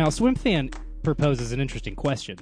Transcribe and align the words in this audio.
Now, 0.00 0.08
Swim 0.08 0.34
Fan 0.34 0.70
proposes 1.02 1.52
an 1.52 1.60
interesting 1.60 1.94
question, 1.94 2.38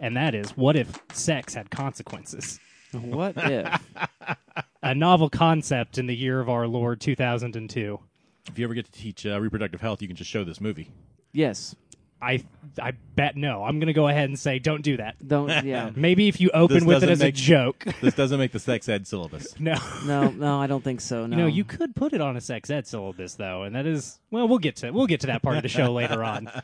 and 0.00 0.16
that 0.16 0.34
is 0.34 0.56
what 0.56 0.74
if 0.74 1.00
sex 1.12 1.54
had 1.54 1.70
consequences? 1.70 2.58
What 2.90 3.34
if? 3.36 3.80
A 4.82 4.92
novel 4.92 5.30
concept 5.30 5.98
in 5.98 6.08
the 6.08 6.16
year 6.16 6.40
of 6.40 6.48
our 6.48 6.66
Lord 6.66 7.00
2002. 7.00 8.00
If 8.48 8.58
you 8.58 8.64
ever 8.64 8.74
get 8.74 8.86
to 8.86 8.90
teach 8.90 9.24
uh, 9.24 9.40
reproductive 9.40 9.80
health, 9.80 10.02
you 10.02 10.08
can 10.08 10.16
just 10.16 10.28
show 10.28 10.42
this 10.42 10.60
movie. 10.60 10.90
Yes. 11.32 11.76
I 12.20 12.44
I 12.82 12.92
bet 13.14 13.36
no. 13.36 13.62
I'm 13.62 13.78
going 13.78 13.86
to 13.86 13.92
go 13.92 14.08
ahead 14.08 14.28
and 14.28 14.38
say 14.38 14.58
don't 14.58 14.82
do 14.82 14.96
that. 14.96 15.16
Don't. 15.26 15.64
Yeah. 15.64 15.90
Maybe 15.96 16.26
if 16.26 16.40
you 16.40 16.50
open 16.54 16.78
This 16.78 16.84
with 16.84 17.04
it 17.04 17.06
doesn't 17.06 17.12
as 17.12 17.22
a 17.22 17.30
joke. 17.30 17.84
This 18.00 18.14
doesn't 18.14 18.38
make 18.38 18.52
the 18.52 18.58
sex 18.58 18.88
ed 18.88 19.06
syllabus. 19.06 19.58
No. 19.60 19.76
No. 20.06 20.30
No. 20.30 20.60
I 20.60 20.66
don't 20.66 20.82
think 20.82 21.00
so. 21.00 21.26
No. 21.26 21.36
You 21.36 21.42
know, 21.42 21.48
you 21.48 21.64
could 21.64 21.94
put 21.94 22.12
it 22.14 22.20
on 22.20 22.36
a 22.36 22.40
sex 22.40 22.70
ed 22.70 22.86
syllabus 22.86 23.34
though, 23.34 23.62
and 23.62 23.76
that 23.76 23.86
is 23.86 24.18
well, 24.30 24.48
we'll 24.48 24.58
get 24.58 24.76
to 24.76 24.90
we'll 24.90 25.06
get 25.06 25.20
to 25.20 25.26
that 25.28 25.42
part 25.42 25.56
of 25.56 25.62
the 25.62 25.68
show 25.68 25.92
later 25.92 26.24
on. 26.24 26.50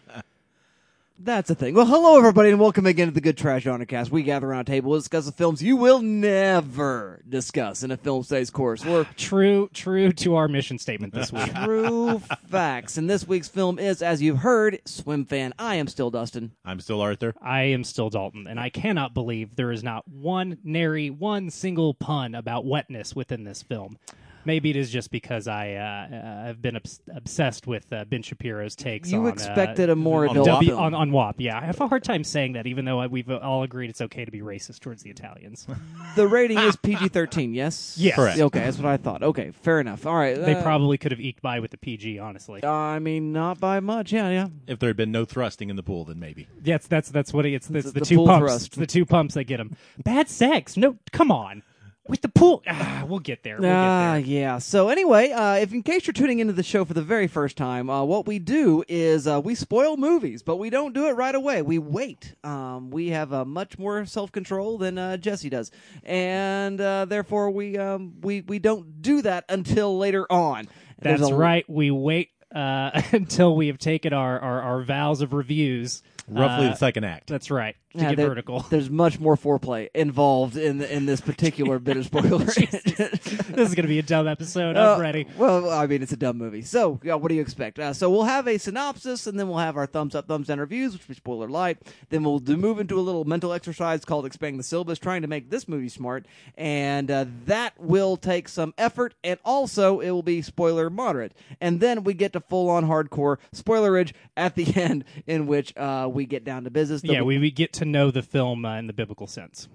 That's 1.19 1.51
a 1.51 1.55
thing. 1.55 1.75
Well, 1.75 1.87
hello 1.87 2.19
everybody, 2.19 2.51
and 2.51 2.59
welcome 2.59 2.85
again 2.85 3.07
to 3.07 3.15
the 3.15 3.21
Good 3.21 3.37
Trash 3.37 3.63
Genre 3.63 3.87
Cast. 3.87 4.11
We 4.11 4.25
gather 4.25 4.49
around 4.49 4.63
a 4.63 4.65
table 4.65 4.93
to 4.93 4.99
discuss 4.99 5.27
the 5.27 5.33
films 5.33 5.63
you 5.63 5.77
will 5.77 6.01
never 6.01 7.23
discuss 7.29 7.85
in 7.85 7.93
a 7.93 7.97
film 7.97 8.25
studies 8.25 8.51
course. 8.51 8.85
We're 8.85 9.05
True, 9.17 9.69
true 9.73 10.13
to 10.15 10.35
our 10.35 10.49
mission 10.49 10.79
statement 10.79 11.15
this 11.15 11.33
week. 11.33 11.55
true 11.65 12.19
facts, 12.49 12.97
and 12.97 13.09
this 13.09 13.27
week's 13.29 13.49
film 13.49 13.79
is, 13.79 14.03
as 14.03 14.21
you've 14.21 14.39
heard, 14.39 14.81
Swim 14.85 15.25
Fan. 15.25 15.55
I 15.59 15.77
am 15.77 15.87
still 15.87 16.11
Dustin. 16.11 16.53
I'm 16.65 16.81
still 16.81 17.01
Arthur. 17.01 17.35
I 17.41 17.63
am 17.65 17.85
still 17.85 18.11
Dalton, 18.11 18.47
and 18.49 18.59
I 18.59 18.71
cannot 18.71 19.15
believe 19.15 19.55
there 19.55 19.71
is 19.71 19.85
not 19.85 20.09
one 20.09 20.59
nary 20.65 21.11
one 21.11 21.51
single 21.51 21.95
pun 21.95 22.35
about 22.35 22.65
wetness 22.65 23.15
within 23.15 23.45
this 23.45 23.63
film. 23.63 23.97
Maybe 24.45 24.71
it 24.71 24.77
is 24.77 24.91
just 24.91 25.11
because 25.11 25.47
I 25.49 25.75
uh, 25.75 26.15
uh, 26.17 26.45
have 26.47 26.61
been 26.61 26.77
obs- 26.77 27.01
obsessed 27.15 27.67
with 27.67 27.93
uh, 27.93 28.05
Ben 28.05 28.23
Shapiro's 28.23 28.75
takes. 28.75 29.11
You 29.11 29.23
on, 29.23 29.29
expected 29.29 29.89
uh, 29.89 29.93
a 29.93 29.97
more 29.97 30.27
on 30.27 30.37
adult 30.37 30.47
W- 30.63 30.75
on, 30.77 30.95
on 30.95 31.13
WAP. 31.13 31.37
Yeah, 31.39 31.59
I 31.59 31.65
have 31.67 31.81
a 31.81 31.89
hard 31.89 32.03
time 32.05 32.25
saying 32.25 32.55
that, 32.55 32.67
even 32.67 32.85
though 32.85 33.07
we've 33.07 33.31
all 33.31 33.63
agreed 33.63 33.91
it's 33.91 34.01
okay 34.01 34.25
to 34.25 34.31
be 34.31 34.41
racist 34.41 34.81
towards 34.81 35.03
the 35.03 35.11
Italians. 35.11 35.67
the 36.17 36.27
rating 36.27 36.59
is 36.59 36.77
PG 36.77 37.09
thirteen. 37.09 37.55
Yes. 37.55 37.97
Yes. 37.99 38.17
Correct. 38.17 38.39
Okay, 38.41 38.61
that's 38.61 38.79
what 38.79 38.87
I 38.87 38.97
thought. 38.97 39.23
Okay, 39.23 39.51
fair 39.51 39.81
enough. 39.81 40.07
All 40.07 40.15
right. 40.17 40.37
they 40.37 40.55
uh, 40.55 40.63
probably 40.63 40.99
could 40.99 41.13
have 41.13 41.21
eked 41.21 41.43
by 41.43 41.61
with 41.61 41.71
the 41.71 41.79
PG, 41.79 42.19
honestly. 42.19 42.65
I 42.65 42.99
mean, 42.99 43.33
not 43.33 43.61
by 43.61 43.81
much. 43.81 44.13
Yeah, 44.13 44.29
yeah. 44.31 44.49
If 44.67 44.79
there 44.79 44.89
had 44.89 44.97
been 44.97 45.13
no 45.13 45.25
thrusting 45.25 45.71
in 45.71 45.77
the 45.77 45.83
pool, 45.83 46.05
then 46.05 46.19
maybe. 46.19 46.47
Yes, 46.65 46.87
that's 46.87 47.09
that's 47.11 47.33
what 47.33 47.47
it, 47.47 47.53
it's. 47.55 47.71
It's 47.71 47.87
The- 47.87 47.93
the, 47.93 48.01
the 48.01 48.07
two 48.07 48.25
pumps. 48.25 48.41
thrust. 48.41 48.67
It's 48.69 48.77
the 48.77 48.87
two 48.87 49.05
pumps 49.07 49.35
that 49.35 49.45
get 49.45 49.59
them. 49.59 49.77
Bad 50.03 50.29
sex. 50.29 50.77
No, 50.77 50.97
come 51.13 51.31
on. 51.31 51.63
With 52.09 52.21
the 52.21 52.29
pool, 52.29 52.65
ah, 52.69 53.05
we'll 53.07 53.21
get 53.21 53.45
there. 53.45 53.61
We'll 53.61 53.71
Ah, 53.71 54.17
get 54.17 54.27
there. 54.27 54.35
yeah. 54.35 54.59
So 54.59 54.89
anyway, 54.89 55.31
uh, 55.31 55.55
if 55.55 55.73
in 55.73 55.85
case 55.85 56.05
you're 56.05 56.13
tuning 56.13 56.41
into 56.41 56.53
the 56.53 56.65
show 56.65 56.85
for 56.85 56.95
the 56.95 57.03
very 57.03 57.29
first 57.29 57.57
time, 57.57 57.89
uh, 57.89 58.03
what 58.03 58.27
we 58.27 58.41
do 58.41 58.83
is 58.89 59.29
uh, 59.29 59.41
we 59.41 59.55
spoil 59.55 59.97
movies, 59.97 60.43
but 60.43 60.57
we 60.57 60.69
don't 60.69 60.95
do 60.95 61.07
it 61.07 61.13
right 61.13 61.35
away. 61.35 61.63
We 61.63 61.79
wait. 61.79 62.35
Um, 62.43 62.91
we 62.91 63.11
have 63.11 63.33
uh, 63.33 63.45
much 63.45 63.79
more 63.79 64.05
self 64.05 64.33
control 64.33 64.79
than 64.79 64.99
uh, 64.99 65.17
Jesse 65.17 65.49
does, 65.49 65.71
and 66.03 66.81
uh, 66.81 67.05
therefore 67.05 67.51
we 67.53 67.79
um, 67.79 68.15
we 68.21 68.41
we 68.41 68.59
don't 68.59 69.01
do 69.01 69.23
that 69.23 69.45
until 69.49 69.97
later 69.97 70.27
on. 70.31 70.67
There's 71.01 71.21
That's 71.21 71.33
a- 71.33 71.37
right. 71.37 71.65
We 71.71 71.93
wait 71.93 72.31
uh, 72.53 73.01
until 73.13 73.55
we 73.55 73.69
have 73.69 73.79
taken 73.79 74.13
our, 74.13 74.41
our, 74.41 74.61
our 74.61 74.83
vows 74.83 75.21
of 75.21 75.33
reviews. 75.33 76.03
Roughly 76.29 76.67
Uh, 76.67 76.71
the 76.71 76.77
second 76.77 77.05
act. 77.05 77.27
That's 77.29 77.51
right. 77.51 77.75
To 77.95 77.99
Yeah, 78.03 78.09
get 78.11 78.17
there- 78.17 78.29
vertical. 78.29 78.61
There's 78.71 78.89
much 78.91 79.21
more 79.21 79.37
foreplay 79.37 79.89
involved 79.95 80.57
in 80.57 80.81
in 80.83 81.07
this 81.07 81.21
particular 81.21 81.79
bit 81.79 81.97
of 81.97 82.05
spoilers. 82.07 82.55
this 82.55 83.69
is 83.69 83.75
going 83.75 83.83
to 83.83 83.89
be 83.89 83.99
a 83.99 84.03
dumb 84.03 84.27
episode. 84.27 84.77
Uh, 84.77 84.95
I'm 84.95 85.01
ready. 85.01 85.27
Well, 85.37 85.71
I 85.71 85.87
mean, 85.87 86.03
it's 86.03 86.13
a 86.13 86.17
dumb 86.17 86.39
movie. 86.39 86.63
So, 86.63 87.01
yeah, 87.03 87.15
what 87.15 87.29
do 87.29 87.35
you 87.35 87.41
expect? 87.43 87.79
Uh, 87.79 87.93
so, 87.93 88.11
we'll 88.11 88.25
have 88.25 88.47
a 88.49 88.59
synopsis, 88.59 89.27
and 89.27 89.39
then 89.39 89.49
we'll 89.49 89.59
have 89.59 89.77
our 89.77 89.87
thumbs 89.87 90.15
up, 90.15 90.27
thumbs 90.29 90.47
down 90.49 90.59
reviews, 90.61 90.93
which 90.95 91.09
we 91.09 91.15
spoiler 91.15 91.49
light. 91.49 91.79
Then 92.11 92.25
we'll 92.25 92.39
do, 92.39 92.57
move 92.57 92.79
into 92.81 92.99
a 92.99 93.03
little 93.03 93.25
mental 93.25 93.53
exercise 93.53 94.05
called 94.05 94.27
expanding 94.27 94.57
the 94.59 94.63
syllabus, 94.65 94.99
trying 94.99 95.23
to 95.23 95.29
make 95.29 95.51
this 95.51 95.69
movie 95.69 95.89
smart, 95.89 96.27
and 96.57 97.11
uh, 97.11 97.27
that 97.47 97.79
will 97.79 98.17
take 98.17 98.49
some 98.49 98.73
effort, 98.79 99.15
and 99.23 99.39
also 99.45 100.01
it 100.01 100.11
will 100.11 100.23
be 100.23 100.43
spoiler 100.43 100.89
moderate. 100.91 101.33
And 101.61 101.81
then 101.81 102.05
we 102.05 102.15
get 102.15 102.33
to 102.35 102.41
full 102.41 102.71
on 102.71 102.87
hardcore 102.87 103.37
spoilerage 103.55 104.13
at 104.37 104.55
the 104.55 104.75
end, 104.77 105.05
in 105.27 105.47
which 105.47 105.77
uh, 105.77 106.09
we 106.13 106.27
get 106.27 106.45
down 106.45 106.65
to 106.65 106.71
business. 106.71 107.03
Yeah, 107.05 107.23
we, 107.23 107.39
we 107.39 107.51
get 107.51 107.73
to 107.75 107.82
know 107.85 108.11
the 108.11 108.23
film 108.23 108.65
uh, 108.65 108.77
in 108.79 108.87
the 108.87 108.93
biblical 108.93 109.27
sense. 109.27 109.69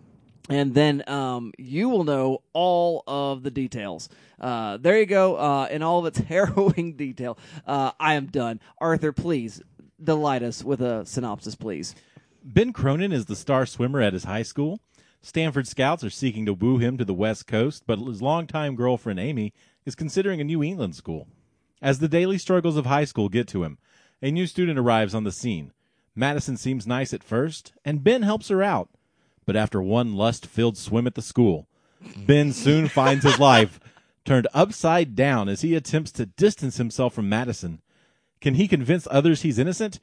and 0.50 0.73
then 0.73 1.03
um, 1.09 1.51
you 1.57 1.90
will 1.90 2.03
know 2.03 2.41
all 2.53 3.03
of 3.07 3.44
the 3.44 3.51
details. 3.51 4.07
Uh, 4.40 4.78
there 4.78 4.97
you 5.00 5.06
go, 5.06 5.35
uh, 5.35 5.68
in 5.69 5.81
all 5.84 6.00
of 6.00 6.06
its 6.06 6.19
harrowing 6.29 6.94
detail. 6.95 7.38
Uh, 7.66 7.91
I 8.00 8.13
am 8.13 8.28
done. 8.28 8.59
Arthur, 8.79 9.12
please 9.12 9.62
delight 10.01 10.44
us 10.44 10.63
with 10.63 10.81
a 10.81 11.06
synopsis, 11.06 11.56
please. 11.56 11.95
Ben 12.44 12.72
Cronin 12.72 13.12
is 13.12 13.25
the 13.25 13.35
star 13.35 13.66
swimmer 13.66 14.00
at 14.00 14.13
his 14.13 14.24
high 14.24 14.44
school. 14.44 14.79
Stanford 15.22 15.68
scouts 15.68 16.03
are 16.03 16.09
seeking 16.09 16.45
to 16.45 16.53
woo 16.53 16.78
him 16.78 16.97
to 16.97 17.03
the 17.03 17.13
West 17.13 17.47
Coast, 17.47 17.84
but 17.85 18.00
his 18.00 18.22
longtime 18.22 18.75
girlfriend 18.75 19.19
Amy 19.19 19.53
is 19.85 19.95
considering 19.95 20.39
a 20.39 20.45
New 20.45 20.63
England 20.63 20.95
school. 20.95 21.28
As 21.81 22.00
the 22.00 22.07
daily 22.07 22.38
struggles 22.38 22.78
of 22.78 22.85
high 22.85 23.03
school 23.03 23.28
get 23.28 23.47
to 23.50 23.63
him, 23.63 23.79
a 24.22 24.31
new 24.31 24.47
student 24.47 24.79
arrives 24.79 25.13
on 25.13 25.25
the 25.25 25.31
scene. 25.31 25.74
Madison 26.18 26.58
seems 26.58 26.88
nice 26.88 27.14
at 27.14 27.24
first, 27.24 27.74
and 27.86 28.04
Ben 28.04 28.24
helps 28.24 28.48
her 28.50 28.64
out. 28.64 28.90
But 29.46 29.56
after 29.56 29.82
one 29.82 30.16
lust 30.16 30.48
filled 30.48 30.76
swim 30.76 31.06
at 31.06 31.14
the 31.14 31.22
school, 31.22 31.68
Ben 32.18 32.52
soon 32.52 32.88
finds 32.90 33.24
his 33.24 33.40
life 33.40 33.80
turned 34.26 34.48
upside 34.54 35.16
down 35.16 35.48
as 35.48 35.62
he 35.62 35.76
attempts 35.76 36.12
to 36.14 36.26
distance 36.26 36.78
himself 36.78 37.14
from 37.14 37.30
Madison. 37.30 37.82
Can 38.42 38.56
he 38.56 38.68
convince 38.68 39.08
others 39.10 39.44
he's 39.44 39.60
innocent, 39.60 40.00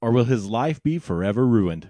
or 0.00 0.12
will 0.12 0.24
his 0.24 0.46
life 0.46 0.82
be 0.82 0.98
forever 0.98 1.44
ruined? 1.44 1.88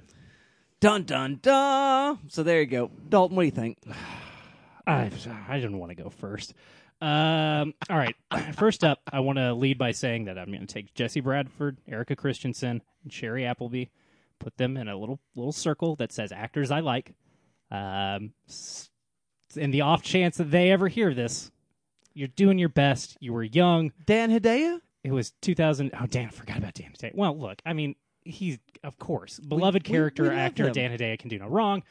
Dun 0.80 1.04
dun 1.04 1.38
dun. 1.42 2.20
So 2.28 2.42
there 2.42 2.60
you 2.60 2.66
go, 2.66 2.90
Dalton. 3.08 3.36
What 3.36 3.42
do 3.42 3.46
you 3.46 3.52
think? 3.52 3.78
I 4.86 5.10
I 5.48 5.56
didn't 5.56 5.78
want 5.78 5.90
to 5.90 6.02
go 6.02 6.08
first. 6.08 6.54
Um, 7.00 7.74
all 7.88 7.96
right. 7.96 8.16
First 8.56 8.82
up, 8.84 9.00
I 9.12 9.20
want 9.20 9.38
to 9.38 9.54
lead 9.54 9.78
by 9.78 9.92
saying 9.92 10.24
that 10.24 10.38
I'm 10.38 10.46
going 10.48 10.60
to 10.60 10.66
take 10.66 10.94
Jesse 10.94 11.20
Bradford, 11.20 11.78
Erika 11.88 12.16
Christensen, 12.16 12.82
and 13.02 13.12
Shiri 13.12 13.46
Appleby, 13.46 13.86
put 14.38 14.56
them 14.56 14.76
in 14.76 14.88
a 14.88 14.96
little 14.96 15.20
little 15.36 15.52
circle 15.52 15.96
that 15.96 16.12
says 16.12 16.32
actors 16.32 16.70
I 16.70 16.80
like. 16.80 17.14
Um, 17.70 18.32
in 19.56 19.70
the 19.70 19.82
off 19.82 20.02
chance 20.02 20.36
that 20.38 20.50
they 20.50 20.70
ever 20.70 20.88
hear 20.88 21.14
this, 21.14 21.50
you're 22.14 22.28
doing 22.28 22.58
your 22.58 22.68
best. 22.68 23.16
You 23.20 23.32
were 23.32 23.42
young. 23.44 23.92
Dan 24.06 24.30
Hedaya. 24.30 24.80
It 25.04 25.12
was 25.12 25.30
2000. 25.42 25.92
Oh, 26.00 26.06
Dan, 26.06 26.26
I 26.26 26.30
forgot 26.30 26.58
about 26.58 26.74
Dan 26.74 26.92
Hedaya. 26.92 27.14
Well, 27.14 27.38
look, 27.38 27.62
I 27.64 27.72
mean, 27.72 27.94
he's 28.24 28.58
of 28.84 28.98
course 28.98 29.38
beloved 29.38 29.86
we- 29.86 29.92
character 29.92 30.24
we 30.24 30.28
love 30.30 30.38
actor. 30.38 30.66
him. 30.66 30.72
Dan 30.72 30.90
Hedaya 30.96 31.18
can 31.18 31.28
do 31.28 31.38
no 31.38 31.46
wrong, 31.48 31.82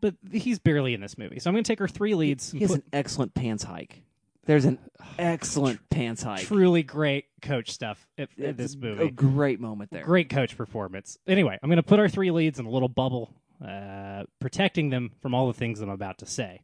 but 0.00 0.14
he's 0.32 0.58
barely 0.58 0.94
in 0.94 1.00
this 1.00 1.16
movie. 1.16 1.38
So 1.38 1.48
I'm 1.48 1.54
going 1.54 1.64
to 1.64 1.68
take 1.68 1.78
her 1.78 1.88
three 1.88 2.14
leads. 2.14 2.50
He 2.50 2.58
and 2.58 2.62
has 2.62 2.70
put 2.72 2.84
an 2.84 2.90
excellent 2.92 3.34
pants 3.34 3.62
hike. 3.62 4.02
There's 4.46 4.64
an 4.64 4.78
excellent 5.18 5.88
pants 5.90 6.22
hike. 6.22 6.46
truly 6.46 6.82
great 6.82 7.26
coach 7.42 7.70
stuff 7.70 8.06
at, 8.16 8.28
at 8.38 8.44
It's 8.44 8.58
this 8.58 8.74
A 8.74 8.78
movie. 8.78 9.10
great 9.10 9.60
moment 9.60 9.90
there. 9.90 10.04
Great 10.04 10.28
coach 10.30 10.56
performance. 10.56 11.18
Anyway, 11.26 11.58
I'm 11.62 11.68
going 11.68 11.76
to 11.76 11.82
put 11.82 11.98
our 11.98 12.08
three 12.08 12.30
leads 12.30 12.58
in 12.58 12.66
a 12.66 12.70
little 12.70 12.88
bubble, 12.88 13.34
uh, 13.66 14.24
protecting 14.40 14.90
them 14.90 15.10
from 15.20 15.34
all 15.34 15.46
the 15.48 15.54
things 15.54 15.80
I'm 15.80 15.88
about 15.90 16.18
to 16.18 16.26
say. 16.26 16.62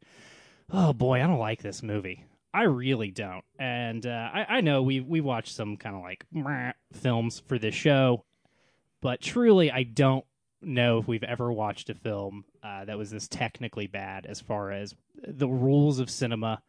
Oh 0.70 0.92
boy, 0.92 1.22
I 1.22 1.26
don't 1.26 1.38
like 1.38 1.60
this 1.62 1.82
movie. 1.82 2.24
I 2.54 2.64
really 2.64 3.10
don't. 3.10 3.44
And 3.58 4.06
uh, 4.06 4.30
I, 4.32 4.46
I 4.56 4.60
know 4.60 4.82
we 4.82 5.00
we 5.00 5.20
watched 5.20 5.54
some 5.54 5.76
kind 5.76 5.96
of 5.96 6.02
like 6.02 6.24
films 6.92 7.42
for 7.46 7.58
this 7.58 7.74
show, 7.74 8.24
but 9.00 9.20
truly, 9.20 9.70
I 9.70 9.82
don't 9.84 10.24
know 10.60 10.98
if 10.98 11.08
we've 11.08 11.24
ever 11.24 11.50
watched 11.52 11.90
a 11.90 11.94
film 11.94 12.44
uh, 12.62 12.84
that 12.84 12.96
was 12.98 13.10
this 13.10 13.26
technically 13.26 13.86
bad 13.86 14.26
as 14.26 14.40
far 14.40 14.70
as 14.70 14.94
the 15.26 15.48
rules 15.48 15.98
of 15.98 16.08
cinema, 16.10 16.62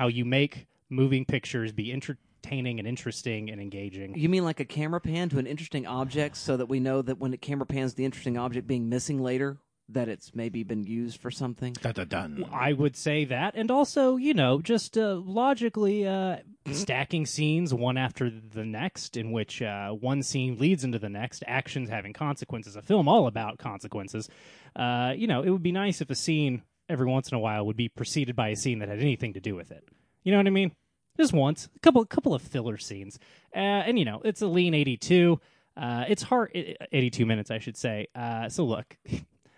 how 0.00 0.06
you 0.06 0.24
make 0.24 0.66
moving 0.88 1.26
pictures 1.26 1.72
be 1.72 1.92
entertaining 1.92 2.78
and 2.78 2.88
interesting 2.88 3.50
and 3.50 3.60
engaging. 3.60 4.16
You 4.16 4.30
mean 4.30 4.44
like 4.44 4.58
a 4.58 4.64
camera 4.64 4.98
pan 4.98 5.28
to 5.28 5.38
an 5.38 5.46
interesting 5.46 5.86
object 5.86 6.38
so 6.38 6.56
that 6.56 6.70
we 6.70 6.80
know 6.80 7.02
that 7.02 7.18
when 7.18 7.32
the 7.32 7.36
camera 7.36 7.66
pans 7.66 7.92
the 7.92 8.06
interesting 8.06 8.38
object 8.38 8.66
being 8.66 8.88
missing 8.88 9.20
later, 9.20 9.58
that 9.90 10.08
it's 10.08 10.34
maybe 10.34 10.62
been 10.62 10.84
used 10.84 11.20
for 11.20 11.30
something? 11.30 11.74
Dun, 11.74 11.92
dun, 11.92 12.08
dun. 12.08 12.46
I 12.50 12.72
would 12.72 12.96
say 12.96 13.26
that, 13.26 13.54
and 13.56 13.70
also, 13.70 14.16
you 14.16 14.32
know, 14.32 14.62
just 14.62 14.96
uh, 14.96 15.16
logically 15.16 16.06
uh, 16.06 16.36
stacking 16.72 17.26
scenes 17.26 17.74
one 17.74 17.98
after 17.98 18.30
the 18.30 18.64
next, 18.64 19.18
in 19.18 19.32
which 19.32 19.60
uh, 19.60 19.90
one 19.90 20.22
scene 20.22 20.56
leads 20.56 20.82
into 20.82 20.98
the 20.98 21.10
next, 21.10 21.44
actions 21.46 21.90
having 21.90 22.14
consequences. 22.14 22.74
A 22.74 22.80
film 22.80 23.06
all 23.06 23.26
about 23.26 23.58
consequences. 23.58 24.30
Uh, 24.74 25.12
you 25.14 25.26
know, 25.26 25.42
it 25.42 25.50
would 25.50 25.62
be 25.62 25.72
nice 25.72 26.00
if 26.00 26.08
a 26.08 26.14
scene 26.14 26.62
every 26.90 27.06
once 27.06 27.30
in 27.30 27.36
a 27.36 27.40
while 27.40 27.64
would 27.66 27.76
be 27.76 27.88
preceded 27.88 28.36
by 28.36 28.48
a 28.48 28.56
scene 28.56 28.80
that 28.80 28.88
had 28.88 29.00
anything 29.00 29.32
to 29.34 29.40
do 29.40 29.54
with 29.54 29.70
it. 29.70 29.88
You 30.22 30.32
know 30.32 30.38
what 30.38 30.46
I 30.46 30.50
mean? 30.50 30.72
Just 31.16 31.32
once, 31.32 31.68
a 31.74 31.78
couple, 31.80 32.04
couple 32.04 32.34
of 32.34 32.42
filler 32.42 32.78
scenes, 32.78 33.18
uh, 33.54 33.58
and 33.58 33.98
you 33.98 34.04
know, 34.04 34.20
it's 34.24 34.42
a 34.42 34.46
lean 34.46 34.74
eighty-two. 34.74 35.40
Uh, 35.76 36.04
it's 36.08 36.22
hard, 36.22 36.50
eighty-two 36.54 37.26
minutes, 37.26 37.50
I 37.50 37.58
should 37.58 37.76
say. 37.76 38.08
Uh, 38.14 38.48
so 38.48 38.64
look. 38.64 38.96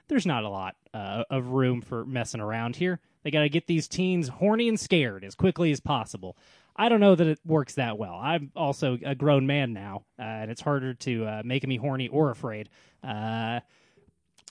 there's 0.08 0.26
not 0.26 0.44
a 0.44 0.48
lot 0.48 0.76
uh, 0.92 1.24
of 1.30 1.48
room 1.48 1.80
for 1.80 2.04
messing 2.04 2.40
around 2.40 2.76
here. 2.76 3.00
They 3.22 3.30
got 3.30 3.42
to 3.42 3.48
get 3.48 3.66
these 3.66 3.88
teens 3.88 4.28
horny 4.28 4.68
and 4.68 4.78
scared 4.78 5.24
as 5.24 5.34
quickly 5.34 5.72
as 5.72 5.80
possible. 5.80 6.36
I 6.76 6.88
don't 6.88 7.00
know 7.00 7.14
that 7.14 7.26
it 7.26 7.38
works 7.46 7.74
that 7.74 7.98
well. 7.98 8.14
I'm 8.14 8.50
also 8.54 8.98
a 9.04 9.14
grown 9.14 9.46
man 9.46 9.72
now, 9.72 10.04
uh, 10.18 10.22
and 10.22 10.50
it's 10.50 10.60
harder 10.60 10.94
to 10.94 11.24
uh, 11.24 11.42
make 11.44 11.66
me 11.66 11.76
horny 11.76 12.08
or 12.08 12.30
afraid. 12.30 12.68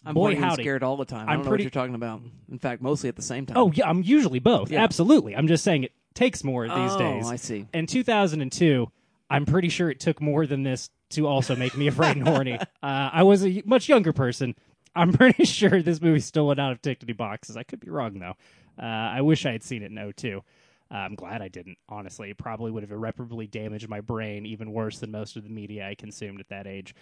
I'm 0.06 0.13
boy, 0.13 0.21
horny 0.21 0.36
and 0.38 0.45
howdy. 0.45 0.63
scared 0.63 0.83
all 0.83 0.98
the 0.98 1.06
time. 1.06 1.30
I 1.30 1.33
I'm 1.33 1.38
don't 1.39 1.45
know 1.45 1.50
pretty- 1.51 1.65
what 1.65 1.75
you're 1.75 1.81
talking 1.83 1.95
about. 1.95 2.21
In 2.51 2.57
fact, 2.59 2.81
mostly 2.81 3.09
at 3.09 3.15
the 3.15 3.21
same 3.21 3.45
time. 3.45 3.57
Oh 3.57 3.71
yeah, 3.74 3.88
I'm 3.89 4.01
usually 4.03 4.39
both. 4.39 4.71
Yeah. 4.71 4.83
Absolutely. 4.83 5.36
I'm 5.36 5.48
just 5.48 5.63
saying 5.63 5.83
it 5.83 5.92
takes 6.13 6.44
more 6.44 6.68
these 6.68 6.75
days. 6.75 6.92
Oh, 6.94 6.98
days. 6.98 7.27
I 7.27 7.36
see. 7.36 7.68
In 7.74 7.86
2002, 7.88 8.92
I'm 9.30 9.45
pretty 9.45 9.69
sure 9.69 9.89
it 9.89 10.00
took 10.00 10.19
more 10.21 10.45
than 10.45 10.63
this 10.63 10.89
to 11.12 11.27
also 11.27 11.56
make 11.56 11.75
me 11.77 11.88
afraid 11.88 12.18
and 12.18 12.27
horny. 12.27 12.57
Uh, 12.83 13.09
I 13.13 13.21
was 13.24 13.45
a 13.45 13.62
much 13.65 13.88
younger 13.88 14.12
person. 14.12 14.56
I'm 14.95 15.13
pretty 15.13 15.45
sure 15.45 15.83
this 15.83 16.01
movie 16.01 16.19
still 16.19 16.47
went 16.47 16.59
out 16.59 16.71
of 16.71 16.81
tickety 16.81 17.15
boxes. 17.15 17.56
I 17.56 17.62
could 17.63 17.80
be 17.80 17.92
wrong 17.92 18.18
though. 18.18 18.33
Uh, 18.81 18.86
I 18.86 19.21
wish 19.21 19.45
I 19.45 19.51
had 19.51 19.62
seen 19.62 19.83
it 19.83 19.92
in 19.92 20.13
02. 20.13 20.42
Uh, 20.89 20.94
I'm 20.95 21.13
glad 21.13 21.44
I 21.44 21.47
didn't. 21.47 21.77
Honestly, 21.88 22.31
it 22.31 22.38
probably 22.39 22.71
would 22.71 22.81
have 22.81 22.92
irreparably 22.92 23.45
damaged 23.45 23.88
my 23.88 24.01
brain 24.01 24.47
even 24.47 24.74
worse 24.74 24.97
than 24.97 25.12
most 25.12 25.38
of 25.38 25.44
the 25.44 25.50
media 25.50 25.88
I 25.88 25.94
consumed 25.95 26.39
at 26.39 26.50
that 26.50 26.65
age. 26.65 26.95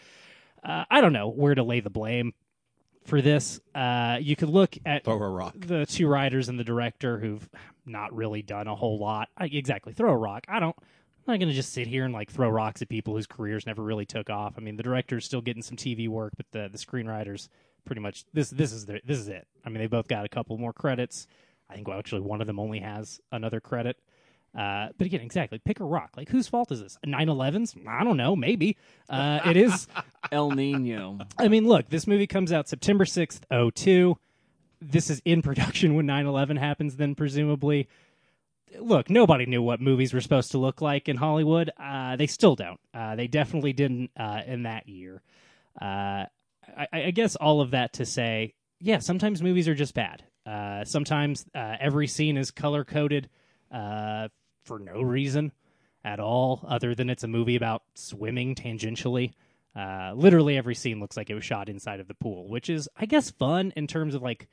Uh, 0.64 0.84
I 0.92 1.00
don't 1.00 1.14
know 1.14 1.30
where 1.30 1.56
to 1.56 1.64
lay 1.64 1.80
the 1.80 1.90
blame 1.90 2.34
for 3.06 3.22
this. 3.22 3.60
Uh, 3.74 4.18
you 4.22 4.36
could 4.36 4.50
look 4.50 4.78
at 4.86 5.04
Throw 5.04 5.22
a 5.22 5.30
rock. 5.30 5.56
the 5.58 5.86
two 5.86 6.08
writers 6.08 6.50
and 6.50 6.60
the 6.60 6.64
director 6.64 7.20
who've 7.20 7.48
not 7.86 8.14
really 8.14 8.42
done 8.42 8.68
a 8.68 8.76
whole 8.76 9.00
lot. 9.00 9.30
I, 9.38 9.46
exactly, 9.46 9.94
throw 9.94 10.12
a 10.12 10.18
rock. 10.18 10.46
I 10.48 10.60
don't. 10.60 10.76
I'm 10.80 11.34
not 11.34 11.40
going 11.40 11.50
to 11.50 11.56
just 11.56 11.74
sit 11.74 11.86
here 11.88 12.06
and 12.06 12.14
like 12.14 12.32
throw 12.32 12.50
rocks 12.50 12.82
at 12.82 12.90
people 12.90 13.14
whose 13.16 13.28
careers 13.28 13.66
never 13.68 13.84
really 13.84 14.06
took 14.06 14.30
off. 14.30 14.56
I 14.58 14.62
mean, 14.62 14.78
the 14.78 14.84
director's 14.84 15.26
still 15.26 15.42
getting 15.42 15.62
some 15.62 15.78
TV 15.78 16.08
work, 16.08 16.34
but 16.38 16.48
the 16.52 16.70
the 16.72 16.78
screenwriters 16.78 17.50
pretty 17.86 18.02
much 18.02 18.26
this 18.34 18.50
this 18.50 18.72
is 18.74 18.86
their, 18.86 19.00
this 19.06 19.20
is 19.20 19.28
it. 19.28 19.48
I 19.66 19.70
mean, 19.70 19.80
they 19.80 19.88
both 19.88 20.08
got 20.08 20.26
a 20.26 20.30
couple 20.30 20.58
more 20.58 20.74
credits. 20.74 21.28
I 21.70 21.76
think 21.76 21.88
well, 21.88 22.00
actually 22.00 22.22
one 22.22 22.42
of 22.42 22.48
them 22.48 22.60
only 22.60 22.80
has 22.80 23.20
another 23.32 23.60
credit. 23.60 23.98
Uh, 24.58 24.88
but 24.98 25.06
again, 25.06 25.22
exactly, 25.22 25.60
pick 25.60 25.80
a 25.80 25.84
rock. 25.84 26.12
Like 26.18 26.30
whose 26.30 26.48
fault 26.48 26.72
is 26.72 26.82
this? 26.82 26.98
9/11's? 27.06 27.76
I 27.88 28.04
don't 28.04 28.18
know. 28.18 28.36
Maybe 28.36 28.78
uh, 29.10 29.40
it 29.46 29.58
is. 29.58 29.88
El 30.32 30.52
Nino. 30.52 31.20
I 31.38 31.48
mean, 31.48 31.68
look, 31.68 31.90
this 31.90 32.08
movie 32.08 32.28
comes 32.28 32.52
out 32.52 32.68
September 32.68 33.06
6th, 33.06 33.42
02. 33.74 34.18
This 34.82 35.10
is 35.10 35.22
in 35.26 35.42
production 35.42 35.94
when 35.96 36.06
9 36.06 36.26
11 36.26 36.58
happens, 36.58 36.96
then 36.96 37.16
presumably. 37.16 37.88
Look, 38.80 39.10
nobody 39.10 39.48
knew 39.48 39.64
what 39.64 39.82
movies 39.82 40.14
were 40.14 40.22
supposed 40.22 40.52
to 40.52 40.60
look 40.60 40.80
like 40.80 41.10
in 41.10 41.18
Hollywood. 41.18 41.72
Uh, 41.82 42.16
they 42.16 42.28
still 42.28 42.56
don't. 42.56 42.80
Uh, 42.94 43.16
they 43.16 43.28
definitely 43.28 43.74
didn't 43.74 44.12
uh, 44.18 44.42
in 44.46 44.64
that 44.64 44.88
year. 44.88 45.24
Uh, 45.82 46.26
I, 46.78 46.88
I 46.94 47.12
guess 47.12 47.36
all 47.36 47.62
of 47.62 47.72
that 47.72 47.94
to 47.94 48.06
say, 48.06 48.54
yeah, 48.80 49.00
sometimes 49.00 49.42
movies 49.42 49.68
are 49.68 49.76
just 49.76 49.96
bad. 49.96 50.24
Uh, 50.46 50.84
sometimes 50.86 51.46
uh, 51.56 51.76
every 51.80 52.08
scene 52.08 52.38
is 52.38 52.52
color 52.52 52.84
coded 52.84 53.30
uh, 53.72 54.30
for 54.70 54.78
no 54.78 55.02
reason 55.02 55.52
at 56.06 56.20
all, 56.20 56.64
other 56.68 56.94
than 56.94 57.10
it's 57.10 57.24
a 57.24 57.28
movie 57.28 57.56
about 57.56 57.82
swimming 57.96 58.54
tangentially. 58.54 59.34
Uh, 59.76 60.14
literally 60.16 60.58
every 60.58 60.76
scene 60.76 61.00
looks 61.00 61.18
like 61.18 61.32
it 61.32 61.34
was 61.34 61.44
shot 61.44 61.70
inside 61.70 62.00
of 62.00 62.08
the 62.08 62.14
pool, 62.14 62.48
which 62.48 62.70
is, 62.70 62.88
I 62.96 63.08
guess, 63.08 63.32
fun 63.32 63.74
in 63.76 63.88
terms 63.88 64.14
of 64.14 64.22
like 64.22 64.48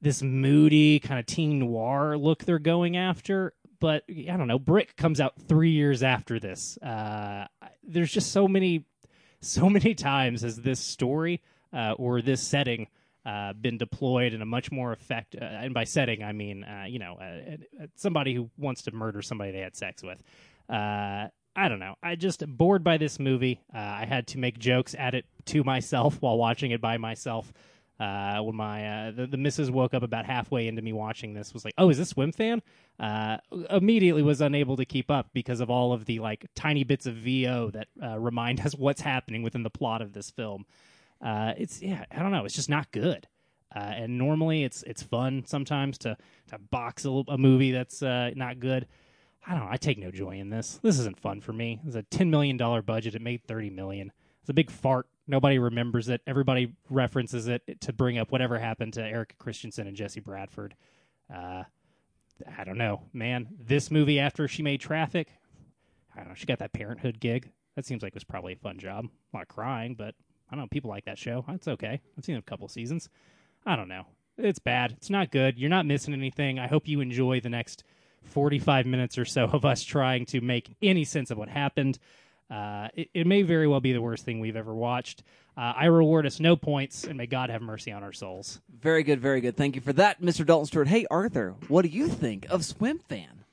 this 0.00 0.22
moody 0.22 0.98
kind 0.98 1.20
of 1.20 1.26
teen 1.26 1.58
noir 1.58 2.16
look 2.16 2.44
they're 2.44 2.58
going 2.58 2.96
after. 2.96 3.52
But 3.80 4.04
I 4.08 4.34
don't 4.38 4.48
know. 4.48 4.58
Brick 4.58 4.96
comes 4.96 5.20
out 5.20 5.34
three 5.46 5.72
years 5.72 6.02
after 6.02 6.40
this. 6.40 6.78
Uh, 6.78 7.46
there's 7.82 8.12
just 8.12 8.32
so 8.32 8.48
many, 8.48 8.86
so 9.42 9.68
many 9.68 9.94
times 9.94 10.42
as 10.42 10.56
this 10.56 10.80
story 10.80 11.42
uh, 11.70 11.92
or 11.98 12.22
this 12.22 12.40
setting 12.42 12.88
uh, 13.24 13.52
been 13.54 13.78
deployed 13.78 14.32
in 14.32 14.42
a 14.42 14.46
much 14.46 14.70
more 14.70 14.92
effect. 14.92 15.36
Uh, 15.40 15.44
and 15.44 15.74
by 15.74 15.84
setting, 15.84 16.22
I 16.22 16.32
mean 16.32 16.64
uh, 16.64 16.84
you 16.88 16.98
know 16.98 17.16
uh, 17.20 17.82
uh, 17.82 17.86
somebody 17.96 18.34
who 18.34 18.50
wants 18.58 18.82
to 18.82 18.92
murder 18.92 19.22
somebody 19.22 19.52
they 19.52 19.60
had 19.60 19.76
sex 19.76 20.02
with. 20.02 20.22
Uh, 20.68 21.28
I 21.56 21.68
don't 21.68 21.78
know. 21.78 21.94
I 22.02 22.16
just 22.16 22.44
bored 22.46 22.82
by 22.82 22.98
this 22.98 23.20
movie. 23.20 23.60
Uh, 23.72 23.78
I 23.78 24.06
had 24.06 24.26
to 24.28 24.38
make 24.38 24.58
jokes 24.58 24.94
at 24.98 25.14
it 25.14 25.24
to 25.46 25.62
myself 25.62 26.16
while 26.20 26.36
watching 26.36 26.72
it 26.72 26.80
by 26.80 26.96
myself. 26.98 27.52
Uh, 28.00 28.40
when 28.40 28.56
my 28.56 29.06
uh, 29.06 29.10
the, 29.12 29.26
the 29.28 29.36
missus 29.36 29.70
woke 29.70 29.94
up 29.94 30.02
about 30.02 30.26
halfway 30.26 30.66
into 30.66 30.82
me 30.82 30.92
watching 30.92 31.32
this, 31.32 31.54
was 31.54 31.64
like, 31.64 31.74
"Oh, 31.78 31.90
is 31.90 31.98
this 31.98 32.08
swim 32.08 32.32
fan?" 32.32 32.60
Uh, 32.98 33.36
immediately 33.70 34.22
was 34.22 34.40
unable 34.40 34.76
to 34.76 34.84
keep 34.84 35.12
up 35.12 35.28
because 35.32 35.60
of 35.60 35.70
all 35.70 35.92
of 35.92 36.04
the 36.04 36.18
like 36.18 36.44
tiny 36.56 36.82
bits 36.82 37.06
of 37.06 37.14
VO 37.14 37.70
that 37.70 37.86
uh, 38.02 38.18
remind 38.18 38.60
us 38.66 38.74
what's 38.74 39.00
happening 39.00 39.44
within 39.44 39.62
the 39.62 39.70
plot 39.70 40.02
of 40.02 40.12
this 40.12 40.28
film. 40.28 40.66
Uh, 41.24 41.54
it's 41.56 41.82
yeah, 41.82 42.04
I 42.12 42.20
don't 42.20 42.32
know. 42.32 42.44
It's 42.44 42.54
just 42.54 42.68
not 42.68 42.92
good. 42.92 43.26
Uh, 43.74 43.78
and 43.78 44.18
normally 44.18 44.62
it's 44.62 44.82
it's 44.84 45.02
fun 45.02 45.44
sometimes 45.46 45.98
to 45.98 46.16
to 46.48 46.58
box 46.58 47.04
a, 47.04 47.10
a 47.28 47.38
movie 47.38 47.72
that's 47.72 48.02
uh, 48.02 48.30
not 48.36 48.60
good. 48.60 48.86
I 49.46 49.52
don't 49.52 49.64
know. 49.64 49.70
I 49.70 49.76
take 49.76 49.98
no 49.98 50.10
joy 50.10 50.38
in 50.38 50.50
this. 50.50 50.78
This 50.82 50.98
isn't 51.00 51.18
fun 51.18 51.40
for 51.40 51.52
me. 51.52 51.80
It's 51.86 51.96
a 51.96 52.02
ten 52.02 52.30
million 52.30 52.56
dollar 52.56 52.82
budget. 52.82 53.14
It 53.14 53.22
made 53.22 53.42
thirty 53.46 53.70
million. 53.70 54.12
It's 54.42 54.50
a 54.50 54.54
big 54.54 54.70
fart. 54.70 55.08
Nobody 55.26 55.58
remembers 55.58 56.10
it. 56.10 56.20
Everybody 56.26 56.74
references 56.90 57.48
it 57.48 57.80
to 57.80 57.92
bring 57.94 58.18
up 58.18 58.30
whatever 58.30 58.58
happened 58.58 58.92
to 58.94 59.02
Erika 59.02 59.34
Christensen 59.36 59.86
and 59.86 59.96
Jesse 59.96 60.20
Bradford. 60.20 60.74
Uh, 61.34 61.64
I 62.58 62.64
don't 62.64 62.76
know, 62.76 63.02
man. 63.14 63.48
This 63.58 63.90
movie 63.90 64.20
after 64.20 64.46
she 64.46 64.62
made 64.62 64.80
Traffic, 64.80 65.28
I 66.14 66.20
don't 66.20 66.28
know. 66.28 66.34
She 66.34 66.46
got 66.46 66.58
that 66.58 66.74
Parenthood 66.74 67.20
gig. 67.20 67.50
That 67.74 67.86
seems 67.86 68.02
like 68.02 68.10
it 68.10 68.16
was 68.16 68.24
probably 68.24 68.52
a 68.52 68.56
fun 68.56 68.78
job. 68.78 69.06
A 69.06 69.36
lot 69.36 69.42
of 69.42 69.48
crying, 69.48 69.94
but 69.94 70.14
I 70.50 70.54
don't 70.54 70.64
know. 70.64 70.68
People 70.68 70.90
like 70.90 71.06
that 71.06 71.18
show. 71.18 71.44
It's 71.48 71.68
okay. 71.68 72.00
I've 72.16 72.24
seen 72.24 72.36
a 72.36 72.42
couple 72.42 72.68
seasons. 72.68 73.08
I 73.66 73.76
don't 73.76 73.88
know. 73.88 74.06
It's 74.36 74.58
bad. 74.58 74.92
It's 74.92 75.10
not 75.10 75.30
good. 75.30 75.58
You're 75.58 75.70
not 75.70 75.86
missing 75.86 76.14
anything. 76.14 76.58
I 76.58 76.66
hope 76.66 76.88
you 76.88 77.00
enjoy 77.00 77.40
the 77.40 77.48
next 77.50 77.84
45 78.24 78.86
minutes 78.86 79.18
or 79.18 79.24
so 79.24 79.44
of 79.44 79.64
us 79.64 79.82
trying 79.82 80.26
to 80.26 80.40
make 80.40 80.76
any 80.82 81.04
sense 81.04 81.30
of 81.30 81.38
what 81.38 81.48
happened. 81.48 81.98
Uh, 82.50 82.88
it, 82.94 83.08
it 83.14 83.26
may 83.26 83.42
very 83.42 83.66
well 83.66 83.80
be 83.80 83.92
the 83.92 84.02
worst 84.02 84.24
thing 84.24 84.40
we've 84.40 84.56
ever 84.56 84.74
watched. 84.74 85.22
Uh, 85.56 85.72
I 85.76 85.86
reward 85.86 86.26
us 86.26 86.40
no 86.40 86.56
points, 86.56 87.04
and 87.04 87.16
may 87.16 87.26
God 87.26 87.48
have 87.48 87.62
mercy 87.62 87.90
on 87.90 88.02
our 88.02 88.12
souls. 88.12 88.60
Very 88.80 89.02
good, 89.02 89.20
very 89.20 89.40
good. 89.40 89.56
Thank 89.56 89.76
you 89.76 89.80
for 89.80 89.92
that, 89.94 90.20
Mr. 90.20 90.44
Dalton 90.44 90.66
Stewart. 90.66 90.88
Hey, 90.88 91.06
Arthur, 91.10 91.54
what 91.68 91.82
do 91.82 91.88
you 91.88 92.08
think 92.08 92.46
of 92.50 92.64
Swim 92.64 92.98
Fan? 92.98 93.44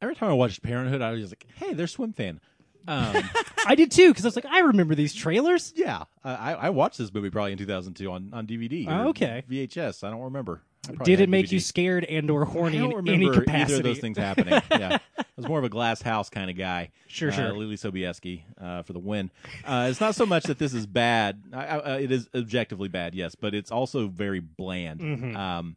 Every 0.00 0.14
time 0.14 0.30
I 0.30 0.34
watched 0.34 0.62
Parenthood, 0.62 1.02
I 1.02 1.12
was 1.12 1.20
just 1.20 1.32
like, 1.32 1.46
"Hey, 1.56 1.72
they're 1.72 1.86
swim 1.86 2.12
fan." 2.12 2.40
Um, 2.86 3.16
I 3.66 3.74
did 3.74 3.90
too, 3.90 4.08
because 4.08 4.24
I 4.24 4.28
was 4.28 4.36
like, 4.36 4.46
I 4.46 4.60
remember 4.60 4.94
these 4.94 5.14
trailers. 5.14 5.72
yeah, 5.76 6.04
I, 6.22 6.54
I 6.54 6.70
watched 6.70 6.98
this 6.98 7.12
movie 7.12 7.30
probably 7.30 7.52
in 7.52 7.58
2002 7.58 8.10
on, 8.10 8.30
on 8.32 8.46
DVD. 8.46 8.86
Oh, 8.88 8.92
or 9.04 9.08
okay. 9.08 9.42
VHS. 9.50 10.04
I 10.04 10.10
don't 10.10 10.22
remember. 10.22 10.60
I 10.84 10.88
probably 10.88 11.04
Did 11.12 11.20
had 11.20 11.28
it 11.28 11.30
make 11.30 11.50
you 11.50 11.58
DVD. 11.60 11.62
scared 11.62 12.04
and 12.04 12.30
or 12.30 12.44
horny 12.44 12.76
I 12.76 12.80
don't 12.82 12.90
in 12.90 12.96
remember 12.98 13.12
any 13.14 13.26
either 13.28 13.40
capacity? 13.40 13.78
of 13.78 13.82
those 13.84 13.98
things 14.00 14.18
happening. 14.18 14.60
yeah, 14.70 14.98
I 15.18 15.24
was 15.34 15.48
more 15.48 15.58
of 15.58 15.64
a 15.64 15.70
glass 15.70 16.02
house 16.02 16.28
kind 16.28 16.50
of 16.50 16.58
guy. 16.58 16.90
Sure, 17.06 17.30
uh, 17.30 17.34
sure. 17.34 17.50
Leelee 17.52 17.78
Sobieski 17.80 18.42
uh, 18.60 18.82
for 18.82 18.92
the 18.92 18.98
win. 18.98 19.30
Uh, 19.64 19.86
it's 19.90 20.00
not 20.00 20.14
so 20.14 20.26
much 20.26 20.42
that 20.44 20.58
this 20.58 20.74
is 20.74 20.86
bad. 20.86 21.42
I, 21.54 21.64
I, 21.64 21.76
uh, 21.94 21.98
it 22.00 22.12
is 22.12 22.28
objectively 22.34 22.88
bad, 22.88 23.14
yes, 23.14 23.34
but 23.34 23.54
it's 23.54 23.70
also 23.70 24.08
very 24.08 24.40
bland 24.40 25.00
Mm-hmm. 25.00 25.34
um, 25.36 25.76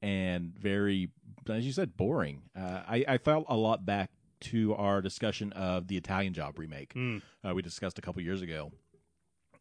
and 0.00 0.54
very, 0.58 1.10
as 1.50 1.66
you 1.66 1.72
said, 1.72 1.96
boring. 1.98 2.40
Uh, 2.56 2.80
I, 2.88 3.04
I 3.06 3.18
felt 3.18 3.44
a 3.50 3.56
lot 3.56 3.84
back 3.84 4.10
to 4.40 4.74
our 4.74 5.00
discussion 5.02 5.52
of 5.52 5.88
the 5.88 5.96
Italian 5.96 6.34
Job 6.34 6.58
remake 6.58 6.94
Mm. 6.94 7.22
uh, 7.44 7.54
we 7.54 7.62
discussed 7.62 7.98
a 7.98 8.02
couple 8.02 8.22
years 8.22 8.42
ago. 8.42 8.72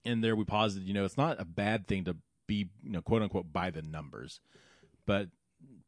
And 0.06 0.24
there 0.24 0.36
we 0.36 0.46
posited, 0.46 0.88
you 0.88 0.94
know, 0.94 1.04
it's 1.04 1.18
not 1.18 1.40
a 1.42 1.46
bad 1.46 1.88
thing 1.88 2.06
to 2.06 2.16
be, 2.48 2.70
you 2.84 2.92
know, 2.92 3.02
quote 3.02 3.22
unquote, 3.22 3.52
by 3.52 3.72
the 3.72 3.82
numbers, 3.82 4.40
but 5.06 5.28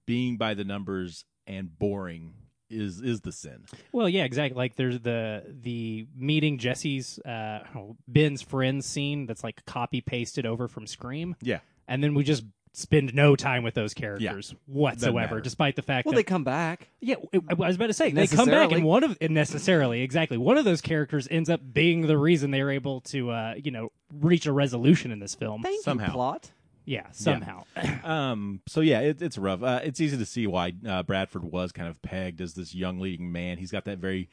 being 0.05 0.35
by 0.37 0.53
the 0.55 0.63
numbers 0.65 1.23
and 1.47 1.77
boring 1.79 2.33
is 2.69 2.99
is 3.01 3.21
the 3.21 3.31
sin. 3.31 3.65
Well, 3.91 4.09
yeah, 4.09 4.25
exactly. 4.25 4.55
Like 4.57 4.75
there's 4.75 4.99
the 4.99 5.43
the 5.61 6.05
meeting 6.15 6.57
Jesse's 6.57 7.17
uh, 7.19 7.59
Ben's 8.07 8.41
friends 8.41 8.85
scene 8.85 9.25
that's 9.25 9.43
like 9.43 9.65
copy 9.65 10.01
pasted 10.01 10.45
over 10.45 10.67
from 10.67 10.85
Scream, 10.85 11.35
Yeah, 11.41 11.59
and 11.87 12.03
then 12.03 12.13
we 12.13 12.23
just 12.23 12.43
spend 12.73 13.13
no 13.15 13.35
time 13.35 13.63
with 13.63 13.73
those 13.73 13.93
characters 13.93 14.53
whatsoever, 14.67 15.35
matter. 15.35 15.41
despite 15.41 15.75
the 15.75 15.81
fact 15.81 16.05
that 16.05 16.09
Well, 16.09 16.13
that 16.13 16.19
they 16.19 16.23
come 16.23 16.43
back. 16.43 16.87
Yeah, 17.01 17.15
I 17.33 17.39
I 17.49 17.53
was 17.55 17.75
about 17.75 17.87
to 17.87 17.93
say 17.93 18.11
they 18.11 18.27
come 18.27 18.45
back, 18.45 18.47
Necessarily. 18.47 18.75
and 18.75 18.83
one 18.85 19.03
of 19.03 19.17
and 19.19 19.33
necessarily 19.33 20.01
exactly 20.01 20.37
one 20.37 20.57
of 20.57 20.65
those 20.65 20.81
characters 20.81 21.27
ends 21.31 21.49
up 21.49 21.61
being 21.73 22.07
the 22.07 22.17
reason 22.17 22.51
they 22.51 22.61
are 22.61 22.69
able 22.69 23.01
to, 23.01 23.31
uh, 23.31 23.53
you 23.61 23.71
know, 23.71 23.91
reach 24.13 24.45
a 24.45 24.51
resolution 24.53 25.11
in 25.11 25.19
this 25.19 25.35
film. 25.35 25.63
Thank 25.63 25.83
Somehow. 25.83 26.07
you, 26.07 26.13
plot. 26.13 26.51
yeah, 26.85 27.07
somehow. 27.11 27.63
Um. 28.03 28.61
So 28.67 28.81
yeah, 28.81 28.99
it, 29.01 29.21
it's 29.21 29.37
rough. 29.37 29.61
Uh, 29.63 29.81
it's 29.83 29.99
easy 29.99 30.17
to 30.17 30.25
see 30.25 30.47
why 30.47 30.73
uh, 30.87 31.03
Bradford 31.03 31.43
was 31.43 31.71
kind 31.71 31.89
of 31.89 32.01
pegged 32.01 32.39
as 32.41 32.53
this 32.53 32.73
young 32.75 32.99
leading 32.99 33.31
man. 33.31 33.57
He's 33.57 33.71
got 33.71 33.85
that 33.85 33.97
very 33.97 34.29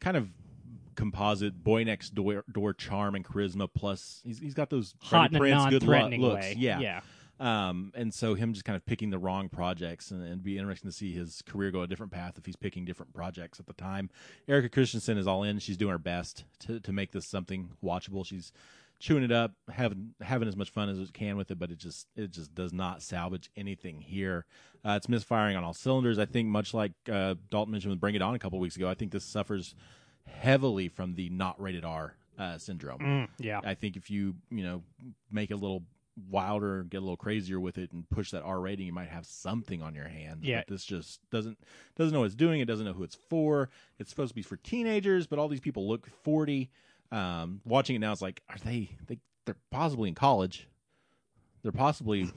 kind 0.00 0.16
of 0.16 0.28
composite 0.96 1.62
boy 1.62 1.84
next 1.84 2.14
door, 2.14 2.44
door 2.52 2.72
charm 2.74 3.14
and 3.14 3.24
charisma. 3.24 3.68
Plus, 3.72 4.20
he's 4.24 4.38
he's 4.38 4.54
got 4.54 4.70
those 4.70 4.94
Hot 5.02 5.30
Freddie 5.30 5.50
in 5.52 5.56
a 5.56 5.60
Prinze 5.60 5.70
good 5.70 5.82
lo- 5.82 5.88
non-threatening 5.92 6.20
looks. 6.20 6.34
way. 6.40 6.54
Yeah. 6.58 7.00
Um, 7.40 7.90
and 7.94 8.12
so 8.12 8.34
him 8.34 8.52
just 8.52 8.66
kind 8.66 8.76
of 8.76 8.84
picking 8.84 9.08
the 9.08 9.18
wrong 9.18 9.48
projects, 9.48 10.10
and, 10.10 10.22
and 10.22 10.42
be 10.42 10.58
interesting 10.58 10.90
to 10.90 10.96
see 10.96 11.12
his 11.12 11.42
career 11.42 11.70
go 11.70 11.80
a 11.80 11.86
different 11.86 12.12
path 12.12 12.34
if 12.36 12.44
he's 12.44 12.54
picking 12.54 12.84
different 12.84 13.14
projects 13.14 13.58
at 13.58 13.66
the 13.66 13.72
time. 13.72 14.10
Erika 14.46 14.68
Christensen 14.68 15.16
is 15.16 15.26
all 15.26 15.42
in; 15.42 15.58
she's 15.58 15.78
doing 15.78 15.92
her 15.92 15.98
best 15.98 16.44
to 16.60 16.78
to 16.80 16.92
make 16.92 17.12
this 17.12 17.26
something 17.26 17.70
watchable. 17.82 18.26
She's 18.26 18.52
chewing 18.98 19.24
it 19.24 19.32
up, 19.32 19.52
having 19.72 20.14
having 20.20 20.46
as 20.46 20.54
much 20.54 20.68
fun 20.68 20.90
as 20.90 20.98
it 20.98 21.14
can 21.14 21.38
with 21.38 21.50
it, 21.50 21.58
but 21.58 21.70
it 21.70 21.78
just 21.78 22.06
it 22.14 22.30
just 22.30 22.54
does 22.54 22.72
not 22.72 23.02
salvage 23.02 23.50
anything 23.56 24.02
here. 24.02 24.44
Uh, 24.84 24.92
it's 24.92 25.08
misfiring 25.08 25.56
on 25.56 25.64
all 25.64 25.74
cylinders. 25.74 26.18
I 26.18 26.26
think 26.26 26.48
much 26.48 26.74
like 26.74 26.92
uh, 27.10 27.34
Dalton 27.50 27.72
mentioned 27.72 27.90
with 27.90 28.00
Bring 28.00 28.14
It 28.14 28.22
On 28.22 28.34
a 28.34 28.38
couple 28.38 28.58
weeks 28.58 28.76
ago, 28.76 28.88
I 28.88 28.94
think 28.94 29.12
this 29.12 29.24
suffers 29.24 29.74
heavily 30.26 30.88
from 30.88 31.14
the 31.14 31.30
not 31.30 31.60
rated 31.60 31.84
R 31.84 32.14
uh, 32.38 32.58
syndrome. 32.58 32.98
Mm, 32.98 33.28
yeah. 33.38 33.60
I 33.64 33.74
think 33.74 33.96
if 33.96 34.10
you 34.10 34.34
you 34.50 34.62
know 34.62 34.82
make 35.30 35.50
a 35.50 35.56
little 35.56 35.82
wilder, 36.28 36.84
get 36.84 36.98
a 36.98 37.00
little 37.00 37.16
crazier 37.16 37.60
with 37.60 37.78
it, 37.78 37.92
and 37.92 38.08
push 38.10 38.30
that 38.32 38.42
R 38.42 38.60
rating, 38.60 38.86
you 38.86 38.92
might 38.92 39.08
have 39.08 39.26
something 39.26 39.82
on 39.82 39.94
your 39.94 40.08
hands. 40.08 40.44
Yeah. 40.44 40.60
But 40.60 40.68
this 40.68 40.84
just 40.84 41.20
doesn't 41.30 41.58
doesn't 41.96 42.12
know 42.12 42.20
what 42.20 42.26
it's 42.26 42.34
doing. 42.34 42.60
It 42.60 42.66
doesn't 42.66 42.84
know 42.86 42.92
who 42.92 43.04
it's 43.04 43.16
for. 43.28 43.70
It's 43.98 44.10
supposed 44.10 44.30
to 44.30 44.34
be 44.34 44.42
for 44.42 44.56
teenagers, 44.56 45.26
but 45.26 45.38
all 45.38 45.48
these 45.48 45.60
people 45.60 45.88
look 45.88 46.06
forty. 46.22 46.70
Um, 47.12 47.60
watching 47.64 47.96
it 47.96 47.98
now, 48.00 48.12
it's 48.12 48.22
like, 48.22 48.42
are 48.48 48.58
they 48.64 48.90
they 49.06 49.18
they're 49.46 49.56
possibly 49.70 50.08
in 50.08 50.14
college? 50.14 50.68
They're 51.62 51.72
possibly 51.72 52.30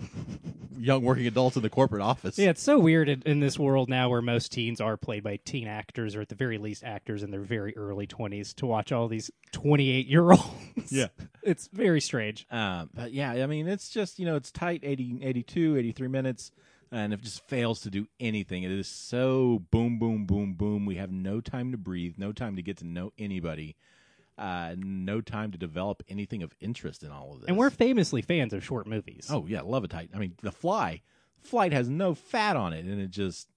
young 0.77 1.03
working 1.03 1.27
adults 1.27 1.55
in 1.55 1.61
the 1.61 1.69
corporate 1.69 2.01
office. 2.01 2.37
Yeah, 2.37 2.49
it's 2.49 2.61
so 2.61 2.77
weird 2.77 3.07
in, 3.09 3.21
in 3.25 3.39
this 3.39 3.57
world 3.57 3.89
now 3.89 4.09
where 4.09 4.21
most 4.21 4.51
teens 4.51 4.81
are 4.81 4.97
played 4.97 5.23
by 5.23 5.37
teen 5.45 5.67
actors 5.67 6.15
or 6.15 6.21
at 6.21 6.29
the 6.29 6.35
very 6.35 6.57
least 6.57 6.83
actors 6.83 7.23
in 7.23 7.31
their 7.31 7.41
very 7.41 7.75
early 7.77 8.07
20s 8.07 8.53
to 8.55 8.65
watch 8.65 8.91
all 8.91 9.07
these 9.07 9.31
28 9.51 10.07
year 10.07 10.31
olds. 10.31 10.91
Yeah. 10.91 11.07
It's 11.45 11.67
very 11.73 11.99
strange. 11.99 12.47
Um, 12.49 12.89
but 12.93 13.11
yeah, 13.11 13.31
I 13.31 13.47
mean, 13.47 13.67
it's 13.67 13.89
just, 13.89 14.17
you 14.17 14.25
know, 14.25 14.37
it's 14.37 14.49
tight 14.49 14.79
80, 14.81 15.19
82, 15.21 15.75
83 15.75 16.07
minutes, 16.07 16.51
and 16.89 17.11
it 17.11 17.21
just 17.21 17.45
fails 17.49 17.81
to 17.81 17.89
do 17.89 18.07
anything. 18.17 18.63
It 18.63 18.71
is 18.71 18.87
so 18.87 19.61
boom, 19.69 19.99
boom, 19.99 20.25
boom, 20.25 20.53
boom. 20.53 20.85
We 20.85 20.95
have 20.95 21.11
no 21.11 21.41
time 21.41 21.73
to 21.73 21.77
breathe, 21.77 22.13
no 22.17 22.31
time 22.31 22.55
to 22.55 22.61
get 22.61 22.77
to 22.77 22.87
know 22.87 23.11
anybody, 23.19 23.75
uh, 24.37 24.75
no 24.77 25.21
time 25.21 25.51
to 25.51 25.57
develop 25.57 26.03
anything 26.09 26.43
of 26.43 26.53
interest 26.59 27.03
in 27.03 27.11
all 27.11 27.33
of 27.33 27.41
this. 27.41 27.49
And 27.49 27.57
we're 27.57 27.69
famously 27.69 28.21
fans 28.21 28.53
of 28.53 28.63
short 28.63 28.87
movies. 28.87 29.27
oh, 29.29 29.45
yeah, 29.47 29.61
love 29.61 29.83
a 29.83 29.87
tight. 29.87 30.09
I 30.13 30.17
mean, 30.17 30.35
The 30.41 30.51
Fly, 30.51 31.01
Flight 31.41 31.71
has 31.73 31.89
no 31.89 32.13
fat 32.15 32.55
on 32.55 32.73
it, 32.73 32.85
and 32.85 32.99
it 33.01 33.11
just 33.11 33.47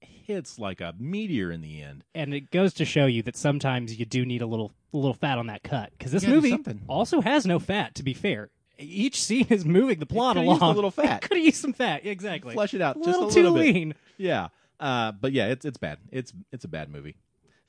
hits 0.00 0.58
like 0.58 0.80
a 0.80 0.94
meteor 0.98 1.50
in 1.50 1.60
the 1.60 1.82
end. 1.82 2.04
And 2.14 2.34
it 2.34 2.50
goes 2.50 2.74
to 2.74 2.84
show 2.84 3.06
you 3.06 3.22
that 3.24 3.36
sometimes 3.36 3.98
you 3.98 4.04
do 4.04 4.24
need 4.26 4.42
a 4.42 4.46
little 4.46 4.72
a 4.92 4.96
little 4.96 5.14
fat 5.14 5.38
on 5.38 5.48
that 5.48 5.62
cut 5.62 5.90
because 5.96 6.12
this 6.12 6.22
You 6.22 6.28
gotta 6.36 6.40
do 6.40 6.56
movie 6.56 6.80
also 6.88 7.20
has 7.20 7.46
no 7.46 7.58
fat. 7.58 7.94
To 7.96 8.02
be 8.02 8.14
fair, 8.14 8.50
each 8.78 9.20
scene 9.22 9.46
is 9.50 9.64
moving 9.64 9.98
the 9.98 10.06
plot 10.06 10.36
along. 10.36 10.60
a 10.62 10.70
little 10.72 10.90
fat. 10.90 11.22
Could 11.22 11.36
have 11.36 11.44
used 11.44 11.56
some 11.60 11.72
fat. 11.72 12.06
Exactly. 12.06 12.54
Flush 12.54 12.74
it 12.74 12.80
out 12.80 12.96
a 12.96 13.00
just 13.00 13.08
little 13.18 13.28
a 13.28 13.32
too 13.32 13.42
bit. 13.54 13.74
lean. 13.74 13.94
Yeah. 14.18 14.48
Uh, 14.80 15.12
but 15.12 15.32
yeah, 15.32 15.48
it's 15.48 15.64
it's 15.64 15.78
bad. 15.78 15.98
It's 16.12 16.32
it's 16.52 16.64
a 16.64 16.68
bad 16.68 16.88
movie. 16.90 17.16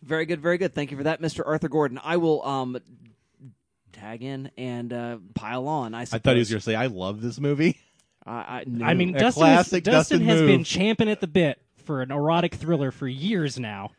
Very 0.02 0.26
good, 0.26 0.42
very 0.42 0.58
good. 0.58 0.74
Thank 0.74 0.92
you 0.92 0.98
for 0.98 1.04
that, 1.04 1.22
Mr. 1.22 1.42
Arthur 1.46 1.70
Gordon. 1.70 2.00
I 2.04 2.18
will 2.18 2.46
um 2.46 2.78
tag 3.92 4.24
in 4.24 4.52
and 4.58 4.94
uh, 4.94 5.18
pile 5.36 5.68
on. 5.68 5.94
I, 5.94 6.02
I 6.02 6.06
thought 6.06 6.34
he 6.34 6.40
was 6.40 6.50
going 6.50 6.60
to 6.60 6.64
say, 6.66 6.76
"I 6.76 6.86
love 6.88 7.22
this 7.22 7.40
movie." 7.40 7.78
I, 8.26 8.32
I, 8.32 8.64
no. 8.68 8.86
I 8.86 8.94
mean, 8.94 9.16
A 9.16 9.20
Dustin, 9.20 9.46
has, 9.48 9.56
classic 9.70 9.84
Dustin 9.84 10.20
Dustin 10.20 10.22
has 10.30 10.40
move. 10.42 10.48
been 10.48 10.64
champing 10.64 11.10
at 11.10 11.20
the 11.20 11.28
bit 11.28 11.60
for 11.86 12.02
an 12.02 12.12
erotic 12.12 12.56
thriller 12.56 12.92
for 12.92 13.08
years 13.08 13.60
now. 13.60 13.92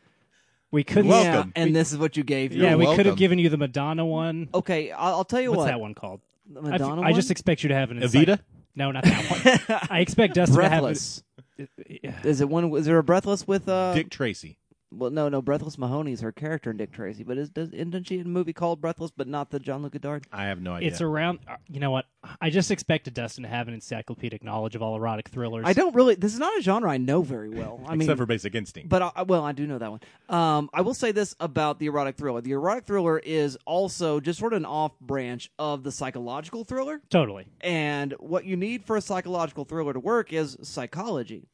We 0.71 0.83
couldn't. 0.83 1.11
yeah, 1.11 1.33
welcome. 1.33 1.51
and 1.55 1.75
this 1.75 1.91
is 1.91 1.97
what 1.97 2.15
you 2.15 2.23
gave. 2.23 2.53
yeah, 2.53 2.75
me. 2.75 2.87
we 2.87 2.95
could 2.95 3.05
have 3.05 3.17
given 3.17 3.37
you 3.39 3.49
the 3.49 3.57
Madonna 3.57 4.05
one. 4.05 4.47
Okay, 4.53 4.91
I'll, 4.91 5.15
I'll 5.15 5.25
tell 5.25 5.41
you 5.41 5.49
What's 5.51 5.59
what. 5.59 5.65
that 5.65 5.79
one 5.81 5.93
called? 5.93 6.21
The 6.49 6.61
I 6.61 6.63
f- 6.63 6.71
Madonna 6.81 7.01
I, 7.01 7.11
just 7.13 7.29
expect 7.29 7.61
you 7.63 7.69
to 7.69 7.75
have 7.75 7.91
an 7.91 7.99
Evita? 7.99 8.27
incite- 8.29 8.39
No, 8.75 8.91
not 8.91 9.03
that 9.03 9.67
one. 9.69 9.79
I 9.89 9.99
expect 9.99 10.35
Dustin 10.35 10.55
Breathless. 10.55 11.23
to 11.57 11.61
have. 11.63 11.69
It, 11.77 12.15
Is 12.25 12.41
it 12.41 12.47
one? 12.49 12.73
Is 12.75 12.85
there 12.85 12.97
a 12.97 13.03
Breathless 13.03 13.45
with? 13.47 13.67
Uh, 13.67 13.93
Dick 13.93 14.09
Tracy. 14.09 14.57
Well, 14.93 15.09
no, 15.09 15.29
no. 15.29 15.41
Breathless 15.41 15.77
Mahoney 15.77 16.11
is 16.11 16.19
her 16.21 16.31
character 16.33 16.69
in 16.71 16.77
Dick 16.77 16.91
Tracy, 16.91 17.23
but 17.23 17.37
is 17.37 17.49
does 17.49 17.69
isn't 17.69 18.07
she 18.07 18.19
in 18.19 18.25
a 18.25 18.29
movie 18.29 18.51
called 18.53 18.81
Breathless, 18.81 19.11
but 19.15 19.27
not 19.27 19.49
the 19.49 19.59
Jean-Luc 19.59 19.93
Godard? 19.93 20.25
I 20.33 20.45
have 20.45 20.61
no 20.61 20.73
idea. 20.73 20.89
it's 20.89 20.99
around. 21.01 21.39
uh, 21.47 21.55
You 21.69 21.79
know 21.79 21.91
what? 21.91 22.05
I 22.41 22.49
just 22.49 22.69
expected 22.71 23.13
Dustin 23.13 23.43
to 23.43 23.49
have 23.49 23.67
an 23.67 23.73
encyclopedic 23.73 24.43
knowledge 24.43 24.75
of 24.75 24.81
all 24.81 24.95
erotic 24.95 25.29
thrillers. 25.29 25.63
I 25.65 25.73
don't 25.73 25.95
really. 25.95 26.15
This 26.15 26.33
is 26.33 26.39
not 26.39 26.57
a 26.57 26.61
genre 26.61 26.91
I 26.91 26.97
know 26.97 27.21
very 27.21 27.49
well. 27.49 27.79
I 27.87 27.91
mean, 27.95 28.01
except 28.01 28.17
for 28.17 28.25
Basic 28.25 28.53
Instinct. 28.53 28.89
But 28.89 29.13
I, 29.15 29.21
well, 29.23 29.43
I 29.45 29.53
do 29.53 29.65
know 29.65 29.77
that 29.77 29.91
one. 29.91 30.01
Um, 30.29 30.69
I 30.73 30.81
will 30.81 30.93
say 30.93 31.11
this 31.13 31.35
about 31.39 31.79
the 31.79 31.85
erotic 31.85 32.17
thriller: 32.17 32.41
the 32.41 32.51
erotic 32.51 32.85
thriller 32.85 33.17
is 33.17 33.57
also 33.65 34.19
just 34.19 34.39
sort 34.39 34.51
of 34.53 34.57
an 34.57 34.65
off 34.65 34.99
branch 34.99 35.49
of 35.57 35.83
the 35.83 35.91
psychological 35.91 36.63
thriller. 36.65 37.01
Totally. 37.09 37.45
And 37.61 38.13
what 38.19 38.43
you 38.45 38.57
need 38.57 38.83
for 38.85 38.97
a 38.97 39.01
psychological 39.01 39.63
thriller 39.65 39.93
to 39.93 39.99
work 39.99 40.33
is 40.33 40.57
psychology. 40.61 41.47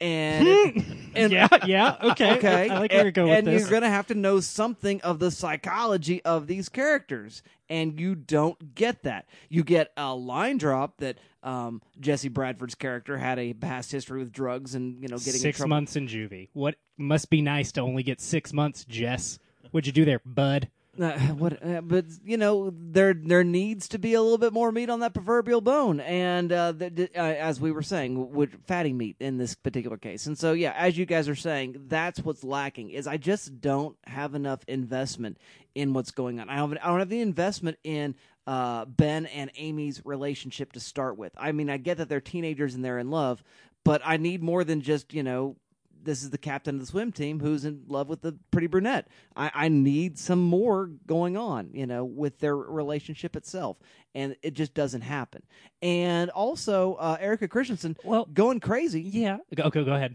And 0.00 0.84
and 1.14 1.32
yeah. 1.32 1.48
Yeah. 1.64 1.96
Okay. 2.02 2.32
okay, 2.38 2.70
I 2.70 2.78
like 2.78 2.92
where 2.92 3.00
you're 3.00 3.06
and, 3.06 3.14
going 3.14 3.28
with 3.30 3.38
and 3.38 3.46
this. 3.46 3.60
you're 3.60 3.70
going 3.70 3.82
to 3.82 3.88
have 3.88 4.06
to 4.08 4.14
know 4.14 4.40
something 4.40 5.00
of 5.02 5.18
the 5.18 5.30
psychology 5.30 6.22
of 6.24 6.46
these 6.46 6.68
characters, 6.68 7.42
and 7.68 7.98
you 7.98 8.14
don't 8.14 8.74
get 8.74 9.02
that. 9.04 9.26
You 9.48 9.64
get 9.64 9.92
a 9.96 10.14
line 10.14 10.58
drop 10.58 10.98
that 10.98 11.18
um, 11.42 11.80
Jesse 12.00 12.28
Bradford's 12.28 12.74
character 12.74 13.16
had 13.16 13.38
a 13.38 13.54
past 13.54 13.92
history 13.92 14.18
with 14.18 14.32
drugs 14.32 14.74
and 14.74 15.00
you 15.00 15.08
know 15.08 15.16
getting 15.16 15.34
in 15.34 15.40
six 15.40 15.58
trouble. 15.58 15.70
months 15.70 15.96
in 15.96 16.08
juvie. 16.08 16.48
What 16.52 16.76
must 16.98 17.30
be 17.30 17.40
nice 17.40 17.72
to 17.72 17.80
only 17.80 18.02
get 18.02 18.20
six 18.20 18.52
months, 18.52 18.84
Jess? 18.84 19.38
What'd 19.70 19.86
you 19.86 19.92
do 19.92 20.04
there, 20.04 20.20
bud? 20.24 20.68
Uh, 21.00 21.18
what, 21.34 21.64
uh, 21.64 21.80
but 21.82 22.06
you 22.24 22.36
know, 22.36 22.72
there 22.74 23.14
there 23.14 23.44
needs 23.44 23.88
to 23.88 23.98
be 23.98 24.14
a 24.14 24.22
little 24.22 24.38
bit 24.38 24.52
more 24.52 24.72
meat 24.72 24.88
on 24.88 25.00
that 25.00 25.12
proverbial 25.14 25.60
bone, 25.60 26.00
and 26.00 26.50
uh, 26.52 26.72
the, 26.72 27.10
uh, 27.14 27.20
as 27.20 27.60
we 27.60 27.70
were 27.70 27.82
saying, 27.82 28.32
with 28.32 28.66
fatty 28.66 28.92
meat 28.92 29.16
in 29.20 29.36
this 29.36 29.54
particular 29.54 29.96
case. 29.96 30.26
And 30.26 30.38
so, 30.38 30.52
yeah, 30.52 30.72
as 30.76 30.96
you 30.96 31.04
guys 31.04 31.28
are 31.28 31.34
saying, 31.34 31.76
that's 31.88 32.20
what's 32.20 32.42
lacking. 32.42 32.90
Is 32.90 33.06
I 33.06 33.16
just 33.16 33.60
don't 33.60 33.96
have 34.06 34.34
enough 34.34 34.60
investment 34.66 35.38
in 35.74 35.92
what's 35.92 36.10
going 36.10 36.40
on. 36.40 36.48
I 36.48 36.56
don't. 36.56 36.78
I 36.78 36.86
don't 36.86 37.00
have 37.00 37.08
the 37.08 37.20
investment 37.20 37.78
in 37.84 38.14
uh, 38.46 38.84
Ben 38.86 39.26
and 39.26 39.50
Amy's 39.56 40.00
relationship 40.04 40.72
to 40.72 40.80
start 40.80 41.18
with. 41.18 41.32
I 41.36 41.52
mean, 41.52 41.68
I 41.68 41.76
get 41.76 41.98
that 41.98 42.08
they're 42.08 42.20
teenagers 42.20 42.74
and 42.74 42.84
they're 42.84 42.98
in 42.98 43.10
love, 43.10 43.42
but 43.84 44.00
I 44.04 44.16
need 44.16 44.42
more 44.42 44.64
than 44.64 44.80
just 44.80 45.12
you 45.12 45.22
know 45.22 45.56
this 46.06 46.22
is 46.22 46.30
the 46.30 46.38
captain 46.38 46.76
of 46.76 46.80
the 46.80 46.86
swim 46.86 47.12
team 47.12 47.40
who's 47.40 47.64
in 47.66 47.82
love 47.88 48.08
with 48.08 48.22
the 48.22 48.38
pretty 48.50 48.66
brunette. 48.68 49.08
I, 49.36 49.50
I 49.52 49.68
need 49.68 50.18
some 50.18 50.40
more 50.40 50.86
going 51.06 51.36
on, 51.36 51.70
you 51.74 51.86
know, 51.86 52.04
with 52.04 52.38
their 52.38 52.56
relationship 52.56 53.36
itself, 53.36 53.76
and 54.14 54.34
it 54.42 54.54
just 54.54 54.72
doesn't 54.72 55.02
happen. 55.02 55.42
And 55.82 56.30
also, 56.30 56.94
uh, 56.94 57.18
Erika 57.20 57.48
Christensen, 57.48 57.96
Well- 58.02 58.24
going 58.32 58.60
crazy. 58.60 59.02
Yeah. 59.02 59.38
Okay. 59.58 59.84
Go 59.84 59.92
ahead. 59.94 60.14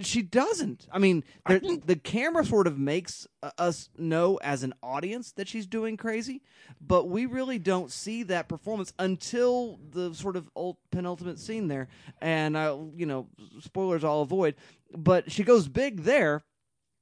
She 0.00 0.22
doesn't. 0.22 0.86
I 0.90 0.98
mean, 0.98 1.24
the, 1.46 1.78
the 1.84 1.96
camera 1.96 2.42
sort 2.42 2.66
of 2.66 2.78
makes 2.78 3.26
uh, 3.42 3.50
us 3.58 3.90
know 3.98 4.36
as 4.36 4.62
an 4.62 4.72
audience 4.82 5.32
that 5.32 5.46
she's 5.46 5.66
doing 5.66 5.98
crazy, 5.98 6.40
but 6.80 7.10
we 7.10 7.26
really 7.26 7.58
don't 7.58 7.92
see 7.92 8.22
that 8.22 8.48
performance 8.48 8.94
until 8.98 9.78
the 9.90 10.14
sort 10.14 10.36
of 10.36 10.48
ult- 10.56 10.78
penultimate 10.90 11.38
scene 11.38 11.68
there. 11.68 11.88
And 12.22 12.56
I, 12.56 12.68
you 12.96 13.04
know, 13.04 13.28
spoilers 13.60 14.04
I'll 14.04 14.22
avoid, 14.22 14.54
but 14.96 15.30
she 15.30 15.42
goes 15.42 15.68
big 15.68 16.02
there 16.02 16.44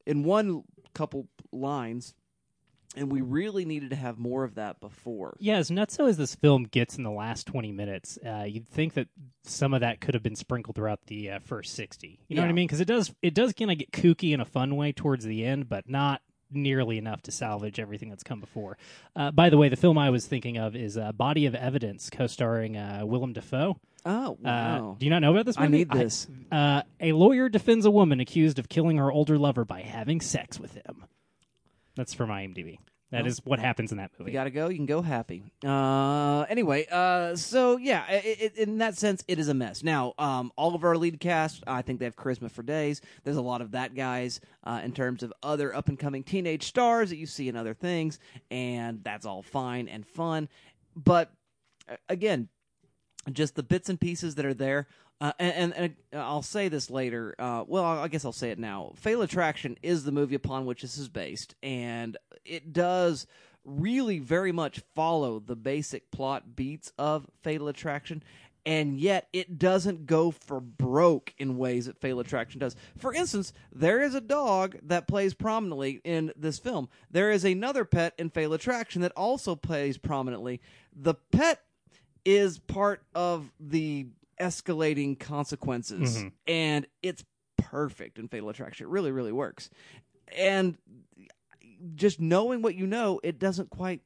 in 0.06 0.24
one 0.24 0.62
couple 0.94 1.28
lines, 1.52 2.14
and 2.96 3.10
we 3.10 3.20
really 3.20 3.64
needed 3.64 3.90
to 3.90 3.96
have 3.96 4.18
more 4.18 4.44
of 4.44 4.56
that 4.56 4.80
before. 4.80 5.36
Yeah, 5.38 5.56
as 5.56 5.70
nutso 5.70 6.08
as 6.08 6.16
this 6.16 6.34
film 6.34 6.64
gets 6.64 6.96
in 6.96 7.04
the 7.04 7.10
last 7.10 7.46
20 7.46 7.72
minutes, 7.72 8.18
uh, 8.26 8.44
you'd 8.46 8.68
think 8.68 8.94
that 8.94 9.08
some 9.44 9.74
of 9.74 9.80
that 9.80 10.00
could 10.00 10.14
have 10.14 10.22
been 10.22 10.36
sprinkled 10.36 10.76
throughout 10.76 11.06
the 11.06 11.30
uh, 11.30 11.38
first 11.40 11.74
60. 11.74 12.20
You 12.28 12.36
know 12.36 12.42
what 12.42 12.48
I 12.48 12.52
mean? 12.52 12.66
Because 12.66 12.80
it 12.80 12.88
does, 12.88 13.14
it 13.22 13.34
does 13.34 13.52
kind 13.52 13.70
of 13.70 13.78
get 13.78 13.92
kooky 13.92 14.32
in 14.32 14.40
a 14.40 14.44
fun 14.44 14.76
way 14.76 14.92
towards 14.92 15.24
the 15.24 15.44
end, 15.44 15.68
but 15.68 15.88
not 15.88 16.20
nearly 16.54 16.98
enough 16.98 17.22
to 17.22 17.32
salvage 17.32 17.78
everything 17.80 18.08
that's 18.10 18.22
come 18.22 18.40
before. 18.40 18.76
Uh, 19.16 19.30
by 19.30 19.50
the 19.50 19.56
way, 19.58 19.68
the 19.68 19.76
film 19.76 19.98
I 19.98 20.10
was 20.10 20.26
thinking 20.26 20.58
of 20.58 20.74
is 20.76 20.96
uh, 20.96 21.12
Body 21.12 21.46
of 21.46 21.54
Evidence, 21.54 22.10
co-starring 22.10 22.76
uh, 22.76 23.02
Willem 23.04 23.32
Dafoe. 23.32 23.78
Oh 24.04 24.32
Uh, 24.32 24.36
wow! 24.44 24.96
do 24.98 25.06
you 25.06 25.10
not 25.10 25.20
know 25.22 25.30
about 25.32 25.46
this 25.46 25.56
I 25.58 25.68
need 25.68 25.88
this. 25.90 26.26
uh, 26.50 26.82
a 27.00 27.12
lawyer 27.12 27.48
defends 27.48 27.86
a 27.86 27.90
woman 27.90 28.18
accused 28.18 28.58
of 28.58 28.68
killing 28.68 28.96
her 28.98 29.12
older 29.12 29.38
lover 29.38 29.64
by 29.64 29.82
having 29.82 30.20
sex 30.20 30.58
with 30.58 30.74
him. 30.74 31.04
That's 31.94 32.12
from 32.14 32.30
IMDb. 32.30 32.78
That 33.12 33.26
is 33.26 33.40
what 33.44 33.58
happens 33.58 33.92
in 33.92 33.98
that 33.98 34.10
movie. 34.18 34.30
you 34.30 34.32
gotta 34.32 34.50
go, 34.50 34.68
you 34.68 34.76
can 34.76 34.86
go 34.86 35.02
happy. 35.02 35.44
Uh, 35.64 36.46
anyway, 36.48 36.86
uh, 36.90 37.36
so 37.36 37.76
yeah, 37.76 38.04
i 38.08 38.14
i 38.14 38.50
in 38.56 38.78
that 38.78 38.96
sense, 38.96 39.22
it 39.28 39.38
is 39.38 39.48
a 39.48 39.54
mess. 39.54 39.82
Now, 39.82 40.14
um, 40.18 40.50
all 40.56 40.74
of 40.74 40.82
our 40.82 40.96
lead 40.96 41.20
cast, 41.20 41.62
I 41.66 41.82
think 41.82 41.98
they 41.98 42.06
have 42.06 42.16
charisma 42.16 42.50
for 42.50 42.62
days. 42.62 43.02
There's 43.22 43.36
a 43.36 43.42
lot 43.42 43.60
of 43.60 43.72
that 43.72 43.94
guys 43.94 44.40
uh, 44.64 44.80
in 44.82 44.92
terms 44.92 45.22
of 45.22 45.32
other 45.42 45.74
up 45.76 45.88
and 45.88 45.98
coming 45.98 46.24
teenage 46.24 46.64
stars 46.64 47.10
that 47.10 47.16
you 47.16 47.26
see 47.26 47.48
in 47.48 47.56
other 47.56 47.74
things, 47.74 48.18
and 48.50 49.04
that's 49.04 49.26
all 49.26 49.42
fine 49.42 49.88
and 49.88 50.06
fun. 50.06 50.48
But 50.96 51.30
uh, 51.90 51.96
again, 52.08 52.48
just 53.30 53.54
the 53.54 53.62
bits 53.62 53.90
and 53.90 54.00
pieces 54.00 54.36
that 54.36 54.46
are 54.46 54.54
there. 54.54 54.88
Uh, 55.22 55.32
and, 55.38 55.72
and, 55.72 55.94
and 56.12 56.20
I'll 56.20 56.42
say 56.42 56.66
this 56.66 56.90
later. 56.90 57.36
Uh, 57.38 57.62
well, 57.64 57.84
I 57.84 58.08
guess 58.08 58.24
I'll 58.24 58.32
say 58.32 58.50
it 58.50 58.58
now. 58.58 58.92
Fatal 58.96 59.22
Attraction 59.22 59.78
is 59.80 60.02
the 60.02 60.10
movie 60.10 60.34
upon 60.34 60.66
which 60.66 60.82
this 60.82 60.98
is 60.98 61.08
based, 61.08 61.54
and 61.62 62.16
it 62.44 62.72
does 62.72 63.28
really 63.64 64.18
very 64.18 64.50
much 64.50 64.82
follow 64.96 65.38
the 65.38 65.54
basic 65.54 66.10
plot 66.10 66.56
beats 66.56 66.92
of 66.98 67.24
Fatal 67.44 67.68
Attraction. 67.68 68.24
and 68.64 68.98
yet 68.98 69.28
it 69.32 69.58
doesn't 69.58 70.06
go 70.06 70.30
for 70.30 70.60
broke 70.60 71.34
in 71.38 71.58
ways 71.58 71.86
that 71.86 71.98
Fatal 72.00 72.20
Attraction 72.20 72.60
does. 72.60 72.76
For 72.96 73.12
instance, 73.12 73.52
there 73.72 74.02
is 74.02 74.14
a 74.14 74.20
dog 74.20 74.76
that 74.84 75.08
plays 75.08 75.34
prominently 75.34 76.00
in 76.04 76.32
this 76.36 76.58
film. 76.58 76.88
There 77.10 77.30
is 77.30 77.44
another 77.44 77.84
pet 77.84 78.14
in 78.18 78.30
Fatal 78.30 78.52
Attraction 78.52 79.02
that 79.02 79.12
also 79.16 79.56
plays 79.56 79.98
prominently. 79.98 80.60
The 80.94 81.14
pet 81.14 81.60
is 82.24 82.58
part 82.58 83.02
of 83.14 83.50
the 83.58 84.06
escalating 84.42 85.18
consequences, 85.18 86.18
mm-hmm. 86.18 86.28
and 86.46 86.86
it's 87.02 87.24
perfect 87.56 88.18
in 88.18 88.28
Fatal 88.28 88.48
Attraction. 88.48 88.86
It 88.86 88.90
really, 88.90 89.12
really 89.12 89.32
works. 89.32 89.70
And 90.36 90.76
just 91.94 92.20
knowing 92.20 92.62
what 92.62 92.74
you 92.74 92.86
know, 92.86 93.20
it 93.22 93.38
doesn't 93.38 93.70
quite 93.70 94.00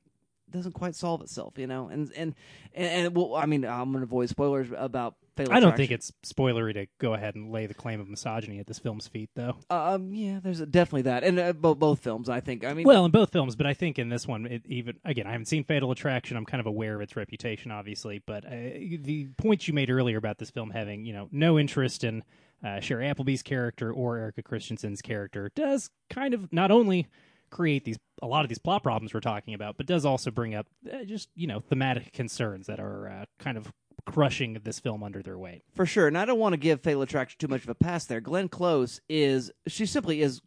doesn't 0.50 0.72
quite 0.72 0.94
solve 0.94 1.22
itself, 1.22 1.58
you 1.58 1.66
know. 1.66 1.88
And 1.88 2.12
and 2.16 2.34
and, 2.74 3.06
and 3.06 3.16
well, 3.16 3.34
I 3.34 3.46
mean, 3.46 3.64
I'm 3.64 3.92
going 3.92 4.00
to 4.00 4.04
avoid 4.04 4.28
spoilers 4.28 4.68
about 4.76 5.16
Fatal 5.36 5.52
I 5.52 5.60
don't 5.60 5.76
think 5.76 5.90
it's 5.90 6.12
spoilery 6.24 6.72
to 6.74 6.86
go 6.98 7.12
ahead 7.12 7.34
and 7.34 7.52
lay 7.52 7.66
the 7.66 7.74
claim 7.74 8.00
of 8.00 8.08
misogyny 8.08 8.58
at 8.58 8.66
this 8.66 8.78
film's 8.78 9.06
feet, 9.06 9.28
though. 9.34 9.56
Um, 9.68 10.14
yeah, 10.14 10.40
there's 10.42 10.60
definitely 10.60 11.02
that, 11.02 11.24
and 11.24 11.38
uh, 11.38 11.52
both 11.52 11.78
both 11.78 12.00
films. 12.00 12.28
I 12.28 12.40
think. 12.40 12.64
I 12.64 12.72
mean, 12.72 12.86
Well, 12.86 13.04
in 13.04 13.10
both 13.10 13.32
films, 13.32 13.54
but 13.54 13.66
I 13.66 13.74
think 13.74 13.98
in 13.98 14.08
this 14.08 14.26
one, 14.26 14.46
it 14.46 14.62
even 14.66 14.96
again, 15.04 15.26
I 15.26 15.32
haven't 15.32 15.46
seen 15.46 15.64
Fatal 15.64 15.90
Attraction. 15.90 16.36
I'm 16.36 16.46
kind 16.46 16.60
of 16.60 16.66
aware 16.66 16.94
of 16.94 17.02
its 17.02 17.16
reputation, 17.16 17.70
obviously, 17.70 18.22
but 18.26 18.46
uh, 18.46 18.50
the 18.50 19.28
points 19.36 19.68
you 19.68 19.74
made 19.74 19.90
earlier 19.90 20.16
about 20.16 20.38
this 20.38 20.50
film 20.50 20.70
having 20.70 21.04
you 21.04 21.12
know 21.12 21.28
no 21.30 21.58
interest 21.58 22.02
in 22.02 22.22
uh, 22.64 22.78
Shiri 22.78 23.08
Appleby's 23.08 23.42
character 23.42 23.92
or 23.92 24.16
Erika 24.16 24.42
Christensen's 24.42 25.02
character 25.02 25.50
does 25.54 25.90
kind 26.08 26.34
of 26.34 26.52
not 26.52 26.70
only 26.70 27.08
create 27.50 27.84
these 27.84 27.98
a 28.22 28.26
lot 28.26 28.44
of 28.44 28.48
these 28.48 28.58
plot 28.58 28.82
problems 28.82 29.12
we're 29.12 29.20
talking 29.20 29.54
about, 29.54 29.76
but 29.76 29.86
does 29.86 30.04
also 30.04 30.30
bring 30.30 30.54
up 30.54 30.66
uh, 30.92 31.04
just 31.04 31.28
you 31.34 31.46
know 31.46 31.60
thematic 31.60 32.12
concerns 32.12 32.66
that 32.66 32.80
are 32.80 33.08
uh, 33.08 33.24
kind 33.38 33.56
of 33.58 33.72
crushing 34.06 34.54
this 34.64 34.80
film 34.80 35.02
under 35.02 35.20
their 35.20 35.36
weight. 35.36 35.62
for 35.74 35.84
sure. 35.84 36.06
And 36.06 36.16
I 36.16 36.24
don't 36.24 36.38
want 36.38 36.54
to 36.54 36.58
give 36.58 36.80
Fatal 36.80 37.02
Attraction 37.02 37.38
too 37.38 37.48
much 37.48 37.64
of 37.64 37.68
a 37.68 37.74
pass 37.74 38.06
there. 38.06 38.20
Glenn 38.20 38.48
Close 38.48 39.00
is 39.08 39.50
she 39.66 39.84
simply 39.84 40.22
is 40.22 40.40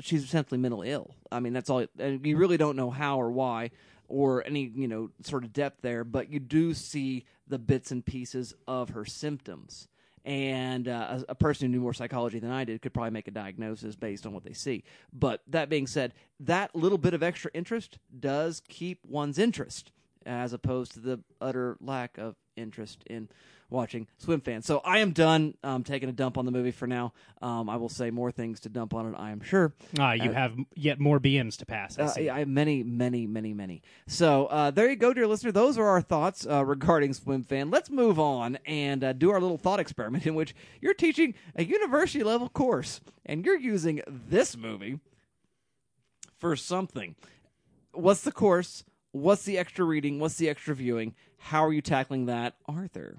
she's 0.00 0.24
essentially 0.24 0.58
mentally 0.58 0.90
ill. 0.90 1.14
I 1.30 1.40
mean, 1.40 1.52
that's 1.52 1.68
all. 1.68 1.84
And 1.98 2.24
you 2.24 2.36
really 2.36 2.56
don't 2.56 2.76
know 2.76 2.90
how 2.90 3.20
or 3.20 3.30
why 3.30 3.70
or 4.08 4.46
any 4.46 4.70
you 4.74 4.88
know 4.88 5.10
sort 5.22 5.44
of 5.44 5.52
depth 5.52 5.82
there, 5.82 6.04
but 6.04 6.30
you 6.30 6.38
do 6.40 6.74
see 6.74 7.24
the 7.46 7.58
bits 7.58 7.90
and 7.90 8.04
pieces 8.04 8.54
of 8.66 8.90
her 8.90 9.04
symptoms. 9.04 9.88
And 10.24 10.88
uh, 10.88 11.20
a, 11.28 11.32
a 11.32 11.34
person 11.36 11.66
who 11.66 11.72
knew 11.72 11.80
more 11.80 11.94
psychology 11.94 12.40
than 12.40 12.50
I 12.50 12.64
did 12.64 12.82
could 12.82 12.92
probably 12.92 13.12
make 13.12 13.28
a 13.28 13.30
diagnosis 13.32 13.94
based 13.94 14.26
on 14.26 14.32
what 14.32 14.42
they 14.42 14.54
see. 14.54 14.82
But 15.12 15.42
that 15.46 15.68
being 15.68 15.86
said, 15.86 16.14
that 16.40 16.74
little 16.74 16.98
bit 16.98 17.14
of 17.14 17.22
extra 17.22 17.50
interest 17.54 17.98
does 18.18 18.60
keep 18.68 18.98
one's 19.06 19.38
interest, 19.38 19.92
as 20.26 20.52
opposed 20.52 20.92
to 20.94 21.00
the 21.00 21.20
utter 21.40 21.76
lack 21.80 22.18
of 22.18 22.34
interest 22.56 23.02
in 23.06 23.28
watching 23.68 24.06
swim 24.18 24.40
fans. 24.40 24.64
So 24.64 24.78
I 24.78 24.98
am 25.00 25.10
done 25.12 25.54
um, 25.64 25.82
taking 25.82 26.08
a 26.08 26.12
dump 26.12 26.38
on 26.38 26.44
the 26.44 26.52
movie 26.52 26.70
for 26.70 26.86
now. 26.86 27.12
Um, 27.42 27.68
I 27.68 27.76
will 27.76 27.88
say 27.88 28.10
more 28.10 28.30
things 28.30 28.60
to 28.60 28.68
dump 28.68 28.94
on 28.94 29.12
it, 29.12 29.16
I 29.18 29.30
am 29.32 29.40
sure. 29.40 29.74
Ah, 29.98 30.12
you 30.12 30.30
Uh, 30.30 30.34
have 30.34 30.56
yet 30.76 31.00
more 31.00 31.18
BMs 31.18 31.56
to 31.58 31.66
pass. 31.66 31.98
I 31.98 32.02
Uh, 32.02 32.08
see. 32.08 32.30
I 32.30 32.38
have 32.40 32.48
many, 32.48 32.82
many, 32.84 33.26
many, 33.26 33.52
many. 33.54 33.82
So 34.06 34.46
uh, 34.46 34.70
there 34.70 34.88
you 34.88 34.94
go, 34.96 35.12
dear 35.12 35.26
listener. 35.26 35.50
Those 35.52 35.76
are 35.78 35.86
our 35.86 36.00
thoughts 36.00 36.46
uh, 36.46 36.64
regarding 36.64 37.12
Swim 37.12 37.42
Fan. 37.42 37.70
Let's 37.70 37.90
move 37.90 38.18
on 38.20 38.56
and 38.66 39.02
uh, 39.02 39.12
do 39.12 39.30
our 39.30 39.40
little 39.40 39.58
thought 39.58 39.80
experiment 39.80 40.26
in 40.26 40.34
which 40.36 40.54
you're 40.80 40.94
teaching 40.94 41.34
a 41.56 41.64
university 41.64 42.22
level 42.22 42.48
course 42.48 43.00
and 43.24 43.44
you're 43.44 43.58
using 43.58 44.00
this 44.06 44.56
movie 44.56 45.00
for 46.38 46.54
something. 46.56 47.16
What's 47.92 48.20
the 48.20 48.32
course? 48.32 48.84
What's 49.16 49.44
the 49.44 49.56
extra 49.58 49.84
reading? 49.84 50.18
What's 50.18 50.36
the 50.36 50.48
extra 50.48 50.74
viewing? 50.74 51.14
How 51.38 51.64
are 51.64 51.72
you 51.72 51.80
tackling 51.80 52.26
that, 52.26 52.54
Arthur? 52.66 53.16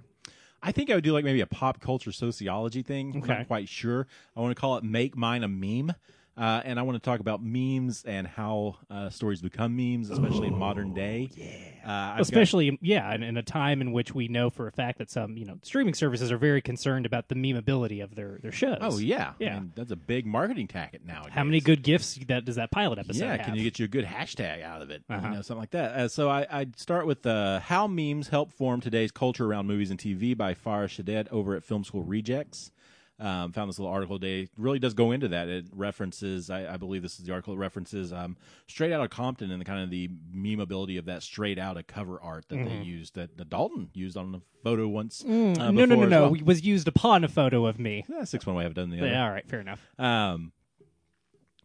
I 0.61 0.71
think 0.71 0.89
I 0.89 0.95
would 0.95 1.03
do 1.03 1.13
like 1.13 1.23
maybe 1.25 1.41
a 1.41 1.47
pop 1.47 1.79
culture 1.79 2.11
sociology 2.11 2.83
thing. 2.83 3.13
I'm 3.15 3.23
Okay. 3.23 3.37
not 3.39 3.47
quite 3.47 3.67
sure. 3.69 4.07
I 4.35 4.41
want 4.41 4.55
to 4.55 4.59
call 4.59 4.77
it 4.77 4.83
"Make 4.83 5.15
Mine 5.17 5.43
a 5.43 5.47
Meme," 5.47 5.93
uh, 6.37 6.61
and 6.63 6.79
I 6.79 6.83
want 6.83 6.95
to 6.95 6.99
talk 7.09 7.19
about 7.19 7.41
memes 7.43 8.03
and 8.05 8.27
how 8.27 8.75
uh, 8.91 9.09
stories 9.09 9.41
become 9.41 9.75
memes, 9.75 10.09
especially 10.11 10.47
in 10.47 10.57
modern 10.57 10.93
day. 10.93 11.29
Yeah, 11.35 11.45
uh, 11.85 11.89
I've 11.91 12.17
got- 12.17 12.21
especially 12.21 12.77
yeah 12.81 13.13
in, 13.15 13.23
in 13.23 13.37
a 13.37 13.43
time 13.43 13.81
in 13.81 13.91
which 13.91 14.13
we 14.13 14.27
know 14.27 14.49
for 14.49 14.67
a 14.67 14.71
fact 14.71 14.99
that 14.99 15.09
some 15.09 15.37
you 15.37 15.45
know 15.45 15.57
streaming 15.63 15.93
services 15.93 16.31
are 16.31 16.37
very 16.37 16.61
concerned 16.61 17.05
about 17.05 17.27
the 17.29 17.35
memeability 17.35 18.03
of 18.03 18.13
their 18.15 18.39
their 18.41 18.51
shows 18.51 18.77
oh 18.81 18.97
yeah, 18.97 19.33
Yeah. 19.39 19.55
I 19.57 19.59
mean, 19.61 19.71
that's 19.75 19.91
a 19.91 19.95
big 19.95 20.25
marketing 20.25 20.67
tactic 20.67 21.05
now. 21.05 21.23
how 21.29 21.43
many 21.43 21.59
good 21.59 21.81
gifts 21.81 22.19
that 22.27 22.45
does 22.45 22.55
that 22.57 22.71
pilot 22.71 22.99
episode 22.99 23.23
yeah, 23.25 23.37
have? 23.37 23.45
can 23.45 23.55
you 23.55 23.63
get 23.63 23.79
you 23.79 23.85
a 23.85 23.87
good 23.87 24.05
hashtag 24.05 24.63
out 24.63 24.81
of 24.81 24.89
it? 24.91 25.03
Uh-huh. 25.09 25.27
You 25.27 25.33
know, 25.35 25.41
something 25.41 25.61
like 25.61 25.71
that. 25.71 25.91
Uh, 25.91 26.07
so 26.07 26.29
I, 26.29 26.45
I'd 26.51 26.77
start 26.79 27.07
with 27.07 27.25
uh, 27.25 27.59
How 27.61 27.87
Memes 27.87 28.27
Help 28.27 28.51
Form 28.51 28.81
Today's 28.81 29.11
Culture 29.11 29.45
Around 29.45 29.65
Movies 29.67 29.89
and 29.89 29.99
TV 29.99 30.37
by 30.37 30.53
Farah 30.53 30.87
Shaddad 30.87 31.27
over 31.31 31.55
at 31.55 31.63
Film 31.63 31.83
School 31.83 32.03
Rejects. 32.03 32.71
Um, 33.19 33.51
found 33.51 33.67
this 33.67 33.79
little 33.79 33.91
article 33.91 34.19
today. 34.19 34.41
It 34.43 34.51
really 34.57 34.77
does 34.77 34.93
go 34.93 35.11
into 35.11 35.27
that. 35.29 35.49
It 35.49 35.65
references, 35.71 36.51
I, 36.51 36.73
I 36.75 36.77
believe 36.77 37.01
this 37.01 37.17
is 37.17 37.25
the 37.25 37.31
article, 37.31 37.55
it 37.55 37.57
references 37.57 38.13
um, 38.13 38.37
Straight 38.67 38.91
Out 38.93 39.01
of 39.03 39.09
Compton 39.09 39.49
and 39.49 39.59
the 39.59 39.65
kind 39.65 39.81
of 39.83 39.89
the 39.89 40.07
memeability 40.35 40.99
of 40.99 41.05
that 41.05 41.23
straight 41.23 41.57
out 41.57 41.77
of 41.77 41.87
cover 41.87 42.21
art 42.21 42.45
that 42.49 42.63
they 42.63 42.75
used, 42.83 43.15
that, 43.15 43.35
that 43.37 43.49
Dalton 43.49 43.89
used 43.95 44.17
on 44.17 44.35
a 44.35 44.41
photo 44.63 44.87
once. 44.87 45.23
uh, 45.23 45.27
Mm-hmm. 45.27 45.61
Mm, 45.61 45.73
no 45.73 45.85
no 45.85 45.95
no 45.95 46.05
no 46.05 46.21
well. 46.25 46.33
it 46.35 46.45
was 46.45 46.63
used 46.63 46.87
upon 46.87 47.23
a 47.23 47.27
photo 47.27 47.65
of 47.65 47.79
me 47.79 48.05
Yeah, 48.07 48.23
six 48.23 48.45
one 48.45 48.55
way 48.55 48.61
I 48.61 48.65
have 48.65 48.75
done 48.75 48.91
the 48.91 48.99
other. 48.99 49.07
yeah, 49.07 49.23
all 49.25 49.31
right 49.31 49.47
fair 49.49 49.61
enough 49.61 49.81
Um, 49.97 50.51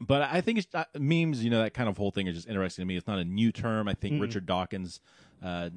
but 0.01 0.23
I 0.23 0.41
think 0.41 0.59
it's 0.59 0.75
uh, 0.75 0.85
memes. 0.99 1.45
You 1.45 1.51
know 1.51 1.63
that 1.63 1.75
kind 1.75 1.87
of 1.89 1.99
whole 1.99 2.11
thing 2.13 2.29
is 2.29 2.35
just 2.35 2.49
interesting 2.49 2.83
to 2.83 2.87
me. 2.87 2.97
It's 2.97 3.07
not 3.07 3.19
a 3.19 3.25
new 3.25 3.53
term. 3.53 3.89
I 3.89 3.95
think 3.95 4.21
Richard 4.23 4.47
Dawkins 4.47 5.01
uh, 5.45 5.69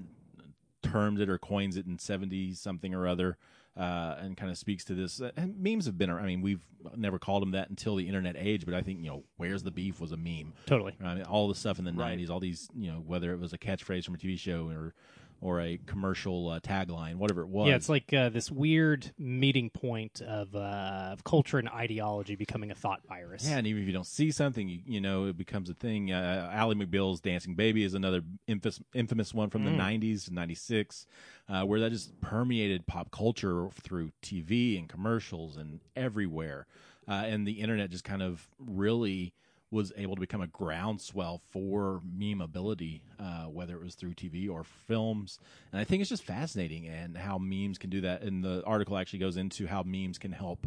termed 0.81 1.19
it 1.19 1.29
or 1.29 1.38
coins 1.38 1.77
it 1.77 1.85
in 1.85 1.99
seventy 1.99 2.53
something 2.53 2.93
or 2.93 3.07
other, 3.07 3.38
uh, 3.77 4.15
and 4.19 4.38
kind 4.38 4.51
of 4.51 4.57
speaks 4.57 4.85
to 4.85 4.93
this. 4.93 5.21
Uh, 5.21 5.31
and 5.35 5.57
memes 5.57 5.85
have 5.85 5.97
been. 5.97 6.09
I 6.09 6.25
mean, 6.25 6.41
we've 6.41 6.61
never 6.95 7.19
called 7.19 7.41
them 7.41 7.51
that 7.51 7.69
until 7.69 7.95
the 7.95 8.07
internet 8.07 8.35
age. 8.38 8.65
But 8.65 8.73
I 8.73 8.81
think 8.81 8.99
you 8.99 9.09
know, 9.09 9.23
where's 9.38 9.63
the 9.63 9.71
beef 9.71 9.99
was 9.99 10.11
a 10.11 10.17
meme. 10.17 10.53
totally 10.65 10.95
I 11.03 11.15
mean, 11.15 11.23
all 11.23 11.47
the 11.47 11.55
stuff 11.55 11.79
in 11.79 11.85
the 11.85 11.91
'90s, 11.91 12.29
all 12.29 12.39
these, 12.39 12.69
you 12.75 12.91
know, 12.91 13.03
whether 13.05 13.33
it 13.33 13.39
was 13.39 13.53
a 13.53 13.57
catchphrase 13.57 14.05
from 14.05 14.15
a 14.15 14.17
TV 14.17 14.38
show 14.39 14.69
or 14.69 14.93
or 15.41 15.62
a 15.62 15.80
commercial 15.86 16.50
uh, 16.50 16.60
tagline, 16.60 17.15
whatever 17.15 17.41
it 17.41 17.48
was. 17.48 17.67
yeah 17.67 17.76
it's 17.76 17.89
like 17.89 18.12
uh, 18.13 18.30
this 18.30 18.50
weird 18.50 19.12
meeting 19.17 19.69
point 19.69 20.21
of, 20.21 20.56
uh, 20.56 21.10
of 21.12 21.24
culture 21.24 21.58
and 21.60 21.69
ideology 21.69 22.36
becoming 22.36 22.71
a 22.71 22.76
thought 22.76 23.02
virus 23.08 23.48
Yeah, 23.48 23.58
and 23.58 23.67
even 23.67 23.82
if 23.82 23.88
you 23.88 23.93
don't 23.93 24.08
see 24.08 24.32
something, 24.32 24.67
you, 24.67 24.80
you 24.86 25.02
know, 25.02 25.26
it 25.28 25.38
becomes 25.38 25.69
a 25.69 25.74
thing. 25.74 26.12
Uh, 26.12 26.50
Ally 26.54 26.74
McBeal's 26.74 27.19
Dancing 27.19 27.56
Baby 27.56 27.84
is 27.84 27.93
another 27.93 28.21
infamous, 28.48 28.80
infamous 28.93 29.34
one 29.34 29.50
from 29.50 29.65
the 29.65 29.71
90s, 29.71 30.32
96, 30.32 31.06
uh, 31.50 31.63
where 31.63 31.80
that 31.80 31.91
just 31.91 32.19
permeated 32.21 32.88
pop 32.88 33.12
culture 33.12 33.69
through 33.82 34.12
TV 34.21 34.78
and 34.80 34.89
commercials 34.89 35.58
and 35.58 35.80
everywhere. 35.95 36.65
Uh, 37.08 37.24
and 37.26 37.48
the 37.48 37.62
internet 37.62 37.91
just 37.91 38.04
kind 38.04 38.24
of 38.24 38.48
really 38.58 39.34
was 39.75 39.91
able 39.97 40.15
to 40.15 40.21
become 40.21 40.41
a 40.41 40.47
groundswell 40.47 41.41
for 41.51 42.01
memeability, 42.17 43.01
uh, 43.19 43.43
whether 43.43 43.75
it 43.75 43.83
was 43.83 43.95
through 43.95 44.13
TV 44.13 44.49
or 44.49 44.63
films. 44.63 45.38
And 45.71 45.81
I 45.81 45.83
think 45.83 45.99
it's 45.99 46.09
just 46.09 46.23
fascinating 46.23 46.88
and 46.88 47.17
how 47.17 47.38
memes 47.38 47.77
can 47.77 47.89
do 47.89 48.01
that. 48.01 48.21
And 48.21 48.43
the 48.43 48.63
article 48.65 48.97
actually 48.97 49.19
goes 49.19 49.35
into 49.35 49.67
how 49.67 49.83
memes 49.83 50.17
can 50.17 50.31
help 50.31 50.65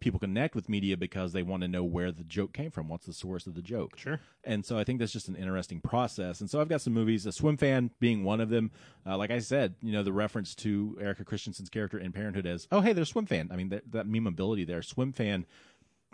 people 0.00 0.18
connect 0.18 0.54
with 0.54 0.68
media 0.68 0.96
because 0.96 1.32
they 1.32 1.42
want 1.42 1.62
to 1.62 1.68
know 1.68 1.84
where 1.84 2.10
the 2.10 2.24
joke 2.24 2.52
came 2.52 2.70
from. 2.70 2.88
What's 2.88 3.06
the 3.06 3.12
source 3.12 3.46
of 3.46 3.54
the 3.54 3.62
joke? 3.62 3.98
Sure. 3.98 4.18
And 4.44 4.64
so 4.64 4.78
I 4.78 4.84
think 4.84 4.98
that's 4.98 5.12
just 5.12 5.28
an 5.28 5.36
interesting 5.36 5.80
process. 5.80 6.40
And 6.40 6.50
so 6.50 6.60
I've 6.60 6.68
got 6.68 6.80
some 6.80 6.94
movies, 6.94 7.26
A 7.26 7.32
Swim 7.32 7.56
Fan 7.56 7.90
being 8.00 8.24
one 8.24 8.40
of 8.40 8.48
them. 8.48 8.70
Uh, 9.06 9.16
like 9.16 9.30
I 9.30 9.38
said, 9.38 9.74
you 9.82 9.92
know, 9.92 10.02
the 10.02 10.12
reference 10.12 10.54
to 10.56 10.98
Erika 11.00 11.24
Christensen's 11.24 11.68
character 11.68 11.98
in 11.98 12.12
Parenthood 12.12 12.46
as, 12.46 12.66
oh, 12.72 12.80
hey, 12.80 12.92
there's 12.92 13.10
Swim 13.10 13.26
Fan. 13.26 13.48
I 13.52 13.56
mean, 13.56 13.68
that, 13.68 13.92
that 13.92 14.06
memeability 14.06 14.66
there. 14.66 14.82
Swim 14.82 15.12
Fan 15.12 15.46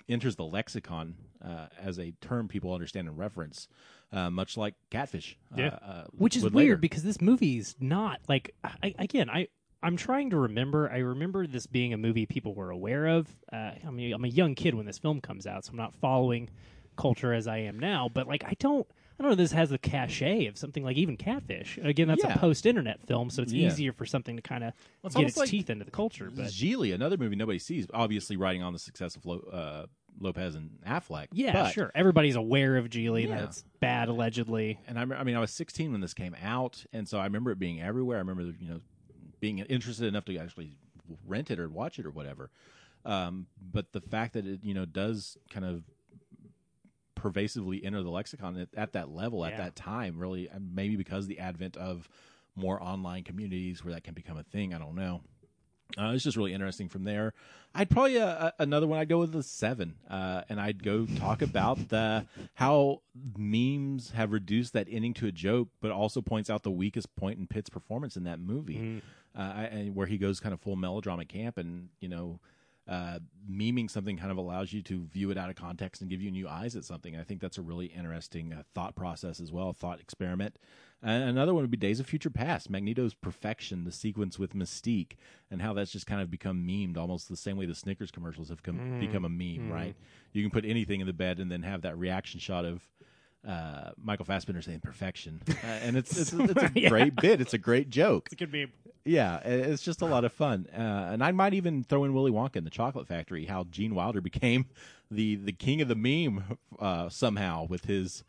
enters 0.09 0.37
the 0.37 0.45
lexicon 0.45 1.15
uh, 1.45 1.67
as 1.81 1.99
a 1.99 2.13
term 2.21 2.49
people 2.49 2.73
understand 2.73 3.09
and 3.09 3.19
reference, 3.19 3.69
uh, 4.13 4.31
much 4.31 4.57
like 4.57 4.75
catfish. 4.91 5.37
uh, 5.53 5.57
Yeah. 5.61 5.79
uh, 5.83 6.05
which 6.13 6.37
is 6.37 6.43
weird 6.45 6.55
later. 6.55 6.77
because 6.77 7.03
this 7.03 7.21
movie's 7.21 7.75
not 7.81 8.21
like 8.29 8.55
I, 8.65 8.95
again 8.99 9.29
I 9.31 9.49
I'm 9.83 9.97
trying 9.97 10.31
to 10.31 10.39
remember. 10.39 10.91
I 10.91 10.99
remember 10.99 11.47
this 11.47 11.67
being 11.67 11.93
a 11.93 11.97
movie 11.99 12.27
people 12.27 12.55
were 12.55 12.71
aware 12.71 13.07
of. 13.07 13.29
Uh, 13.53 13.73
I 13.87 13.91
mean, 13.91 14.13
I'm 14.13 14.25
a 14.25 14.29
young 14.29 14.55
kid 14.55 14.75
when 14.75 14.87
this 14.87 14.99
film 14.99 15.21
comes 15.21 15.47
out, 15.47 15.65
so 15.65 15.71
I'm 15.71 15.77
not 15.77 15.95
following 15.95 16.49
culture 16.97 17.33
as 17.33 17.47
I 17.47 17.59
am 17.59 17.79
now. 17.79 18.09
But 18.13 18.27
like, 18.27 18.43
I 18.45 18.55
don't. 18.59 18.87
I 19.19 19.23
don't 19.23 19.31
know. 19.31 19.33
if 19.33 19.39
This 19.39 19.53
has 19.53 19.71
the 19.71 19.79
cachet 19.79 20.47
of 20.47 20.59
something 20.59 20.85
like 20.85 20.97
even 20.97 21.17
Catfish. 21.17 21.79
Again, 21.83 22.09
that's 22.09 22.23
Yeah. 22.23 22.35
a 22.35 22.39
post-internet 22.39 23.07
film, 23.07 23.31
so 23.31 23.43
it's 23.43 23.53
Yeah. 23.53 23.67
easier 23.69 23.93
for 23.93 24.05
something 24.05 24.37
to 24.37 24.43
kind 24.43 24.63
of 24.65 24.75
Well, 25.03 25.11
get 25.11 25.29
its 25.29 25.37
like 25.37 25.49
teeth 25.49 25.71
into 25.71 25.85
the 25.85 25.91
culture. 25.91 26.31
But 26.31 26.47
Gigli, 26.47 26.95
another 26.95 27.17
movie 27.17 27.37
nobody 27.37 27.59
sees, 27.59 27.87
obviously 27.95 28.37
riding 28.37 28.63
on 28.63 28.73
the 28.73 28.79
success 28.79 29.17
of 29.17 29.25
Lo- 29.25 29.49
uh, 29.51 29.87
Lopez 30.19 30.55
and 30.55 30.71
Affleck. 30.87 31.29
yeah, 31.33 31.53
But- 31.53 31.73
sure. 31.73 31.93
Everybody's 31.95 32.37
aware 32.37 32.77
of 32.77 32.89
Gigli. 32.91 33.27
Yeah. 33.29 33.41
That's 33.41 33.65
bad, 33.81 34.09
allegedly. 34.09 34.81
and 34.87 34.99
I, 34.99 35.03
I 35.03 35.25
mean, 35.25 35.35
I 35.37 35.41
was 35.41 35.51
16 35.51 35.93
when 35.93 36.01
this 36.01 36.15
came 36.15 36.35
out, 36.43 36.85
and 36.93 37.09
so 37.09 37.19
I 37.19 37.25
remember 37.25 37.51
it 37.53 37.59
being 37.59 37.81
everywhere. 37.81 38.17
I 38.17 38.21
remember, 38.21 38.55
you 38.59 38.69
know, 38.69 38.81
being 39.41 39.59
interested 39.61 40.07
enough 40.07 40.25
to 40.27 40.37
actually 40.39 40.77
rent 41.27 41.51
it 41.51 41.59
or 41.59 41.69
watch 41.69 41.99
it 41.99 42.07
or 42.07 42.11
whatever. 42.11 42.51
Um, 43.05 43.47
but 43.61 43.93
the 43.93 44.01
fact 44.01 44.33
that 44.35 44.47
it, 44.47 44.61
you 44.65 44.75
know, 44.75 44.85
does 44.85 45.37
kind 45.51 45.65
of 45.65 45.85
pervasively 47.17 47.85
enter 47.85 48.03
the 48.05 48.11
lexicon 48.11 48.57
at, 48.57 48.69
at 48.77 48.93
that 48.93 49.11
level 49.11 49.45
at 49.45 49.53
that 49.59 49.75
time, 49.75 50.17
really, 50.19 50.49
uh, 50.49 50.59
maybe 50.61 50.95
because 50.95 51.27
the 51.27 51.41
advent 51.41 51.77
of 51.77 52.09
more 52.55 52.81
online 52.81 53.25
communities 53.25 53.85
where 53.85 53.93
that 53.95 54.05
can 54.05 54.15
become 54.15 54.39
a 54.39 54.45
thing. 54.45 54.73
I 54.73 54.79
don't 54.79 54.95
know, 54.95 55.23
Uh, 55.99 56.13
it's 56.15 56.25
just 56.25 56.37
really 56.37 56.53
interesting 56.53 56.89
from 56.89 57.05
there. 57.05 57.33
I'd 57.75 57.91
probably 57.91 58.19
uh, 58.19 58.51
another 58.59 58.87
one. 58.87 58.99
I'd 58.99 59.09
go 59.09 59.19
with 59.19 59.33
the 59.33 59.43
seven, 59.43 59.97
uh, 60.09 60.43
and 60.49 60.59
I'd 60.61 60.83
go 60.83 61.05
talk 61.05 61.43
about 61.43 61.89
the 61.89 62.27
how 62.55 63.03
memes 63.37 64.11
have 64.13 64.33
reduced 64.33 64.73
that 64.73 64.87
ending 64.91 65.15
to 65.15 65.27
a 65.27 65.33
joke, 65.33 65.69
but 65.81 65.91
also 65.91 66.21
points 66.23 66.49
out 66.51 66.63
the 66.63 66.71
weakest 66.71 67.15
point 67.17 67.39
in 67.39 67.47
Pitt's 67.47 67.69
performance 67.71 68.17
in 68.17 68.25
that 68.25 68.41
movie, 68.41 69.03
uh, 69.37 69.41
and 69.71 69.95
where 69.95 70.07
he 70.07 70.17
goes 70.19 70.41
kind 70.41 70.53
of 70.55 70.61
full 70.61 70.77
melodrama 70.77 71.25
camp, 71.25 71.59
and 71.59 71.89
you 72.01 72.09
know. 72.09 72.41
Uh, 72.89 73.19
memeing 73.51 73.91
something 73.91 74.17
kind 74.17 74.31
of 74.31 74.37
allows 74.37 74.73
you 74.73 74.81
to 74.81 75.07
view 75.07 75.31
it 75.33 75.37
out 75.37 75.51
of 75.51 75.57
context 75.57 76.01
and 76.01 76.09
give 76.09 76.23
you 76.23 76.31
new 76.31 76.49
eyes 76.49 76.77
at 76.77 76.85
something. 76.85 77.17
I 77.17 77.25
think 77.25 77.41
that's 77.41 77.59
a 77.59 77.63
really 77.63 77.87
interesting 77.87 78.53
uh, 78.53 78.63
thought 78.75 78.95
process 78.95 79.41
as 79.41 79.51
well, 79.51 79.73
thought 79.73 79.99
experiment. 80.01 80.57
And 81.03 81.25
another 81.25 81.53
one 81.53 81.63
would 81.65 81.71
be 81.71 81.77
Days 81.77 81.99
of 81.99 82.07
Future 82.07 82.31
Past, 82.31 82.71
Magneto's 82.71 83.13
perfection, 83.13 83.83
the 83.85 83.91
sequence 83.93 84.39
with 84.39 84.55
Mystique, 84.55 85.13
and 85.51 85.61
how 85.63 85.73
that's 85.73 85.91
just 85.91 86.07
kind 86.07 86.23
of 86.23 86.31
become 86.31 86.65
memed, 86.67 86.97
almost 86.97 87.29
the 87.29 87.37
same 87.37 87.57
way 87.57 87.67
the 87.67 87.75
Snickers 87.75 88.11
commercials 88.13 88.49
have 88.51 88.63
come, 88.63 88.81
become 89.01 89.25
a 89.25 89.29
meme, 89.29 89.69
right? 89.71 89.97
You 90.33 90.43
can 90.43 90.51
put 90.53 90.65
anything 90.65 91.01
in 91.01 91.07
the 91.09 91.13
bed 91.13 91.41
and 91.41 91.51
then 91.51 91.63
have 91.63 91.83
that 91.83 91.99
reaction 91.99 92.39
shot 92.39 92.65
of 92.65 92.83
uh, 93.47 93.91
Michael 94.01 94.25
Fassbender 94.25 94.63
saying 94.63 94.81
perfection, 94.81 95.41
uh, 95.49 95.67
and 95.67 95.97
it's 95.97 96.17
it's, 96.17 96.33
it's 96.33 96.63
a 96.63 96.71
Yeah. 96.75 96.89
great 96.89 97.15
bit. 97.17 97.41
It's 97.41 97.55
a 97.55 97.59
great 97.59 97.91
joke. 97.91 98.29
It 98.33 98.37
could 98.37 98.51
be. 98.51 98.67
Yeah, 99.07 99.39
it's 99.39 99.83
just 99.83 100.03
a 100.03 100.07
lot 100.07 100.25
of 100.25 100.33
fun, 100.33 100.67
uh, 100.77 101.11
and 101.13 101.23
I 101.23 101.31
might 101.31 101.55
even 101.55 101.85
throw 101.85 102.03
in 102.05 102.13
Willy 102.13 102.33
Wonka 102.33 102.57
and 102.57 102.67
the 102.67 102.71
Chocolate 102.71 103.07
Factory. 103.07 103.47
How 103.47 103.65
Gene 103.65 103.95
Wilder 103.95 104.21
became 104.33 104.67
the 105.11 105.37
the 105.37 105.53
king 105.53 105.81
of 105.81 105.89
the 105.89 105.95
meme 105.95 106.59
uh, 106.81 107.09
somehow 107.09 107.67
with 107.67 107.85
his 107.85 108.25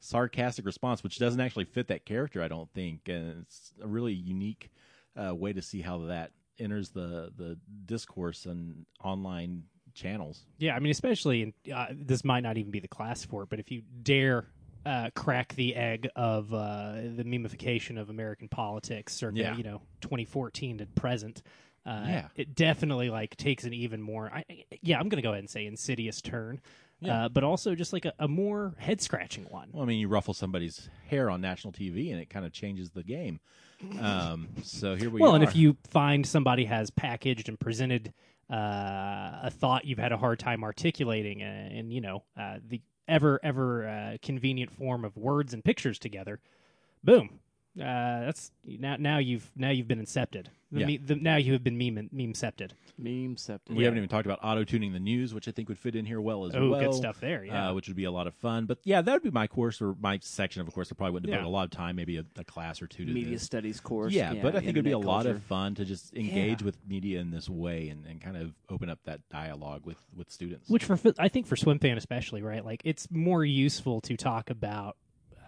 sarcastic 0.00 0.64
response, 0.64 1.02
which 1.02 1.18
doesn't 1.18 1.40
actually 1.40 1.64
fit 1.64 1.88
that 1.88 2.06
character, 2.06 2.42
I 2.42 2.48
don't 2.48 2.72
think, 2.72 3.08
and 3.08 3.42
it's 3.42 3.74
a 3.82 3.86
really 3.86 4.14
unique 4.14 4.70
uh, 5.16 5.34
way 5.34 5.52
to 5.52 5.60
see 5.60 5.82
how 5.82 5.98
that 6.06 6.32
enters 6.58 6.90
the 6.90 7.30
the 7.36 7.58
discourse 7.84 8.46
and 8.46 8.86
online 9.04 9.64
channels. 9.92 10.46
Yeah, 10.58 10.74
I 10.74 10.78
mean, 10.78 10.92
especially 10.92 11.42
in, 11.42 11.72
uh, 11.72 11.88
this 11.90 12.24
might 12.24 12.40
not 12.40 12.56
even 12.56 12.70
be 12.70 12.80
the 12.80 12.88
class 12.88 13.22
for 13.22 13.42
it, 13.42 13.50
but 13.50 13.58
if 13.58 13.70
you 13.70 13.82
dare 14.02 14.46
uh, 14.84 15.10
crack 15.14 15.54
the 15.54 15.74
egg 15.74 16.08
of 16.16 16.52
uh, 16.52 16.92
the 17.16 17.24
memification 17.24 17.98
of 18.00 18.10
American 18.10 18.48
politics, 18.48 19.14
circa 19.14 19.38
Yeah. 19.38 19.56
you 19.56 19.62
know 19.62 19.82
2014 20.00 20.78
to 20.78 20.86
present, 20.86 21.42
uh, 21.86 22.04
Yeah. 22.06 22.28
it 22.36 22.54
definitely 22.54 23.10
like 23.10 23.36
takes 23.36 23.64
an 23.64 23.72
even 23.74 24.00
more. 24.02 24.30
I, 24.32 24.44
yeah, 24.80 24.98
I'm 24.98 25.08
gonna 25.08 25.22
go 25.22 25.30
ahead 25.30 25.40
and 25.40 25.50
say 25.50 25.66
insidious 25.66 26.20
turn, 26.20 26.60
Yeah. 27.00 27.24
uh, 27.24 27.28
but 27.28 27.44
also 27.44 27.74
just 27.74 27.92
like 27.92 28.04
a, 28.04 28.12
a 28.18 28.28
more 28.28 28.74
head 28.78 29.00
scratching 29.00 29.44
one. 29.44 29.68
Well, 29.72 29.82
I 29.82 29.86
mean, 29.86 29.98
you 29.98 30.08
ruffle 30.08 30.34
somebody's 30.34 30.88
hair 31.08 31.30
on 31.30 31.40
national 31.40 31.72
TV, 31.72 32.10
and 32.12 32.20
it 32.20 32.28
kind 32.30 32.44
of 32.44 32.52
changes 32.52 32.90
the 32.90 33.02
game. 33.04 33.40
Um, 34.00 34.48
so 34.62 34.94
here 34.94 35.10
we 35.10 35.20
well, 35.20 35.32
are. 35.32 35.34
and 35.34 35.42
if 35.44 35.56
you 35.56 35.76
find 35.90 36.24
somebody 36.26 36.64
has 36.66 36.90
packaged 36.90 37.48
and 37.48 37.58
presented 37.58 38.12
uh, 38.48 39.40
a 39.42 39.50
thought 39.50 39.84
you've 39.84 39.98
had 39.98 40.12
a 40.12 40.16
hard 40.16 40.38
time 40.38 40.62
articulating, 40.62 41.42
uh, 41.42 41.46
and 41.46 41.92
you 41.92 42.00
know 42.00 42.22
uh, 42.36 42.58
the 42.68 42.80
ever 43.08 43.40
ever 43.42 43.86
uh, 43.88 44.16
convenient 44.22 44.70
form 44.70 45.04
of 45.04 45.16
words 45.16 45.54
and 45.54 45.64
pictures 45.64 45.98
together, 45.98 46.40
boom. 47.04 47.40
Uh, 47.78 48.20
that's 48.26 48.52
now. 48.64 48.96
Now 48.98 49.18
you've 49.18 49.50
now 49.56 49.70
you've 49.70 49.88
been 49.88 50.00
incepted. 50.04 50.46
The 50.70 50.80
Yeah. 50.80 50.86
me, 50.86 50.96
the, 50.98 51.14
now 51.16 51.36
you 51.36 51.52
have 51.54 51.62
been 51.64 51.76
meme 51.78 52.08
memecepted. 52.14 52.72
Meme 52.98 53.36
septum. 53.36 53.74
We 53.76 53.84
haven't 53.84 53.96
even 53.98 54.08
talked 54.08 54.26
about 54.26 54.38
auto 54.42 54.64
tuning 54.64 54.92
the 54.92 55.00
news, 55.00 55.32
which 55.34 55.48
I 55.48 55.50
think 55.50 55.68
would 55.68 55.78
fit 55.78 55.94
in 55.96 56.04
here 56.04 56.20
well 56.20 56.44
as 56.44 56.52
well. 56.52 56.62
Oh, 56.64 56.70
well. 56.70 56.80
good 56.80 56.94
stuff 56.94 57.20
there. 57.20 57.44
Yeah. 57.44 57.70
Uh, 57.70 57.74
which 57.74 57.88
would 57.88 57.96
be 57.96 58.04
a 58.04 58.10
lot 58.10 58.26
of 58.26 58.34
fun. 58.34 58.66
But 58.66 58.78
yeah, 58.84 59.00
that 59.00 59.12
would 59.12 59.22
be 59.22 59.30
my 59.30 59.46
course 59.46 59.80
or 59.82 59.94
my 60.00 60.18
section 60.22 60.60
of 60.60 60.68
a 60.68 60.70
course. 60.70 60.90
I 60.92 60.94
probably 60.94 61.12
wouldn't 61.14 61.30
devote 61.30 61.44
Yeah. 61.44 61.48
a 61.48 61.50
lot 61.50 61.64
of 61.64 61.70
time, 61.70 61.96
maybe 61.96 62.18
a, 62.18 62.24
a 62.36 62.44
class 62.44 62.80
or 62.82 62.86
two 62.86 63.04
to 63.06 63.12
Media 63.12 63.32
this. 63.32 63.42
studies 63.42 63.80
course. 63.80 64.12
Yeah, 64.12 64.34
but 64.34 64.54
I 64.54 64.60
think 64.60 64.70
it'd 64.70 64.84
be 64.84 64.92
a 64.92 64.96
internet 64.96 65.06
lot 65.06 65.24
culture. 65.24 65.36
of 65.36 65.42
fun 65.44 65.74
to 65.76 65.84
just 65.86 66.14
engage 66.14 66.60
Yeah. 66.60 66.66
with 66.66 66.76
media 66.86 67.20
in 67.20 67.30
this 67.30 67.48
way 67.48 67.88
and, 67.88 68.06
and 68.06 68.20
kind 68.20 68.36
of 68.36 68.52
open 68.68 68.88
up 68.90 68.98
that 69.04 69.20
dialogue 69.30 69.84
with, 69.86 69.98
with 70.14 70.30
students. 70.30 70.68
Which 70.68 70.84
for 70.84 70.98
I 71.18 71.28
think 71.28 71.46
for 71.46 71.56
swim 71.56 71.78
fan 71.78 71.96
especially, 71.96 72.42
right? 72.42 72.64
Like 72.64 72.82
it's 72.84 73.10
more 73.10 73.44
useful 73.44 74.00
to 74.02 74.16
talk 74.16 74.50
about 74.50 74.96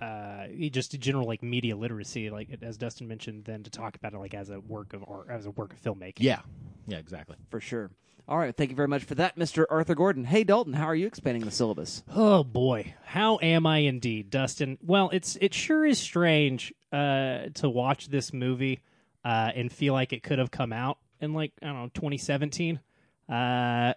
uh, 0.04 0.68
just 0.70 0.98
general 0.98 1.26
like 1.26 1.42
media 1.42 1.76
literacy, 1.76 2.30
like 2.30 2.48
as 2.62 2.76
Dustin 2.76 3.08
mentioned, 3.08 3.44
than 3.44 3.62
to 3.62 3.70
talk 3.70 3.96
about 3.96 4.12
it 4.14 4.18
like 4.18 4.34
as 4.34 4.50
a 4.50 4.60
work 4.60 4.92
of 4.92 5.04
art, 5.06 5.28
as 5.30 5.46
a 5.46 5.50
work 5.50 5.72
of 5.72 5.82
filmmaking. 5.82 6.18
yeah, 6.18 6.40
yeah, 6.86 6.98
exactly. 6.98 7.36
for 7.50 7.60
sure. 7.60 7.90
All 8.26 8.38
right, 8.38 8.56
thank 8.56 8.70
you 8.70 8.76
very 8.76 8.88
much 8.88 9.04
for 9.04 9.14
that, 9.16 9.36
Mr. 9.36 9.66
Arthur 9.68 9.94
Gordon. 9.94 10.24
Hey, 10.24 10.44
Dalton, 10.44 10.72
how 10.72 10.86
are 10.86 10.94
you 10.94 11.06
expanding 11.06 11.44
the 11.44 11.50
syllabus? 11.50 12.02
Oh 12.14 12.42
boy, 12.42 12.94
how 13.04 13.38
am 13.42 13.66
I 13.66 13.78
indeed, 13.78 14.30
Dustin? 14.30 14.78
Well, 14.82 15.10
it's 15.12 15.36
it 15.40 15.52
sure 15.52 15.84
is 15.84 15.98
strange 15.98 16.72
uh, 16.90 17.48
to 17.54 17.68
watch 17.68 18.08
this 18.08 18.32
movie 18.32 18.80
uh, 19.24 19.52
and 19.54 19.70
feel 19.70 19.92
like 19.92 20.14
it 20.14 20.22
could 20.22 20.38
have 20.38 20.50
come 20.50 20.72
out 20.72 20.98
in 21.20 21.34
like 21.34 21.52
I 21.62 21.66
don't 21.66 21.74
know 21.76 21.90
2017, 21.92 22.80
uh, 23.28 23.32
uh, 23.32 23.94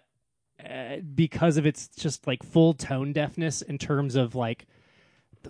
because 1.14 1.56
of 1.56 1.64
its 1.64 1.88
just 1.88 2.26
like 2.26 2.42
full 2.42 2.74
tone 2.74 3.14
deafness 3.14 3.62
in 3.62 3.78
terms 3.78 4.14
of 4.14 4.34
like 4.34 4.66
the 4.66 4.77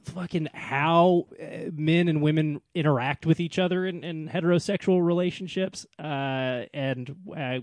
fucking 0.05 0.48
how 0.55 1.27
uh, 1.40 1.70
men 1.72 2.09
and 2.09 2.22
women 2.22 2.61
interact 2.74 3.27
with 3.27 3.40
each 3.40 3.59
other 3.59 3.87
in, 3.87 4.05
in 4.05 4.29
heterosexual 4.29 5.05
relationships, 5.05 5.87
uh, 5.98 6.64
and. 6.72 7.16
Uh, 7.37 7.61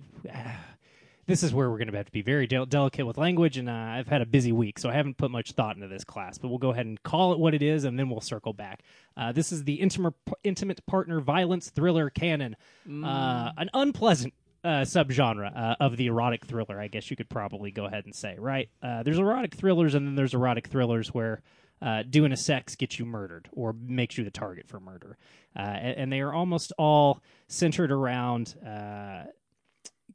this 1.28 1.42
is 1.42 1.54
where 1.54 1.70
we're 1.70 1.78
going 1.78 1.90
to 1.90 1.98
have 1.98 2.06
to 2.06 2.12
be 2.12 2.22
very 2.22 2.46
del- 2.46 2.66
delicate 2.66 3.06
with 3.06 3.18
language, 3.18 3.58
and 3.58 3.70
uh, 3.70 3.74
I've 3.74 4.08
had 4.08 4.22
a 4.22 4.26
busy 4.26 4.52
week, 4.52 4.78
so 4.78 4.90
I 4.90 4.94
haven't 4.94 5.18
put 5.18 5.32
much 5.32 5.54
thought 5.54 5.76
into 5.76 5.88
this 5.88 6.04
class. 6.04 6.38
But 6.38 6.50
we'll 6.50 6.60
go 6.60 6.70
ahead 6.70 6.86
and 6.86 7.02
call 7.02 7.34
it 7.34 7.40
what 7.40 7.54
it 7.54 7.64
is, 7.64 7.84
and 7.84 7.98
then 7.98 8.10
we'll 8.10 8.22
circle 8.22 8.54
back. 8.54 8.84
Uh, 9.18 9.32
this 9.32 9.52
is 9.52 9.64
the 9.64 9.76
intimate 9.76 10.14
intimate 10.44 10.86
partner 10.86 11.20
violence 11.20 11.70
thriller 11.70 12.10
canon, 12.10 12.56
uh, 12.88 13.52
an 13.58 13.70
unpleasant 13.74 14.34
uh, 14.64 14.82
subgenre 14.82 15.52
uh, 15.56 15.76
of 15.80 15.98
the 15.98 16.08
erotic 16.08 16.46
thriller. 16.46 16.80
I 16.80 16.88
guess 16.88 17.10
you 17.10 17.18
could 17.18 17.30
probably 17.30 17.72
go 17.72 17.86
ahead 17.86 18.06
and 18.06 18.14
say 18.14 18.36
right. 18.38 18.70
Uh, 18.84 19.02
there's 19.04 19.18
erotic 19.20 19.56
thrillers, 19.56 19.96
and 19.96 20.08
then 20.08 20.16
there's 20.16 20.34
erotic 20.34 20.68
thrillers 20.68 21.14
where. 21.14 21.42
Uh, 21.82 22.04
doing 22.10 22.32
a 22.32 22.38
sex 22.38 22.76
gets 22.76 22.98
you 22.98 23.06
murdered 23.06 23.50
or 23.52 23.74
makes 23.74 24.18
you 24.18 24.24
the 24.24 24.32
target 24.32 24.68
for 24.68 24.80
murder. 24.80 25.18
Uh, 25.56 25.60
and, 25.60 25.98
and 25.98 26.12
they 26.12 26.22
are 26.22 26.34
almost 26.34 26.72
all 26.78 27.22
centered 27.48 27.92
around 27.92 28.56
uh, 28.66 29.24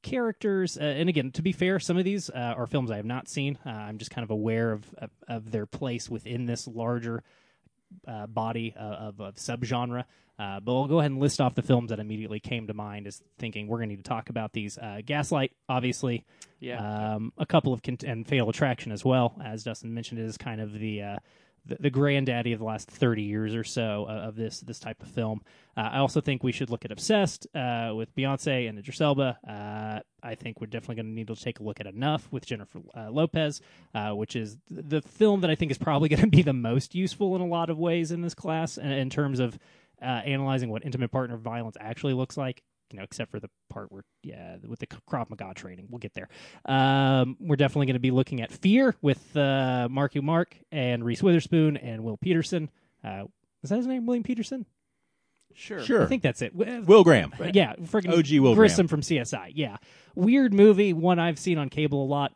characters. 0.03 0.79
Uh, 0.79 0.85
and 0.85 1.09
again 1.09 1.31
to 1.33 1.43
be 1.43 1.53
fair 1.53 1.79
some 1.79 1.99
of 1.99 2.05
these 2.05 2.31
uh, 2.31 2.55
are 2.57 2.67
films 2.67 2.91
i 2.91 2.97
have 2.97 3.05
not 3.05 3.29
seen. 3.29 3.59
Uh, 3.67 3.71
i'm 3.71 3.99
just 3.99 4.11
kind 4.11 4.23
of 4.25 4.31
aware 4.31 4.73
of, 4.73 4.85
of, 4.99 5.11
of 5.29 5.51
their 5.51 5.67
place 5.67 6.09
within 6.09 6.47
this 6.47 6.67
larger 6.67 7.23
uh, 8.07 8.27
body 8.27 8.75
of, 8.79 9.21
of 9.21 9.35
subgenre. 9.35 10.05
Uh, 10.39 10.59
but 10.59 10.73
we'll 10.73 10.87
go 10.87 11.01
ahead 11.01 11.11
and 11.11 11.21
list 11.21 11.39
off 11.39 11.55
the 11.55 11.61
films 11.61 11.91
that 11.91 11.99
immediately 11.99 12.41
came 12.41 12.67
to 12.67 12.73
mind 12.73 13.07
as 13.07 13.21
thinking 13.39 13.67
we're 13.67 13.77
going 13.77 13.91
to 13.91 13.97
need 13.97 14.03
to 14.03 14.09
talk 14.09 14.31
about 14.31 14.55
these. 14.55 14.79
Uh, 14.79 15.01
gaslight 15.05 15.53
obviously. 15.69 16.25
Yeah. 16.61 17.15
um, 17.15 17.33
a 17.37 17.45
couple 17.47 17.73
of 17.75 17.83
cont- 17.83 18.05
and 18.05 18.27
fatal 18.27 18.49
attraction 18.49 18.91
as 18.93 19.05
well. 19.05 19.35
As 19.45 19.65
dustin 19.65 19.93
mentioned 19.93 20.21
is 20.21 20.39
kind 20.39 20.61
of 20.61 20.73
the 20.73 21.03
uh, 21.03 21.17
the, 21.67 21.77
the 21.81 21.91
granddaddy 21.91 22.53
of 22.53 22.59
the 22.59 22.65
last 22.65 22.91
30 22.91 23.23
years 23.23 23.55
or 23.55 23.65
so 23.65 24.07
uh, 24.09 24.13
of 24.13 24.37
this 24.37 24.61
this 24.61 24.79
type 24.79 25.03
of 25.03 25.09
film. 25.09 25.43
Uh, 25.77 25.91
I 25.93 25.99
also 25.99 26.21
think 26.21 26.43
we 26.43 26.53
should 26.53 26.71
look 26.71 26.85
at 26.85 26.93
Obsessed 26.93 27.47
uh, 27.55 27.93
with 27.95 28.15
Beyonce 28.15 28.69
and 28.69 28.79
Idris 28.79 29.01
Elba. 29.01 29.39
Uh, 29.49 30.01
I 30.23 30.35
think 30.35 30.61
we're 30.61 30.67
definitely 30.67 30.97
going 30.97 31.07
to 31.07 31.13
need 31.13 31.29
to 31.29 31.37
take 31.37 31.61
a 31.61 31.63
look 31.63 31.81
at 31.81 31.87
Enough 31.87 32.29
with 32.31 32.47
Jennifer 32.47 32.81
uh, 32.97 33.11
Lopez, 33.11 33.61
uh, 33.95 34.11
which 34.13 34.37
is 34.37 34.57
the 34.69 35.03
film 35.03 35.41
that 35.43 35.51
I 35.51 35.55
think 35.55 35.71
is 35.71 35.79
probably 35.79 36.09
going 36.11 36.23
to 36.23 36.27
be 36.27 36.43
the 36.43 36.53
most 36.53 36.95
useful 36.95 37.35
in 37.37 37.43
a 37.43 37.47
lot 37.47 37.71
of 37.71 37.79
ways 37.79 38.13
in 38.13 38.21
this 38.23 38.35
class 38.35 38.77
in, 38.79 38.91
in 38.91 39.11
terms 39.11 39.41
of 39.41 39.59
analyzing 40.03 40.71
what 40.71 40.85
intimate 40.85 41.11
partner 41.11 41.37
violence 41.37 41.77
actually 41.79 42.15
looks 42.15 42.37
like. 42.37 42.63
You 42.93 42.99
know, 42.99 43.05
except 43.05 43.31
for 43.31 43.39
the 43.39 43.49
part 43.69 43.93
where, 43.93 44.03
yeah, 44.23 44.57
with 44.67 44.81
the 44.81 44.87
Krav 44.87 45.31
Maga 45.31 45.53
training, 45.55 45.87
we'll 45.91 45.99
get 46.01 46.13
there. 46.15 46.29
Um, 46.65 47.37
we're 47.41 47.57
definitely 47.57 47.87
going 47.87 47.95
to 47.95 48.01
be 48.01 48.11
looking 48.11 48.41
at 48.43 48.51
Fear 48.51 48.97
with 49.01 49.37
uh, 49.37 49.87
Marky 49.91 50.21
Mark 50.21 50.57
and 50.73 51.05
Reese 51.05 51.23
Witherspoon 51.23 51.77
and 51.77 52.03
Will 52.03 52.17
Petersen. 52.17 52.69
Uh, 53.05 53.25
is 53.63 53.71
that 53.71 53.77
his 53.77 53.87
name, 53.87 54.07
William 54.07 54.25
Petersen? 54.25 54.67
Sure. 55.55 55.83
Sure. 55.83 56.03
I 56.05 56.07
think 56.07 56.23
that's 56.23 56.43
it. 56.43 56.55
Will 56.55 57.05
Graham. 57.05 57.33
uh, 57.41 57.51
Yeah, 57.55 57.75
freaking 57.77 58.17
OG 58.17 58.41
Will 58.41 58.55
Grissom 58.55 58.89
from 58.89 59.01
CSI. 59.03 59.53
Yeah, 59.55 59.77
weird 60.15 60.53
movie, 60.55 60.93
one 60.93 61.19
I've 61.19 61.39
seen 61.39 61.59
on 61.59 61.69
cable 61.69 62.05
a 62.05 62.07
lot. 62.07 62.33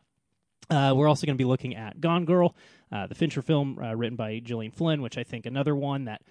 Uh, 0.69 0.93
we're 0.95 1.07
also 1.07 1.25
going 1.27 1.35
to 1.37 1.41
be 1.41 1.45
looking 1.47 1.75
at 1.75 2.01
Gone 2.01 2.25
Girl, 2.25 2.55
uh, 2.91 3.07
the 3.07 3.15
Fincher 3.15 3.41
film 3.41 3.77
uh, 3.81 3.95
written 3.95 4.15
by 4.15 4.39
Gillian 4.39 4.71
Flynn, 4.71 5.01
which 5.01 5.17
I 5.17 5.23
think 5.23 5.45
another 5.45 5.75
one 5.75 6.05
that 6.05 6.21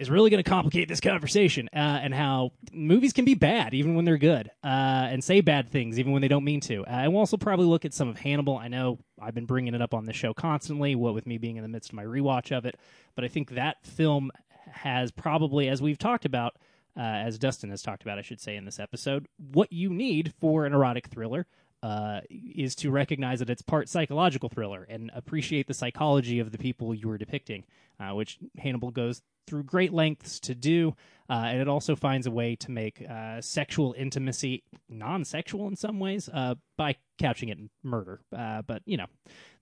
is 0.00 0.08
really 0.08 0.30
going 0.30 0.42
to 0.42 0.48
complicate 0.48 0.88
this 0.88 0.98
conversation 0.98 1.68
uh, 1.74 2.00
and 2.02 2.14
how 2.14 2.52
movies 2.72 3.12
can 3.12 3.26
be 3.26 3.34
bad 3.34 3.74
even 3.74 3.94
when 3.94 4.06
they're 4.06 4.16
good 4.16 4.50
uh, 4.64 5.06
and 5.10 5.22
say 5.22 5.42
bad 5.42 5.70
things 5.70 5.98
even 5.98 6.10
when 6.10 6.22
they 6.22 6.28
don't 6.28 6.42
mean 6.42 6.58
to. 6.58 6.82
Uh, 6.86 6.90
and 6.90 7.12
we'll 7.12 7.20
also 7.20 7.36
probably 7.36 7.66
look 7.66 7.84
at 7.84 7.92
some 7.92 8.08
of 8.08 8.18
Hannibal. 8.18 8.56
I 8.56 8.68
know 8.68 8.98
I've 9.20 9.34
been 9.34 9.44
bringing 9.44 9.74
it 9.74 9.82
up 9.82 9.92
on 9.92 10.06
the 10.06 10.14
show 10.14 10.32
constantly, 10.32 10.94
what 10.94 11.12
with 11.12 11.26
me 11.26 11.36
being 11.36 11.56
in 11.56 11.62
the 11.62 11.68
midst 11.68 11.90
of 11.90 11.96
my 11.96 12.04
rewatch 12.04 12.50
of 12.56 12.64
it, 12.64 12.78
but 13.14 13.26
I 13.26 13.28
think 13.28 13.50
that 13.50 13.84
film 13.84 14.30
has 14.72 15.10
probably, 15.10 15.68
as 15.68 15.82
we've 15.82 15.98
talked 15.98 16.24
about, 16.24 16.56
uh, 16.96 17.02
as 17.02 17.38
Dustin 17.38 17.68
has 17.68 17.82
talked 17.82 18.02
about, 18.02 18.18
I 18.18 18.22
should 18.22 18.40
say, 18.40 18.56
in 18.56 18.64
this 18.64 18.80
episode, 18.80 19.28
what 19.36 19.70
you 19.70 19.90
need 19.90 20.32
for 20.40 20.64
an 20.64 20.72
erotic 20.72 21.08
thriller 21.08 21.46
uh, 21.82 22.20
is 22.30 22.74
to 22.76 22.90
recognize 22.90 23.38
that 23.38 23.50
it's 23.50 23.62
part 23.62 23.88
psychological 23.88 24.48
thriller 24.48 24.86
and 24.88 25.10
appreciate 25.14 25.66
the 25.66 25.74
psychology 25.74 26.38
of 26.38 26.52
the 26.52 26.58
people 26.58 26.94
you 26.94 27.10
are 27.10 27.18
depicting, 27.18 27.64
uh, 27.98 28.14
which 28.14 28.38
Hannibal 28.58 28.90
goes 28.90 29.22
through 29.46 29.62
great 29.64 29.92
lengths 29.92 30.38
to 30.40 30.54
do. 30.54 30.94
Uh, 31.28 31.44
and 31.46 31.60
it 31.60 31.68
also 31.68 31.96
finds 31.96 32.26
a 32.26 32.30
way 32.30 32.56
to 32.56 32.70
make 32.70 33.02
uh, 33.08 33.40
sexual 33.40 33.94
intimacy 33.96 34.62
non-sexual 34.88 35.68
in 35.68 35.76
some 35.76 36.00
ways 36.00 36.28
uh, 36.32 36.54
by 36.76 36.96
couching 37.18 37.48
it 37.48 37.58
in 37.58 37.70
murder. 37.82 38.20
Uh, 38.36 38.62
but 38.62 38.82
you 38.84 38.96
know, 38.96 39.06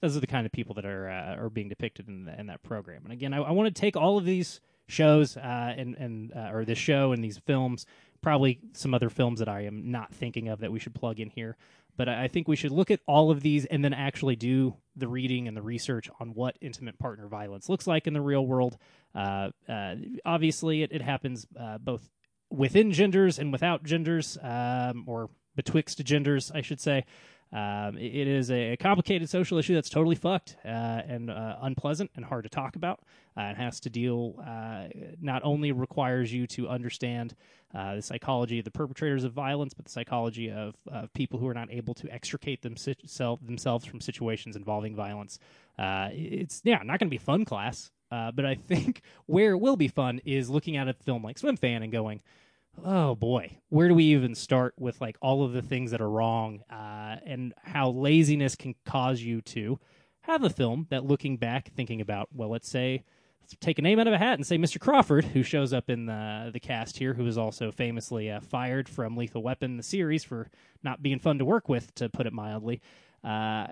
those 0.00 0.16
are 0.16 0.20
the 0.20 0.26
kind 0.26 0.46
of 0.46 0.52
people 0.52 0.74
that 0.74 0.86
are 0.86 1.08
are 1.08 1.50
being 1.50 1.68
depicted 1.68 2.08
in, 2.08 2.24
the, 2.24 2.40
in 2.40 2.46
that 2.46 2.62
program. 2.62 3.02
And 3.04 3.12
again, 3.12 3.32
I, 3.32 3.38
I 3.38 3.50
want 3.52 3.74
to 3.74 3.80
take 3.80 3.96
all 3.96 4.18
of 4.18 4.24
these 4.24 4.60
shows 4.88 5.36
and 5.36 5.94
and 5.96 6.32
or 6.34 6.64
this 6.64 6.78
show 6.78 7.12
and 7.12 7.22
these 7.22 7.38
films, 7.38 7.84
probably 8.22 8.60
some 8.72 8.94
other 8.94 9.10
films 9.10 9.38
that 9.38 9.48
I 9.48 9.62
am 9.62 9.90
not 9.90 10.14
thinking 10.14 10.48
of 10.48 10.60
that 10.60 10.72
we 10.72 10.78
should 10.78 10.94
plug 10.94 11.20
in 11.20 11.28
here. 11.28 11.56
But 11.98 12.08
I 12.08 12.28
think 12.28 12.48
we 12.48 12.56
should 12.56 12.70
look 12.70 12.90
at 12.90 13.00
all 13.06 13.30
of 13.30 13.42
these 13.42 13.66
and 13.66 13.84
then 13.84 13.92
actually 13.92 14.36
do 14.36 14.76
the 14.96 15.08
reading 15.08 15.48
and 15.48 15.56
the 15.56 15.62
research 15.62 16.08
on 16.20 16.28
what 16.28 16.56
intimate 16.62 16.98
partner 16.98 17.26
violence 17.28 17.68
looks 17.68 17.86
like 17.86 18.06
in 18.06 18.14
the 18.14 18.20
real 18.22 18.46
world. 18.46 18.78
Uh, 19.14 19.50
uh, 19.68 19.96
obviously, 20.24 20.82
it, 20.84 20.92
it 20.92 21.02
happens 21.02 21.46
uh, 21.60 21.76
both 21.78 22.08
within 22.50 22.92
genders 22.92 23.38
and 23.38 23.52
without 23.52 23.82
genders, 23.82 24.38
um, 24.42 25.04
or 25.06 25.28
betwixt 25.56 26.02
genders, 26.04 26.50
I 26.54 26.62
should 26.62 26.80
say. 26.80 27.04
Um, 27.52 27.96
it- 27.98 28.14
it 28.14 28.28
is 28.28 28.50
a 28.50 28.76
complicated 28.76 29.28
social 29.28 29.58
issue 29.58 29.74
that's 29.74 29.90
totally 29.90 30.16
fucked 30.16 30.56
uh, 30.64 30.68
and 30.68 31.30
uh, 31.30 31.56
unpleasant 31.62 32.10
and 32.14 32.24
hard 32.24 32.44
to 32.44 32.50
talk 32.50 32.76
about. 32.76 33.00
Uh, 33.36 33.42
it 33.44 33.56
has 33.56 33.80
to 33.80 33.90
deal, 33.90 34.36
uh, 34.46 34.88
not 35.20 35.42
only 35.44 35.72
requires 35.72 36.32
you 36.32 36.46
to 36.48 36.68
understand 36.68 37.34
uh, 37.74 37.96
the 37.96 38.02
psychology 38.02 38.58
of 38.58 38.64
the 38.64 38.70
perpetrators 38.70 39.24
of 39.24 39.32
violence, 39.32 39.74
but 39.74 39.84
the 39.84 39.90
psychology 39.90 40.50
of, 40.50 40.74
of 40.90 41.12
people 41.12 41.38
who 41.38 41.46
are 41.46 41.54
not 41.54 41.70
able 41.70 41.94
to 41.94 42.10
extricate 42.10 42.62
themselves 42.62 43.42
themselves 43.44 43.84
from 43.84 44.00
situations 44.00 44.56
involving 44.56 44.96
violence. 44.96 45.38
Uh, 45.78 46.08
it's, 46.12 46.62
yeah, 46.64 46.78
not 46.78 46.98
going 46.98 47.08
to 47.08 47.10
be 47.10 47.18
fun 47.18 47.44
class. 47.44 47.90
Uh, 48.10 48.30
but 48.30 48.46
I 48.46 48.54
think 48.54 49.02
where 49.26 49.52
it 49.52 49.58
will 49.58 49.76
be 49.76 49.88
fun 49.88 50.20
is 50.24 50.48
looking 50.48 50.76
at 50.76 50.88
a 50.88 50.94
film 50.94 51.22
like 51.22 51.38
Swim 51.38 51.56
Fan 51.56 51.82
and 51.82 51.92
going, 51.92 52.22
oh 52.84 53.14
boy, 53.14 53.58
where 53.68 53.88
do 53.88 53.94
we 53.94 54.04
even 54.04 54.34
start 54.34 54.74
with 54.78 55.00
like 55.00 55.16
all 55.20 55.44
of 55.44 55.52
the 55.52 55.62
things 55.62 55.90
that 55.90 56.00
are 56.00 56.10
wrong 56.10 56.62
uh, 56.70 57.16
and 57.24 57.52
how 57.62 57.90
laziness 57.90 58.54
can 58.54 58.74
cause 58.86 59.20
you 59.20 59.40
to 59.42 59.78
have 60.22 60.44
a 60.44 60.50
film 60.50 60.86
that 60.90 61.04
looking 61.04 61.36
back, 61.36 61.70
thinking 61.74 62.00
about, 62.00 62.28
well, 62.32 62.50
let's 62.50 62.68
say, 62.68 63.04
take 63.60 63.78
a 63.78 63.82
name 63.82 63.98
out 63.98 64.06
of 64.06 64.12
a 64.12 64.18
hat 64.18 64.34
and 64.34 64.46
say 64.46 64.58
Mr. 64.58 64.80
Crawford, 64.80 65.24
who 65.24 65.42
shows 65.42 65.72
up 65.72 65.88
in 65.90 66.06
the 66.06 66.50
the 66.52 66.60
cast 66.60 66.98
here, 66.98 67.14
who 67.14 67.24
was 67.24 67.38
also 67.38 67.70
famously 67.70 68.30
uh, 68.30 68.40
fired 68.40 68.88
from 68.88 69.16
Lethal 69.16 69.42
Weapon, 69.42 69.76
the 69.76 69.82
series, 69.82 70.24
for 70.24 70.50
not 70.82 71.02
being 71.02 71.18
fun 71.18 71.38
to 71.38 71.44
work 71.44 71.68
with, 71.68 71.94
to 71.96 72.08
put 72.08 72.26
it 72.26 72.32
mildly. 72.32 72.80
Uh, 73.24 73.68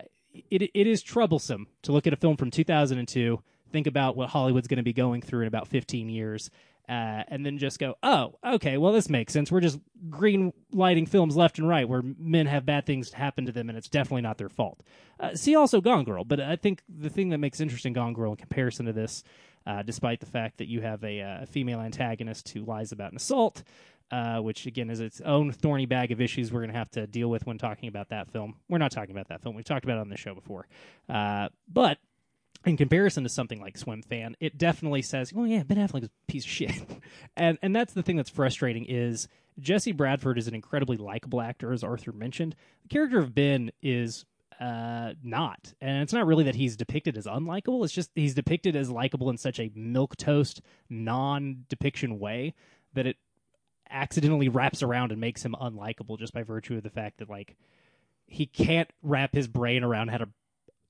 it 0.50 0.62
it 0.62 0.86
is 0.86 1.02
troublesome 1.02 1.66
to 1.82 1.92
look 1.92 2.06
at 2.06 2.12
a 2.12 2.16
film 2.16 2.36
from 2.36 2.50
2002, 2.50 3.42
think 3.70 3.86
about 3.86 4.16
what 4.16 4.30
Hollywood's 4.30 4.68
going 4.68 4.78
to 4.78 4.82
be 4.82 4.92
going 4.92 5.22
through 5.22 5.42
in 5.42 5.48
about 5.48 5.68
15 5.68 6.08
years, 6.08 6.50
uh, 6.88 7.24
and 7.28 7.44
then 7.44 7.58
just 7.58 7.78
go, 7.78 7.96
oh, 8.02 8.34
okay, 8.44 8.76
well, 8.76 8.92
this 8.92 9.08
makes 9.08 9.32
sense. 9.32 9.50
We're 9.50 9.60
just 9.60 9.78
green 10.08 10.52
lighting 10.72 11.06
films 11.06 11.36
left 11.36 11.58
and 11.58 11.68
right 11.68 11.88
where 11.88 12.02
men 12.18 12.46
have 12.46 12.64
bad 12.64 12.86
things 12.86 13.12
happen 13.12 13.46
to 13.46 13.52
them, 13.52 13.68
and 13.68 13.76
it's 13.76 13.88
definitely 13.88 14.22
not 14.22 14.38
their 14.38 14.48
fault. 14.48 14.82
Uh, 15.18 15.34
see 15.34 15.56
also 15.56 15.80
Gone 15.80 16.04
Girl, 16.04 16.24
but 16.24 16.40
I 16.40 16.56
think 16.56 16.82
the 16.88 17.10
thing 17.10 17.30
that 17.30 17.38
makes 17.38 17.60
interesting 17.60 17.92
Gone 17.92 18.12
Girl 18.12 18.30
in 18.30 18.36
comparison 18.36 18.86
to 18.86 18.92
this, 18.92 19.24
uh, 19.66 19.83
despite 19.83 20.20
the 20.20 20.26
fact 20.26 20.59
that 20.59 20.68
you 20.68 20.81
have 20.81 21.02
a, 21.05 21.20
uh, 21.20 21.46
female 21.46 21.81
antagonist 21.81 22.48
who 22.50 22.64
lies 22.64 22.92
about 22.92 23.11
an 23.11 23.16
assault, 23.16 23.62
uh, 24.11 24.38
which 24.38 24.66
again 24.66 24.88
is 24.90 25.00
its 25.00 25.20
own 25.22 25.50
thorny 25.50 25.87
bag 25.87 26.12
of 26.12 26.20
issues 26.20 26.52
we're 26.52 26.61
going 26.61 26.72
to 26.72 26.79
have 26.79 26.90
to 26.90 27.07
deal 27.07 27.29
with 27.29 27.46
when 27.46 27.59
talking 27.59 27.88
about 27.88 28.09
that 28.11 28.31
film. 28.31 28.55
We're 28.68 28.79
not 28.79 28.92
talking 28.92 29.11
about 29.11 29.29
that 29.29 29.42
film. 29.42 29.57
We've 29.57 29.64
talked 29.64 29.85
about 29.85 29.98
it 29.98 30.02
on 30.02 30.09
the 30.09 30.16
show 30.16 30.35
before. 30.35 30.66
Uh, 31.09 31.48
but 31.68 31.98
in 32.64 32.76
comparison 32.76 33.22
to 33.24 33.29
something 33.29 33.61
like 33.61 33.76
Swim 33.76 34.02
Fan, 34.02 34.37
it 34.40 34.59
definitely 34.59 35.02
says, 35.02 35.33
"Oh 35.35 35.44
yeah, 35.44 35.62
Ben 35.62 35.79
Affleck 35.79 36.02
is 36.02 36.09
a 36.09 36.31
piece 36.33 36.44
of 36.44 36.50
shit," 36.50 36.72
and 37.37 37.59
and 37.62 37.74
that's 37.74 37.92
the 37.92 38.02
thing 38.02 38.16
that's 38.16 38.31
frustrating 38.31 38.85
is 38.85 39.29
Jesse 39.59 39.92
Bradford 39.92 40.38
is 40.38 40.48
an 40.48 40.55
incredibly 40.55 40.96
likable 40.96 41.40
actor, 41.40 41.72
as 41.72 41.83
Arthur 41.83 42.12
mentioned. 42.12 42.55
The 42.83 42.88
character 42.88 43.18
of 43.18 43.35
Ben 43.35 43.70
is 43.83 44.24
uh 44.60 45.12
not 45.22 45.74
and 45.80 46.02
it's 46.02 46.12
not 46.12 46.26
really 46.26 46.44
that 46.44 46.54
he's 46.54 46.76
depicted 46.76 47.16
as 47.16 47.26
unlikable 47.26 47.84
it's 47.84 47.92
just 47.92 48.10
he's 48.14 48.34
depicted 48.34 48.74
as 48.74 48.90
likable 48.90 49.28
in 49.28 49.36
such 49.36 49.60
a 49.60 49.70
milk 49.74 50.16
toast 50.16 50.62
non-depiction 50.88 52.18
way 52.18 52.54
that 52.94 53.06
it 53.06 53.16
accidentally 53.90 54.48
wraps 54.48 54.82
around 54.82 55.12
and 55.12 55.20
makes 55.20 55.44
him 55.44 55.54
unlikable 55.60 56.18
just 56.18 56.32
by 56.32 56.42
virtue 56.42 56.76
of 56.76 56.82
the 56.82 56.90
fact 56.90 57.18
that 57.18 57.28
like 57.28 57.56
he 58.26 58.46
can't 58.46 58.90
wrap 59.02 59.34
his 59.34 59.46
brain 59.48 59.84
around 59.84 60.08
how 60.08 60.18
to 60.18 60.28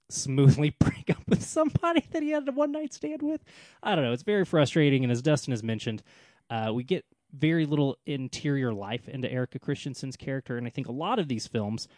smoothly 0.09 0.71
break 0.79 1.11
up 1.11 1.23
with 1.29 1.43
somebody 1.43 2.05
that 2.13 2.23
he 2.23 2.31
had 2.31 2.49
a 2.49 2.53
one 2.53 2.73
night 2.73 2.93
stand 2.93 3.23
with. 3.23 3.43
I 3.83 3.95
don't 3.95 4.05
know. 4.05 4.13
It's 4.13 4.23
very 4.23 4.45
frustrating. 4.45 5.03
And 5.03 5.13
as 5.13 5.23
Dustin 5.23 5.53
has 5.53 5.63
mentioned, 5.63 6.03
uh, 6.51 6.71
we 6.73 6.85
get 6.85 7.05
very 7.33 7.67
little 7.67 7.99
interior 8.07 8.73
life 8.73 9.09
into 9.09 9.31
Erika 9.31 9.59
Christensen's 9.59 10.17
character. 10.17 10.57
And 10.57 10.67
I 10.67 10.71
think 10.71 10.89
a 10.89 10.93
lot 10.93 11.19
of 11.19 11.29
these 11.29 11.47
films, 11.47 11.89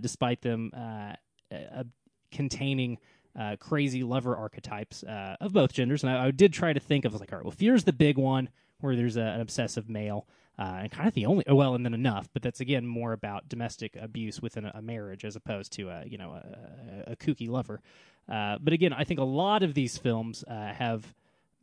despite 0.00 0.42
them 0.42 0.70
uh, 0.76 1.54
uh, 1.54 1.84
containing 2.30 2.98
uh, 3.38 3.56
crazy 3.58 4.02
lover 4.02 4.36
archetypes 4.36 5.04
uh, 5.04 5.36
of 5.40 5.52
both 5.52 5.72
genders, 5.72 6.02
and 6.02 6.10
I, 6.10 6.26
I 6.26 6.30
did 6.30 6.52
try 6.52 6.72
to 6.72 6.80
think 6.80 7.04
of, 7.04 7.14
like, 7.14 7.32
all 7.32 7.38
right, 7.38 7.44
well, 7.44 7.52
Fear's 7.52 7.84
the 7.84 7.92
big 7.92 8.18
one 8.18 8.48
where 8.80 8.96
there's 8.96 9.16
a, 9.16 9.22
an 9.22 9.40
obsessive 9.40 9.88
male. 9.88 10.26
Uh, 10.58 10.78
and 10.80 10.90
kind 10.90 11.06
of 11.06 11.12
the 11.12 11.26
only 11.26 11.44
oh, 11.48 11.54
well, 11.54 11.74
and 11.74 11.84
then 11.84 11.92
enough, 11.92 12.30
but 12.32 12.40
that's 12.40 12.60
again 12.60 12.86
more 12.86 13.12
about 13.12 13.46
domestic 13.46 13.94
abuse 13.94 14.40
within 14.40 14.64
a, 14.64 14.72
a 14.76 14.80
marriage 14.80 15.22
as 15.22 15.36
opposed 15.36 15.70
to 15.70 15.90
a 15.90 16.04
you 16.06 16.16
know 16.16 16.30
a, 16.30 17.10
a, 17.10 17.12
a 17.12 17.16
kooky 17.16 17.46
lover. 17.46 17.82
Uh, 18.26 18.56
but 18.58 18.72
again, 18.72 18.94
I 18.94 19.04
think 19.04 19.20
a 19.20 19.24
lot 19.24 19.62
of 19.62 19.74
these 19.74 19.98
films 19.98 20.44
uh, 20.48 20.72
have 20.72 21.14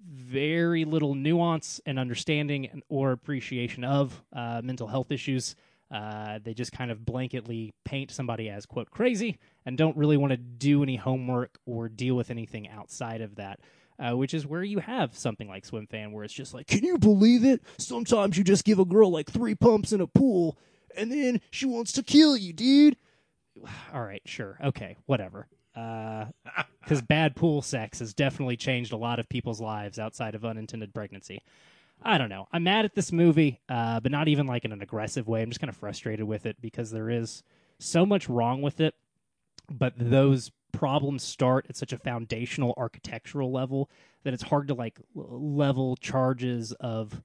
very 0.08 0.86
little 0.86 1.16
nuance 1.16 1.82
and 1.88 1.98
understanding 1.98 2.68
and, 2.68 2.84
or 2.88 3.14
appreciation 3.14 3.84
of 3.84 4.22
uh, 4.32 4.62
mental 4.64 4.88
health 4.88 5.12
issues. 5.12 5.56
Uh, 5.94 6.40
they 6.44 6.56
just 6.56 6.72
kind 6.72 6.90
of 6.90 7.02
blanketly 7.02 7.72
paint 7.86 8.10
somebody 8.10 8.50
as 8.50 8.66
quote 8.66 8.90
crazy 8.90 9.38
and 9.64 9.78
don't 9.78 9.96
really 9.96 10.18
want 10.18 10.32
to 10.32 10.38
do 10.38 10.82
any 10.82 10.96
homework 10.96 11.60
or 11.68 11.88
deal 11.88 12.16
with 12.16 12.32
anything 12.32 12.68
outside 12.68 13.22
of 13.22 13.36
that. 13.36 13.60
Uh, 14.00 14.18
which 14.18 14.34
is 14.34 14.48
where 14.48 14.64
you 14.64 14.80
have 14.80 15.16
something 15.16 15.48
like 15.48 15.64
Swim 15.64 15.86
Fan, 15.86 16.12
where 16.12 16.24
it's 16.24 16.34
just 16.34 16.52
like, 16.52 16.66
can 16.66 16.84
you 16.84 16.98
believe 16.98 17.46
it? 17.46 17.62
Sometimes 17.78 18.36
you 18.36 18.44
just 18.44 18.66
give 18.66 18.80
a 18.80 18.86
girl 18.86 19.12
like 19.12 19.30
three 19.30 19.54
pumps 19.54 19.94
in 19.94 20.02
a 20.02 20.08
pool, 20.08 20.58
and 20.98 21.12
then 21.12 21.40
she 21.52 21.68
wants 21.68 21.92
to 21.94 22.02
kill 22.02 22.36
you, 22.36 22.54
dude. 22.54 22.98
All 23.94 24.02
right, 24.02 24.24
sure, 24.26 24.58
okay, 24.64 24.98
whatever. 25.06 25.48
Because 25.76 27.04
bad 27.08 27.36
pool 27.36 27.62
sex 27.62 28.00
has 28.00 28.16
definitely 28.16 28.58
changed 28.58 28.94
a 28.94 28.98
lot 28.98 29.20
of 29.20 29.30
people's 29.30 29.62
lives 29.62 30.00
outside 30.00 30.34
of 30.34 30.44
unintended 30.44 30.92
pregnancy. 30.92 31.44
I 32.06 32.18
don't 32.18 32.30
know. 32.30 32.48
I'm 32.52 32.64
mad 32.64 32.86
at 32.86 32.96
this 32.96 33.12
movie, 33.12 33.62
uh, 33.70 34.00
but 34.00 34.12
not 34.12 34.28
even 34.28 34.46
like 34.46 34.66
in 34.66 34.72
an 34.72 34.82
aggressive 34.82 35.28
way. 35.28 35.42
I'm 35.42 35.50
just 35.50 35.60
kind 35.60 35.70
of 35.70 35.78
frustrated 35.78 36.26
with 36.26 36.46
it 36.46 36.62
because 36.62 36.92
there 36.92 37.10
is 37.10 37.44
so 37.80 38.06
much 38.06 38.28
wrong 38.30 38.62
with 38.62 38.82
it, 38.82 38.96
but 39.72 39.94
those 39.98 40.52
problems 40.72 41.24
start 41.24 41.66
at 41.70 41.78
such 41.78 41.94
a 41.94 41.98
foundational 41.98 42.74
architectural 42.78 43.52
level 43.52 43.90
that 44.24 44.34
it's 44.34 44.44
hard 44.44 44.68
to 44.68 44.74
like 44.74 45.00
level 45.16 45.96
charges 45.96 46.74
of 46.74 47.22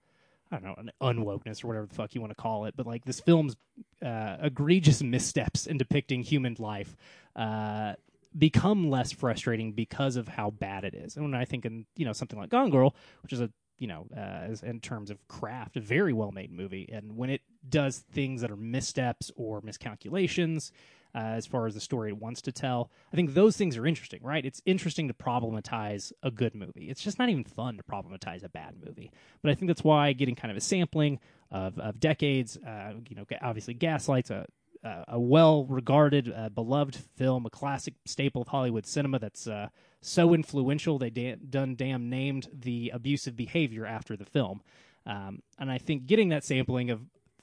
I 0.51 0.59
don't 0.59 0.65
know 0.65 0.75
an 0.79 0.91
unwokeness 1.03 1.63
or 1.63 1.69
whatever 1.69 1.87
the 1.87 1.95
fuck 1.95 2.15
you 2.15 2.21
want 2.21 2.31
to 2.31 2.41
call 2.41 2.65
it, 2.67 2.75
but 2.77 2.87
like 2.87 3.05
this 3.05 3.21
film's 3.21 3.57
uh, 4.05 4.37
egregious 4.41 5.03
missteps 5.03 5.67
in 5.67 5.77
depicting 5.77 6.23
human 6.23 6.57
life 6.59 6.97
uh, 7.37 7.95
become 8.37 8.89
less 8.89 9.13
frustrating 9.13 9.73
because 9.73 10.17
of 10.17 10.29
how 10.29 10.51
bad 10.51 10.85
it 10.85 10.95
is. 10.95 11.17
And 11.17 11.25
when 11.25 11.35
I 11.35 11.45
think 11.45 11.67
in 11.67 11.87
you 11.97 12.05
know 12.05 12.13
something 12.13 12.39
like 12.39 12.51
Gone 12.51 12.71
Girl, 12.71 12.95
which 13.23 13.33
is 13.33 13.41
a 13.41 13.51
you 13.79 13.87
know 13.87 14.07
uh, 14.17 14.55
in 14.63 14.81
terms 14.81 15.11
of 15.11 15.27
craft, 15.29 15.77
a 15.77 15.81
very 15.81 16.13
well 16.13 16.33
made 16.33 16.53
movie, 16.53 16.89
and 16.93 17.17
when 17.17 17.31
it 17.31 17.43
does 17.69 17.99
things 18.13 18.41
that 18.41 18.51
are 18.51 18.57
missteps 18.57 19.31
or 19.37 19.61
miscalculations. 19.63 20.73
Uh, 21.15 21.21
as 21.21 21.47
far 21.47 21.67
as 21.67 21.73
the 21.73 21.81
story 21.81 22.11
it 22.11 22.19
wants 22.19 22.43
to 22.43 22.53
tell, 22.53 22.91
I 23.11 23.17
think 23.17 23.33
those 23.33 23.57
things 23.57 23.79
are 23.79 23.87
interesting, 23.87 24.23
right? 24.23 24.45
It's 24.45 24.61
interesting 24.67 25.09
to 25.09 25.15
problematize 25.15 26.13
a 26.23 26.31
good 26.31 26.55
movie. 26.55 26.91
It's 26.91 27.03
just 27.03 27.19
not 27.19 27.31
even 27.31 27.45
fun 27.45 27.79
to 27.79 27.83
problematize 27.83 28.45
a 28.45 28.51
bad 28.51 28.75
movie. 28.85 29.11
But 29.43 29.51
I 29.51 29.55
think 29.55 29.69
that's 29.71 29.83
why 29.83 30.13
getting 30.13 30.35
kind 30.35 30.51
of 30.51 30.59
a 30.59 30.61
sampling 30.61 31.19
of, 31.51 31.79
of 31.79 31.99
decades, 31.99 32.59
uh, 32.59 32.93
you 33.09 33.17
know, 33.17 33.25
obviously 33.41 33.73
Gaslight's 33.73 34.29
a, 34.31 34.45
a, 34.83 35.05
a 35.09 35.21
well 35.21 35.65
regarded, 35.67 36.33
uh, 36.35 36.49
beloved 36.49 36.97
film, 36.97 37.47
a 37.47 37.51
classic 37.51 37.95
staple 38.05 38.43
of 38.43 38.49
Hollywood 38.49 38.87
cinema 38.87 39.19
that's 39.19 39.47
uh, 39.47 39.69
so 40.01 40.35
influential 40.35 40.99
they 40.99 41.11
da- 41.11 41.37
done 41.37 41.75
damn 41.75 42.09
named 42.09 42.49
the 42.53 42.91
abusive 42.95 43.37
behavior 43.37 43.87
after 43.87 44.17
the 44.17 44.25
film. 44.25 44.63
Um, 45.07 45.43
and 45.59 45.71
I 45.71 45.79
think 45.79 46.07
getting 46.07 46.29
that 46.31 46.45
sampling 46.45 46.91
of 46.91 47.01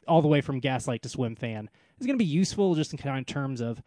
all 0.07 0.21
the 0.21 0.27
way 0.27 0.41
from 0.41 0.59
Gaslight 0.59 1.01
to 1.03 1.09
Swim 1.09 1.35
Fan 1.35 1.69
is 1.99 2.05
going 2.05 2.17
to 2.17 2.23
be 2.23 2.29
useful 2.29 2.75
just 2.75 2.93
in 2.93 2.99
kind 2.99 3.17
of 3.17 3.25
terms 3.25 3.59
of 3.61 3.81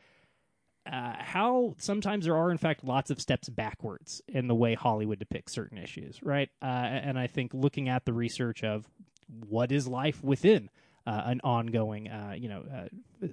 uh, 0.91 1.15
how 1.19 1.75
sometimes 1.79 2.25
there 2.25 2.37
are 2.37 2.51
in 2.51 2.59
fact 2.59 2.83
lots 2.83 3.11
of 3.11 3.21
steps 3.21 3.49
backwards 3.49 4.23
in 4.27 4.49
the 4.49 4.55
way 4.55 4.75
Hollywood 4.75 5.19
depicts 5.19 5.53
certain 5.53 5.79
issues, 5.79 6.19
right? 6.23 6.49
Uh, 6.63 6.65
and 6.65 7.19
I 7.19 7.27
think 7.27 7.53
looking 7.53 7.89
at 7.89 8.05
the 8.05 8.13
research 8.13 8.65
of 8.65 8.89
what 9.49 9.71
is 9.71 9.87
life 9.87 10.25
within 10.25 10.71
uh, 11.09 11.23
an 11.25 11.41
ongoing, 11.43 12.09
uh, 12.09 12.35
you 12.37 12.49
know, 12.49 12.65
uh, 12.73 13.27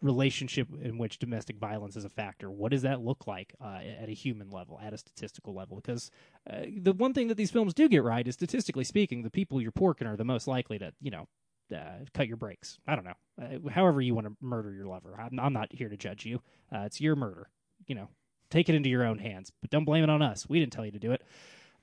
relationship 0.00 0.68
in 0.82 0.96
which 0.96 1.18
domestic 1.18 1.58
violence 1.58 1.96
is 1.96 2.04
a 2.04 2.08
factor. 2.08 2.50
What 2.50 2.70
does 2.70 2.82
that 2.82 3.00
look 3.00 3.26
like 3.26 3.54
uh, 3.60 3.80
at 4.02 4.08
a 4.08 4.14
human 4.14 4.48
level, 4.50 4.80
at 4.82 4.94
a 4.94 4.98
statistical 4.98 5.54
level? 5.54 5.76
Because 5.76 6.10
uh, 6.48 6.62
the 6.80 6.92
one 6.92 7.12
thing 7.12 7.28
that 7.28 7.36
these 7.36 7.50
films 7.50 7.74
do 7.74 7.88
get 7.88 8.02
right 8.02 8.26
is, 8.26 8.34
statistically 8.34 8.84
speaking, 8.84 9.22
the 9.22 9.30
people 9.30 9.60
you're 9.60 9.72
porking 9.72 10.06
are 10.06 10.16
the 10.16 10.24
most 10.24 10.46
likely 10.46 10.78
to, 10.78 10.92
you 11.00 11.10
know, 11.10 11.28
uh, 11.74 12.04
cut 12.14 12.28
your 12.28 12.38
brakes. 12.38 12.78
I 12.86 12.94
don't 12.94 13.04
know. 13.04 13.18
Uh, 13.42 13.70
however 13.70 14.00
you 14.00 14.14
want 14.14 14.26
to 14.26 14.36
murder 14.40 14.72
your 14.72 14.86
lover. 14.86 15.14
I'm, 15.20 15.38
I'm 15.38 15.52
not 15.52 15.68
here 15.70 15.90
to 15.90 15.96
judge 15.96 16.24
you. 16.24 16.40
Uh, 16.72 16.84
it's 16.86 17.00
your 17.00 17.16
murder. 17.16 17.50
You 17.86 17.94
know, 17.94 18.08
take 18.50 18.70
it 18.70 18.74
into 18.74 18.88
your 18.88 19.04
own 19.04 19.18
hands, 19.18 19.52
but 19.60 19.70
don't 19.70 19.84
blame 19.84 20.04
it 20.04 20.10
on 20.10 20.22
us. 20.22 20.48
We 20.48 20.60
didn't 20.60 20.72
tell 20.72 20.86
you 20.86 20.92
to 20.92 20.98
do 20.98 21.12
it. 21.12 21.22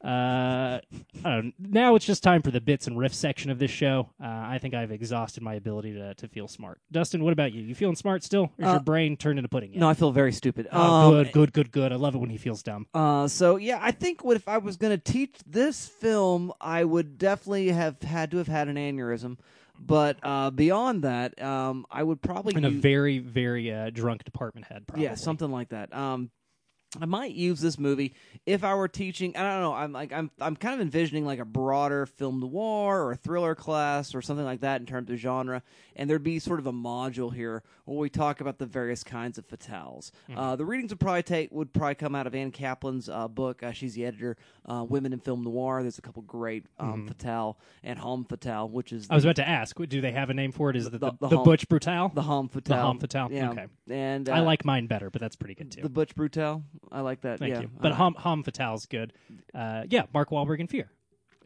Uh, 0.03 0.79
I 1.23 1.29
don't, 1.31 1.53
now 1.57 1.95
it's 1.95 2.05
just 2.05 2.21
time 2.21 2.41
for 2.41 2.51
the 2.51 2.61
bits 2.61 2.85
and 2.87 2.95
riffs 2.97 3.15
section 3.15 3.49
of 3.49 3.57
this 3.59 3.71
show. 3.71 4.09
Uh, 4.21 4.27
I 4.27 4.59
think 4.61 4.73
I've 4.75 4.91
exhausted 4.91 5.41
my 5.41 5.55
ability 5.55 5.93
to, 5.93 6.13
to 6.15 6.27
feel 6.27 6.47
smart. 6.47 6.79
Dustin, 6.91 7.23
what 7.23 7.33
about 7.33 7.53
you? 7.53 7.63
You 7.63 7.73
feeling 7.73 7.95
smart 7.95 8.23
still? 8.23 8.51
Or 8.59 8.63
is 8.63 8.67
Uh, 8.67 8.71
your 8.73 8.79
brain 8.81 9.17
turned 9.17 9.39
into 9.39 9.49
pudding? 9.49 9.71
yet? 9.73 9.79
No, 9.79 9.89
I 9.89 9.93
feel 9.95 10.11
very 10.11 10.31
stupid. 10.31 10.67
Oh, 10.71 10.81
Um, 10.81 11.13
good, 11.13 11.31
good, 11.31 11.53
good, 11.53 11.71
good. 11.71 11.91
I 11.91 11.95
love 11.95 12.13
it 12.13 12.19
when 12.19 12.29
he 12.29 12.37
feels 12.37 12.61
dumb. 12.61 12.85
Uh, 12.93 13.27
so 13.27 13.55
yeah, 13.55 13.79
I 13.81 13.91
think 13.91 14.23
what 14.23 14.35
if 14.35 14.47
I 14.47 14.57
was 14.59 14.77
going 14.77 14.95
to 14.95 15.11
teach 15.11 15.37
this 15.47 15.87
film, 15.87 16.53
I 16.61 16.83
would 16.83 17.17
definitely 17.17 17.69
have 17.69 18.01
had 18.03 18.31
to 18.31 18.37
have 18.37 18.47
had 18.47 18.67
an 18.67 18.75
aneurysm. 18.75 19.37
But 19.77 20.17
uh, 20.23 20.51
beyond 20.51 21.03
that, 21.03 21.41
um, 21.41 21.85
I 21.91 22.01
would 22.01 22.21
probably 22.21 22.53
And 22.55 22.65
a 22.65 22.69
use- 22.69 22.81
very, 22.81 23.19
very 23.19 23.73
uh, 23.73 23.89
drunk 23.89 24.23
department 24.23 24.67
head, 24.67 24.87
probably. 24.87 25.03
yeah 25.03 25.15
something 25.15 25.51
like 25.51 25.69
that. 25.69 25.93
Um, 25.93 26.29
I 27.01 27.05
might 27.05 27.31
use 27.33 27.59
this 27.61 27.77
movie 27.77 28.13
if 28.45 28.63
I 28.63 28.73
were 28.75 28.87
teaching. 28.87 29.35
I 29.35 29.41
don't 29.41 29.61
know. 29.61 29.73
I'm 29.73 29.91
like 29.91 30.13
I'm 30.13 30.31
I'm 30.39 30.55
kind 30.55 30.75
of 30.75 30.81
envisioning 30.81 31.25
like 31.25 31.39
a 31.39 31.45
broader 31.45 32.05
film 32.05 32.39
noir 32.39 33.05
or 33.07 33.15
thriller 33.15 33.55
class 33.55 34.15
or 34.15 34.21
something 34.21 34.45
like 34.45 34.61
that 34.61 34.79
in 34.81 34.85
terms 34.87 35.09
of 35.09 35.17
genre, 35.17 35.61
and 35.95 36.09
there'd 36.09 36.23
be 36.23 36.39
sort 36.39 36.59
of 36.59 36.67
a 36.67 36.73
module 36.73 37.33
here 37.33 37.63
where 37.85 37.97
we 37.97 38.09
talk 38.09 38.41
about 38.41 38.57
the 38.57 38.65
various 38.65 39.03
kinds 39.03 39.37
of 39.37 39.47
fatales. 39.47 40.11
Uh, 40.35 40.55
the 40.55 40.65
readings 40.65 40.91
would 40.91 40.99
probably 40.99 41.23
take 41.23 41.51
would 41.51 41.73
probably 41.73 41.95
come 41.95 42.15
out 42.15 42.27
of 42.27 42.35
Ann 42.35 42.51
Kaplan's 42.51 43.09
uh, 43.09 43.27
book. 43.27 43.61
Uh, 43.63 43.71
she's 43.71 43.93
the 43.93 44.05
editor, 44.05 44.37
uh, 44.65 44.85
Women 44.87 45.13
in 45.13 45.19
Film 45.19 45.43
Noir. 45.43 45.81
There's 45.81 45.97
a 45.97 46.01
couple 46.01 46.21
great 46.23 46.65
um, 46.79 47.07
fatale 47.07 47.57
and 47.83 47.99
homme 47.99 48.25
fatale, 48.25 48.69
which 48.69 48.91
is 48.91 49.07
I 49.09 49.15
was 49.15 49.23
about 49.25 49.35
to 49.37 49.47
ask, 49.47 49.75
do 49.87 50.01
they 50.01 50.11
have 50.11 50.29
a 50.29 50.33
name 50.33 50.51
for 50.51 50.69
it? 50.69 50.75
Is 50.75 50.87
it 50.87 50.91
the, 50.93 50.97
The- 50.99 51.11
the, 51.11 51.27
the 51.29 51.37
the 51.37 51.43
Butch 51.43 51.67
Brutal? 51.69 52.09
the 52.13 52.21
homme 52.21 52.47
fatale. 52.49 52.81
homme 52.81 52.99
fatale? 52.99 53.31
Yeah. 53.31 53.51
Okay. 53.51 53.65
and 53.89 54.27
uh, 54.29 54.33
I 54.33 54.39
like 54.39 54.65
mine 54.65 54.87
better, 54.87 55.09
but 55.09 55.21
that's 55.21 55.35
pretty 55.35 55.53
good 55.55 55.71
too. 55.71 55.81
the 55.81 55.89
Butch 55.89 56.15
Brutal. 56.15 56.63
I 56.91 57.01
like 57.01 57.21
that. 57.21 57.39
Thank 57.39 57.53
yeah. 57.53 57.61
you. 57.61 57.69
But 57.79 57.93
Hom 57.93 58.15
Hom 58.15 58.43
Fatale's 58.43 58.85
good. 58.85 59.13
Uh, 59.53 59.83
yeah, 59.89 60.03
Mark 60.13 60.29
Wahlberg 60.29 60.59
and 60.59 60.69
Fear. 60.69 60.89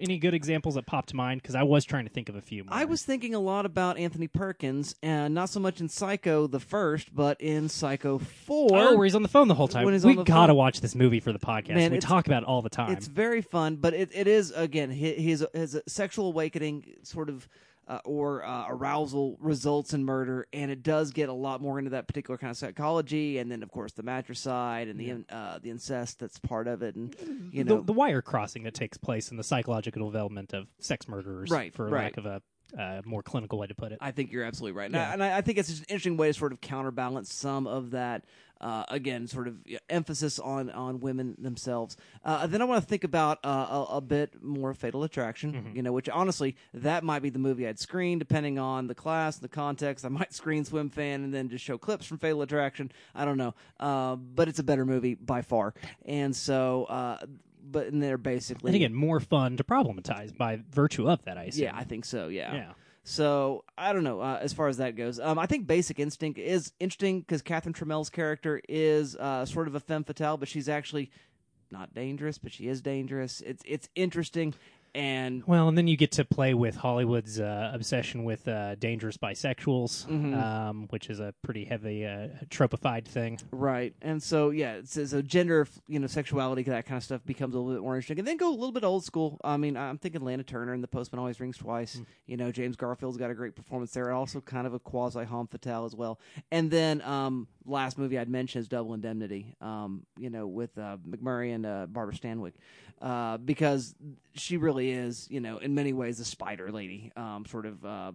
Any 0.02 0.18
good 0.18 0.34
examples 0.34 0.76
that 0.76 0.86
popped 0.86 1.10
to 1.10 1.18
mind? 1.18 1.42
Because 1.42 1.56
I 1.56 1.64
was 1.64 1.84
trying 1.84 2.06
to 2.06 2.10
think 2.10 2.30
of 2.30 2.36
a 2.36 2.42
few. 2.42 2.64
More. 2.64 2.74
I 2.74 2.86
was 2.86 3.04
thinking 3.04 3.36
a 3.36 3.40
lot 3.40 3.66
about 3.66 3.98
Anthony 3.98 4.30
Perkins, 4.30 4.96
and 5.04 5.34
not 5.34 5.50
so 5.50 5.60
much 5.60 5.82
in 5.82 5.90
Psycho 5.90 6.48
the 6.48 6.62
first, 6.62 7.14
but 7.14 7.42
in 7.42 7.68
Psycho 7.68 8.18
Four. 8.18 8.70
Oh, 8.72 8.96
where 8.96 9.04
he's 9.04 9.16
on 9.16 9.24
the 9.24 9.28
phone 9.28 9.50
the 9.50 9.56
whole 9.56 9.68
time. 9.68 9.84
When 9.84 9.94
he's 9.94 10.06
we 10.06 10.12
on 10.12 10.18
the 10.18 10.24
gotta 10.24 10.52
phone. 10.52 10.58
watch 10.58 10.80
this 10.80 10.96
movie 10.96 11.20
for 11.20 11.34
the 11.34 11.40
podcast. 11.40 11.76
Man, 11.76 11.92
we 11.92 12.00
talk 12.00 12.28
about 12.28 12.44
it 12.44 12.48
all 12.48 12.62
the 12.62 12.70
time. 12.70 12.94
It's 12.94 13.08
very 13.08 13.42
fun, 13.42 13.76
but 13.76 13.94
it, 13.94 14.12
it 14.14 14.28
is 14.28 14.52
again 14.52 14.90
his 14.90 15.18
his, 15.18 15.48
his 15.54 15.82
sexual 15.88 16.28
awakening 16.28 16.86
sort 17.04 17.30
of. 17.30 17.48
Uh, 17.90 18.00
or 18.06 18.46
uh, 18.46 18.68
arousal 18.70 19.36
results 19.42 19.96
in 19.96 20.06
murder, 20.06 20.46
and 20.54 20.70
it 20.70 20.84
does 20.84 21.10
get 21.10 21.28
a 21.28 21.34
lot 21.34 21.60
more 21.60 21.80
into 21.80 21.90
that 21.90 22.06
particular 22.08 22.38
kind 22.38 22.52
of 22.52 22.58
psychology, 22.58 23.40
and 23.40 23.52
then 23.52 23.64
of 23.64 23.72
course 23.72 23.94
the 23.94 24.04
matricide 24.04 24.88
and 24.88 25.00
the 25.00 25.10
in 25.10 25.26
uh, 25.32 25.58
the 25.58 25.72
incest 25.72 26.20
that's 26.20 26.38
part 26.38 26.68
of 26.68 26.84
it, 26.84 26.96
and 26.96 27.16
you 27.52 27.64
know 27.64 27.78
the, 27.78 27.86
the 27.86 27.94
wire 27.94 28.22
crossing 28.22 28.62
that 28.62 28.76
takes 28.76 28.96
place 28.96 29.32
in 29.32 29.38
the 29.38 29.44
psychological 29.44 30.06
development 30.08 30.54
of 30.54 30.68
sex 30.80 31.08
murderers, 31.08 31.50
Right, 31.50 31.74
for 31.74 31.88
right. 31.88 32.04
lack 32.04 32.18
of 32.18 32.28
a 32.28 32.44
uh, 32.80 33.02
more 33.06 33.24
clinical 33.24 33.58
way 33.58 33.66
to 33.66 33.74
put 33.74 33.92
it. 33.92 33.98
I 34.00 34.12
think 34.12 34.32
you're 34.32 34.44
absolutely 34.44 34.78
right, 34.78 34.86
and, 34.86 34.94
Yeah. 34.94 35.10
I, 35.10 35.14
and 35.14 35.24
I, 35.24 35.38
I 35.38 35.42
think 35.42 35.58
it's 35.58 35.70
just 35.70 35.82
an 35.82 35.88
interesting 35.90 36.16
way 36.18 36.28
to 36.28 36.34
sort 36.36 36.52
of 36.52 36.62
counterbalance 36.62 37.34
some 37.34 37.66
of 37.66 37.90
that. 37.92 38.24
Uh, 38.62 38.84
again, 38.90 39.28
sort 39.28 39.48
of 39.48 39.56
emphasis 39.90 40.38
on 40.40 40.70
on 40.72 41.00
women 41.00 41.36
themselves. 41.40 41.96
Uh, 42.26 42.46
then 42.48 42.62
I 42.62 42.66
want 42.66 42.84
to 42.84 42.88
think 42.88 43.04
about 43.04 43.40
uh, 43.44 43.86
a, 43.90 43.98
a 43.98 44.02
bit 44.02 44.44
more 44.44 44.74
Fatal 44.74 45.04
Attraction. 45.04 45.54
Mm-hmm. 45.54 45.76
You 45.78 45.84
know, 45.84 45.94
which 45.94 46.10
honestly, 46.10 46.56
that 46.74 47.04
might 47.04 47.22
be 47.22 47.30
the 47.30 47.40
movie 47.40 47.68
I'd 47.68 47.80
screen 47.80 48.20
depending 48.20 48.60
on 48.60 48.88
the 48.88 48.96
class, 48.96 49.38
the 49.38 49.48
context. 49.48 50.06
I 50.06 50.10
might 50.10 50.34
screen 50.34 50.66
Swim 50.66 50.90
Fan 50.90 51.24
and 51.24 51.34
then 51.34 51.50
just 51.50 51.64
show 51.64 51.78
clips 51.78 52.06
from 52.06 52.18
Fatal 52.18 52.42
Attraction. 52.42 52.92
I 53.16 53.26
don't 53.26 53.38
know, 53.38 53.56
uh, 53.80 54.16
but 54.16 54.48
it's 54.48 54.60
a 54.60 54.64
better 54.64 54.86
movie 54.86 55.16
by 55.16 55.42
far. 55.42 55.74
And 56.06 56.36
so, 56.36 56.86
uh, 56.86 57.20
but 57.72 57.88
and 57.88 58.02
they're 58.02 58.18
basically 58.18 58.70
and 58.70 58.76
again, 58.76 58.94
more 58.94 59.20
fun 59.20 59.58
to 59.58 59.64
problematize 59.64 60.36
by 60.36 60.62
virtue 60.72 61.10
of 61.10 61.24
that. 61.26 61.38
I 61.38 61.50
yeah, 61.54 61.76
I 61.76 61.84
think 61.84 62.06
so. 62.06 62.28
Yeah. 62.28 62.54
Yeah. 62.54 62.72
So 63.10 63.64
I 63.76 63.92
don't 63.92 64.04
know 64.04 64.22
uh, 64.22 64.38
as 64.40 64.54
far 64.54 64.68
as 64.68 64.78
that 64.78 64.96
goes. 64.96 65.20
Um, 65.20 65.40
I 65.40 65.48
think 65.48 65.66
Basic 65.66 65.98
Instinct 65.98 66.38
is 66.38 66.74
interesting 66.80 67.22
because 67.22 67.42
Catherine 67.42 67.74
Trammell's 67.74 68.12
character 68.12 68.62
is 68.70 69.16
uh, 69.16 69.48
sort 69.48 69.68
of 69.68 69.74
a 69.74 69.80
femme 69.80 70.04
fatale, 70.04 70.38
but 70.38 70.48
she's 70.48 70.70
actually 70.70 71.10
not 71.72 71.92
dangerous, 71.96 72.38
but 72.38 72.52
she 72.52 72.68
is 72.68 72.82
dangerous. 72.82 73.42
It's 73.42 73.64
it's 73.66 73.90
interesting, 73.96 74.54
and 74.96 75.44
Well, 75.46 75.68
and 75.68 75.78
then 75.78 75.88
you 75.88 75.98
get 75.98 76.12
to 76.14 76.26
play 76.26 76.54
with 76.54 76.76
Hollywood's 76.76 77.40
uh, 77.40 77.72
obsession 77.74 78.24
with 78.24 78.48
uh, 78.48 78.76
dangerous 78.76 79.18
bisexuals, 79.18 80.08
Mm-hmm. 80.08 80.34
um, 80.34 80.88
which 80.90 81.10
is 81.10 81.20
a 81.20 81.34
pretty 81.44 81.66
heavy 81.66 82.06
uh, 82.06 82.28
tropified 82.50 83.08
thing. 83.08 83.40
right, 83.52 83.94
and 84.02 84.22
so 84.22 84.50
yeah, 84.50 84.74
it's, 84.76 84.94
so 85.10 85.22
gender, 85.22 85.68
you 85.88 86.00
know, 86.00 86.08
sexuality, 86.08 86.64
that 86.64 86.86
kind 86.86 86.98
of 86.98 87.04
stuff 87.04 87.24
becomes 87.26 87.56
a 87.56 87.60
little 87.60 87.74
bit 87.74 87.82
more 87.84 87.96
interesting, 87.96 88.20
and 88.20 88.28
then 88.28 88.38
go 88.38 88.50
a 88.50 88.52
little 88.56 88.72
bit 88.72 88.84
old 88.84 89.04
school. 89.04 89.40
I 89.44 89.58
mean, 89.58 89.78
I'm 89.78 89.98
thinking 89.98 90.22
Lana 90.22 90.44
Turner 90.44 90.74
and 90.74 90.84
The 90.84 90.88
Postman 90.88 91.20
Always 91.20 91.40
Rings 91.40 91.58
Twice. 91.58 91.98
Mm. 91.98 92.06
You 92.28 92.38
know, 92.38 92.52
James 92.52 92.76
Garfield's 92.76 93.18
got 93.18 93.32
a 93.32 93.36
great 93.36 93.56
performance 93.56 93.92
there, 93.92 94.12
also 94.12 94.42
kind 94.42 94.66
of 94.68 94.74
a 94.74 94.80
quasi 94.80 95.24
homme 95.24 95.48
fatale 95.48 95.86
as 95.86 95.96
well. 95.96 96.20
And 96.52 96.70
then 96.72 97.02
um, 97.02 97.48
last 97.66 97.98
movie 97.98 98.18
I'd 98.18 98.30
mention 98.30 98.62
is 98.62 98.68
Double 98.68 98.94
Indemnity. 98.94 99.56
Um, 99.62 100.06
you 100.18 100.30
know, 100.30 100.48
with 100.48 100.78
uh, 100.78 100.98
MacMurray 101.08 101.54
and 101.54 101.66
uh, 101.66 101.86
Barbara 101.88 102.14
Stanwyck, 102.16 102.54
uh, 103.02 103.38
because 103.38 103.96
she 104.36 104.58
really 104.58 104.79
is, 104.88 105.28
you 105.30 105.40
know, 105.42 105.58
in 105.58 105.76
many 105.76 105.94
ways 105.94 106.20
a 106.20 106.26
spider 106.26 106.72
lady, 106.72 107.12
um, 107.16 107.46
sort 107.46 107.66
of. 107.66 107.86
Uh, 107.86 108.12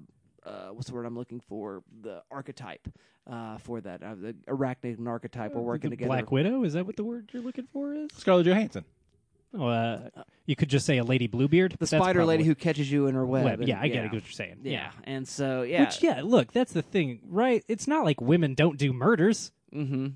uh, 0.47 0.69
what's 0.69 0.89
the 0.89 0.95
word 0.95 1.07
I'm 1.07 1.17
looking 1.17 1.41
for? 1.41 1.83
The 2.03 2.23
archetype 2.31 2.87
uh, 3.31 3.57
for 3.59 3.81
that, 3.81 4.03
uh, 4.03 4.15
the 4.15 4.35
arachnid 4.47 4.99
and 4.99 5.09
archetype. 5.09 5.55
We're 5.55 5.63
working 5.63 5.89
The 5.91 5.97
together. 5.97 6.09
Black 6.09 6.31
Widow 6.31 6.65
is 6.65 6.75
that 6.75 6.85
what 6.87 6.97
the 6.97 7.05
word 7.05 7.31
you're 7.33 7.43
looking 7.43 7.67
for 7.73 7.95
is? 7.95 8.11
Scarlett 8.17 8.45
Johansson. 8.47 8.85
Oh, 9.57 9.69
uh, 9.69 10.01
you 10.47 10.57
could 10.57 10.69
just 10.69 10.85
say 10.85 10.99
a 10.99 11.05
lady 11.05 11.29
Bluebeard. 11.29 11.73
the 11.73 11.77
That's 11.79 11.91
spider 11.93 12.25
lady 12.25 12.43
who 12.45 12.55
catches 12.55 12.91
you 12.91 13.07
in 13.07 13.15
her 13.15 13.25
web. 13.25 13.45
Web. 13.45 13.61
and- 13.61 13.69
Yeah, 13.69 13.81
I 13.81 13.89
get 13.89 14.05
it, 14.05 14.13
what 14.13 14.23
you're 14.25 14.33
saying. 14.33 14.59
Yeah, 14.65 14.91
and 15.05 15.27
so 15.27 15.63
yeah, 15.63 15.85
Which, 15.85 16.03
yeah, 16.03 16.23
look, 16.25 16.53
that's 16.53 16.73
the 16.73 16.83
thing, 16.83 17.21
right? 17.29 17.65
It's 17.69 17.87
not 17.87 18.05
like 18.05 18.21
women 18.21 18.55
don't 18.55 18.77
do 18.77 18.93
murders, 18.93 19.53
mm-hmm. 19.73 20.09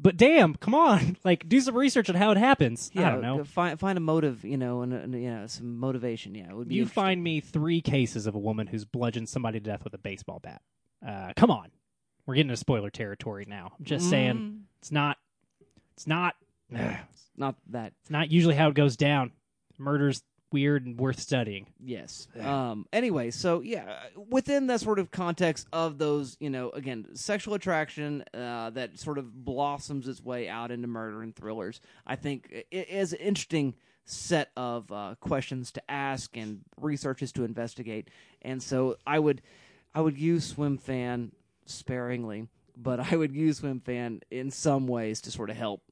But 0.00 0.16
damn, 0.16 0.54
come 0.54 0.74
on, 0.74 1.16
like 1.24 1.48
do 1.48 1.60
some 1.60 1.76
research 1.76 2.08
on 2.10 2.16
how 2.16 2.30
it 2.30 2.36
happens. 2.38 2.90
yeah. 2.94 3.08
I 3.08 3.10
don't 3.12 3.22
know. 3.22 3.44
Find 3.44 3.78
find 3.80 3.96
a 3.96 4.00
motive, 4.00 4.44
you 4.44 4.56
know, 4.56 4.82
and, 4.82 4.92
and 4.92 5.14
you 5.14 5.30
know, 5.30 5.46
some 5.46 5.78
motivation. 5.78 6.34
Yeah, 6.34 6.50
it 6.50 6.56
would 6.56 6.68
be. 6.68 6.74
You 6.76 6.86
find 6.86 7.22
me 7.22 7.40
three 7.40 7.80
cases 7.80 8.26
of 8.26 8.34
a 8.34 8.38
woman 8.38 8.66
who's 8.66 8.84
bludgeoned 8.84 9.28
somebody 9.28 9.58
to 9.60 9.64
death 9.64 9.84
with 9.84 9.94
a 9.94 9.98
baseball 9.98 10.40
bat. 10.42 10.60
Uh, 11.06 11.32
come 11.36 11.50
on, 11.50 11.68
we're 12.26 12.34
getting 12.34 12.50
into 12.50 12.56
spoiler 12.56 12.90
territory 12.90 13.44
now. 13.48 13.72
I'm 13.78 13.84
just 13.84 14.08
saying, 14.10 14.36
Mm, 14.36 14.60
it's 14.80 14.90
not, 14.92 15.16
it's 15.94 16.06
not, 16.06 16.34
ugh, 16.76 16.94
not 17.36 17.54
that. 17.70 17.92
it's 18.02 18.10
not 18.10 18.30
usually 18.30 18.54
how 18.54 18.68
it 18.68 18.74
goes 18.74 18.96
down. 18.96 19.32
Murder's 19.78 20.22
weird 20.52 20.86
and 20.86 20.98
worth 20.98 21.20
studying. 21.20 21.66
Yes. 21.82 22.28
Um. 22.40 22.86
Anyway, 22.92 23.30
so 23.30 23.60
yeah, 23.60 24.04
within 24.30 24.68
that 24.68 24.80
sort 24.80 24.98
of 24.98 25.10
context 25.10 25.66
of 25.72 25.98
those, 25.98 26.36
you 26.40 26.50
know, 26.50 26.70
again, 26.70 27.06
sexual 27.14 27.54
attraction 27.54 28.24
uh, 28.32 28.70
that 28.70 28.98
sort 28.98 29.18
of 29.18 29.44
blossoms 29.44 30.08
its 30.08 30.22
way 30.22 30.48
out 30.48 30.70
into 30.70 30.88
murder 30.88 31.22
and 31.22 31.34
thrillers, 31.34 31.80
I 32.06 32.16
think 32.16 32.64
it 32.70 32.88
is 32.88 33.12
an 33.12 33.18
interesting 33.18 33.74
set 34.04 34.50
of 34.56 34.90
uh, 34.92 35.16
questions 35.20 35.72
to 35.72 35.90
ask 35.90 36.36
and 36.36 36.60
researches 36.80 37.32
to 37.32 37.44
investigate. 37.44 38.08
And 38.40 38.62
so 38.62 38.96
I 39.04 39.18
would, 39.18 39.42
I 39.94 40.00
would 40.00 40.16
use 40.16 40.46
Swim 40.46 40.78
Fan 40.78 41.32
sparingly, 41.64 42.46
but 42.76 43.00
I 43.00 43.16
would 43.16 43.34
use 43.34 43.58
Swim 43.58 43.80
Fan 43.80 44.20
in 44.30 44.52
some 44.52 44.86
ways 44.86 45.20
to 45.22 45.32
sort 45.32 45.50
of 45.50 45.56
help 45.56 45.82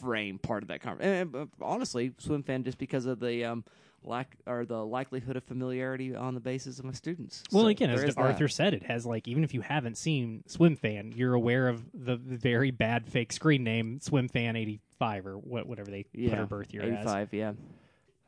frame 0.00 0.38
part 0.38 0.62
of 0.62 0.68
that 0.68 0.80
conversation. 0.80 1.34
And, 1.34 1.36
uh, 1.36 1.46
honestly, 1.60 2.14
Swim 2.16 2.42
Fan 2.42 2.64
just 2.64 2.78
because 2.78 3.04
of 3.04 3.20
the 3.20 3.44
um, 3.44 3.64
lack 4.04 4.36
or 4.46 4.64
the 4.64 4.84
likelihood 4.84 5.36
of 5.36 5.44
familiarity 5.44 6.14
on 6.14 6.34
the 6.34 6.40
basis 6.40 6.78
of 6.78 6.84
my 6.84 6.92
students. 6.92 7.42
Well, 7.52 7.64
So 7.64 7.68
again, 7.68 7.90
as 7.90 8.02
is 8.02 8.14
that. 8.14 8.20
Arthur 8.20 8.48
said, 8.48 8.74
it 8.74 8.82
has 8.84 9.04
like 9.04 9.28
even 9.28 9.44
if 9.44 9.52
you 9.54 9.60
haven't 9.60 9.98
seen 9.98 10.42
Swim 10.46 10.76
Fan, 10.76 11.12
you're 11.14 11.34
aware 11.34 11.68
of 11.68 11.84
the 11.92 12.16
very 12.16 12.70
bad 12.70 13.08
fake 13.08 13.32
screen 13.32 13.64
name 13.64 14.00
Swim 14.00 14.28
Fan 14.28 14.56
eighty 14.56 14.80
five 14.98 15.26
or 15.26 15.34
what, 15.36 15.66
whatever 15.66 15.90
they 15.90 16.06
yeah, 16.12 16.30
put 16.30 16.38
her 16.38 16.46
birth 16.46 16.72
year 16.74 16.82
as. 16.82 16.88
eighty-five. 16.92 17.32
Yeah. 17.32 17.52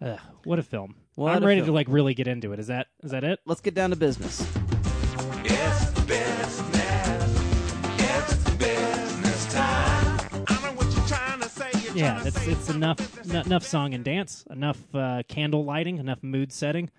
Ugh, 0.02 0.18
what 0.44 0.58
a 0.58 0.62
film! 0.62 0.94
What 1.14 1.34
I'm 1.36 1.42
a 1.42 1.46
ready 1.46 1.60
film. 1.60 1.66
to 1.68 1.72
like 1.72 1.86
really 1.90 2.14
get 2.14 2.26
into 2.26 2.52
it. 2.52 2.58
Is 2.58 2.68
that 2.68 2.86
is 3.02 3.10
that 3.10 3.22
it? 3.22 3.38
Let's 3.44 3.60
get 3.60 3.74
down 3.74 3.90
to 3.90 3.96
business. 3.96 4.46
It's 5.44 6.39
Yeah, 11.94 12.22
it's 12.24 12.46
it's 12.46 12.68
enough 12.68 13.18
n- 13.28 13.44
enough 13.46 13.64
song 13.66 13.94
and 13.94 14.04
dance, 14.04 14.44
enough 14.50 14.78
uh, 14.94 15.22
candle 15.28 15.64
lighting, 15.64 15.98
enough 15.98 16.22
mood 16.22 16.52
setting. 16.52 16.90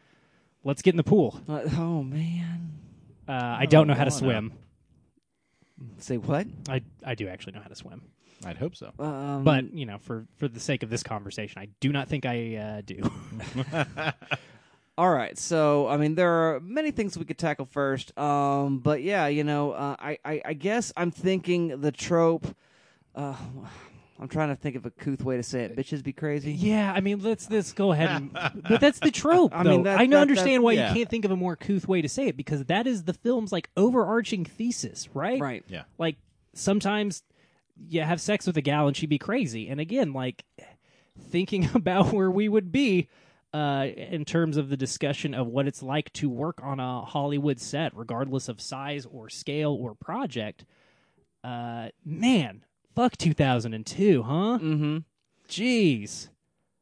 Let's 0.63 0.81
get 0.81 0.93
in 0.93 0.97
the 0.97 1.03
pool. 1.03 1.39
Uh, 1.47 1.61
oh 1.77 2.03
man. 2.03 2.73
Uh, 3.27 3.31
I 3.59 3.65
don't 3.67 3.87
know 3.87 3.93
how 3.93 4.03
to 4.03 4.09
Moana. 4.09 4.49
swim. 4.49 4.53
Say 5.99 6.17
what? 6.17 6.47
I 6.69 6.81
I 7.05 7.15
do 7.15 7.27
actually 7.27 7.53
know 7.53 7.61
how 7.61 7.69
to 7.69 7.75
swim, 7.75 8.01
I'd 8.45 8.57
hope 8.57 8.75
so. 8.75 8.91
Um, 8.99 9.43
but 9.43 9.73
you 9.73 9.85
know, 9.85 9.97
for 9.97 10.25
for 10.37 10.47
the 10.47 10.59
sake 10.59 10.83
of 10.83 10.89
this 10.89 11.03
conversation, 11.03 11.61
I 11.61 11.69
do 11.79 11.91
not 11.91 12.07
think 12.09 12.25
I 12.25 12.55
uh, 12.55 12.81
do. 12.85 13.09
All 14.97 15.09
right, 15.09 15.37
so 15.37 15.87
I 15.87 15.97
mean, 15.97 16.15
there 16.15 16.29
are 16.31 16.59
many 16.59 16.91
things 16.91 17.17
we 17.17 17.23
could 17.25 17.37
tackle 17.37 17.65
first, 17.65 18.15
um, 18.19 18.79
but 18.79 19.01
yeah, 19.01 19.27
you 19.27 19.43
know, 19.43 19.71
uh, 19.71 19.95
I, 19.97 20.17
I 20.25 20.41
I 20.45 20.53
guess 20.53 20.91
I'm 20.97 21.11
thinking 21.11 21.79
the 21.81 21.91
trope. 21.91 22.45
Uh, 23.15 23.35
I'm 24.21 24.27
trying 24.27 24.49
to 24.49 24.55
think 24.55 24.75
of 24.75 24.85
a 24.85 24.91
couth 24.91 25.23
way 25.23 25.35
to 25.37 25.43
say 25.43 25.63
it. 25.63 25.75
Bitches 25.75 26.03
be 26.03 26.13
crazy. 26.13 26.51
yeah, 26.53 26.93
I 26.93 27.01
mean, 27.01 27.19
let's 27.23 27.49
let's 27.49 27.73
go 27.73 27.91
ahead. 27.91 28.09
And, 28.09 28.31
but 28.69 28.79
that's 28.79 28.99
the 28.99 29.09
trope. 29.23 29.51
I 29.53 29.63
though. 29.63 29.71
mean, 29.71 29.83
that- 29.83 29.99
I 29.99 30.05
that- 30.05 30.15
understand 30.15 30.59
that- 30.61 30.65
why 30.65 30.73
yeah. 30.73 30.89
you 30.89 30.95
can't 30.95 31.09
think 31.09 31.25
of 31.25 31.31
a 31.31 31.35
more 31.35 31.55
couth 31.55 31.87
way 31.87 32.01
to 32.03 32.07
say 32.09 32.27
it 32.27 32.37
because 32.37 32.63
that 32.65 32.85
is 32.85 33.03
the 33.05 33.13
film's 33.13 33.51
like 33.51 33.69
overarching 33.75 34.45
thesis, 34.45 35.09
right? 35.13 35.41
Right. 35.41 35.63
Yeah. 35.67 35.83
like 35.97 36.17
sometimes 36.53 37.23
you 37.89 38.01
have 38.01 38.21
sex 38.21 38.45
with 38.45 38.55
a 38.57 38.61
gal 38.61 38.87
and 38.87 38.95
she'd 38.95 39.09
be 39.09 39.17
crazy 39.17 39.67
and 39.69 39.79
again 39.79 40.13
like 40.13 40.43
thinking 41.29 41.67
about 41.75 42.13
where 42.13 42.29
we 42.29 42.47
would 42.47 42.71
be 42.71 43.07
uh, 43.53 43.87
in 43.97 44.23
terms 44.23 44.55
of 44.57 44.69
the 44.69 44.77
discussion 44.77 45.33
of 45.33 45.47
what 45.47 45.65
it's 45.67 45.81
like 45.81 46.11
to 46.13 46.29
work 46.29 46.59
on 46.63 46.79
a 46.79 47.01
hollywood 47.01 47.59
set 47.59 47.95
regardless 47.97 48.47
of 48.49 48.61
size 48.61 49.05
or 49.09 49.29
scale 49.29 49.73
or 49.79 49.95
project 49.95 50.63
uh, 51.43 51.87
man 52.05 52.63
fuck 52.95 53.17
2002 53.17 54.23
huh? 54.23 54.31
Mm-hmm. 54.61 54.97
jeez. 55.49 56.29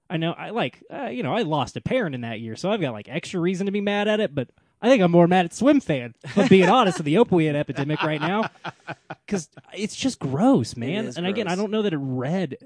I 0.10 0.18
know 0.18 0.32
i 0.34 0.50
like 0.50 0.84
uh, 0.92 1.08
you 1.08 1.22
know 1.24 1.34
i 1.36 1.42
lost 1.44 1.78
a 1.78 1.82
parent 1.82 2.16
in 2.16 2.22
that 2.22 2.40
year 2.40 2.56
so 2.56 2.72
i've 2.72 2.82
got 2.82 2.94
like 2.94 3.08
extra 3.10 3.40
reason 3.40 3.66
to 3.68 3.72
be 3.72 3.82
mad 3.82 4.08
at 4.08 4.20
it 4.20 4.34
but 4.34 4.50
i 4.82 4.90
think 4.90 5.04
i'm 5.04 5.12
more 5.12 5.28
mad 5.28 5.46
at 5.46 5.54
swim 5.54 5.80
fan 5.80 6.16
if 6.36 6.50
being 6.50 6.68
honest 6.78 6.98
with 6.98 7.06
the 7.06 7.16
opioid 7.16 7.54
epidemic 7.56 8.02
right 8.04 8.22
now. 8.22 8.50
Because 9.26 9.50
it's 9.76 9.96
just 9.96 10.18
gross 10.18 10.76
man. 10.76 11.14
and 11.16 11.28
again 11.28 11.48
i 11.48 11.54
don't 11.56 11.70
know 11.70 11.84
that 11.84 11.94
it 11.94 12.00
read 12.02 12.58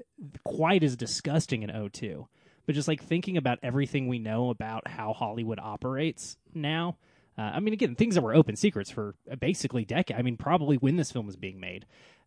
quite 0.44 0.82
as 0.82 0.96
disgusting 0.96 1.62
in 1.62 1.90
02 1.90 2.26
but 2.64 2.74
just 2.74 2.88
like 2.88 3.02
thinking 3.02 3.36
about 3.36 3.58
everything 3.62 4.08
we 4.08 4.18
know 4.18 4.48
about 4.48 4.88
how 4.88 5.12
hollywood 5.12 5.58
operates 5.62 6.38
now 6.54 6.96
uh, 7.36 7.42
i 7.42 7.60
mean 7.60 7.74
again 7.74 7.94
things 7.94 8.14
that 8.14 8.22
were 8.22 8.34
open 8.34 8.56
secrets 8.56 8.88
for 8.90 9.14
basically 9.38 9.84
decade 9.84 10.16
i 10.16 10.22
mean 10.22 10.38
probably 10.38 10.76
when 10.78 10.96
this 10.96 11.12
film 11.12 11.26
was 11.26 11.36
being 11.36 11.60
made 11.60 11.84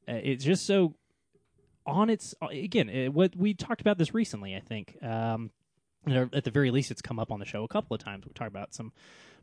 uh, 0.08 0.14
it's 0.14 0.44
just 0.46 0.68
so 0.68 0.94
on 1.88 2.10
its 2.10 2.36
again 2.52 2.90
it, 2.90 3.14
what 3.14 3.36
we 3.36 3.54
talked 3.54 3.82
about 3.82 3.98
this 3.98 4.14
recently 4.14 4.56
i 4.56 4.60
think. 4.60 4.98
Um 5.02 5.52
at 6.08 6.44
the 6.44 6.52
very 6.52 6.72
least 6.72 6.92
it's 6.92 7.02
come 7.02 7.20
up 7.20 7.32
on 7.32 7.40
the 7.40 7.46
show 7.46 7.64
a 7.64 7.68
couple 7.68 7.94
of 7.94 8.04
times. 8.04 8.26
We 8.26 8.34
talked 8.34 8.50
about 8.50 8.74
some 8.74 8.94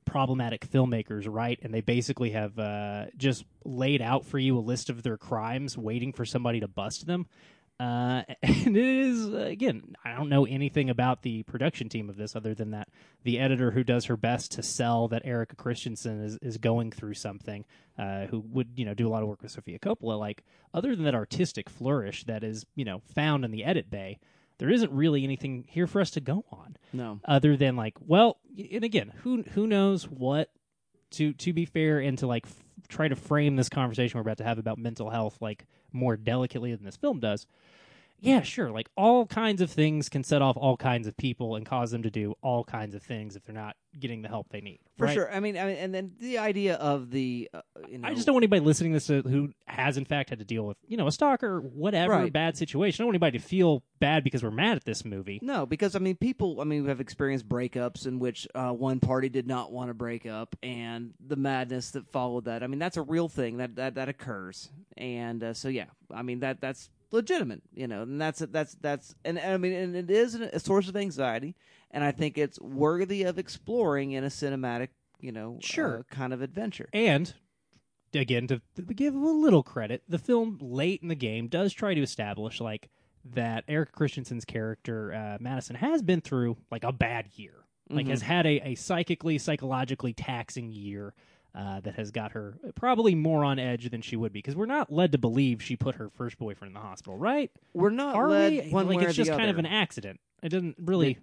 problematic 0.05 0.69
filmmakers 0.69 1.27
right? 1.29 1.59
And 1.63 1.73
they 1.73 1.81
basically 1.81 2.31
have 2.31 2.59
uh, 2.59 3.07
just 3.17 3.45
laid 3.65 4.03
out 4.03 4.25
for 4.25 4.39
you 4.39 4.59
a 4.59 4.61
list 4.61 4.91
of 4.91 5.03
their 5.03 5.17
crimes 5.17 5.79
waiting 5.79 6.13
for 6.13 6.25
somebody 6.25 6.61
to 6.61 6.69
bust 6.69 7.07
them 7.07 7.27
uh, 7.81 8.23
and 8.43 8.77
it 8.77 8.85
is 8.85 9.33
again 9.35 9.83
i 10.05 10.15
don't 10.15 10.29
know 10.29 10.47
anything 10.47 10.89
about 10.91 11.23
the 11.23 11.43
production 11.43 11.89
team 11.89 12.09
of 12.09 12.17
this 12.17 12.37
other 12.37 12.55
than 12.55 12.71
that 12.71 12.89
the 13.25 13.39
editor 13.39 13.73
who 13.73 13.83
does 13.83 14.05
her 14.05 14.17
best 14.17 14.53
to 14.53 14.63
sell 14.63 15.09
that 15.09 15.23
erica 15.25 15.57
christensen 15.57 16.23
is, 16.23 16.39
is 16.41 16.57
going 16.59 16.91
through 16.93 17.15
something 17.15 17.65
uh, 17.99 18.27
who 18.27 18.41
would 18.41 18.69
you 18.77 18.85
know 18.85 18.95
do 18.95 19.09
a 19.09 19.11
lot 19.11 19.23
of 19.23 19.29
work 19.29 19.43
with 19.43 19.51
sofia 19.51 19.79
coppola 19.79 20.19
like 20.19 20.45
other 20.73 20.95
than 20.95 21.05
that 21.05 21.15
artistic 21.17 21.69
flourish 21.69 22.25
that 22.25 22.45
is 22.45 22.65
you 22.77 22.85
know 22.85 23.03
found 23.15 23.45
in 23.45 23.51
the 23.51 23.65
edit 23.65 23.91
bay 23.91 24.19
there 24.59 24.71
isn't 24.71 24.93
really 24.93 25.25
anything 25.25 25.65
here 25.69 25.89
for 25.89 26.01
us 26.01 26.11
to 26.13 26.21
go 26.21 26.45
on 26.53 26.77
No. 26.93 27.19
other 27.25 27.57
than 27.57 27.75
like 27.75 27.95
well 28.01 28.39
and 28.73 28.85
again 28.85 29.13
who 29.23 29.43
who 29.43 29.67
knows 29.67 30.05
what 30.09 30.51
to 31.11 31.33
to 31.35 31.53
be 31.53 31.65
fair 31.65 31.99
and 31.99 32.17
to 32.19 32.27
like 32.29 32.47
f- 32.47 32.55
try 32.89 33.09
to 33.09 33.17
frame 33.17 33.57
this 33.57 33.69
conversation 33.69 34.17
we're 34.19 34.23
about 34.23 34.39
to 34.39 34.45
have 34.45 34.59
about 34.59 34.79
mental 34.79 35.11
health 35.11 35.39
like 35.41 35.67
more 35.95 36.17
delicately 36.17 36.75
than 36.75 36.85
this 36.85 36.97
film 36.97 37.21
does 37.21 37.47
yeah 38.27 38.43
sure 38.43 38.71
like 38.71 38.89
all 38.97 39.27
kinds 39.27 39.61
of 39.61 39.71
things 39.71 40.09
can 40.09 40.23
set 40.25 40.43
off 40.43 40.57
all 40.57 40.77
kinds 40.77 41.07
of 41.07 41.17
people 41.17 41.57
and 41.57 41.67
cause 41.67 41.91
them 41.91 42.03
to 42.03 42.11
do 42.11 42.35
all 42.43 42.65
kinds 42.65 42.95
of 42.95 43.03
things 43.03 43.37
if 43.37 43.45
they're 43.45 43.55
not 43.55 43.77
getting 44.01 44.23
the 44.23 44.29
help 44.29 44.49
they 44.51 44.61
need 44.61 44.81
For 44.99 45.05
right? 45.07 45.15
sure. 45.15 45.33
I 45.33 45.39
mean, 45.39 45.57
I 45.57 45.67
mean, 45.67 45.77
and 45.77 45.95
then 45.95 46.13
the 46.19 46.39
idea 46.39 46.75
of 46.75 47.13
the, 47.13 47.49
uh, 47.55 47.61
you 47.89 47.99
know, 47.99 48.09
I 48.09 48.15
just 48.15 48.27
don't 48.27 48.33
want 48.35 48.43
anybody 48.43 48.61
listening 48.61 48.91
to 48.93 48.97
this 48.99 49.07
who 49.07 49.51
has, 49.69 49.97
in 49.97 50.05
fact, 50.05 50.31
had 50.31 50.41
to 50.41 50.45
deal 50.45 50.67
with, 50.67 50.77
you 50.89 50.97
know, 50.97 51.07
a 51.07 51.13
stalker, 51.13 51.61
whatever, 51.61 52.13
Right. 52.15 52.33
bad 52.33 52.57
situation. 52.57 52.97
I 52.97 52.99
don't 53.05 53.09
want 53.11 53.15
anybody 53.23 53.39
to 53.39 53.45
feel 53.45 53.85
bad 54.01 54.25
because 54.25 54.43
we're 54.43 54.51
mad 54.51 54.77
at 54.79 54.85
this 54.85 55.05
movie. 55.05 55.39
No, 55.43 55.65
because 55.65 55.95
I 55.95 56.01
mean, 56.01 56.17
people. 56.17 56.61
I 56.61 56.65
mean, 56.65 56.83
we 56.83 56.89
have 56.89 57.01
experienced 57.01 57.49
breakups 57.49 58.05
in 58.05 58.19
which 58.19 58.49
uh, 58.57 58.73
one 58.73 58.99
party 58.99 59.29
did 59.29 59.47
not 59.47 59.71
want 59.71 59.91
to 59.91 59.95
break 59.95 60.27
up, 60.27 60.57
and 60.61 61.13
the 61.25 61.37
madness 61.37 61.93
that 61.93 62.09
followed 62.11 62.47
that. 62.47 62.65
I 62.65 62.67
mean, 62.67 62.81
that's 62.81 62.97
a 62.97 63.03
real 63.03 63.29
thing 63.29 63.59
that 63.59 63.77
that 63.77 63.95
that 63.95 64.09
occurs, 64.09 64.73
and 64.97 65.41
uh, 65.45 65.55
so 65.55 65.69
yeah, 65.69 65.87
I 66.13 66.23
mean 66.23 66.41
that 66.41 66.61
that's 66.61 66.91
legitimate, 67.15 67.63
you 67.73 67.87
know, 67.89 68.03
and 68.03 68.21
that's 68.21 68.41
that's 68.41 68.75
that's 68.75 69.15
and, 69.25 69.39
and 69.39 69.55
I 69.55 69.57
mean, 69.57 69.73
and 69.73 69.97
it 69.97 70.11
is 70.11 70.35
a 70.35 70.61
source 70.61 70.89
of 70.89 70.97
anxiety, 70.97 71.55
and 71.91 72.05
I 72.05 72.13
think 72.13 72.37
it's 72.37 72.61
worthy 72.61 73.23
of 73.23 73.39
exploring 73.39 74.13
in 74.13 74.25
a 74.25 74.29
cinematic, 74.29 74.89
you 75.21 75.33
know, 75.33 75.59
Sure. 75.63 76.01
uh, 76.01 76.03
kind 76.15 76.33
of 76.35 76.43
adventure. 76.43 76.89
And 76.93 77.33
again, 78.13 78.47
to, 78.49 78.61
to 78.77 78.83
give 78.83 79.15
a 79.15 79.19
little 79.19 79.63
credit, 79.63 80.03
the 80.09 80.19
film 80.19 80.59
late 80.61 81.01
in 81.03 81.09
the 81.09 81.15
game 81.15 81.49
does 81.49 81.73
try 81.73 81.95
to 81.95 82.03
establish 82.03 82.61
like 82.61 82.91
that 83.25 83.65
Eric 83.69 83.93
Christensen's 83.93 84.45
character 84.45 85.13
uh, 85.15 85.39
Madison 85.41 85.77
has 85.77 86.03
been 86.03 86.21
through 86.21 86.59
like 86.71 86.85
a 86.85 86.93
bad 86.93 87.29
year, 87.37 87.65
like 87.89 88.07
Mhm. 88.07 88.11
has 88.11 88.23
had 88.23 88.45
a, 88.47 88.61
a 88.69 88.75
psychically, 88.75 89.39
psychologically 89.39 90.13
taxing 90.13 90.71
year. 90.73 91.15
Uh, 91.57 91.79
that 91.79 91.95
has 91.95 92.11
got 92.11 92.33
her 92.33 92.55
probably 92.75 93.15
more 93.15 93.45
on 93.45 93.61
edge 93.61 93.89
than 93.91 94.03
she 94.03 94.17
would 94.17 94.33
be 94.33 94.41
because 94.41 94.57
we're 94.57 94.67
not 94.67 94.93
led 94.93 95.13
to 95.13 95.19
believe 95.19 95.63
she 95.63 95.77
put 95.77 95.95
her 95.95 96.11
first 96.11 96.37
boyfriend 96.37 96.71
in 96.71 96.75
the 96.75 96.81
hospital, 96.85 97.17
right? 97.17 97.49
We're 97.73 97.91
not 97.91 98.17
Are 98.17 98.29
led 98.29 98.53
we? 98.53 98.71
one 98.73 98.89
like 98.89 98.97
way 98.97 99.05
it's 99.05 99.13
or 99.13 99.17
just 99.19 99.31
the 99.31 99.37
kind 99.37 99.49
of 99.49 99.59
an 99.59 99.67
accident. 99.67 100.19
It 100.43 100.49
didn't 100.49 100.75
really 100.81 101.19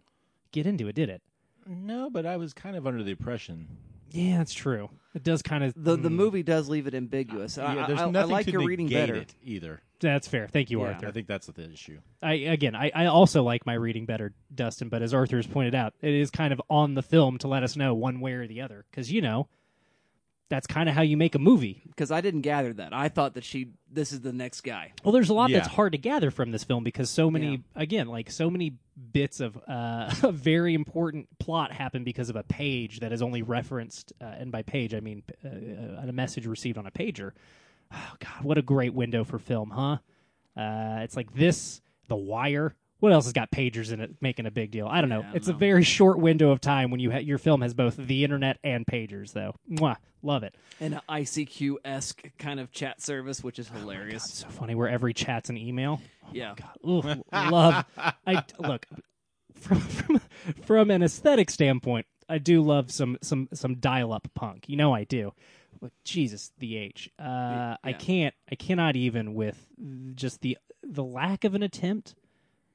get 0.54 0.66
into 0.66 0.88
it, 0.88 0.96
did 0.96 1.10
it? 1.10 1.22
No, 1.68 2.10
but 2.10 2.26
I 2.26 2.38
was 2.38 2.54
kind 2.54 2.78
of 2.78 2.88
under 2.88 3.04
the 3.04 3.12
impression. 3.12 3.68
Yeah, 4.10 4.38
that's 4.38 4.54
true. 4.54 4.90
It 5.14 5.24
does 5.24 5.42
kind 5.42 5.66
of 5.66 5.74
the 5.76 5.98
the 5.98 6.08
mm, 6.10 6.14
movie 6.14 6.44
does 6.44 6.70
leave 6.70 6.88
it 6.88 6.94
ambiguous. 6.96 7.58
I, 7.58 7.76
yeah, 7.76 7.88
there's 7.88 8.00
I, 8.00 8.06
I 8.06 8.12
nothing 8.12 8.32
like 8.32 8.46
to 8.46 8.52
your 8.54 8.66
reading 8.66 8.86
negate 8.86 9.10
better. 9.10 9.16
it 9.20 9.36
either. 9.44 9.82
That's 10.00 10.30
fair. 10.30 10.48
Thank 10.48 10.72
you, 10.72 10.80
Yeah. 10.82 10.94
Arthur. 10.94 11.08
I 11.08 11.12
think 11.12 11.28
that's 11.28 11.48
the 11.48 11.70
issue. 11.72 12.00
I 12.24 12.34
again, 12.36 12.74
I, 12.76 12.92
I 12.96 13.06
also 13.08 13.44
like 13.44 13.66
my 13.66 13.74
reading 13.74 14.06
better, 14.06 14.34
Dustin. 14.56 14.88
But 14.88 15.02
as 15.02 15.14
Arthur 15.14 15.36
has 15.36 15.48
pointed 15.48 15.76
out, 15.76 15.94
it 16.02 16.14
is 16.14 16.32
kind 16.32 16.54
of 16.54 16.62
on 16.70 16.94
the 16.94 17.04
film 17.04 17.38
to 17.40 17.50
let 17.50 17.64
us 17.64 17.76
know 17.76 17.94
one 17.94 18.22
way 18.22 18.32
or 18.32 18.48
the 18.48 18.62
other, 18.62 18.86
because 18.90 19.12
you 19.12 19.22
know 19.22 19.50
that's 20.52 20.68
kind 20.68 20.89
of 20.89 20.95
how 20.95 21.02
you 21.02 21.16
make 21.16 21.34
a 21.34 21.39
movie. 21.39 21.82
because 21.88 22.12
I 22.12 22.20
didn't 22.20 22.41
gather 22.41 22.74
that. 22.74 22.93
I 22.93 23.08
thought 23.08 23.36
that 23.36 23.43
she 23.45 23.70
this 23.89 24.12
is 24.12 24.20
the 24.20 24.34
next 24.34 24.62
guy. 24.62 24.91
Well, 25.04 25.14
there's 25.14 25.30
a 25.30 25.34
lot 25.34 25.49
that's 25.49 25.68
hard 25.68 25.93
to 25.93 25.97
gather 25.97 26.30
from 26.30 26.52
this 26.52 26.64
film 26.66 26.84
because 26.84 27.10
so 27.10 27.32
many, 27.32 27.52
Yeah. 27.52 27.58
again, 27.82 28.08
like 28.08 28.30
so 28.30 28.49
many 28.49 28.74
bits 29.14 29.39
of 29.39 29.58
uh, 29.68 30.14
a 30.24 30.32
very 30.32 30.74
important 30.74 31.28
plot 31.39 31.72
happen 31.72 32.04
because 32.04 32.30
of 32.30 32.36
a 32.36 32.43
page 32.43 32.99
that 32.99 33.14
is 33.14 33.22
only 33.22 33.41
referenced, 33.41 34.12
uh, 34.22 34.26
and 34.26 34.52
by 34.52 34.62
page 34.62 34.93
I 34.93 34.99
mean 34.99 35.24
uh, 35.45 36.08
a 36.08 36.12
message 36.12 36.45
received 36.45 36.78
on 36.78 36.86
a 36.86 36.91
pager. 36.91 37.32
Oh 37.93 38.16
God, 38.20 38.43
what 38.43 38.58
a 38.58 38.62
great 38.62 38.93
window 38.93 39.24
for 39.26 39.38
film, 39.39 39.70
huh? 39.72 39.97
Uh, 40.56 40.99
it's 41.04 41.16
like 41.18 41.34
this, 41.34 41.82
The 42.08 42.16
Wire. 42.16 42.76
What 43.02 43.12
else 43.12 43.26
has 43.26 43.34
got 43.34 43.49
pagers 43.49 43.91
in 43.91 43.99
it, 43.99 44.16
making 44.22 44.45
a 44.45 44.52
big 44.52 44.70
deal? 44.70 44.88
I 44.88 45.02
don't 45.02 45.10
know. 45.10 45.22
Yeah, 45.22 45.26
I 45.26 45.28
don't 45.30 45.36
it's 45.38 45.47
a 45.47 45.54
very 45.54 45.84
short 45.84 46.20
window 46.20 46.52
of 46.52 46.62
time 46.62 46.91
when 46.91 46.99
you 46.99 47.12
ha- 47.12 47.18
your 47.18 47.39
film 47.39 47.62
has 47.62 47.74
both 47.74 47.97
the 47.97 48.24
internet 48.24 48.60
and 48.64 48.86
pagers, 48.86 49.34
though. 49.34 49.56
Mwah, 49.70 49.95
love 50.22 50.43
it. 50.43 50.54
And 50.80 50.93
an 50.93 51.02
ICQ 51.10 51.78
esque 51.84 52.30
kind 52.38 52.60
of 52.60 52.72
chat 52.72 53.02
service, 53.02 53.43
which 53.43 53.58
is 53.58 53.72
Oh 53.74 53.80
hilarious. 53.80 54.26
It's 54.26 54.38
so 54.41 54.49
funny 54.49 54.76
where 54.76 54.88
every 54.88 55.16
chat's 55.16 55.49
an 55.49 55.58
email. 55.58 55.99
yeah. 56.32 56.54
God, 56.56 56.78
ooh, 56.88 57.24
love. 57.34 57.86
I 57.97 58.43
look 58.60 58.86
from, 59.56 59.80
from 59.80 60.22
from 60.64 60.91
an 60.91 61.02
aesthetic 61.02 61.49
standpoint. 61.49 62.06
I 62.30 62.38
do 62.38 62.62
love 62.62 62.91
some 62.91 63.18
some 63.24 63.49
some 63.52 63.78
dial 63.78 64.14
up 64.14 64.28
punk. 64.36 64.70
You 64.70 64.78
know 64.78 64.93
I 64.93 65.06
do. 65.06 65.34
But 65.82 65.91
Jesus, 66.04 66.52
the 66.60 66.78
H. 66.78 67.10
Uh, 67.18 67.78
I 67.84 67.93
can't. 67.93 68.36
I 68.52 68.54
cannot 68.54 68.95
even 68.95 69.34
with 69.34 69.68
just 70.14 70.41
the 70.41 70.60
the 70.84 71.04
lack 71.04 71.43
of 71.43 71.56
an 71.56 71.64
attempt 71.64 72.14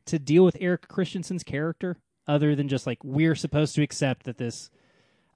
to 0.07 0.19
deal 0.19 0.45
with 0.45 0.57
Eric 0.61 0.89
Christensen's 0.89 1.43
character, 1.45 1.99
other 2.27 2.55
than 2.55 2.69
just 2.69 2.87
like 2.87 2.99
we're 3.05 3.35
supposed 3.35 3.75
to 3.77 3.83
accept 3.83 4.25
that 4.25 4.39
this. 4.39 4.71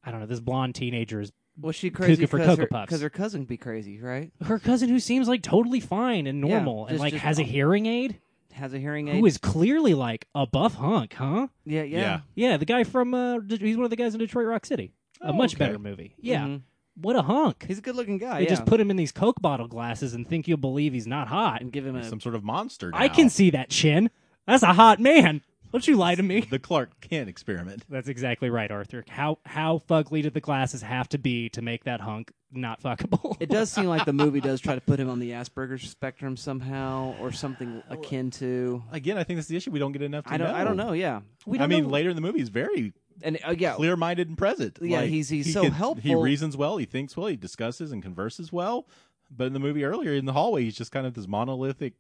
I 0.03 0.11
don't 0.11 0.21
know. 0.21 0.27
This 0.27 0.41
blonde 0.41 0.75
teenager 0.75 1.21
is 1.21 1.31
Was 1.61 1.77
she 1.77 1.91
crazy 1.91 2.25
for 2.27 2.39
because 2.39 2.53
Cocoa 2.57 2.62
her, 2.62 2.66
Puffs. 2.68 2.91
'cause 2.91 3.03
her 3.03 3.11
cousin 3.11 3.45
be 3.45 3.57
crazy, 3.59 4.01
right? 4.01 4.33
her 4.43 4.59
cousin, 4.59 4.89
who 4.89 4.99
seems 4.99 5.29
like 5.29 5.43
totally 5.43 5.81
fine 5.81 6.27
and 6.27 6.41
Yeah, 6.47 6.55
normal, 6.55 6.87
and 6.87 6.99
like 6.99 7.12
just- 7.12 7.25
has 7.25 7.39
a 7.39 7.43
hearing 7.43 7.85
aid. 7.87 8.18
Has 8.53 8.73
a 8.75 8.79
hearing 8.79 9.09
aid. 9.09 9.16
Who 9.21 9.27
is 9.27 9.39
clearly 9.39 9.95
like 9.95 10.27
a 10.35 10.47
buff 10.47 10.75
hunk, 10.75 11.12
huh? 11.14 11.49
Yeah, 11.64 11.83
yeah. 11.83 11.99
Yeah. 12.01 12.21
Yeah, 12.35 12.57
the 12.57 12.64
guy 12.64 12.83
from 12.85 13.12
uh, 13.14 13.41
he's 13.49 13.77
one 13.77 13.85
of 13.85 13.91
the 13.91 13.97
guys 13.97 14.14
in 14.14 14.18
Detroit 14.21 14.47
Rock 14.47 14.64
City. 14.66 14.93
A 15.21 15.29
Oh, 15.29 15.33
much 15.35 15.55
okay. 15.55 15.66
better 15.66 15.79
movie. 15.79 16.14
Yeah, 16.18 16.47
Mhm. 16.47 16.62
what 16.97 17.14
a 17.14 17.23
hunk! 17.23 17.66
He's 17.68 17.79
a 17.79 17.83
good 17.83 17.95
looking 17.95 18.16
guy. 18.18 18.39
they 18.39 18.45
yeah. 18.45 18.49
just 18.49 18.64
put 18.64 18.81
him 18.81 18.91
in 18.91 18.97
these 18.97 19.12
Coke 19.12 19.41
bottle 19.43 19.68
glasses 19.68 20.14
and 20.14 20.27
think 20.27 20.49
you'll 20.49 20.57
believe 20.57 20.95
he's 20.95 21.07
not 21.07 21.29
hot. 21.29 21.61
and 21.61 21.71
give 21.71 21.87
him 21.87 21.95
a 21.95 22.03
Some 22.05 22.21
sort 22.21 22.35
of 22.35 22.43
monster. 22.43 22.91
I 22.95 23.09
can 23.09 23.29
see 23.29 23.51
that 23.51 23.68
chin. 23.68 24.09
That's 24.51 24.62
a 24.62 24.72
hot 24.72 25.01
man. 25.01 25.42
Don't 25.72 25.86
you 25.86 25.96
lie 25.96 26.16
to 26.16 26.22
me. 26.22 26.40
the 26.40 26.59
Clark 26.59 27.01
Kent 27.01 27.28
experiment. 27.28 27.84
That's 27.88 28.09
exactly 28.09 28.51
right, 28.51 28.70
Arthur. 28.70 29.05
How 29.09 29.38
how 29.46 29.80
fugly 29.88 30.20
did 30.22 30.34
the 30.34 30.40
glasses 30.40 30.82
have 30.82 31.09
to 31.11 31.18
be 31.18 31.48
to 31.51 31.62
make 31.62 31.84
that 31.84 32.01
hunk 32.01 32.32
not 32.53 32.82
fuckable? 32.82 33.36
It 33.40 33.48
does 33.48 33.70
seem 33.70 33.84
like 33.86 34.05
the 34.05 34.12
movie 34.12 34.40
does 34.40 34.61
try 34.61 34.74
to 34.74 34.80
put 34.80 34.98
him 34.98 35.09
on 35.09 35.20
the 35.20 35.30
Asperger's 35.30 35.88
spectrum 35.88 36.36
somehow, 36.36 37.14
or 37.20 37.30
something 37.30 37.82
akin 37.88 38.32
to. 38.32 38.82
Again, 38.90 39.16
I 39.16 39.22
think 39.22 39.36
that's 39.38 39.46
the 39.48 39.57
issue. 39.57 39.70
We 39.70 39.78
don't 39.78 39.92
get 39.92 40.03
enough 40.03 40.24
to 40.24 40.32
I 40.32 40.36
don't. 40.38 40.48
know. 40.48 40.55
I 40.55 40.64
don't 40.64 40.76
know. 40.76 40.92
Yeah, 40.92 41.20
we 41.46 41.59
I 41.59 41.61
don't 41.61 41.72
I 41.72 41.74
mean, 41.76 41.84
know. 41.84 41.90
later 41.90 42.11
in 42.11 42.16
the 42.16 42.22
movie, 42.22 42.40
he's 42.40 42.48
very 42.48 42.92
and 43.22 43.38
uh, 43.46 43.55
yeah, 43.57 43.74
clear-minded 43.74 44.26
and 44.28 44.36
present. 44.36 44.78
Yeah, 44.82 45.01
Like, 45.03 45.11
he's- 45.11 45.28
he's 45.28 45.46
he 45.46 45.53
so 45.53 45.62
He 45.62 45.68
helpful. 45.70 46.03
He 46.03 46.14
reasons 46.16 46.57
well. 46.57 46.78
He 46.78 46.84
thinks 46.86 47.16
well. 47.16 47.28
He 47.28 47.36
discusses 47.36 47.92
and 47.92 48.03
converses 48.03 48.53
well. 48.53 48.88
But 49.30 49.46
in 49.46 49.53
the 49.53 49.61
movie 49.61 49.84
earlier, 49.84 50.12
in 50.14 50.24
the 50.24 50.32
hallway, 50.32 50.64
he's 50.64 50.74
just 50.76 50.90
kind 50.90 51.07
of 51.07 51.14
this 51.14 51.28
monolithic, 51.28 51.92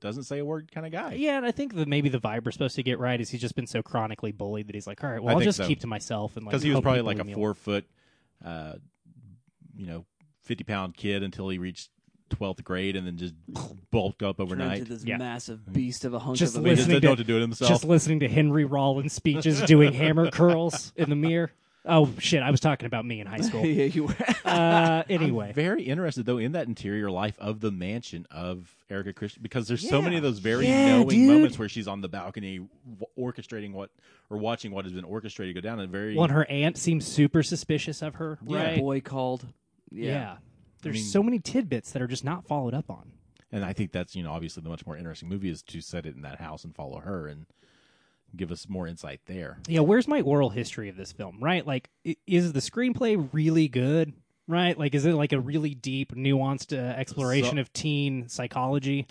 doesn't 0.00 0.24
say 0.24 0.38
a 0.38 0.44
word 0.44 0.70
kind 0.72 0.86
of 0.86 0.92
guy. 0.92 1.14
yeah, 1.14 1.36
and 1.36 1.46
I 1.46 1.50
think 1.50 1.74
that 1.74 1.88
maybe 1.88 2.08
the 2.08 2.18
vibe 2.20 2.44
we're 2.44 2.50
supposed 2.52 2.76
to 2.76 2.82
get 2.82 2.98
right 2.98 3.20
is 3.20 3.30
he's 3.30 3.40
just 3.40 3.54
been 3.54 3.66
so 3.66 3.82
chronically 3.82 4.32
bullied 4.32 4.68
that 4.68 4.74
he's 4.74 4.86
like, 4.86 5.02
all 5.04 5.10
right, 5.10 5.22
well, 5.22 5.34
I 5.36 5.38
I'll 5.38 5.44
just 5.44 5.58
so. 5.58 5.66
keep 5.66 5.80
to 5.80 5.86
myself 5.86 6.36
and 6.36 6.44
like 6.46 6.52
because 6.52 6.62
he 6.62 6.70
was 6.70 6.80
probably 6.80 7.02
like 7.02 7.18
a 7.18 7.22
leave 7.24 7.36
alone. 7.36 7.42
four 7.42 7.54
foot, 7.54 7.84
uh, 8.44 8.74
you 9.76 9.86
know, 9.86 10.04
fifty 10.42 10.64
pound 10.64 10.96
kid 10.96 11.22
until 11.22 11.48
he 11.48 11.58
reached 11.58 11.90
twelfth 12.30 12.62
grade, 12.64 12.94
and 12.96 13.06
then 13.06 13.16
just 13.16 13.34
bulked 13.90 14.22
up 14.22 14.40
overnight. 14.40 14.80
into 14.80 14.92
this 14.94 15.04
Yeah. 15.04 15.16
massive 15.18 15.72
beast 15.72 16.04
of 16.04 16.12
a 16.14 16.18
hunk 16.18 16.36
Just 16.36 16.56
of 16.56 16.60
a 16.60 16.64
But 16.64 16.70
just 16.70 16.80
listening 16.88 16.94
didn't 16.96 17.02
to- 17.02 17.08
what 17.10 17.18
to 17.18 17.24
do 17.24 17.36
it 17.36 17.40
himself. 17.40 17.68
Just 17.70 17.84
listening 17.84 18.20
to 18.20 18.28
Henry 18.28 18.64
Rollins 18.64 19.12
speeches 19.12 19.60
doing 19.62 19.92
hammer 19.92 20.30
curls 20.30 20.92
in 20.96 21.10
the 21.10 21.16
mirror. 21.16 21.52
Oh 21.84 22.10
shit, 22.18 22.42
I 22.42 22.50
was 22.50 22.60
talking 22.60 22.86
about 22.86 23.04
me 23.06 23.20
in 23.20 23.26
high 23.26 23.40
school. 23.42 23.64
yeah, 23.64 23.84
you 23.84 24.04
were. 24.04 24.16
Uh, 24.44 25.02
anyway, 25.08 25.52
very 25.52 25.84
interested 25.84 26.26
though 26.26 26.38
in 26.38 26.52
that 26.52 26.66
interior 26.66 27.10
life 27.10 27.36
of 27.38 27.60
the 27.60 27.70
mansion 27.70 28.26
of 28.30 28.74
Erica 28.90 29.12
Christensen 29.12 29.42
because 29.42 29.68
there's 29.68 29.88
so 29.88 30.02
many 30.02 30.16
of 30.16 30.22
those 30.22 30.38
very 30.38 30.66
Yeah, 30.66 30.96
knowing 30.98 31.08
dude. 31.08 31.30
moments 31.30 31.58
where 31.58 31.68
she's 31.68 31.88
on 31.88 32.00
the 32.00 32.08
balcony 32.08 32.58
w- 32.98 33.06
orchestrating 33.32 33.72
what 33.72 33.90
or 34.28 34.36
watching 34.38 34.72
what 34.72 34.84
has 34.84 34.92
been 34.92 35.04
orchestrated 35.04 35.54
go 35.54 35.60
down 35.60 35.80
and 35.80 35.90
very 35.90 36.14
well, 36.14 36.24
and 36.24 36.32
her 36.32 36.44
aunt 36.50 36.76
seems 36.76 37.06
super 37.06 37.42
suspicious 37.42 38.02
of 38.02 38.16
her. 38.16 38.38
Yeah. 38.46 38.62
Right? 38.62 38.78
boy 38.80 39.00
called. 39.00 39.46
Yeah. 39.90 40.06
Yeah. 40.12 40.36
There's 40.82 40.96
mean- 40.96 41.04
so 41.04 41.22
many 41.22 41.38
tidbits 41.38 41.92
that 41.92 42.02
are 42.02 42.06
just 42.08 42.24
not 42.24 42.46
followed 42.46 42.74
up 42.74 42.90
on. 42.90 43.12
and 43.50 43.64
I 43.64 43.72
think 43.72 43.92
that's 43.92 44.14
you 44.14 44.22
know 44.22 44.32
obviously 44.32 44.62
the 44.62 44.68
much 44.68 44.84
more 44.84 44.96
interesting 44.96 45.28
movie 45.28 45.48
is 45.48 45.62
to 45.62 45.80
set 45.80 46.04
it 46.06 46.14
in 46.16 46.22
that 46.22 46.38
house 46.40 46.64
and 46.64 46.74
follow 46.74 46.98
her 47.00 47.26
and 47.28 47.46
give 48.36 48.50
us 48.52 48.68
more 48.68 48.86
insight 48.86 49.20
there. 49.26 49.58
Yeah, 49.68 49.80
where's 49.80 50.06
my 50.08 50.20
oral 50.20 50.50
history 50.50 50.88
of 50.88 50.96
this 50.96 51.12
film? 51.12 51.38
Right? 51.40 51.66
Like, 51.66 51.90
is 52.26 52.52
the 52.52 52.60
screenplay 52.60 53.28
really 53.32 53.68
good? 53.68 54.12
Right? 54.46 54.78
Like, 54.78 54.94
is 54.94 55.04
it 55.04 55.12
like 55.14 55.32
a 55.32 55.40
really 55.40 55.74
deep, 55.74 56.14
nuanced 56.14 56.72
uh, 56.76 56.80
exploration 56.98 57.56
So- 57.56 57.60
of 57.60 57.72
teen 57.72 58.28
psychology? 58.28 59.06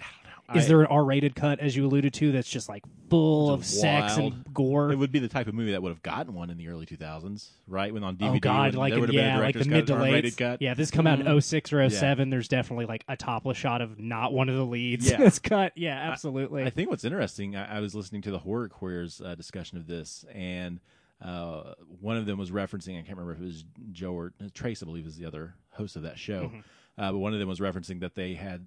Is 0.55 0.65
I- 0.65 0.67
there 0.69 0.81
an 0.81 0.87
R-rated 0.87 1.35
cut, 1.35 1.59
as 1.59 1.75
you 1.75 1.85
alluded 1.85 2.13
to, 2.15 2.31
that's 2.31 2.49
just 2.49 2.69
like 2.69 2.83
full 3.09 3.51
of 3.51 3.65
sex 3.65 4.17
wild. 4.17 4.33
and 4.33 4.53
gore? 4.53 4.91
It 4.91 4.95
would 4.97 5.11
be 5.11 5.19
the 5.19 5.27
type 5.27 5.47
of 5.47 5.53
movie 5.53 5.71
that 5.73 5.81
would 5.81 5.89
have 5.89 6.01
gotten 6.01 6.33
one 6.33 6.49
in 6.49 6.57
the 6.57 6.69
early 6.69 6.85
2000s, 6.85 7.49
right? 7.67 7.93
When 7.93 8.03
on 8.03 8.15
DVD, 8.15 8.37
oh 8.37 8.39
God, 8.39 8.71
when 8.71 8.79
like 8.79 8.93
there 8.93 8.99
would 9.01 9.09
have 9.09 9.15
yeah, 9.15 9.33
been 9.35 9.39
a 9.41 9.45
like 9.45 9.55
the 9.57 9.65
mid 9.69 9.87
to 9.87 9.95
late. 9.95 10.37
cut. 10.37 10.61
Yeah, 10.61 10.73
this 10.73 10.89
come 10.89 11.05
out 11.05 11.19
in 11.19 11.41
06 11.41 11.73
or 11.73 11.89
07. 11.89 12.29
There's 12.29 12.47
definitely 12.47 12.85
like 12.85 13.03
a 13.09 13.17
topless 13.17 13.57
shot 13.57 13.81
of 13.81 13.99
not 13.99 14.31
one 14.31 14.47
of 14.47 14.55
the 14.55 14.65
leads 14.65 15.09
Yeah. 15.09 15.15
in 15.17 15.21
this 15.21 15.39
cut. 15.39 15.73
Yeah, 15.75 15.95
absolutely. 16.11 16.63
I 16.63 16.69
think 16.69 16.89
what's 16.89 17.03
interesting, 17.03 17.55
I, 17.55 17.77
I 17.77 17.79
was 17.81 17.93
listening 17.93 18.21
to 18.23 18.31
the 18.31 18.39
Horror 18.39 18.69
Queers 18.69 19.19
uh, 19.19 19.35
discussion 19.35 19.77
of 19.77 19.85
this, 19.87 20.23
and 20.33 20.79
uh, 21.21 21.73
one 21.99 22.15
of 22.15 22.25
them 22.25 22.37
was 22.37 22.51
referencing, 22.51 22.93
I 22.93 23.01
can't 23.01 23.17
remember 23.17 23.33
if 23.33 23.39
it 23.41 23.45
was 23.45 23.65
Joe 23.91 24.13
or 24.13 24.33
Trace, 24.53 24.81
I 24.81 24.85
believe 24.85 25.05
is 25.07 25.17
the 25.17 25.25
other 25.25 25.55
host 25.71 25.95
of 25.97 26.03
that 26.03 26.17
show, 26.17 26.43
Mm-hmm. 26.43 26.59
uh, 26.99 27.11
but 27.11 27.17
one 27.17 27.33
of 27.33 27.39
them 27.39 27.49
was 27.49 27.59
referencing 27.59 27.99
that 28.01 28.15
they 28.15 28.33
had 28.35 28.65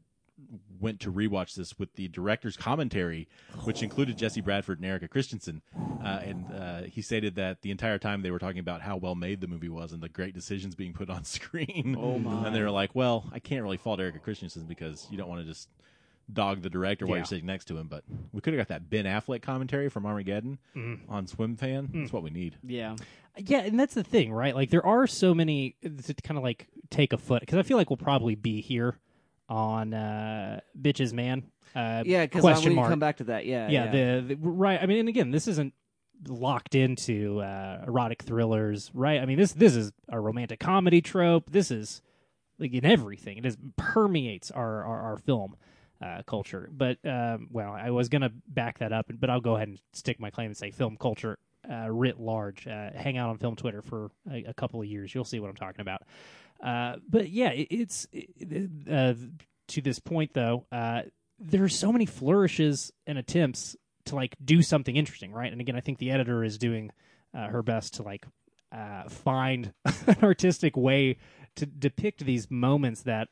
went 0.80 0.98
to 1.00 1.12
rewatch 1.12 1.54
this 1.54 1.78
with 1.78 1.94
the 1.94 2.08
director's 2.08 2.56
commentary, 2.56 3.28
which 3.64 3.82
included 3.82 4.16
Jesse 4.16 4.40
Bradford 4.40 4.78
and 4.78 4.86
Erica 4.86 5.08
Christensen, 5.08 5.62
uh, 6.02 6.20
and 6.24 6.46
uh, 6.52 6.80
he 6.82 7.02
stated 7.02 7.34
that 7.34 7.62
the 7.62 7.70
entire 7.70 7.98
time 7.98 8.22
they 8.22 8.30
were 8.30 8.38
talking 8.38 8.58
about 8.60 8.80
how 8.80 8.96
well 8.96 9.14
made 9.14 9.40
the 9.40 9.46
movie 9.46 9.68
was 9.68 9.92
and 9.92 10.02
the 10.02 10.08
great 10.08 10.34
decisions 10.34 10.74
being 10.74 10.92
put 10.92 11.10
on 11.10 11.24
screen. 11.24 11.96
Oh, 11.98 12.18
my. 12.18 12.46
And 12.46 12.54
they 12.56 12.62
were 12.62 12.70
like, 12.70 12.94
"Well, 12.94 13.28
I 13.32 13.38
can't 13.38 13.62
really 13.62 13.76
fault 13.76 14.00
Erica 14.00 14.18
Christensen 14.20 14.64
because 14.64 15.06
you 15.10 15.18
don't 15.18 15.28
want 15.28 15.42
to 15.42 15.46
just 15.46 15.68
dog 16.32 16.62
the 16.62 16.70
director 16.70 17.06
while 17.06 17.16
Yeah. 17.16 17.20
you're 17.20 17.26
sitting 17.26 17.46
next 17.46 17.64
to 17.66 17.76
him, 17.76 17.88
but 17.88 18.04
we 18.32 18.40
could 18.40 18.54
have 18.54 18.60
got 18.60 18.68
that 18.68 18.88
Ben 18.88 19.04
Affleck 19.04 19.42
commentary 19.42 19.88
from 19.88 20.06
Armageddon 20.06 20.58
Mm-hmm. 20.76 21.10
on 21.12 21.26
Swim 21.26 21.56
Fan. 21.56 21.90
That's 21.92 22.12
what 22.12 22.22
we 22.22 22.30
need. 22.30 22.56
Yeah. 22.62 22.96
Yeah, 23.36 23.60
and 23.60 23.78
that's 23.78 23.94
the 23.94 24.04
thing, 24.04 24.32
right? 24.32 24.54
Like 24.54 24.70
there 24.70 24.84
are 24.84 25.06
so 25.06 25.34
many 25.34 25.76
to 25.82 26.14
kind 26.22 26.38
of 26.38 26.42
like 26.44 26.68
take 26.90 27.12
a 27.12 27.18
foot 27.18 27.40
because 27.40 27.58
I 27.58 27.62
feel 27.62 27.76
like 27.76 27.90
we'll 27.90 27.96
probably 27.96 28.34
be 28.36 28.60
here 28.60 28.96
on 29.50 29.92
uh 29.92 30.60
bitches 30.80 31.12
man. 31.12 31.42
Uh, 31.74 32.02
Yeah, 32.06 32.24
because 32.24 32.40
question 32.40 32.70
we 32.70 32.76
mark. 32.76 32.88
come 32.90 32.98
back 32.98 33.18
to 33.18 33.24
that. 33.24 33.44
Yeah. 33.46 33.68
yeah, 33.68 33.90
The, 33.90 34.34
the 34.34 34.36
right. 34.36 34.80
I 34.82 34.86
mean, 34.86 34.98
and 35.00 35.08
again, 35.08 35.30
this 35.30 35.46
isn't 35.46 35.74
locked 36.26 36.74
into 36.74 37.40
uh, 37.40 37.84
erotic 37.86 38.22
thrillers, 38.22 38.90
right? 38.94 39.20
I 39.20 39.26
mean, 39.26 39.38
this 39.38 39.52
this 39.52 39.74
is 39.76 39.92
a 40.08 40.18
romantic 40.18 40.60
comedy 40.60 41.00
trope. 41.02 41.50
This 41.50 41.70
is 41.70 42.00
like 42.58 42.72
in 42.72 42.84
everything. 42.84 43.38
It 43.38 43.46
is 43.46 43.56
permeates 43.76 44.50
our 44.50 44.84
our, 44.84 45.00
our 45.02 45.16
film. 45.18 45.56
Uh, 46.02 46.22
culture, 46.22 46.70
but 46.72 46.96
um, 47.04 47.46
well, 47.50 47.74
I 47.74 47.90
was 47.90 48.08
gonna 48.08 48.30
back 48.48 48.78
that 48.78 48.90
up, 48.90 49.10
but 49.20 49.28
I'll 49.28 49.42
go 49.42 49.56
ahead 49.56 49.68
and 49.68 49.78
stick 49.92 50.18
my 50.18 50.30
claim 50.30 50.46
and 50.46 50.56
say 50.56 50.70
film 50.70 50.96
culture 50.96 51.36
uh, 51.70 51.90
writ 51.90 52.18
large. 52.18 52.66
Uh, 52.66 52.88
hang 52.94 53.18
out 53.18 53.28
on 53.28 53.36
film 53.36 53.54
Twitter 53.54 53.82
for 53.82 54.10
a, 54.32 54.44
a 54.44 54.54
couple 54.54 54.80
of 54.80 54.86
years, 54.86 55.14
you'll 55.14 55.26
see 55.26 55.40
what 55.40 55.50
I'm 55.50 55.56
talking 55.56 55.82
about. 55.82 56.04
Uh, 56.62 56.96
but 57.08 57.30
yeah, 57.30 57.50
it, 57.50 57.68
it's 57.70 58.06
it, 58.12 58.70
uh, 58.90 59.14
to 59.68 59.80
this 59.80 59.98
point 59.98 60.34
though. 60.34 60.66
Uh, 60.70 61.02
there 61.38 61.64
are 61.64 61.68
so 61.70 61.90
many 61.90 62.04
flourishes 62.04 62.92
and 63.06 63.16
attempts 63.16 63.76
to 64.06 64.14
like 64.14 64.36
do 64.44 64.62
something 64.62 64.96
interesting, 64.96 65.32
right? 65.32 65.50
And 65.50 65.60
again, 65.60 65.76
I 65.76 65.80
think 65.80 65.98
the 65.98 66.10
editor 66.10 66.44
is 66.44 66.58
doing 66.58 66.90
uh, 67.34 67.46
her 67.48 67.62
best 67.62 67.94
to 67.94 68.02
like 68.02 68.26
uh, 68.72 69.08
find 69.08 69.72
an 70.06 70.18
artistic 70.22 70.76
way 70.76 71.16
to 71.56 71.66
depict 71.66 72.24
these 72.24 72.50
moments 72.50 73.02
that 73.02 73.28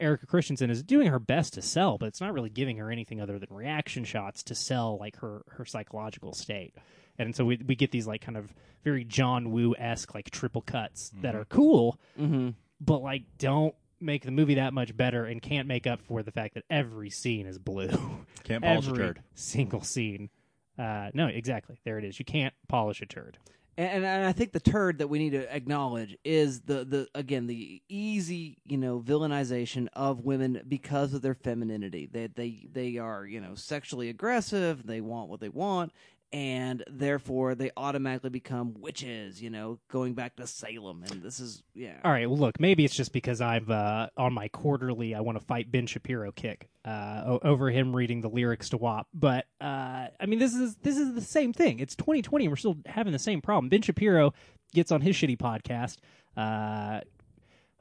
Erica 0.00 0.26
Christensen 0.26 0.70
is 0.70 0.82
doing 0.82 1.08
her 1.08 1.20
best 1.20 1.54
to 1.54 1.62
sell, 1.62 1.98
but 1.98 2.06
it's 2.06 2.20
not 2.20 2.32
really 2.32 2.50
giving 2.50 2.78
her 2.78 2.90
anything 2.90 3.20
other 3.20 3.38
than 3.38 3.48
reaction 3.52 4.04
shots 4.04 4.42
to 4.44 4.54
sell 4.54 4.98
like 4.98 5.16
her 5.18 5.42
her 5.50 5.64
psychological 5.64 6.32
state. 6.32 6.74
And 7.18 7.36
so 7.36 7.44
we 7.44 7.60
we 7.64 7.76
get 7.76 7.92
these 7.92 8.06
like 8.06 8.20
kind 8.22 8.36
of 8.36 8.52
very 8.82 9.04
John 9.04 9.52
Woo 9.52 9.76
esque 9.78 10.14
like 10.14 10.30
triple 10.30 10.62
cuts 10.62 11.12
that 11.20 11.36
are 11.36 11.44
cool, 11.44 12.00
Mm-hmm. 12.18 12.50
But 12.84 13.02
like 13.02 13.22
don't 13.38 13.74
make 14.00 14.24
the 14.24 14.30
movie 14.30 14.54
that 14.54 14.74
much 14.74 14.96
better 14.96 15.24
and 15.24 15.40
can't 15.40 15.68
make 15.68 15.86
up 15.86 16.02
for 16.02 16.22
the 16.22 16.32
fact 16.32 16.54
that 16.54 16.64
every 16.68 17.08
scene 17.08 17.46
is 17.46 17.58
blue. 17.58 17.88
Can't 18.44 18.64
polish 18.64 18.88
a 18.88 18.92
turd. 18.92 19.22
single 19.34 19.82
scene. 19.82 20.28
Uh, 20.76 21.10
no, 21.14 21.28
exactly. 21.28 21.78
There 21.84 21.98
it 21.98 22.04
is. 22.04 22.18
You 22.18 22.24
can't 22.24 22.52
polish 22.66 23.00
a 23.00 23.06
turd. 23.06 23.38
And, 23.78 24.04
and 24.04 24.26
I 24.26 24.32
think 24.32 24.52
the 24.52 24.60
turd 24.60 24.98
that 24.98 25.08
we 25.08 25.18
need 25.18 25.30
to 25.30 25.54
acknowledge 25.54 26.16
is 26.24 26.62
the, 26.62 26.84
the 26.84 27.08
again 27.14 27.46
the 27.46 27.80
easy 27.88 28.58
you 28.66 28.76
know 28.76 29.00
villainization 29.00 29.88
of 29.94 30.20
women 30.20 30.60
because 30.68 31.14
of 31.14 31.22
their 31.22 31.34
femininity. 31.34 32.08
They 32.10 32.26
they 32.26 32.66
they 32.70 32.98
are 32.98 33.24
you 33.24 33.40
know 33.40 33.54
sexually 33.54 34.10
aggressive. 34.10 34.86
They 34.86 35.00
want 35.00 35.30
what 35.30 35.40
they 35.40 35.48
want, 35.48 35.92
and 36.32 36.82
therefore 36.88 37.54
they 37.54 37.70
automatically 37.76 38.30
become 38.30 38.74
witches. 38.78 39.42
You 39.42 39.50
know, 39.50 39.78
going 39.88 40.14
back 40.14 40.36
to 40.36 40.46
Salem, 40.46 41.04
and 41.10 41.22
this 41.22 41.40
is 41.40 41.62
yeah. 41.74 41.98
All 42.04 42.12
right. 42.12 42.28
Well, 42.28 42.38
look, 42.38 42.58
maybe 42.60 42.84
it's 42.84 42.94
just 42.94 43.12
because 43.12 43.40
I'm 43.40 43.70
uh, 43.70 44.08
on 44.16 44.32
my 44.32 44.48
quarterly. 44.48 45.14
I 45.14 45.20
want 45.20 45.38
to 45.38 45.44
fight 45.44 45.70
Ben 45.70 45.86
Shapiro 45.86 46.32
kick 46.32 46.68
uh, 46.84 47.38
over 47.42 47.70
him 47.70 47.94
reading 47.94 48.20
the 48.20 48.28
lyrics 48.28 48.70
to 48.70 48.76
WAP. 48.76 49.06
But 49.12 49.46
uh, 49.60 50.08
I 50.18 50.26
mean, 50.26 50.38
this 50.38 50.54
is 50.54 50.76
this 50.76 50.96
is 50.96 51.14
the 51.14 51.20
same 51.20 51.52
thing. 51.52 51.80
It's 51.80 51.96
2020, 51.96 52.44
and 52.44 52.52
we're 52.52 52.56
still 52.56 52.76
having 52.86 53.12
the 53.12 53.18
same 53.18 53.40
problem. 53.40 53.68
Ben 53.68 53.82
Shapiro 53.82 54.32
gets 54.72 54.90
on 54.90 55.00
his 55.00 55.16
shitty 55.16 55.38
podcast. 55.38 55.98
Uh, 56.36 57.00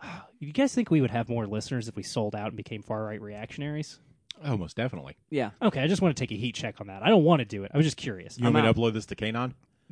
you 0.39 0.51
guys 0.51 0.73
think 0.73 0.91
we 0.91 1.01
would 1.01 1.11
have 1.11 1.29
more 1.29 1.47
listeners 1.47 1.87
if 1.87 1.95
we 1.95 2.03
sold 2.03 2.35
out 2.35 2.47
and 2.47 2.57
became 2.57 2.81
far 2.81 3.03
right 3.05 3.21
reactionaries? 3.21 3.99
Oh, 4.43 4.57
most 4.57 4.75
definitely. 4.75 5.15
Yeah. 5.29 5.51
Okay, 5.61 5.81
I 5.81 5.87
just 5.87 6.01
want 6.01 6.15
to 6.15 6.19
take 6.19 6.31
a 6.31 6.39
heat 6.39 6.55
check 6.55 6.81
on 6.81 6.87
that. 6.87 7.03
I 7.03 7.09
don't 7.09 7.23
want 7.23 7.39
to 7.39 7.45
do 7.45 7.63
it. 7.63 7.71
I 7.73 7.77
was 7.77 7.85
just 7.85 7.97
curious. 7.97 8.37
You 8.37 8.43
want 8.45 8.55
I'm 8.57 8.63
me 8.63 8.67
out. 8.69 8.73
to 8.75 8.79
upload 8.81 8.93
this 8.93 9.05
to 9.07 9.15
Kanon? 9.15 9.53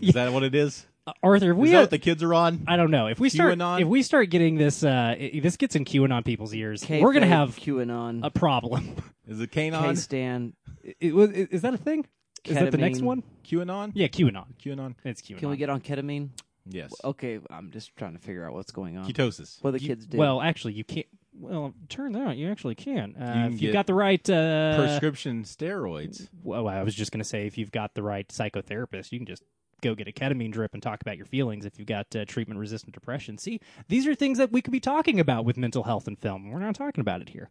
Is 0.00 0.14
that 0.14 0.32
what 0.32 0.42
it 0.42 0.54
is? 0.54 0.86
Uh, 1.06 1.12
Arthur, 1.22 1.50
if 1.52 1.56
Is 1.56 1.60
we 1.60 1.68
that 1.70 1.74
have, 1.74 1.82
what 1.84 1.90
the 1.90 1.98
kids 1.98 2.22
are 2.22 2.32
on? 2.34 2.64
I 2.66 2.76
don't 2.76 2.90
know 2.90 3.06
if 3.08 3.20
we 3.20 3.28
start 3.28 3.58
QAnon? 3.58 3.82
if 3.82 3.86
we 3.88 4.02
start 4.02 4.30
getting 4.30 4.56
this 4.56 4.82
uh 4.82 5.14
i- 5.18 5.38
this 5.42 5.56
gets 5.58 5.76
in 5.76 5.84
QAnon 5.84 6.24
people's 6.24 6.54
ears, 6.54 6.82
K 6.82 7.02
we're 7.02 7.12
gonna 7.12 7.26
have 7.26 7.50
QAnon. 7.56 8.20
a 8.24 8.30
problem. 8.30 8.96
Is 9.28 9.38
it 9.40 9.50
K 9.50 9.70
Kanon? 9.70 9.96
Stan. 9.98 10.54
It 11.00 11.14
was- 11.14 11.30
is 11.30 11.60
that 11.62 11.74
a 11.74 11.78
thing? 11.78 12.06
Is 12.44 12.54
that 12.54 12.70
the 12.72 12.78
next 12.78 12.98
Ketamine. 13.00 13.04
one? 13.04 13.22
QAnon? 13.46 13.92
Yeah, 13.94 14.08
QAnon. 14.08 14.46
QAnon? 14.62 14.94
It's 15.04 15.20
QAnon. 15.22 15.38
Can 15.38 15.50
we 15.50 15.56
get 15.56 15.68
on 15.70 15.80
ketamine? 15.80 16.30
Yes. 16.66 16.92
Okay, 17.04 17.38
I'm 17.50 17.70
just 17.70 17.94
trying 17.96 18.14
to 18.14 18.18
figure 18.18 18.46
out 18.46 18.54
what's 18.54 18.72
going 18.72 18.96
on. 18.96 19.06
Ketosis. 19.10 19.62
What 19.62 19.72
the 19.72 19.80
You- 19.82 19.88
kids 19.88 20.06
do. 20.06 20.16
Well, 20.18 20.40
actually, 20.40 20.72
you 20.74 20.84
can't. 20.84 21.06
Well, 21.36 21.74
turns 21.88 22.16
out 22.16 22.36
you 22.36 22.50
actually 22.50 22.74
can. 22.74 23.14
Uh, 23.16 23.32
can 23.32 23.52
if 23.54 23.62
you've 23.62 23.72
got 23.72 23.86
the 23.86 23.94
right 23.94 24.28
uh, 24.30 24.76
Prescription 24.76 25.42
steroids. 25.42 26.28
Well, 26.42 26.68
I 26.68 26.82
was 26.82 26.94
just 26.94 27.10
going 27.12 27.22
to 27.22 27.28
say, 27.28 27.46
if 27.46 27.58
you've 27.58 27.72
got 27.72 27.94
the 27.94 28.02
right 28.02 28.26
psychotherapist, 28.28 29.10
you 29.12 29.18
can 29.18 29.26
just 29.26 29.42
go 29.82 29.94
get 29.94 30.08
a 30.08 30.12
ketamine 30.12 30.52
drip 30.52 30.72
and 30.74 30.82
talk 30.82 31.00
about 31.02 31.16
your 31.16 31.26
feelings. 31.26 31.66
If 31.66 31.78
you've 31.78 31.88
got 31.88 32.14
uh, 32.14 32.24
treatment 32.24 32.60
resistant 32.60 32.94
depression, 32.94 33.36
see, 33.38 33.60
these 33.88 34.06
are 34.06 34.14
things 34.14 34.38
that 34.38 34.52
we 34.52 34.62
could 34.62 34.72
be 34.72 34.80
talking 34.80 35.18
about 35.20 35.44
with 35.44 35.56
mental 35.56 35.82
health 35.82 36.06
and 36.06 36.18
film. 36.18 36.50
We're 36.50 36.60
not 36.60 36.74
talking 36.74 37.00
about 37.00 37.20
it 37.20 37.28
here. 37.30 37.50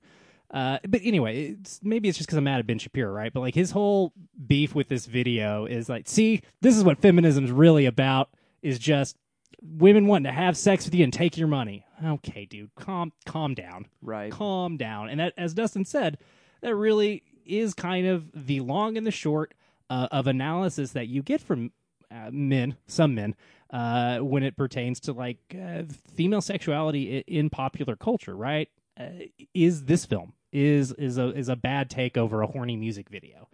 Uh, 0.50 0.78
but 0.88 1.02
anyway, 1.04 1.56
it's, 1.60 1.80
maybe 1.84 2.08
it's 2.08 2.18
just 2.18 2.28
because 2.28 2.38
I'm 2.38 2.44
mad 2.44 2.60
at 2.60 2.68
Ben 2.68 2.78
Shapiro, 2.78 3.12
right? 3.12 3.34
But 3.34 3.40
like 3.40 3.56
his 3.56 3.72
whole 3.72 4.14
beef 4.48 4.76
with 4.76 4.88
this 4.88 5.08
video 5.08 5.66
is 5.66 5.90
like, 5.90 6.08
see, 6.08 6.42
this 6.62 6.78
is 6.78 6.84
what 6.84 7.00
feminism's 7.00 7.52
really 7.52 7.86
about: 7.86 8.30
is 8.62 8.78
just 8.78 9.18
women 9.62 10.08
wanting 10.08 10.26
to 10.26 10.32
have 10.32 10.56
sex 10.56 10.86
with 10.86 10.94
you 10.94 11.04
and 11.04 11.12
take 11.12 11.38
your 11.38 11.48
money. 11.48 11.86
Okay, 12.04 12.46
dude, 12.46 12.74
calm, 12.76 13.14
calm 13.26 13.54
down, 13.54 13.86
Right. 14.02 14.32
calm 14.32 14.78
down. 14.78 15.10
And 15.10 15.20
that, 15.20 15.34
as 15.38 15.54
Dustin 15.54 15.86
said, 15.86 16.18
that 16.62 16.76
really 16.76 17.24
is 17.46 17.74
kind 17.74 18.08
of 18.08 18.30
the 18.48 18.60
long 18.62 18.98
and 18.98 19.06
the 19.06 19.12
short 19.12 19.54
uh, 19.90 20.08
of 20.12 20.28
analysis 20.28 20.92
that 20.92 21.08
you 21.08 21.22
get 21.22 21.42
from 21.42 21.72
uh, 22.12 22.30
men, 22.32 22.78
some 22.88 23.16
men, 23.16 23.36
uh, 23.72 24.20
when 24.20 24.44
it 24.44 24.56
pertains 24.56 25.00
to 25.02 25.14
like 25.14 25.40
uh, 25.60 25.84
female 26.16 26.42
sexuality 26.42 27.20
in 27.20 27.50
popular 27.50 27.96
culture. 27.96 28.36
Right? 28.36 28.70
Uh, 29.00 29.10
is 29.54 29.86
this 29.86 30.06
film 30.06 30.34
is 30.52 30.92
is 30.94 31.18
a 31.18 31.30
is 31.36 31.50
a 31.50 31.56
bad 31.56 31.90
take 31.90 32.18
over 32.18 32.42
a 32.42 32.48
horny 32.48 32.76
music 32.76 33.10
video? 33.10 33.48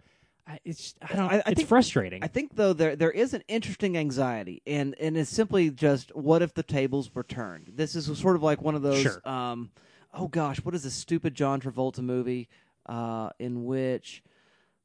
I, 0.46 0.58
it's 0.64 0.94
I 1.02 1.14
don't. 1.14 1.30
I- 1.32 1.36
I 1.36 1.42
it's 1.46 1.54
think- 1.58 1.68
frustrating. 1.68 2.24
I 2.24 2.26
think 2.26 2.56
though 2.56 2.72
there 2.72 2.96
there 2.96 3.10
is 3.10 3.34
an 3.34 3.42
interesting 3.48 3.96
anxiety, 3.96 4.62
and 4.66 4.94
and 5.00 5.16
it's 5.16 5.30
simply 5.30 5.70
just 5.70 6.14
what 6.16 6.42
if 6.42 6.54
the 6.54 6.62
tables 6.62 7.14
were 7.14 7.22
turned? 7.22 7.72
This 7.74 7.94
is 7.94 8.06
sort 8.18 8.36
of 8.36 8.42
like 8.42 8.60
one 8.62 8.74
of 8.74 8.82
those. 8.82 9.00
Sure. 9.02 9.20
Um, 9.28 9.70
oh 10.14 10.28
gosh, 10.28 10.58
what 10.64 10.74
is 10.74 10.82
this 10.82 10.94
stupid 10.94 11.34
John 11.34 11.60
Travolta 11.60 12.00
movie 12.00 12.48
uh, 12.86 13.30
in 13.38 13.64
which 13.64 14.22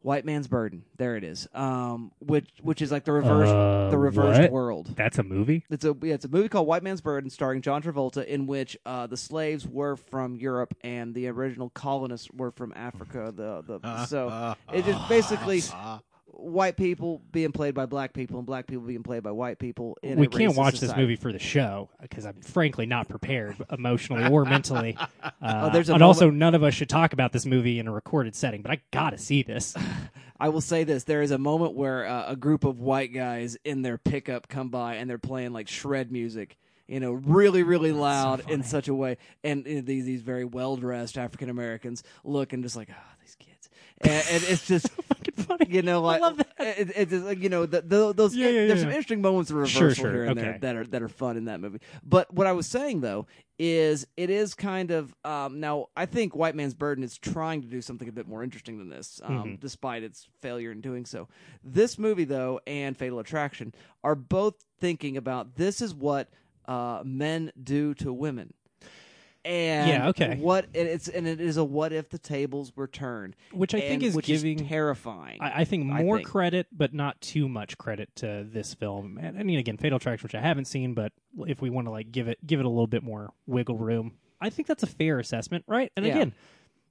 White 0.05 0.23
Man's 0.23 0.47
Burden? 0.47 0.83
There 0.97 1.17
it 1.17 1.23
is. 1.23 1.47
Um, 1.55 2.11
which 2.19 2.47
which 2.61 2.79
is 2.83 2.91
like 2.91 3.05
the 3.05 3.11
reverse 3.11 3.49
Uh, 3.49 3.89
the 3.89 3.97
reversed 3.97 4.39
what? 4.39 4.51
world. 4.51 4.93
That's 4.95 5.17
a 5.17 5.23
movie. 5.23 5.65
It's 5.71 5.83
a 5.83 5.95
yeah, 6.03 6.13
it's 6.13 6.25
a 6.25 6.27
movie 6.27 6.47
called 6.47 6.67
White 6.67 6.83
Man's 6.83 7.01
Burden, 7.01 7.31
starring 7.31 7.63
John 7.63 7.81
Travolta, 7.81 8.23
in 8.23 8.45
which 8.45 8.77
uh, 8.85 9.07
the 9.07 9.17
slaves 9.17 9.65
were 9.67 9.95
from 9.95 10.35
Europe 10.35 10.75
and 10.81 11.15
the 11.15 11.27
original 11.27 11.71
colonists 11.71 12.29
were 12.31 12.51
from 12.51 12.71
Africa. 12.75 13.33
The 13.35 13.63
the 13.79 14.05
so 14.05 14.55
it 14.71 14.85
just 14.85 15.09
basically 15.09 15.63
white 16.45 16.77
people 16.77 17.21
being 17.31 17.51
played 17.51 17.73
by 17.73 17.85
black 17.85 18.13
people 18.13 18.37
and 18.37 18.45
black 18.45 18.67
people 18.67 18.85
being 18.85 19.03
played 19.03 19.23
by 19.23 19.31
white 19.31 19.59
people. 19.59 19.97
In 20.03 20.19
we 20.19 20.27
can't 20.27 20.55
watch 20.55 20.79
this 20.79 20.95
movie 20.95 21.15
for 21.15 21.31
the 21.33 21.39
show 21.39 21.89
because 22.01 22.25
I'm 22.25 22.41
frankly 22.41 22.85
not 22.85 23.09
prepared 23.09 23.57
emotionally 23.71 24.29
or 24.31 24.45
mentally. 24.45 24.97
Uh, 25.41 25.67
Oh, 25.67 25.69
there's 25.71 25.89
a 25.89 25.93
and 25.93 26.03
also, 26.03 26.29
none 26.29 26.55
of 26.55 26.63
us 26.63 26.73
should 26.73 26.89
talk 26.89 27.13
about 27.13 27.31
this 27.31 27.45
movie 27.45 27.79
in 27.79 27.87
a 27.87 27.91
recorded 27.91 28.35
setting. 28.35 28.61
But 28.61 28.71
I 28.71 28.81
gotta 28.91 29.17
see 29.17 29.43
this. 29.43 29.75
I 30.39 30.49
will 30.49 30.61
say 30.61 30.83
this: 30.83 31.03
there 31.03 31.21
is 31.21 31.31
a 31.31 31.37
moment 31.37 31.73
where 31.73 32.05
uh, 32.05 32.31
a 32.31 32.35
group 32.35 32.63
of 32.63 32.79
white 32.79 33.13
guys 33.13 33.57
in 33.63 33.81
their 33.81 33.97
pickup 33.97 34.47
come 34.47 34.69
by 34.69 34.95
and 34.95 35.09
they're 35.09 35.17
playing 35.17 35.53
like 35.53 35.67
shred 35.67 36.11
music. 36.11 36.57
You 36.87 36.99
know, 36.99 37.13
really, 37.13 37.63
really 37.63 37.91
loud 37.91 38.49
in 38.49 38.63
such 38.63 38.87
a 38.87 38.93
way, 38.93 39.17
and 39.43 39.65
uh, 39.65 39.81
these 39.83 40.05
these 40.05 40.21
very 40.21 40.45
well 40.45 40.77
dressed 40.77 41.17
African 41.17 41.49
Americans 41.49 42.03
look 42.23 42.53
and 42.53 42.61
just 42.63 42.75
like, 42.75 42.89
ah, 42.91 43.15
these 43.21 43.35
kids, 43.35 43.69
and, 44.01 44.11
and 44.31 44.43
it's 44.43 44.65
just 44.67 44.87
funny. 45.45 45.67
you 45.69 45.81
know, 45.81 46.01
like 46.01 46.21
I 46.21 46.25
love 46.25 46.37
that. 46.37 46.47
It, 46.59 46.91
it's 46.95 47.11
just 47.11 47.25
like 47.25 47.39
you 47.41 47.49
know, 47.49 47.65
the, 47.65 47.81
the, 47.81 48.13
those 48.13 48.35
Yeah, 48.35 48.47
yeah, 48.47 48.67
there's 48.67 48.79
yeah. 48.79 48.83
some 48.83 48.89
interesting 48.89 49.21
moments 49.21 49.49
of 49.51 49.57
reversal 49.57 49.79
Sure, 49.81 49.95
sure, 49.95 50.11
here 50.11 50.23
and 50.25 50.39
okay. 50.39 50.49
there 50.49 50.59
that 50.59 50.75
are 50.75 50.83
that 50.87 51.01
are 51.01 51.07
fun 51.09 51.37
in 51.37 51.45
that 51.45 51.59
movie. 51.61 51.79
But 52.03 52.33
what 52.33 52.47
I 52.47 52.51
was 52.53 52.67
saying 52.67 53.01
though 53.01 53.27
is 53.57 54.05
it 54.17 54.29
is 54.29 54.53
kind 54.53 54.91
of 54.91 55.13
um, 55.23 55.59
now 55.59 55.87
I 55.95 56.05
think 56.07 56.35
White 56.35 56.55
Man's 56.55 56.73
Burden 56.73 57.03
is 57.03 57.17
trying 57.17 57.61
to 57.61 57.67
do 57.67 57.81
something 57.81 58.09
a 58.09 58.11
bit 58.11 58.27
more 58.27 58.43
interesting 58.43 58.77
than 58.79 58.89
this, 58.89 59.21
um, 59.23 59.35
Mm-hmm. 59.35 59.55
despite 59.55 60.03
its 60.03 60.27
failure 60.41 60.71
in 60.71 60.81
doing 60.81 61.05
so. 61.05 61.27
This 61.63 61.97
movie 61.99 62.25
though 62.25 62.59
and 62.67 62.97
Fatal 62.97 63.19
Attraction 63.19 63.73
are 64.03 64.15
both 64.15 64.55
thinking 64.79 65.15
about 65.17 65.55
this 65.55 65.81
is 65.81 65.93
what 65.95 66.29
uh, 66.67 67.01
men 67.05 67.51
do 67.61 67.93
to 67.93 68.11
women. 68.11 68.53
And 69.45 69.87
Yeah, 69.89 70.07
okay. 70.09 70.37
What 70.39 70.65
and 70.73 70.87
it's 70.87 71.07
and 71.07 71.27
it 71.27 71.39
is 71.39 71.57
a 71.57 71.63
what 71.63 71.93
if 71.93 72.09
the 72.09 72.17
tables 72.17 72.75
were 72.75 72.87
turned, 72.87 73.35
Which 73.51 73.75
I 73.75 73.79
think 73.79 74.01
and- 74.01 74.15
is 74.15 74.17
giving- 74.25 74.67
terrifying. 74.67 75.39
I, 75.39 75.61
I 75.61 75.65
think 75.65 75.91
I 75.93 76.01
more 76.03 76.17
think. 76.17 76.27
credit, 76.27 76.67
but 76.71 76.93
not 76.95 77.21
too 77.21 77.47
much 77.47 77.77
credit 77.77 78.09
to 78.17 78.43
this 78.49 78.73
film. 78.73 79.19
And 79.21 79.37
I 79.37 79.43
mean, 79.43 79.59
again, 79.59 79.77
Fatal 79.77 79.97
Attraction, 79.97 80.25
which 80.25 80.33
I 80.35 80.41
haven't 80.41 80.65
seen, 80.65 80.95
but 80.95 81.13
if 81.47 81.61
we 81.61 81.69
want 81.69 81.85
to 81.87 81.91
like 81.91 82.11
give 82.11 82.27
it 82.27 82.45
give 82.45 82.59
it 82.59 82.65
a 82.65 82.69
little 82.69 82.87
bit 82.87 83.03
more 83.03 83.31
wiggle 83.45 83.77
room, 83.77 84.13
I 84.41 84.49
think 84.49 84.67
that's 84.67 84.83
a 84.83 84.87
fair 84.87 85.19
assessment, 85.19 85.63
right? 85.67 85.91
And 85.95 86.05
Yeah. 86.07 86.13
again, 86.15 86.33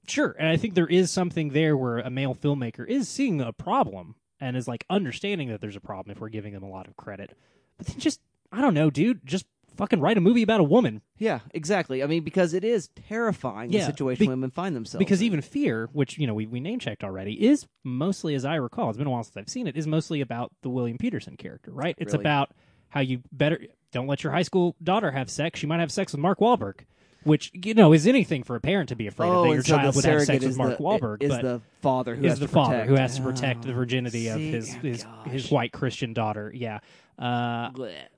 sure, 0.07 0.35
and 0.39 0.47
I 0.47 0.55
think 0.55 0.75
there 0.75 0.87
is 0.87 1.11
something 1.11 1.49
there 1.49 1.75
where 1.75 1.99
a 1.99 2.09
male 2.09 2.33
filmmaker 2.35 2.87
is 2.87 3.09
seeing 3.09 3.41
a 3.41 3.51
problem 3.51 4.15
and 4.39 4.55
is 4.55 4.67
like 4.67 4.85
understanding 4.89 5.49
that 5.49 5.59
there's 5.61 5.75
a 5.75 5.81
problem 5.81 6.11
if 6.15 6.21
we're 6.21 6.29
giving 6.29 6.53
them 6.53 6.63
a 6.63 6.69
lot 6.69 6.87
of 6.87 6.95
credit. 6.95 7.35
But 7.77 7.87
then 7.87 7.99
just 7.99 8.21
I 8.51 8.61
don't 8.61 8.73
know, 8.73 8.89
dude, 8.89 9.25
just 9.25 9.45
fucking 9.77 9.99
write 9.99 10.17
a 10.17 10.21
movie 10.21 10.41
about 10.43 10.59
a 10.59 10.63
woman 10.63 11.01
Yeah, 11.17 11.39
exactly. 11.53 12.01
I 12.03 12.07
mean, 12.07 12.23
because 12.23 12.53
it 12.53 12.63
is 12.63 12.89
terrifying 13.07 13.71
Yeah, 13.71 13.81
the 13.81 13.85
situation 13.87 14.25
be- 14.25 14.29
women 14.29 14.51
find 14.51 14.75
themselves. 14.75 14.99
because 14.99 15.21
in. 15.21 15.27
even 15.27 15.41
fear 15.41 15.89
which 15.93 16.17
you 16.17 16.27
know 16.27 16.33
we, 16.33 16.45
we 16.47 16.59
name 16.59 16.79
checked 16.79 17.03
already 17.03 17.33
is 17.45 17.67
mostly 17.83 18.35
as 18.35 18.45
i 18.45 18.55
recall 18.55 18.89
it's 18.89 18.97
been 18.97 19.07
a 19.07 19.11
while 19.11 19.23
since 19.23 19.37
i've 19.37 19.49
seen 19.49 19.67
it 19.67 19.75
is 19.77 19.85
mostly 19.87 20.21
about 20.21 20.51
the 20.61 20.69
william 20.69 20.97
petersen 20.97 21.37
character 21.37 21.71
right 21.71 21.95
it's 21.97 22.13
Really? 22.13 22.23
about 22.23 22.51
how 22.89 22.99
you 23.01 23.21
better 23.31 23.59
don't 23.91 24.07
let 24.07 24.23
your 24.23 24.31
high 24.33 24.41
school 24.43 24.75
daughter 24.83 25.11
have 25.11 25.29
sex 25.29 25.59
she 25.59 25.67
might 25.67 25.79
have 25.79 25.91
sex 25.91 26.11
with 26.11 26.19
mark 26.21 26.39
Wahlberg, 26.39 26.81
which 27.23 27.51
you 27.53 27.73
know 27.73 27.93
is 27.93 28.05
anything 28.07 28.43
for 28.43 28.55
a 28.55 28.59
parent 28.61 28.89
to 28.89 28.95
be 28.95 29.07
afraid 29.07 29.29
oh, 29.29 29.39
of 29.39 29.41
that 29.43 29.47
your 29.49 29.55
and 29.57 29.65
so 29.65 29.75
child 29.77 29.93
the 29.93 29.95
would 29.97 30.05
have 30.05 30.13
surrogate 30.13 30.25
sex 30.27 30.43
with 30.43 30.51
is 30.51 30.57
mark 30.57 30.77
the, 30.77 30.83
Wahlberg, 30.83 31.23
is 31.23 31.29
but 31.29 31.41
the 31.41 31.61
father 31.81 32.15
who 32.15 32.23
is 32.25 32.31
has 32.31 32.39
the 32.39 32.47
to 32.47 32.51
father 32.53 32.71
protect. 32.73 32.89
who 32.89 32.95
has 32.95 33.15
to 33.17 33.21
protect 33.23 33.61
the 33.63 33.71
Oh, 33.71 33.75
virginity 33.75 34.27
of 34.27 34.35
oh, 34.35 34.37
see? 34.39 34.51
his 34.51 34.75
Oh, 34.75 34.79
his, 34.87 35.05
his 35.25 35.51
white 35.51 35.71
christian 35.71 36.13
daughter 36.13 36.51
yeah 36.55 36.79
uh, 37.17 37.71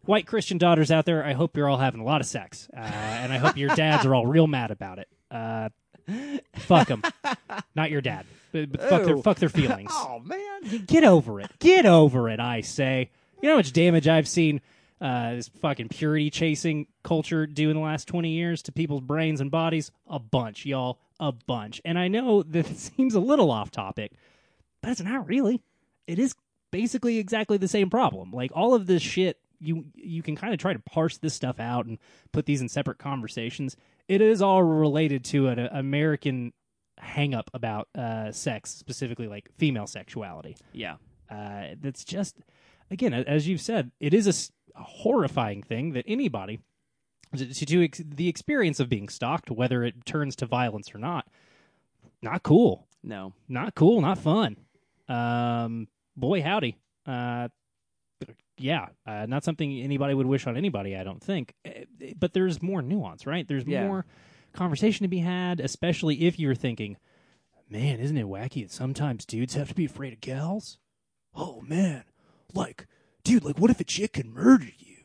white 0.06 0.26
Christian 0.26 0.58
daughters 0.58 0.91
out 0.91 1.06
there, 1.06 1.24
I 1.24 1.34
hope 1.34 1.56
you're 1.56 1.70
all 1.70 1.78
having 1.78 2.02
a 2.02 2.04
lot 2.04 2.22
of 2.22 2.28
sex, 2.28 2.68
uh, 2.76 2.80
and 2.80 3.32
I 3.32 3.38
hope 3.38 3.58
your 3.58 3.76
dads 3.76 4.06
are 4.06 4.16
all 4.16 4.26
real 4.26 4.48
mad 4.48 4.72
about 4.72 5.00
it. 5.00 5.08
Uh, 5.30 5.70
fuck 6.56 6.88
them, 6.88 7.04
not 7.76 7.91
your 7.91 8.02
dad, 8.02 8.26
but, 8.52 8.72
but 8.72 8.82
fuck 8.82 9.04
their 9.04 9.18
fuck 9.18 9.38
their 9.38 9.50
feelings. 9.50 9.91
Oh 9.93 10.20
man, 10.20 10.86
Get 10.86 11.04
over 11.04 11.39
it. 11.39 11.52
Get 11.60 11.86
over 11.86 12.30
it. 12.30 12.39
I 12.39 12.62
say. 12.62 13.12
You 13.41 13.50
know 13.50 13.54
how 13.54 13.60
much 13.60 13.72
damage 13.72 14.08
I've 14.08 14.28
seen 14.28 14.62
uh, 15.00 15.36
this 15.36 15.48
fucking 15.48 15.89
purity 15.89 16.32
chasing 16.32 16.88
culture 17.04 17.45
do 17.45 17.70
in 17.70 17.76
the 17.76 17.84
last 17.84 18.08
twenty 18.08 18.32
years 18.32 18.64
to 18.64 18.72
people's 18.72 19.02
brains 19.02 19.41
and 19.41 19.52
bodies? 19.52 19.91
A 20.08 20.18
bunch, 20.18 20.66
y'all. 20.66 20.98
A 21.20 21.32
bunch. 21.32 21.82
And 21.86 22.00
I 22.00 22.08
know 22.08 22.41
that 22.41 22.70
it 22.70 22.78
seems 22.98 23.14
a 23.14 23.20
little 23.20 23.52
off 23.52 23.70
topic, 23.70 24.14
but 24.82 24.91
it's 24.91 25.02
not 25.02 25.28
really. 25.28 25.62
It 26.08 26.18
is 26.18 26.34
basically 26.82 27.17
exactly 27.17 27.57
the 27.57 27.67
same 27.67 27.89
problem. 27.89 28.32
Like 28.32 28.51
all 28.53 28.73
of 28.75 28.86
this 28.86 29.01
shit, 29.01 29.39
you 29.59 29.86
you 29.95 30.21
can 30.21 30.36
kind 30.36 30.53
of 30.53 30.59
try 30.59 30.73
to 30.73 30.80
parse 30.80 31.17
this 31.17 31.34
stuff 31.34 31.59
out 31.59 31.86
and 31.88 31.97
put 32.32 32.45
these 32.45 32.61
in 32.61 32.69
separate 32.69 32.99
conversations. 32.99 33.75
It 34.07 34.21
is 34.21 34.41
all 34.41 34.61
related 34.63 35.23
to 35.25 35.47
an 35.47 35.59
American 35.59 36.53
hang 36.99 37.34
up 37.34 37.49
about 37.53 37.88
uh, 37.95 38.32
sex, 38.32 38.69
specifically 38.71 39.28
like 39.28 39.49
female 39.57 39.88
sexuality. 39.88 40.55
yeah, 40.71 40.95
Uh, 41.30 41.75
that's 41.82 42.03
just 42.05 42.38
again, 42.91 43.13
as 43.13 43.47
you've 43.47 43.61
said, 43.61 43.91
it 43.99 44.13
is 44.13 44.28
a, 44.28 44.30
s- 44.30 44.51
a 44.75 44.84
horrifying 44.84 45.61
thing 45.63 45.93
that 45.93 46.05
anybody 46.07 46.59
to, 47.36 47.53
to 47.53 47.65
do 47.65 47.84
ex- 47.84 48.01
the 48.05 48.28
experience 48.30 48.80
of 48.80 48.88
being 48.89 49.09
stalked, 49.09 49.49
whether 49.51 49.84
it 49.84 50.05
turns 50.05 50.36
to 50.38 50.45
violence 50.45 50.93
or 50.93 50.99
not, 50.99 51.28
not 52.21 52.43
cool 52.43 52.88
no, 53.03 53.34
not 53.47 53.73
cool, 53.75 54.01
not 54.01 54.17
fun. 54.17 54.57
Um, 55.07 55.88
boy, 56.18 56.41
howdy. 56.41 56.76
Uh, 57.05 57.47
yeah, 58.57 58.88
uh, 59.05 59.26
not 59.28 59.43
something 59.43 59.72
anybody 59.82 60.13
would 60.13 60.26
wish 60.26 60.47
on 60.47 60.57
anybody, 60.57 60.95
I 60.97 61.03
don't 61.03 61.22
think. 61.24 61.53
Eh, 61.63 61.84
eh, 62.01 62.13
But 62.20 62.34
there's 62.34 62.61
more 62.61 62.82
nuance, 62.82 63.26
right? 63.28 63.47
There's 63.47 63.65
Yeah. 63.65 63.86
more 63.86 64.05
conversation 64.53 65.03
to 65.03 65.07
be 65.07 65.20
had, 65.20 65.59
especially 65.59 66.24
if 66.26 66.39
you're 66.39 66.55
thinking, 66.55 66.97
man, 67.70 67.99
isn't 67.99 68.18
it 68.18 68.26
wacky 68.26 68.63
that 68.63 68.72
sometimes 68.72 69.26
dudes 69.26 69.53
have 69.53 69.70
to 69.70 69.76
be 69.76 69.86
afraid 69.86 70.13
of 70.13 70.22
gals? 70.22 70.80
Oh, 71.36 71.61
man. 71.61 72.03
Like, 72.53 72.88
dude, 73.24 73.43
like, 73.45 73.59
what 73.59 73.70
if 73.70 73.80
a 73.80 73.84
chick 73.84 74.13
can 74.13 74.32
murder 74.34 74.65
you? 74.65 74.95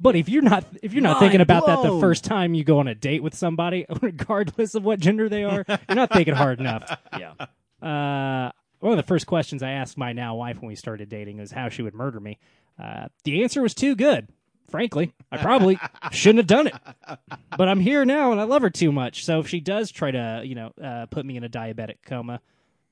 But 0.00 0.14
if 0.16 0.28
you're 0.28 0.42
not 0.42 0.64
if 0.82 0.92
you're 0.92 1.02
not 1.02 1.18
thinking 1.18 1.38
Mind 1.38 1.42
about 1.50 1.66
that 1.66 1.82
the 1.82 1.98
first 2.00 2.24
time 2.24 2.54
you 2.54 2.62
go 2.64 2.78
on 2.78 2.86
a 2.88 2.94
date 2.94 3.22
with 3.22 3.34
somebody, 3.34 3.84
regardless 4.00 4.74
of 4.76 4.84
what 4.84 5.00
gender 5.00 5.28
they 5.28 5.42
are, 5.44 5.64
you're 5.68 5.96
not 5.96 6.12
thinking 6.12 6.34
hard 6.34 6.60
enough. 6.60 6.98
yeah, 7.18 7.34
Uh, 7.80 8.52
one 8.82 8.92
of 8.92 8.96
the 8.96 9.02
first 9.08 9.26
questions 9.26 9.62
I 9.62 9.70
asked 9.72 9.96
my 9.96 10.12
now 10.12 10.34
wife 10.34 10.56
when 10.60 10.68
we 10.68 10.74
started 10.76 11.08
dating 11.08 11.38
was 11.38 11.52
how 11.52 11.68
she 11.68 11.82
would 11.82 11.94
murder 11.94 12.20
me. 12.20 12.38
Uh, 12.82 13.08
the 13.24 13.42
answer 13.42 13.62
was 13.62 13.74
too 13.74 13.94
good. 13.94 14.28
Frankly, 14.68 15.12
I 15.30 15.36
probably 15.36 15.78
shouldn't 16.12 16.38
have 16.38 16.46
done 16.46 16.66
it. 16.68 17.18
But 17.58 17.68
I'm 17.68 17.80
here 17.80 18.04
now 18.04 18.32
and 18.32 18.40
I 18.40 18.44
love 18.44 18.62
her 18.62 18.70
too 18.70 18.90
much. 18.90 19.24
So 19.24 19.38
if 19.40 19.48
she 19.48 19.60
does 19.60 19.90
try 19.90 20.10
to, 20.10 20.42
you 20.44 20.54
know, 20.54 20.72
uh, 20.82 21.06
put 21.06 21.26
me 21.26 21.36
in 21.36 21.44
a 21.44 21.48
diabetic 21.48 21.96
coma, 22.06 22.40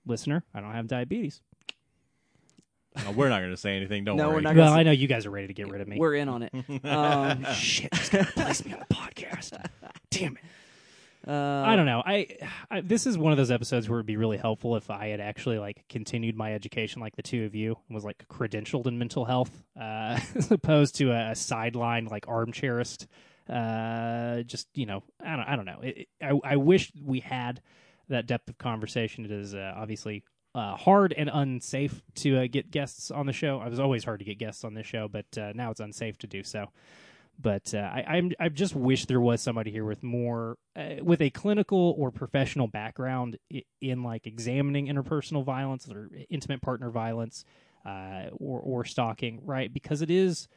listener, 0.05 0.45
I 0.55 0.61
don't 0.61 0.73
have 0.73 0.89
diabetes. 0.89 1.41
No, 3.05 3.13
we're 3.13 3.29
not 3.29 3.39
going 3.39 3.51
to 3.53 3.57
say 3.57 3.77
anything. 3.77 4.05
Don't 4.05 4.17
No, 4.17 4.29
we're 4.29 4.35
worry. 4.35 4.43
not 4.43 4.57
Well, 4.57 4.73
I 4.75 4.83
know 4.83 4.91
you 4.91 5.07
guys 5.07 5.25
are 5.25 5.31
ready 5.31 5.47
to 5.47 5.55
get 5.55 5.69
rid 5.69 5.81
of 5.81 5.89
me. 5.89 5.97
we're 5.97 6.15
in 6.17 6.29
on 6.29 6.43
it. 6.43 6.53
um, 6.85 7.45
Shit, 7.55 7.91
just 7.93 8.11
gonna 8.13 8.25
place 8.25 8.65
me 8.65 8.73
on 8.75 8.81
the 8.89 8.95
podcast. 8.95 9.57
Damn 10.11 10.37
it. 10.37 10.43
Uh, 11.27 11.65
I 11.67 11.77
don't 11.77 11.87
know. 11.87 12.03
I, 12.05 12.27
I 12.71 12.81
this 12.81 13.07
is 13.07 13.19
one 13.19 13.33
of 13.33 13.39
those 13.39 13.51
episodes 13.51 13.89
where 13.89 13.99
it'd 13.99 14.07
be 14.07 14.17
really 14.17 14.39
helpful 14.39 14.77
if 14.77 14.89
I 14.91 15.09
had 15.09 15.21
actually 15.21 15.59
like 15.59 15.85
continued 15.89 16.37
my 16.37 16.55
education, 16.55 17.01
like 17.03 17.17
the 17.17 17.23
two 17.23 17.45
of 17.45 17.55
you, 17.55 17.77
and 17.89 17.95
was 17.95 18.05
like 18.05 18.27
credentialed 18.29 18.87
in 18.87 18.99
mental 18.99 19.25
health, 19.27 19.63
uh, 19.79 20.19
as 20.35 20.51
opposed 20.51 20.97
to 20.97 21.11
a, 21.13 21.33
a 21.33 21.35
sideline 21.35 22.07
like 22.07 22.27
armchairist 22.29 23.07
Uh, 23.49 24.43
just 24.43 24.69
you 24.75 24.87
know, 24.87 25.03
I 25.25 25.37
don't, 25.37 25.47
I 25.49 25.57
don't 25.57 25.65
know. 25.65 25.81
It, 25.83 26.09
I, 26.23 26.39
I 26.45 26.57
wish 26.57 26.93
we 27.05 27.21
had 27.21 27.61
that 28.09 28.27
depth 28.27 28.49
of 28.49 28.59
conversation. 28.59 29.25
It 29.25 29.31
is 29.33 29.55
uh, 29.55 29.75
obviously 29.77 30.25
uh, 30.55 30.77
hard 30.77 31.13
and 31.17 31.29
unsafe 31.33 32.01
to 32.17 32.39
uh, 32.39 32.47
get 32.51 32.71
guests 32.71 33.11
on 33.11 33.27
the 33.27 33.33
show. 33.33 33.61
It 33.63 33.71
was 33.71 33.81
always 33.81 34.05
hard 34.05 34.21
to 34.21 34.25
get 34.25 34.39
guests 34.39 34.65
on 34.65 34.75
this 34.75 34.87
show, 34.87 35.09
but 35.09 35.27
uh, 35.37 35.53
now 35.55 35.71
it's 35.71 35.81
unsafe 35.81 36.17
to 36.19 36.27
do 36.27 36.43
so. 36.43 36.71
But 37.41 37.73
uh, 37.75 37.79
I, 37.79 38.05
I'm, 38.17 38.33
I 38.39 38.49
just 38.49 38.75
wish 38.75 39.07
there 39.07 39.21
was 39.21 39.41
somebody 39.41 39.71
here 39.71 39.85
with 39.85 40.03
more, 40.03 40.57
uh, 40.77 40.97
with 41.03 41.21
a 41.23 41.31
clinical 41.31 41.95
or 41.97 42.11
professional 42.11 42.67
background 42.67 43.39
i- 43.53 43.63
in 43.81 44.03
like 44.03 44.27
examining 44.27 44.89
interpersonal 44.89 45.45
violence 45.45 45.89
or 45.91 46.11
intimate 46.29 46.61
partner 46.61 46.91
violence, 46.91 47.45
uh, 47.87 48.25
or 48.33 48.61
or 48.61 48.85
stalking, 48.85 49.41
right? 49.45 49.73
Because 49.73 50.03
it 50.03 50.11
is, 50.11 50.49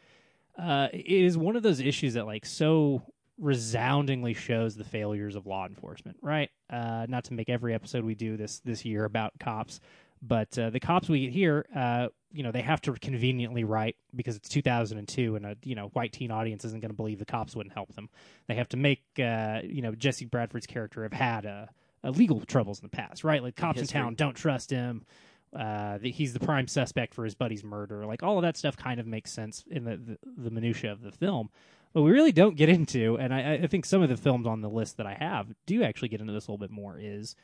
uh, 0.59 0.89
it 0.91 1.05
is 1.07 1.37
one 1.37 1.55
of 1.55 1.63
those 1.63 1.79
issues 1.79 2.15
that 2.15 2.25
like 2.25 2.45
so 2.45 3.01
resoundingly 3.39 4.33
shows 4.33 4.75
the 4.75 4.83
failures 4.83 5.35
of 5.35 5.47
law 5.47 5.65
enforcement, 5.65 6.17
right? 6.21 6.49
Uh, 6.69 7.05
not 7.09 7.23
to 7.25 7.33
make 7.33 7.49
every 7.49 7.73
episode 7.73 8.03
we 8.03 8.15
do 8.15 8.37
this 8.37 8.59
this 8.65 8.85
year 8.85 9.05
about 9.05 9.31
cops, 9.39 9.79
but 10.25 10.57
uh, 10.57 10.69
the 10.69 10.79
cops 10.79 11.09
we 11.09 11.21
get 11.21 11.33
here, 11.33 11.65
uh, 11.75 12.07
you 12.31 12.43
know, 12.43 12.51
they 12.51 12.61
have 12.61 12.81
to 12.81 12.93
conveniently 12.93 13.65
write 13.65 13.97
because 14.15 14.37
it's 14.37 14.47
2002 14.47 15.35
and 15.35 15.45
a 15.45 15.57
you 15.63 15.75
know 15.75 15.87
white 15.89 16.13
teen 16.13 16.31
audience 16.31 16.63
isn't 16.63 16.79
going 16.79 16.91
to 16.91 16.95
believe 16.95 17.19
the 17.19 17.25
cops 17.25 17.55
wouldn't 17.55 17.73
help 17.73 17.93
them. 17.93 18.09
They 18.47 18.55
have 18.55 18.69
to 18.69 18.77
make 18.77 19.03
uh, 19.19 19.59
you 19.63 19.81
know 19.81 19.93
Jesse 19.93 20.25
Bradford's 20.25 20.65
character 20.65 21.03
have 21.03 21.13
had 21.13 21.45
uh, 21.45 21.65
uh, 22.03 22.09
legal 22.09 22.39
troubles 22.41 22.79
in 22.79 22.85
the 22.85 22.95
past, 22.95 23.23
right? 23.23 23.43
Like 23.43 23.57
cops 23.57 23.81
in 23.81 23.87
town 23.87 24.15
don't 24.15 24.35
trust 24.35 24.69
him. 24.71 25.05
Uh, 25.53 25.99
that 25.99 26.07
he's 26.07 26.33
the 26.33 26.39
prime 26.39 26.67
suspect 26.67 27.13
for 27.13 27.23
his 27.25 27.35
buddy's 27.35 27.63
murder. 27.63 28.07
Like 28.07 28.23
all 28.23 28.39
of 28.39 28.41
that 28.41 28.57
stuff 28.57 28.75
kind 28.75 28.99
of 28.99 29.05
makes 29.05 29.31
sense 29.31 29.63
in 29.69 29.83
the 29.83 29.97
the, 29.97 30.17
the 30.45 30.51
minutia 30.51 30.91
of 30.91 31.01
the 31.01 31.11
film. 31.11 31.49
What 31.91 32.01
we 32.03 32.11
really 32.11 32.31
don't 32.31 32.55
get 32.55 32.69
into, 32.69 33.17
and 33.19 33.31
I, 33.31 33.53
I 33.53 33.67
think 33.67 33.85
some 33.85 34.01
of 34.01 34.09
the 34.09 34.17
films 34.17 34.47
on 34.47 34.61
the 34.61 34.69
list 34.69 34.97
that 34.97 35.05
I 35.05 35.13
have 35.13 35.53
do 35.67 35.83
actually 35.83 36.07
get 36.07 36.21
into 36.21 36.33
this 36.33 36.47
a 36.47 36.51
little 36.51 36.65
bit 36.65 36.71
more, 36.71 36.97
is 36.99 37.35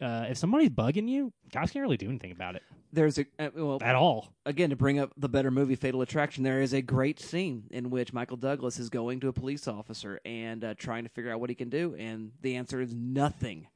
uh, 0.00 0.26
if 0.28 0.38
somebody's 0.38 0.70
bugging 0.70 1.08
you, 1.08 1.32
cops 1.52 1.72
can't 1.72 1.82
really 1.82 1.96
do 1.96 2.08
anything 2.08 2.32
about 2.32 2.56
it 2.56 2.62
There's 2.92 3.18
a 3.18 3.26
uh, 3.38 3.50
well 3.54 3.78
at 3.82 3.94
all. 3.94 4.28
again 4.46 4.70
to 4.70 4.76
bring 4.76 4.98
up 4.98 5.12
the 5.16 5.28
better 5.28 5.50
movie 5.50 5.76
Fatal 5.76 6.02
Attraction. 6.02 6.44
There 6.44 6.60
is 6.60 6.72
a 6.72 6.82
great 6.82 7.20
scene 7.20 7.64
in 7.70 7.90
which 7.90 8.12
Michael 8.12 8.36
Douglas 8.36 8.78
is 8.78 8.88
going 8.90 9.20
to 9.20 9.28
a 9.28 9.32
police 9.32 9.68
officer 9.68 10.20
and 10.24 10.64
uh, 10.64 10.74
trying 10.76 11.04
to 11.04 11.10
figure 11.10 11.32
out 11.32 11.40
what 11.40 11.50
he 11.50 11.54
can 11.54 11.70
do, 11.70 11.94
and 11.98 12.32
the 12.42 12.56
answer 12.56 12.80
is 12.80 12.94
nothing. 12.94 13.66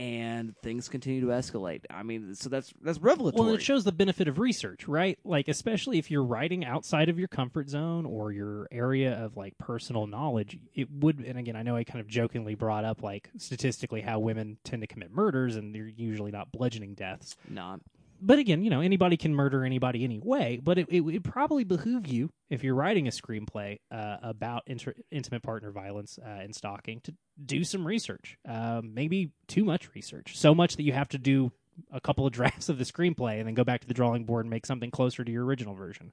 And 0.00 0.56
things 0.62 0.88
continue 0.88 1.20
to 1.20 1.26
mm-hmm. 1.26 1.56
escalate. 1.56 1.84
I 1.90 2.02
mean, 2.02 2.34
so 2.34 2.48
that's 2.48 2.72
that's 2.80 2.98
revelatory. 2.98 3.44
Well, 3.44 3.54
it 3.54 3.60
shows 3.60 3.84
the 3.84 3.92
benefit 3.92 4.28
of 4.28 4.38
research, 4.38 4.88
right? 4.88 5.18
Like, 5.24 5.46
especially 5.48 5.98
if 5.98 6.10
you're 6.10 6.24
writing 6.24 6.64
outside 6.64 7.10
of 7.10 7.18
your 7.18 7.28
comfort 7.28 7.68
zone 7.68 8.06
or 8.06 8.32
your 8.32 8.66
area 8.72 9.22
of 9.22 9.36
like 9.36 9.58
personal 9.58 10.06
knowledge, 10.06 10.58
it 10.74 10.88
would. 10.90 11.18
And 11.20 11.38
again, 11.38 11.54
I 11.54 11.62
know 11.62 11.76
I 11.76 11.84
kind 11.84 12.00
of 12.00 12.06
jokingly 12.08 12.54
brought 12.54 12.86
up 12.86 13.02
like 13.02 13.28
statistically 13.36 14.00
how 14.00 14.20
women 14.20 14.56
tend 14.64 14.80
to 14.80 14.86
commit 14.86 15.12
murders, 15.12 15.56
and 15.56 15.74
they're 15.74 15.86
usually 15.86 16.30
not 16.30 16.50
bludgeoning 16.50 16.94
deaths. 16.94 17.36
Not 17.46 17.80
But 18.22 18.38
again, 18.38 18.62
you 18.62 18.70
know, 18.70 18.80
anybody 18.80 19.16
can 19.16 19.34
murder 19.34 19.64
anybody 19.64 20.04
anyway. 20.04 20.60
But 20.62 20.78
it, 20.78 20.88
it 20.90 21.00
would 21.00 21.24
probably 21.24 21.64
behoove 21.64 22.06
you 22.06 22.30
if 22.48 22.62
you're 22.62 22.74
writing 22.74 23.08
a 23.08 23.10
screenplay 23.10 23.78
uh, 23.90 24.16
about 24.22 24.62
inter- 24.66 24.94
intimate 25.10 25.42
partner 25.42 25.70
violence 25.70 26.18
uh, 26.22 26.28
and 26.28 26.54
stalking 26.54 27.00
to 27.02 27.14
do 27.44 27.64
some 27.64 27.86
research. 27.86 28.36
Um, 28.46 28.94
maybe 28.94 29.30
too 29.48 29.64
much 29.64 29.94
research, 29.94 30.36
so 30.36 30.54
much 30.54 30.76
that 30.76 30.82
you 30.82 30.92
have 30.92 31.08
to 31.10 31.18
do 31.18 31.52
a 31.92 32.00
couple 32.00 32.26
of 32.26 32.32
drafts 32.34 32.68
of 32.68 32.78
the 32.78 32.84
screenplay 32.84 33.38
and 33.38 33.46
then 33.46 33.54
go 33.54 33.64
back 33.64 33.80
to 33.80 33.88
the 33.88 33.94
drawing 33.94 34.24
board 34.24 34.44
and 34.44 34.50
make 34.50 34.66
something 34.66 34.90
closer 34.90 35.24
to 35.24 35.32
your 35.32 35.44
original 35.44 35.74
version. 35.74 36.12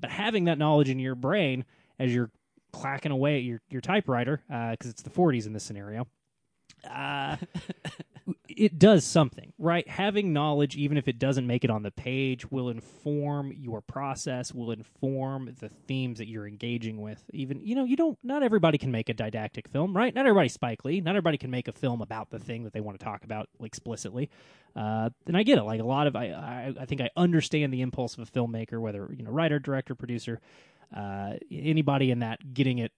But 0.00 0.10
having 0.10 0.44
that 0.44 0.58
knowledge 0.58 0.88
in 0.88 0.98
your 0.98 1.14
brain 1.14 1.64
as 1.98 2.14
you're 2.14 2.30
clacking 2.72 3.12
away 3.12 3.38
at 3.38 3.42
your, 3.42 3.60
your 3.70 3.80
typewriter, 3.80 4.42
because 4.48 4.90
it's 4.90 5.02
the 5.02 5.10
40s 5.10 5.46
in 5.46 5.52
this 5.52 5.64
scenario, 5.64 6.06
uh, 6.90 7.36
it 8.56 8.78
does 8.78 9.04
something, 9.04 9.52
right? 9.58 9.86
Having 9.86 10.32
knowledge, 10.32 10.76
even 10.76 10.96
if 10.96 11.08
it 11.08 11.18
doesn't 11.18 11.46
make 11.46 11.62
it 11.62 11.70
on 11.70 11.82
the 11.82 11.90
page, 11.90 12.50
will 12.50 12.70
inform 12.70 13.52
your 13.52 13.82
process, 13.82 14.52
will 14.52 14.70
inform 14.70 15.54
the 15.60 15.68
themes 15.68 16.18
that 16.18 16.28
you're 16.28 16.46
engaging 16.46 17.00
with. 17.00 17.22
Even, 17.32 17.60
you 17.60 17.74
know, 17.74 17.84
you 17.84 17.96
don't, 17.96 18.18
not 18.22 18.42
everybody 18.42 18.78
can 18.78 18.90
make 18.90 19.08
a 19.10 19.14
didactic 19.14 19.68
film, 19.68 19.94
right? 19.94 20.14
Not 20.14 20.26
everybody's 20.26 20.54
Spike 20.54 20.84
Lee. 20.84 21.00
Not 21.00 21.10
everybody 21.10 21.36
can 21.36 21.50
make 21.50 21.68
a 21.68 21.72
film 21.72 22.00
about 22.00 22.30
the 22.30 22.38
thing 22.38 22.64
that 22.64 22.72
they 22.72 22.80
want 22.80 22.98
to 22.98 23.04
talk 23.04 23.24
about 23.24 23.48
explicitly. 23.62 24.30
Uh, 24.74 25.10
and 25.26 25.36
I 25.36 25.42
get 25.42 25.58
it. 25.58 25.64
Like 25.64 25.80
a 25.80 25.84
lot 25.84 26.06
of, 26.06 26.16
I, 26.16 26.26
I, 26.26 26.74
I 26.80 26.84
think 26.86 27.00
I 27.00 27.10
understand 27.16 27.72
the 27.72 27.82
impulse 27.82 28.16
of 28.16 28.26
a 28.26 28.30
filmmaker, 28.30 28.80
whether, 28.80 29.10
you 29.16 29.22
know, 29.22 29.30
writer, 29.30 29.58
director, 29.58 29.94
producer, 29.94 30.40
uh, 30.96 31.34
anybody 31.50 32.10
in 32.10 32.20
that 32.20 32.54
getting 32.54 32.78
it 32.78 32.92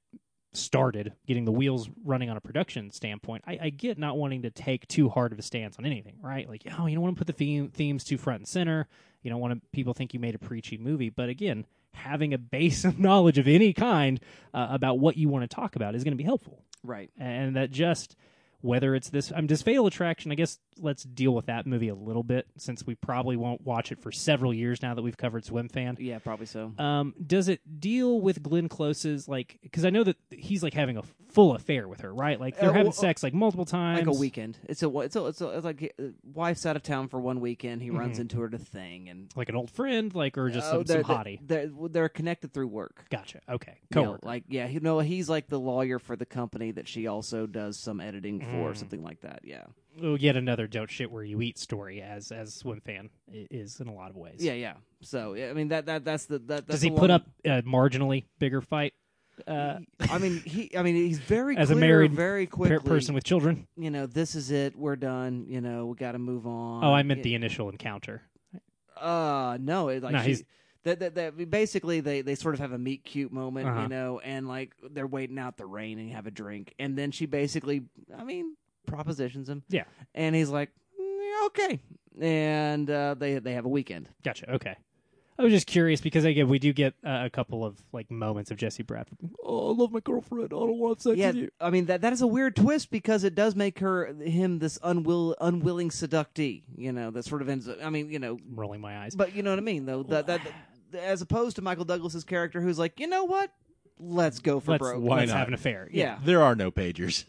started, 0.52 1.12
getting 1.26 1.44
the 1.44 1.52
wheels 1.52 1.88
running 2.04 2.30
on 2.30 2.36
a 2.36 2.40
production 2.40 2.90
standpoint, 2.90 3.44
I, 3.46 3.58
I 3.62 3.70
get 3.70 3.98
not 3.98 4.16
wanting 4.16 4.42
to 4.42 4.50
take 4.50 4.86
too 4.88 5.08
hard 5.08 5.32
of 5.32 5.38
a 5.38 5.42
stance 5.42 5.78
on 5.78 5.86
anything, 5.86 6.16
right? 6.22 6.48
Like, 6.48 6.66
oh, 6.78 6.86
you 6.86 6.94
don't 6.94 7.02
want 7.02 7.16
to 7.16 7.20
put 7.20 7.26
the 7.26 7.32
theme, 7.32 7.68
themes 7.68 8.04
too 8.04 8.18
front 8.18 8.40
and 8.40 8.48
center. 8.48 8.88
You 9.22 9.30
don't 9.30 9.40
want 9.40 9.54
to, 9.54 9.60
people 9.72 9.94
think 9.94 10.14
you 10.14 10.20
made 10.20 10.34
a 10.34 10.38
preachy 10.38 10.78
movie. 10.78 11.10
But 11.10 11.28
again, 11.28 11.66
having 11.92 12.32
a 12.32 12.38
base 12.38 12.84
of 12.84 12.98
knowledge 12.98 13.38
of 13.38 13.48
any 13.48 13.72
kind 13.72 14.20
uh, 14.54 14.68
about 14.70 14.98
what 14.98 15.16
you 15.16 15.28
want 15.28 15.48
to 15.48 15.54
talk 15.54 15.76
about 15.76 15.94
is 15.94 16.04
going 16.04 16.12
to 16.12 16.18
be 16.18 16.24
helpful. 16.24 16.62
right. 16.82 17.10
And 17.18 17.56
that 17.56 17.70
just, 17.70 18.16
whether 18.60 18.94
it's 18.94 19.10
this, 19.10 19.32
I'm 19.34 19.46
just 19.48 19.64
Fatal 19.64 19.86
Attraction, 19.86 20.32
I 20.32 20.34
guess 20.34 20.58
let's 20.80 21.02
deal 21.02 21.34
with 21.34 21.46
that 21.46 21.66
movie 21.66 21.88
a 21.88 21.94
little 21.94 22.22
bit 22.22 22.46
since 22.56 22.86
we 22.86 22.94
probably 22.94 23.36
won't 23.36 23.62
watch 23.62 23.90
it 23.92 24.00
for 24.00 24.12
several 24.12 24.54
years 24.54 24.80
now 24.82 24.94
that 24.94 25.02
we've 25.02 25.16
covered 25.16 25.44
Swim 25.44 25.68
Fan. 25.68 25.96
Yeah, 25.98 26.18
probably 26.18 26.46
so. 26.46 26.72
Um, 26.78 27.14
does 27.24 27.48
it 27.48 27.60
deal 27.80 28.20
with 28.20 28.42
Glenn 28.42 28.68
Close's 28.68 29.28
like? 29.28 29.58
Because 29.62 29.84
I 29.84 29.90
know 29.90 30.04
that 30.04 30.16
he's 30.30 30.62
like 30.62 30.74
having 30.74 30.96
a 30.96 31.02
full 31.30 31.54
affair 31.54 31.86
with 31.88 32.00
her, 32.00 32.12
right? 32.14 32.40
Like 32.40 32.58
they're 32.58 32.70
Uh, 32.70 32.72
having 32.72 32.86
well, 32.86 32.92
sex 32.92 33.22
like 33.22 33.34
multiple 33.34 33.64
times, 33.64 34.06
like 34.06 34.16
a 34.16 34.18
weekend. 34.18 34.58
It's 34.68 34.82
a 34.82 34.98
it's 35.00 35.16
a 35.16 35.26
it's, 35.26 35.40
a, 35.40 35.48
it's 35.50 35.64
like 35.64 35.94
uh, 36.00 36.04
wife's 36.32 36.64
out 36.66 36.76
of 36.76 36.82
town 36.82 37.08
for 37.08 37.20
one 37.20 37.40
weekend. 37.40 37.82
He 37.82 37.88
Mm-hmm. 37.88 37.98
runs 37.98 38.18
into 38.18 38.38
her 38.40 38.46
at 38.48 38.54
a 38.54 38.58
thing, 38.58 39.08
and 39.08 39.32
like 39.36 39.48
an 39.48 39.56
old 39.56 39.70
friend, 39.70 40.14
like 40.14 40.36
or 40.38 40.48
just 40.50 40.68
Oh, 40.68 40.78
some, 40.78 40.82
they're, 40.84 41.02
some 41.04 41.16
hottie. 41.16 41.38
They're, 41.42 41.70
they're 41.90 42.08
connected 42.08 42.52
through 42.52 42.68
work. 42.68 43.04
Gotcha. 43.10 43.40
Okay, 43.48 43.74
You 43.94 44.02
know, 44.02 44.18
like 44.22 44.44
yeah, 44.48 44.66
you 44.68 44.80
know 44.80 44.98
he's 45.00 45.28
like 45.28 45.48
the 45.48 45.58
lawyer 45.60 45.98
for 45.98 46.16
the 46.16 46.26
company 46.26 46.70
that 46.72 46.86
she 46.88 47.06
also 47.06 47.46
does 47.46 47.78
some 47.78 48.00
editing 48.00 48.40
for, 48.50 48.72
Mm. 48.72 48.76
something 48.76 49.02
like 49.02 49.20
that. 49.20 49.40
Yeah, 49.44 49.64
oh, 50.02 50.14
yet 50.16 50.36
another 50.36 50.66
don't 50.66 50.90
shit 50.90 51.10
where 51.10 51.22
you 51.24 51.40
eat 51.42 51.58
story, 51.58 52.02
as 52.02 52.32
as 52.32 52.54
Swim 52.54 52.80
Fan 52.80 53.10
is 53.30 53.80
in 53.80 53.88
a 53.88 53.94
lot 53.94 54.10
of 54.10 54.16
ways. 54.16 54.36
yeah, 54.44 54.54
yeah. 54.54 54.74
So 55.02 55.34
yeah, 55.34 55.50
I 55.50 55.52
mean 55.52 55.68
that 55.68 55.86
that 55.86 56.04
that's 56.04 56.26
the 56.26 56.38
that. 56.40 56.66
That's 56.66 56.66
Does 56.66 56.82
he 56.82 56.90
put 56.90 57.02
one- 57.02 57.10
up 57.12 57.26
a 57.44 57.62
marginally 57.62 58.24
bigger 58.38 58.60
fight? 58.60 58.94
Uh, 59.46 59.78
I 60.00 60.18
mean 60.18 60.38
he. 60.44 60.76
I 60.76 60.82
mean 60.82 60.96
he's 60.96 61.20
very 61.20 61.56
As 61.58 61.70
a 61.70 61.76
married 61.76 62.12
very 62.12 62.46
quickly. 62.46 62.78
person 62.80 63.14
with 63.14 63.22
children. 63.22 63.68
you 63.76 63.90
know, 63.90 64.06
this 64.06 64.34
is 64.34 64.50
it. 64.50 64.74
We're 64.76 64.96
done. 64.96 65.46
You 65.48 65.60
know, 65.60 65.86
we 65.86 65.94
got 65.96 66.12
to 66.12 66.18
move 66.18 66.44
on. 66.46 66.82
Oh, 66.84 66.92
I 66.92 67.04
meant 67.04 67.18
Y- 67.18 67.22
the 67.22 67.34
initial 67.36 67.68
encounter. 67.68 68.22
Uh, 68.96 69.56
no, 69.60 69.88
it, 69.90 70.02
like 70.02 70.12
No, 70.12 70.20
she- 70.22 70.26
he's- 70.28 70.42
that, 70.84 71.00
that, 71.00 71.14
that 71.16 71.50
basically 71.50 72.00
they, 72.00 72.20
they 72.22 72.34
sort 72.34 72.54
of 72.54 72.60
have 72.60 72.72
a 72.72 72.78
meet 72.78 73.04
cute 73.04 73.32
moment, 73.32 73.68
Uh-huh. 73.68 73.82
you 73.82 73.88
know, 73.88 74.20
and 74.20 74.46
like 74.48 74.74
they're 74.90 75.06
waiting 75.06 75.38
out 75.38 75.56
the 75.56 75.66
rain 75.66 75.98
and 75.98 76.10
have 76.12 76.26
a 76.26 76.30
drink, 76.30 76.74
and 76.78 76.96
then 76.96 77.10
she 77.10 77.26
basically, 77.26 77.82
I 78.16 78.24
mean, 78.24 78.56
propositions 78.86 79.48
him, 79.48 79.62
Yeah. 79.68 79.84
and 80.14 80.34
he's 80.34 80.48
like, 80.50 80.70
"Mm, 81.00 81.46
okay, 81.46 81.80
and 82.20 82.88
uh, 82.90 83.14
they 83.18 83.38
they 83.38 83.52
have 83.54 83.64
a 83.64 83.68
weekend. 83.68 84.08
Gotcha. 84.22 84.50
Okay. 84.54 84.76
I 85.38 85.44
was 85.44 85.52
just 85.52 85.68
curious 85.68 86.00
because 86.00 86.24
again, 86.24 86.48
we 86.48 86.58
do 86.58 86.72
get 86.72 86.94
uh, 87.04 87.22
a 87.24 87.30
couple 87.30 87.64
of 87.64 87.80
like 87.92 88.10
moments 88.10 88.50
of 88.50 88.56
Jesse 88.56 88.82
Bradford. 88.82 89.18
Oh, 89.44 89.70
I 89.70 89.76
love 89.76 89.92
my 89.92 90.00
girlfriend. 90.00 90.46
I 90.46 90.48
don't 90.48 90.78
want 90.78 91.00
sex 91.00 91.16
yeah, 91.16 91.28
with 91.28 91.36
you. 91.36 91.50
I 91.60 91.70
mean 91.70 91.86
that 91.86 92.00
that 92.00 92.12
is 92.12 92.22
a 92.22 92.26
weird 92.26 92.56
twist 92.56 92.90
because 92.90 93.22
it 93.22 93.34
does 93.36 93.54
make 93.54 93.78
her 93.78 94.12
him 94.14 94.58
this 94.58 94.78
unwill 94.78 95.34
unwilling 95.40 95.90
seductee, 95.90 96.62
you 96.76 96.92
know, 96.92 97.10
that 97.12 97.24
sort 97.24 97.42
of 97.42 97.48
ends. 97.48 97.68
up 97.68 97.78
I 97.82 97.90
mean, 97.90 98.10
you 98.10 98.18
know, 98.18 98.38
I'm 98.50 98.58
rolling 98.58 98.80
my 98.80 98.98
eyes. 98.98 99.14
but 99.14 99.34
you 99.34 99.42
know 99.42 99.50
what 99.50 99.58
I 99.60 99.62
mean 99.62 99.86
though. 99.86 100.02
That 100.02 100.26
that 100.26 100.40
as 100.94 101.22
opposed 101.22 101.56
to 101.56 101.62
Michael 101.62 101.84
Douglas's 101.84 102.24
character, 102.24 102.60
who's 102.60 102.78
like, 102.78 102.98
you 102.98 103.06
know 103.06 103.24
what, 103.24 103.52
let's 104.00 104.40
go 104.40 104.60
for 104.60 104.72
let's 104.72 104.82
broke. 104.82 105.02
Why 105.02 105.18
let's 105.18 105.30
not? 105.30 105.38
have 105.38 105.48
an 105.48 105.54
affair. 105.54 105.88
Yeah. 105.92 106.18
There 106.24 106.42
are 106.42 106.54
no 106.54 106.70
pagers. 106.70 107.24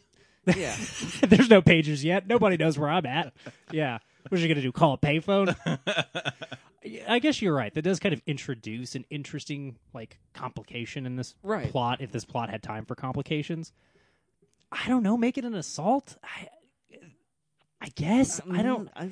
yeah. 0.55 0.75
There's 1.27 1.49
no 1.49 1.61
pagers 1.61 2.03
yet. 2.03 2.27
Nobody 2.27 2.57
knows 2.57 2.77
where 2.77 2.89
I'm 2.89 3.05
at. 3.05 3.33
Yeah. 3.71 3.99
What 4.27 4.37
are 4.37 4.41
you 4.41 4.47
going 4.47 4.57
to 4.57 4.61
do? 4.61 4.71
Call 4.71 4.93
a 4.93 4.97
payphone? 4.97 5.55
I 7.09 7.19
guess 7.19 7.41
you're 7.41 7.53
right. 7.55 7.73
That 7.73 7.81
does 7.81 7.99
kind 7.99 8.13
of 8.13 8.21
introduce 8.25 8.95
an 8.95 9.05
interesting 9.09 9.77
like 9.93 10.19
complication 10.33 11.05
in 11.05 11.15
this 11.15 11.35
Right. 11.43 11.69
plot. 11.71 11.99
If 12.01 12.11
this 12.11 12.23
plot 12.23 12.49
had 12.49 12.61
time 12.63 12.85
for 12.85 12.95
complications, 12.95 13.73
I 14.71 14.87
don't 14.87 15.03
know. 15.03 15.17
Make 15.17 15.37
it 15.37 15.43
an 15.45 15.55
assault. 15.55 16.17
I, 16.23 16.47
I 17.81 17.89
guess 17.95 18.39
I 18.51 18.61
don't. 18.61 18.89
I, 18.95 19.09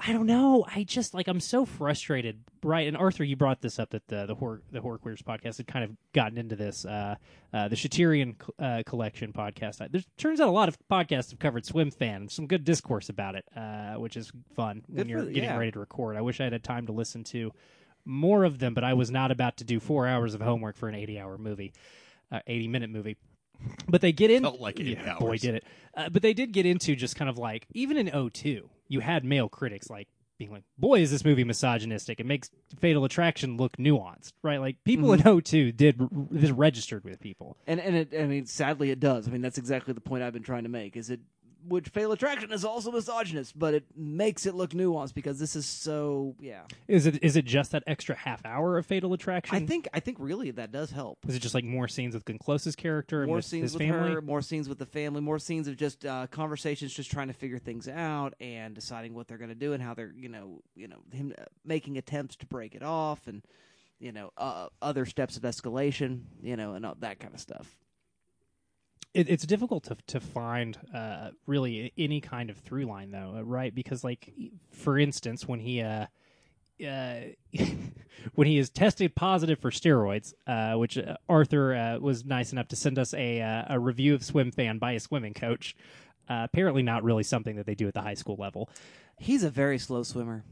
I 0.00 0.12
don't 0.12 0.26
know. 0.26 0.64
I 0.72 0.84
just 0.84 1.12
like 1.12 1.26
I'm 1.26 1.40
so 1.40 1.64
frustrated, 1.64 2.44
right? 2.62 2.86
And 2.86 2.96
Arthur, 2.96 3.24
you 3.24 3.34
brought 3.34 3.60
this 3.60 3.78
up 3.80 3.90
that 3.90 4.06
the 4.06 4.26
the 4.26 4.34
horror 4.34 4.62
the 4.70 4.80
horror 4.80 4.98
queers 4.98 5.22
podcast 5.22 5.56
had 5.56 5.66
kind 5.66 5.84
of 5.84 5.96
gotten 6.12 6.38
into 6.38 6.54
this. 6.54 6.84
Uh, 6.84 7.16
uh, 7.52 7.66
the 7.66 7.74
Shaterian 7.74 8.36
uh, 8.60 8.82
collection 8.86 9.32
podcast. 9.32 9.78
There 9.90 10.02
turns 10.16 10.40
out 10.40 10.48
a 10.48 10.52
lot 10.52 10.68
of 10.68 10.78
podcasts 10.90 11.30
have 11.30 11.40
covered 11.40 11.66
Swim 11.66 11.90
Fan. 11.90 12.28
Some 12.28 12.46
good 12.46 12.62
discourse 12.62 13.08
about 13.08 13.34
it, 13.34 13.44
uh, 13.56 13.94
which 13.94 14.16
is 14.16 14.30
fun 14.54 14.82
when 14.86 15.06
Good 15.06 15.10
you're 15.10 15.18
for 15.20 15.26
getting 15.26 15.44
yeah. 15.50 15.56
ready 15.56 15.72
to 15.72 15.80
record. 15.80 16.16
I 16.16 16.20
wish 16.20 16.40
I 16.40 16.44
had 16.44 16.52
had 16.52 16.62
time 16.62 16.86
to 16.86 16.92
listen 16.92 17.24
to 17.24 17.52
more 18.04 18.44
of 18.44 18.58
them, 18.58 18.74
but 18.74 18.84
I 18.84 18.94
was 18.94 19.10
not 19.10 19.30
about 19.30 19.56
to 19.58 19.64
do 19.64 19.80
four 19.80 20.06
hours 20.06 20.34
of 20.34 20.40
homework 20.40 20.76
for 20.76 20.88
an 20.88 20.94
80 20.94 21.18
hour 21.18 21.38
movie, 21.38 21.72
uh, 22.30 22.40
80 22.46 22.68
minute 22.68 22.90
movie. 22.90 23.16
but 23.88 24.00
they 24.00 24.12
get 24.12 24.30
in. 24.30 24.42
Felt 24.42 24.60
like 24.60 24.78
eight 24.78 24.98
yeah, 25.04 25.18
Boy, 25.18 25.38
did 25.38 25.56
it. 25.56 25.64
Uh, 25.96 26.08
but 26.08 26.22
they 26.22 26.32
did 26.32 26.52
get 26.52 26.66
into 26.66 26.94
just 26.94 27.16
kind 27.16 27.28
of 27.28 27.38
like 27.38 27.66
even 27.72 27.96
in 27.96 28.30
02, 28.30 28.70
you 28.88 29.00
had 29.00 29.24
male 29.24 29.48
critics 29.48 29.88
like 29.90 30.08
being 30.38 30.50
like, 30.52 30.62
"Boy, 30.78 31.00
is 31.00 31.10
this 31.10 31.24
movie 31.24 31.42
misogynistic? 31.44 32.20
It 32.20 32.26
makes 32.26 32.48
Fatal 32.78 33.04
Attraction 33.04 33.56
look 33.56 33.76
nuanced, 33.76 34.32
right?" 34.42 34.60
Like 34.60 34.76
people 34.84 35.08
Mm-hmm. 35.08 35.28
in 35.28 35.42
02 35.42 35.72
did 35.72 36.00
this 36.30 36.50
registered 36.50 37.04
with 37.04 37.18
people. 37.20 37.56
And 37.66 37.80
and 37.80 37.96
it, 37.96 38.14
I 38.18 38.26
mean, 38.26 38.46
sadly, 38.46 38.90
it 38.90 39.00
does. 39.00 39.26
I 39.26 39.30
mean, 39.32 39.42
that's 39.42 39.58
exactly 39.58 39.94
the 39.94 40.00
point 40.00 40.22
I've 40.22 40.32
been 40.32 40.42
trying 40.42 40.62
to 40.62 40.68
make. 40.68 40.96
Is 40.96 41.10
it 41.10 41.20
which 41.68 41.88
Fatal 41.88 42.12
Attraction 42.12 42.52
is 42.52 42.64
also 42.64 42.90
misogynist, 42.90 43.58
but 43.58 43.74
it 43.74 43.84
makes 43.96 44.46
it 44.46 44.54
look 44.54 44.70
nuanced 44.70 45.14
because 45.14 45.38
this 45.38 45.54
is 45.56 45.66
so 45.66 46.34
yeah. 46.40 46.62
Is 46.86 47.06
it 47.06 47.22
is 47.22 47.36
it 47.36 47.44
just 47.44 47.72
that 47.72 47.82
extra 47.86 48.16
half 48.16 48.44
hour 48.44 48.78
of 48.78 48.86
Fatal 48.86 49.12
Attraction? 49.12 49.54
I 49.56 49.66
think 49.66 49.88
I 49.92 50.00
think 50.00 50.16
really 50.20 50.50
that 50.52 50.72
does 50.72 50.90
help. 50.90 51.18
Is 51.28 51.34
it 51.36 51.40
just 51.40 51.54
like 51.54 51.64
more 51.64 51.88
scenes 51.88 52.14
with 52.14 52.24
Glenn 52.24 52.38
Close's 52.38 52.74
character 52.76 53.26
More 53.26 53.36
with 53.36 53.44
scenes 53.44 53.62
his 53.64 53.74
with 53.74 53.82
family? 53.82 54.12
her, 54.14 54.20
more 54.20 54.42
scenes 54.42 54.68
with 54.68 54.78
the 54.78 54.86
family, 54.86 55.20
more 55.20 55.38
scenes 55.38 55.68
of 55.68 55.76
just 55.76 56.04
uh, 56.04 56.26
conversations, 56.28 56.92
just 56.92 57.10
trying 57.10 57.28
to 57.28 57.34
figure 57.34 57.58
things 57.58 57.88
out 57.88 58.34
and 58.40 58.74
deciding 58.74 59.14
what 59.14 59.28
they're 59.28 59.38
going 59.38 59.48
to 59.50 59.54
do 59.54 59.72
and 59.72 59.82
how 59.82 59.94
they're 59.94 60.12
you 60.16 60.28
know 60.28 60.60
you 60.74 60.88
know 60.88 60.98
him 61.12 61.32
uh, 61.38 61.44
making 61.64 61.98
attempts 61.98 62.36
to 62.36 62.46
break 62.46 62.74
it 62.74 62.82
off 62.82 63.26
and 63.26 63.42
you 63.98 64.12
know 64.12 64.30
uh, 64.36 64.68
other 64.80 65.04
steps 65.06 65.36
of 65.36 65.42
escalation, 65.42 66.22
you 66.42 66.56
know, 66.56 66.74
and 66.74 66.86
all 66.86 66.96
that 67.00 67.18
kind 67.20 67.34
of 67.34 67.40
stuff. 67.40 67.78
It, 69.14 69.28
it's 69.28 69.46
difficult 69.46 69.84
to 69.84 69.96
to 70.08 70.20
find 70.20 70.78
uh, 70.94 71.30
really 71.46 71.92
any 71.98 72.20
kind 72.20 72.50
of 72.50 72.58
through 72.58 72.84
line 72.84 73.10
though, 73.10 73.34
uh, 73.38 73.42
right? 73.42 73.74
Because 73.74 74.04
like 74.04 74.32
for 74.70 74.98
instance, 74.98 75.46
when 75.46 75.60
he 75.60 75.82
uh, 75.82 76.06
uh, 76.86 77.20
when 78.34 78.46
he 78.46 78.58
is 78.58 78.70
tested 78.70 79.14
positive 79.14 79.58
for 79.58 79.70
steroids, 79.70 80.34
uh, 80.46 80.78
which 80.78 80.98
uh, 80.98 81.16
Arthur 81.28 81.74
uh, 81.74 81.98
was 81.98 82.24
nice 82.24 82.52
enough 82.52 82.68
to 82.68 82.76
send 82.76 82.98
us 82.98 83.14
a 83.14 83.40
uh, 83.40 83.64
a 83.70 83.80
review 83.80 84.14
of 84.14 84.24
Swim 84.24 84.52
Fan 84.52 84.78
by 84.78 84.92
a 84.92 85.00
swimming 85.00 85.34
coach. 85.34 85.76
Apparently, 86.30 86.82
not 86.82 87.04
really 87.04 87.22
something 87.22 87.56
that 87.56 87.64
they 87.64 87.74
do 87.74 87.88
at 87.88 87.94
the 87.94 88.02
high 88.02 88.14
school 88.14 88.36
level. 88.38 88.68
He's 89.18 89.42
a 89.44 89.50
very 89.50 89.78
slow 89.78 90.02
swimmer. 90.02 90.44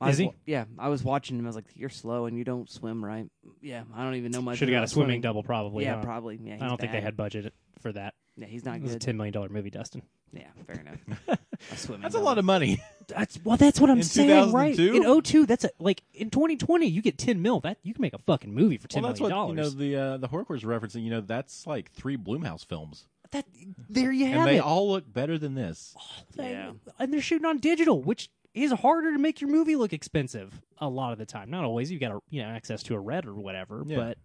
I 0.00 0.10
Is 0.10 0.12
was 0.12 0.18
he? 0.18 0.30
yeah, 0.46 0.64
I 0.78 0.88
was 0.88 1.02
watching 1.02 1.38
him. 1.38 1.44
I 1.44 1.48
was 1.48 1.56
like, 1.56 1.64
"You're 1.74 1.88
slow 1.88 2.26
and 2.26 2.36
you 2.38 2.44
don't 2.44 2.70
swim 2.70 3.04
right." 3.04 3.28
Yeah, 3.60 3.82
I 3.94 4.04
don't 4.04 4.14
even 4.14 4.30
know 4.32 4.42
much. 4.42 4.58
Should 4.58 4.68
have 4.68 4.74
got 4.74 4.78
a 4.78 4.80
about 4.82 4.90
swimming 4.90 5.06
swimming 5.06 5.20
double, 5.22 5.42
probably. 5.42 5.84
Yeah, 5.84 5.96
huh? 5.96 6.02
probably. 6.04 6.38
Yeah, 6.42 6.54
I 6.60 6.68
don't 6.68 6.78
think 6.80 6.92
they 6.92 6.98
bad. 6.98 7.02
had 7.04 7.16
budget 7.16 7.52
for 7.80 7.92
that. 7.92 8.14
Yeah, 8.36 8.46
he's 8.46 8.64
not 8.64 8.76
It 8.76 8.82
was 8.82 8.92
a 8.92 8.94
good. 8.94 9.02
ten 9.02 9.16
million 9.16 9.32
dollar 9.32 9.48
movie, 9.48 9.70
Dustin. 9.70 10.02
Yeah, 10.32 10.42
fair 10.66 10.78
enough. 10.80 11.38
a 11.72 11.76
swimming. 11.76 12.02
That's 12.02 12.14
a 12.14 12.20
lot 12.20 12.38
of 12.38 12.44
money. 12.44 12.80
That's 13.08 13.38
well. 13.42 13.56
That's 13.56 13.80
what 13.80 13.90
I'm 13.90 13.98
In 13.98 14.02
saying, 14.04 14.52
right? 14.52 14.76
2002? 14.76 15.10
In 15.10 15.22
02, 15.22 15.46
that's 15.46 15.64
a, 15.64 15.70
like 15.80 16.02
in 16.14 16.28
2020, 16.30 16.86
you 16.86 17.00
get 17.02 17.16
10 17.18 17.40
mil. 17.42 17.60
That 17.60 17.78
you 17.82 17.94
can 17.94 18.02
make 18.02 18.12
a 18.14 18.18
fucking 18.18 18.54
movie 18.54 18.76
for 18.76 18.86
ten 18.88 19.02
well, 19.02 19.12
million 19.14 19.14
that's 19.14 19.20
what 19.34 19.48
you 19.48 19.54
know 19.54 19.62
dollars. 19.62 19.74
the 19.76 19.96
uh, 19.96 20.16
the 20.18 20.28
Horror 20.28 20.44
Queers 20.44 20.62
referencing. 20.64 21.02
You 21.02 21.10
know, 21.10 21.20
that's 21.22 21.66
like 21.66 21.90
three 21.92 22.16
Blumhouse 22.18 22.64
films, 22.64 23.06
that 23.30 23.46
there 23.88 24.12
you 24.12 24.26
have 24.26 24.32
and 24.34 24.40
have 24.42 24.48
they 24.50 24.56
it. 24.58 24.62
all 24.62 24.90
look 24.90 25.10
better 25.12 25.38
than 25.38 25.54
this. 25.54 25.96
They- 26.36 26.50
Yeah. 26.52 26.72
and 26.98 27.12
they're 27.12 27.22
shooting 27.22 27.46
on 27.46 27.58
digital, 27.58 28.02
which 28.02 28.30
is 28.54 28.72
harder 28.72 29.12
to 29.12 29.18
make 29.18 29.40
your 29.40 29.50
movie 29.50 29.76
look 29.76 29.92
expensive 29.92 30.60
a 30.78 30.88
lot 30.88 31.12
of 31.12 31.18
the 31.18 31.26
time. 31.26 31.50
Not 31.50 31.64
always. 31.64 31.90
You've 31.90 32.00
got 32.00 32.12
a, 32.12 32.18
you 32.30 32.42
know 32.42 32.48
access 32.48 32.82
to 32.84 32.94
a 32.94 32.98
red 33.00 33.26
or 33.26 33.34
whatever, 33.34 33.82
Yeah. 33.86 33.96
but 33.96 34.18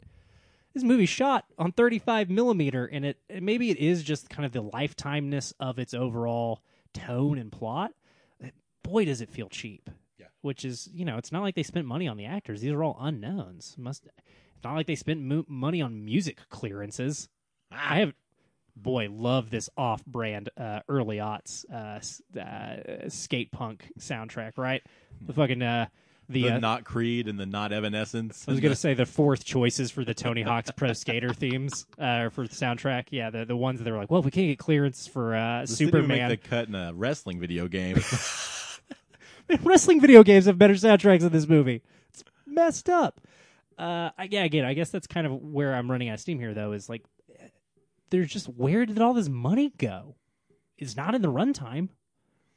this 0.73 0.83
movie 0.83 1.05
shot 1.05 1.45
on 1.57 1.71
35 1.71 2.29
millimeter, 2.29 2.85
and 2.85 3.05
it 3.05 3.17
and 3.29 3.45
maybe 3.45 3.69
it 3.69 3.77
is 3.77 4.01
just 4.03 4.29
kind 4.29 4.45
of 4.45 4.51
the 4.53 4.63
lifetimeness 4.63 5.53
of 5.59 5.77
its 5.79 5.93
overall 5.93 6.61
tone 6.93 7.37
and 7.37 7.51
plot. 7.51 7.91
Boy, 8.83 9.05
does 9.05 9.21
it 9.21 9.29
feel 9.29 9.47
cheap. 9.49 9.89
Yeah. 10.19 10.25
Which 10.41 10.65
is, 10.65 10.89
you 10.93 11.05
know, 11.05 11.17
it's 11.17 11.31
not 11.31 11.41
like 11.41 11.55
they 11.55 11.63
spent 11.63 11.85
money 11.85 12.05
on 12.07 12.17
the 12.17 12.25
actors. 12.25 12.59
These 12.59 12.71
are 12.73 12.83
all 12.83 12.97
unknowns. 12.99 13.75
Must. 13.77 14.05
It's 14.05 14.63
not 14.63 14.75
like 14.75 14.87
they 14.87 14.95
spent 14.95 15.21
mo- 15.21 15.45
money 15.47 15.81
on 15.81 16.03
music 16.03 16.37
clearances. 16.49 17.29
Ah. 17.71 17.93
I 17.93 17.99
have, 17.99 18.13
boy, 18.75 19.09
love 19.11 19.49
this 19.49 19.69
off-brand 19.77 20.49
uh, 20.57 20.81
early 20.89 21.17
aughts 21.17 21.65
uh, 21.71 21.99
uh, 22.39 23.09
skate 23.09 23.51
punk 23.51 23.91
soundtrack. 23.99 24.57
Right, 24.57 24.83
the 25.21 25.33
fucking 25.33 25.61
uh, 25.61 25.87
the, 26.29 26.43
The 26.43 26.49
uh, 26.51 26.59
not 26.59 26.83
Creed 26.83 27.27
and 27.27 27.39
the 27.39 27.45
not 27.45 27.71
Evanescence. 27.71 28.45
I 28.47 28.51
was 28.51 28.59
gonna 28.59 28.75
say 28.75 28.93
the 28.93 29.05
fourth 29.05 29.43
choices 29.45 29.91
for 29.91 30.03
the 30.03 30.13
Tony 30.13 30.41
Hawk's 30.41 30.71
Pro 30.71 30.93
Skater 30.93 31.33
themes 31.33 31.85
uh, 31.99 32.29
for 32.29 32.47
the 32.47 32.55
soundtrack. 32.55 33.07
Yeah, 33.11 33.29
the 33.29 33.45
the 33.45 33.57
ones 33.57 33.81
that 33.81 33.91
are 33.91 33.97
like, 33.97 34.09
well, 34.09 34.19
if 34.19 34.25
we 34.25 34.31
can't 34.31 34.47
get 34.47 34.59
clearance 34.59 35.07
for 35.07 35.35
uh, 35.35 35.65
Superman. 35.65 36.29
make 36.29 36.41
the 36.41 36.49
cut 36.49 36.67
in 36.67 36.75
a 36.75 36.93
wrestling 36.93 37.39
video 37.39 37.67
game. 37.67 37.97
Wrestling 39.63 39.99
video 39.99 40.23
games 40.23 40.45
have 40.45 40.57
better 40.57 40.73
soundtracks 40.73 41.21
than 41.21 41.31
this 41.31 41.47
movie. 41.47 41.81
It's 42.09 42.23
messed 42.45 42.89
up. 42.89 43.21
Uh, 43.77 44.11
I, 44.17 44.27
yeah, 44.29 44.43
again, 44.43 44.65
I 44.65 44.73
guess 44.73 44.89
that's 44.89 45.07
kind 45.07 45.25
of 45.27 45.33
where 45.33 45.73
I'm 45.75 45.89
running 45.89 46.09
out 46.09 46.15
of 46.15 46.19
steam 46.19 46.39
here, 46.39 46.53
though. 46.53 46.71
Is 46.71 46.89
like, 46.89 47.03
there's 48.13 48.31
just 48.31 48.45
where 48.45 48.85
did 48.85 49.01
all 49.01 49.15
this 49.15 49.27
money 49.27 49.73
go? 49.75 50.15
It's 50.77 50.95
not 50.95 51.15
in 51.15 51.23
the 51.23 51.31
runtime. 51.31 51.89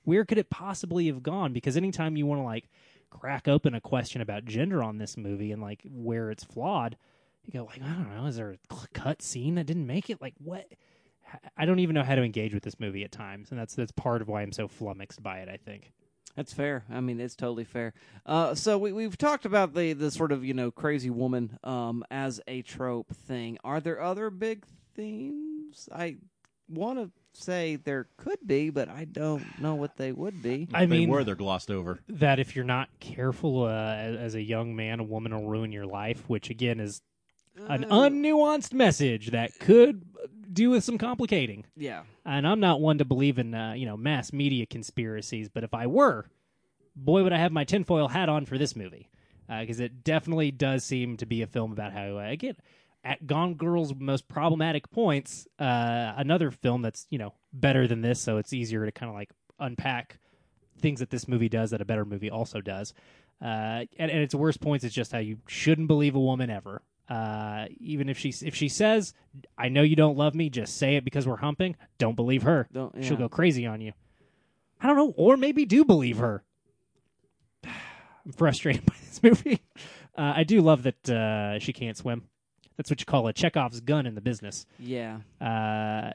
Where 0.05 0.27
could 0.27 0.37
it 0.37 0.51
possibly 0.51 1.07
have 1.07 1.23
gone? 1.23 1.55
Because 1.55 1.79
anytime 1.79 2.15
you 2.15 2.27
want 2.27 2.41
to 2.41 2.45
like 2.45 2.69
crack 3.09 3.49
open 3.49 3.73
a 3.73 3.81
question 3.81 4.21
about 4.21 4.45
gender 4.45 4.83
on 4.83 4.99
this 4.99 5.17
movie 5.17 5.53
and 5.53 5.63
like 5.63 5.81
where 5.91 6.31
it's 6.31 6.45
flawed, 6.45 6.99
you 7.43 7.55
go 7.55 7.65
like, 7.65 7.81
I 7.83 7.87
don't 7.87 8.15
know, 8.15 8.27
is 8.27 8.37
there 8.37 8.51
a 8.71 8.87
cut 8.93 9.23
scene 9.23 9.55
that 9.55 9.65
didn't 9.65 9.87
make 9.87 10.11
it? 10.11 10.21
Like 10.21 10.35
what? 10.37 10.67
I 11.57 11.65
don't 11.65 11.79
even 11.79 11.95
know 11.95 12.05
how 12.05 12.17
to 12.17 12.23
engage 12.23 12.53
with 12.53 12.63
this 12.63 12.79
movie 12.79 13.03
at 13.05 13.11
times, 13.11 13.51
and 13.51 13.59
that's 13.59 13.75
that's 13.75 13.93
part 13.93 14.21
of 14.21 14.29
why 14.29 14.43
I'm 14.43 14.53
so 14.53 14.69
flummoxed 14.69 15.23
by 15.23 15.39
it. 15.39 15.49
I 15.49 15.57
think. 15.57 15.91
That's 16.37 16.53
fair. 16.53 16.85
I 16.91 17.01
mean, 17.01 17.19
it's 17.19 17.35
totally 17.35 17.65
fair. 17.65 17.95
Uh, 18.27 18.55
so 18.55 18.77
we 18.77 18.93
we've 18.93 19.17
talked 19.17 19.47
about 19.47 19.73
the 19.73 19.95
the 19.95 20.11
sort 20.11 20.33
of 20.33 20.45
you 20.45 20.53
know 20.53 20.71
crazy 20.71 21.09
woman 21.09 21.59
um, 21.65 22.05
as 22.11 22.43
a 22.47 22.61
trope 22.61 23.17
thing. 23.17 23.57
Are 23.65 23.81
there 23.81 24.03
other 24.03 24.29
big 24.29 24.67
themes? 24.97 25.89
I 25.95 26.17
want 26.69 26.99
to 26.99 27.11
say 27.33 27.77
there 27.77 28.09
could 28.17 28.39
be, 28.47 28.71
but 28.71 28.89
I 28.89 29.05
don't 29.05 29.45
know 29.61 29.75
what 29.75 29.97
they 29.97 30.11
would 30.13 30.43
be. 30.43 30.69
I 30.73 30.85
If 30.85 30.91
they 30.91 30.99
mean, 30.99 31.09
were 31.11 31.23
they're 31.25 31.35
glossed 31.35 31.71
over. 31.71 32.01
that 32.09 32.39
if 32.39 32.57
you're 32.57 32.65
not 32.65 32.89
careful 32.99 33.65
uh, 33.65 33.95
as, 33.95 34.17
as 34.17 34.35
a 34.35 34.43
young 34.43 34.75
man, 34.75 35.01
a 35.01 35.05
woman 35.05 35.35
will 35.35 35.49
ruin 35.49 35.73
your 35.73 35.87
life, 35.87 36.25
which 36.29 36.51
again 36.51 36.81
is 36.81 37.03
an 37.69 37.85
unnuanced 37.85 38.73
message 38.73 39.31
that 39.31 39.59
could 39.59 40.03
do 40.53 40.71
with 40.71 40.85
some 40.85 40.99
complicating. 40.99 41.65
Yeah. 41.77 42.03
And 42.25 42.47
I'm 42.47 42.61
not 42.61 42.81
one 42.81 42.99
to 42.99 43.05
believe 43.05 43.39
in 43.39 43.55
uh, 43.55 43.73
you 43.75 43.87
know 43.87 43.97
mass 43.97 44.33
media 44.33 44.67
conspiracies, 44.67 45.49
but 45.49 45.65
if 45.65 45.73
I 45.75 45.87
were, 45.87 46.27
boy, 46.95 47.23
would 47.23 47.33
I 47.33 47.39
have 47.39 47.53
my 47.53 47.65
tinfoil 47.65 48.09
hat 48.09 48.29
on 48.29 48.47
for 48.47 48.59
this 48.59 48.75
movie 48.75 49.11
because 49.49 49.79
it 49.79 50.03
definitely 50.03 50.51
does 50.51 50.83
seem 50.85 51.17
to 51.19 51.27
be 51.27 51.41
a 51.43 51.47
film 51.47 51.71
about 51.73 51.93
how 51.93 52.19
uh, 52.19 52.29
again 52.29 52.57
at 53.07 53.27
Gone 53.27 53.55
Girl's 53.55 53.95
most 53.95 54.29
problematic 54.29 54.91
points. 54.91 55.47
Uh, 55.59 56.13
another 56.17 56.51
film 56.51 56.83
that's 56.83 57.07
you 57.11 57.19
know 57.19 57.33
better 57.53 57.87
than 57.87 58.03
this, 58.03 58.21
so 58.21 58.37
it's 58.39 58.53
easier 58.53 58.85
to 58.85 58.93
kind 58.93 59.09
of 59.09 59.15
like 59.15 59.31
unpack 59.59 60.19
things 60.81 61.01
that 61.01 61.11
this 61.11 61.27
movie 61.29 61.49
does 61.49 61.71
that 61.71 61.81
a 61.81 61.85
better 61.85 62.05
movie 62.05 62.31
also 62.31 62.61
does. 62.61 62.93
Uh, 63.41 63.85
and, 63.99 64.11
and 64.11 64.21
its 64.21 64.35
worst 64.35 64.61
points 64.61 64.85
is 64.85 64.93
just 64.93 65.13
how 65.13 65.19
you 65.19 65.39
shouldn't 65.47 65.89
believe 65.89 66.15
a 66.15 66.21
woman 66.21 66.51
ever. 66.51 66.83
Uh, 67.09 67.67
even 67.79 68.09
if 68.09 68.19
she 68.19 68.35
if 68.45 68.55
she 68.55 68.69
says, 68.69 69.15
"I 69.57 69.69
know 69.69 69.83
you 69.83 69.95
don't 69.95 70.17
love 70.19 70.35
me," 70.35 70.51
just 70.51 70.77
say 70.77 70.97
it 70.97 71.05
because 71.05 71.27
we're 71.29 71.37
humping. 71.37 71.77
Don't 71.99 72.17
believe 72.17 72.43
her. 72.43 72.69
Don't- 72.73 72.95
She'll 73.05 73.17
go 73.17 73.29
crazy 73.29 73.65
on 73.67 73.81
you. 73.81 73.93
I 74.81 74.89
don't 74.89 74.97
know, 74.97 75.15
or 75.17 75.37
maybe 75.37 75.65
do 75.65 75.85
believe 75.85 76.19
her. 76.19 76.43
I'm 77.65 78.33
frustrated 78.37 78.85
by 78.87 78.95
this 79.09 79.23
movie. 79.23 79.61
Uh, 80.17 80.33
I 80.37 80.45
do 80.45 80.61
love 80.61 80.83
that 80.83 81.09
uh, 81.09 81.59
she 81.61 81.73
can't 81.73 81.97
swim. 81.97 82.25
That's 82.77 82.91
what 82.91 83.01
you 83.01 83.07
call 83.07 83.27
a 83.27 83.33
Chekhov's 83.33 83.81
gun 83.81 84.07
in 84.07 84.15
the 84.15 84.21
business. 84.21 84.67
Yeah. 84.79 85.19
Uh, 85.41 86.13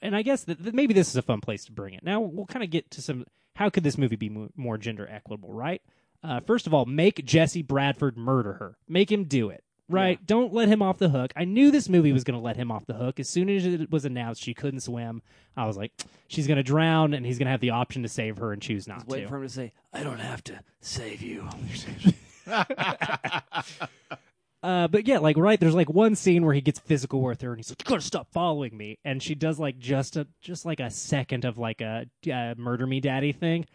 and 0.00 0.16
I 0.16 0.22
guess 0.22 0.44
that, 0.44 0.62
that 0.64 0.74
maybe 0.74 0.94
this 0.94 1.08
is 1.08 1.16
a 1.16 1.22
fun 1.22 1.40
place 1.40 1.64
to 1.66 1.72
bring 1.72 1.94
it. 1.94 2.02
Now 2.02 2.20
we'll 2.20 2.46
kind 2.46 2.64
of 2.64 2.70
get 2.70 2.90
to 2.92 3.02
some. 3.02 3.24
How 3.54 3.70
could 3.70 3.84
this 3.84 3.98
movie 3.98 4.16
be 4.16 4.28
mo- 4.28 4.50
more 4.56 4.78
gender 4.78 5.08
equitable? 5.08 5.52
Right. 5.52 5.82
Uh, 6.24 6.40
first 6.40 6.66
of 6.66 6.74
all, 6.74 6.84
make 6.86 7.24
Jesse 7.24 7.62
Bradford 7.62 8.16
murder 8.16 8.54
her. 8.54 8.76
Make 8.88 9.10
him 9.12 9.24
do 9.24 9.50
it. 9.50 9.62
Right. 9.88 10.24
Don't 10.24 10.54
let 10.54 10.68
him 10.68 10.80
off 10.80 10.98
the 10.98 11.10
hook. 11.10 11.32
I 11.36 11.44
knew 11.44 11.70
this 11.70 11.88
movie 11.88 12.12
was 12.12 12.24
going 12.24 12.38
to 12.38 12.42
let 12.42 12.56
him 12.56 12.70
off 12.70 12.86
the 12.86 12.94
hook. 12.94 13.20
As 13.20 13.28
soon 13.28 13.50
as 13.50 13.66
it 13.66 13.90
was 13.90 14.06
announced 14.06 14.42
she 14.42 14.54
couldn't 14.54 14.80
swim, 14.80 15.20
I 15.54 15.66
was 15.66 15.76
like, 15.76 15.92
she's 16.28 16.46
going 16.46 16.56
to 16.56 16.62
drown, 16.62 17.12
and 17.12 17.26
he's 17.26 17.38
going 17.38 17.46
to 17.46 17.50
have 17.50 17.60
the 17.60 17.70
option 17.70 18.02
to 18.02 18.08
save 18.08 18.38
her 18.38 18.52
and 18.52 18.62
choose 18.62 18.88
not 18.88 19.06
Waiting 19.06 19.26
to. 19.26 19.28
for 19.28 19.36
him 19.36 19.42
to 19.42 19.48
say, 19.50 19.72
"I 19.92 20.02
don't 20.02 20.18
have 20.20 20.42
to 20.44 20.60
save 20.80 21.20
you." 21.20 21.46
Uh, 24.62 24.86
but 24.86 25.08
yeah, 25.08 25.18
like 25.18 25.36
right, 25.36 25.58
there's 25.58 25.74
like 25.74 25.90
one 25.90 26.14
scene 26.14 26.44
where 26.44 26.54
he 26.54 26.60
gets 26.60 26.78
physical 26.78 27.20
with 27.20 27.40
her, 27.40 27.50
and 27.50 27.58
he's 27.58 27.70
like, 27.70 27.82
"You 27.82 27.88
gotta 27.88 28.00
stop 28.00 28.28
following 28.30 28.76
me," 28.76 28.98
and 29.04 29.20
she 29.20 29.34
does 29.34 29.58
like 29.58 29.78
just 29.78 30.16
a 30.16 30.28
just 30.40 30.64
like 30.64 30.78
a 30.78 30.88
second 30.88 31.44
of 31.44 31.58
like 31.58 31.80
a 31.80 32.06
uh, 32.32 32.54
"murder 32.56 32.86
me, 32.86 33.00
daddy" 33.00 33.32
thing. 33.32 33.66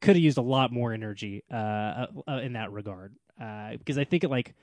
Could 0.00 0.14
have 0.14 0.22
used 0.22 0.38
a 0.38 0.42
lot 0.42 0.72
more 0.72 0.92
energy 0.92 1.42
uh, 1.50 1.54
uh, 1.54 2.06
uh, 2.28 2.40
in 2.42 2.52
that 2.52 2.70
regard 2.70 3.16
uh, 3.40 3.72
because 3.76 3.98
I 3.98 4.04
think 4.04 4.22
it 4.22 4.30
like 4.30 4.54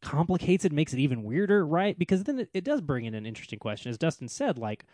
complicates 0.00 0.64
it, 0.64 0.72
makes 0.72 0.92
it 0.92 0.98
even 0.98 1.22
weirder, 1.22 1.64
right? 1.64 1.96
Because 1.96 2.24
then 2.24 2.40
it, 2.40 2.50
it 2.52 2.64
does 2.64 2.80
bring 2.80 3.04
in 3.04 3.14
an 3.14 3.26
interesting 3.26 3.58
question, 3.58 3.90
as 3.90 3.98
Dustin 3.98 4.28
said, 4.28 4.58
like. 4.58 4.84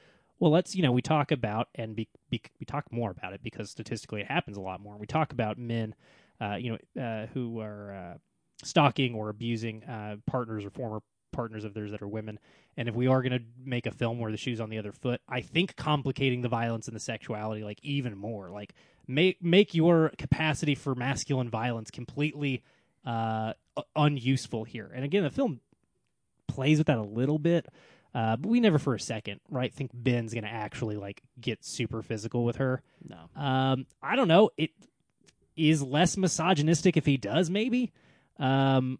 Well, 0.40 0.50
let's 0.50 0.74
you 0.74 0.82
know 0.82 0.90
we 0.90 1.00
talk 1.00 1.30
about 1.30 1.68
and 1.76 1.94
be, 1.94 2.08
be, 2.28 2.42
we 2.58 2.66
talk 2.66 2.90
more 2.90 3.12
about 3.12 3.34
it 3.34 3.40
because 3.44 3.70
statistically 3.70 4.20
it 4.20 4.26
happens 4.26 4.56
a 4.56 4.60
lot 4.60 4.80
more. 4.80 4.96
We 4.98 5.06
talk 5.06 5.32
about 5.32 5.58
men, 5.58 5.94
uh, 6.40 6.56
you 6.56 6.76
know, 6.96 7.00
uh, 7.02 7.26
who 7.32 7.60
are 7.60 8.18
stalking 8.64 9.14
or 9.14 9.28
abusing 9.28 9.84
uh, 9.84 10.16
partners 10.26 10.64
or 10.64 10.70
former 10.70 11.00
partners 11.32 11.64
of 11.64 11.74
theirs 11.74 11.90
that 11.90 12.00
are 12.02 12.08
women. 12.08 12.38
And 12.76 12.88
if 12.88 12.94
we 12.94 13.06
are 13.06 13.22
going 13.22 13.32
to 13.32 13.44
make 13.62 13.86
a 13.86 13.90
film 13.90 14.18
where 14.18 14.30
the 14.30 14.36
shoe's 14.36 14.60
on 14.60 14.70
the 14.70 14.78
other 14.78 14.92
foot, 14.92 15.20
I 15.28 15.40
think 15.40 15.76
complicating 15.76 16.42
the 16.42 16.48
violence 16.48 16.86
and 16.86 16.96
the 16.96 17.00
sexuality 17.00 17.62
like 17.62 17.80
even 17.82 18.16
more, 18.16 18.50
like 18.50 18.74
make 19.06 19.42
make 19.42 19.74
your 19.74 20.12
capacity 20.16 20.74
for 20.74 20.94
masculine 20.94 21.50
violence 21.50 21.90
completely 21.90 22.62
uh, 23.04 23.52
unuseful 23.94 24.64
here. 24.64 24.90
And 24.94 25.04
again, 25.04 25.24
the 25.24 25.30
film 25.30 25.60
plays 26.48 26.78
with 26.78 26.86
that 26.86 26.98
a 26.98 27.02
little 27.02 27.38
bit. 27.38 27.66
Uh, 28.14 28.36
but 28.36 28.48
we 28.48 28.60
never 28.60 28.78
for 28.78 28.94
a 28.94 29.00
second, 29.00 29.40
right, 29.50 29.74
think 29.74 29.90
Ben's 29.92 30.32
gonna 30.32 30.46
actually 30.46 30.96
like 30.96 31.20
get 31.40 31.64
super 31.64 32.00
physical 32.00 32.44
with 32.44 32.56
her. 32.56 32.80
No. 33.02 33.18
Um, 33.34 33.86
I 34.00 34.14
don't 34.14 34.28
know. 34.28 34.50
It 34.56 34.70
is 35.56 35.82
less 35.82 36.16
misogynistic 36.16 36.96
if 36.96 37.06
he 37.06 37.16
does, 37.16 37.50
maybe. 37.50 37.92
Um, 38.38 38.98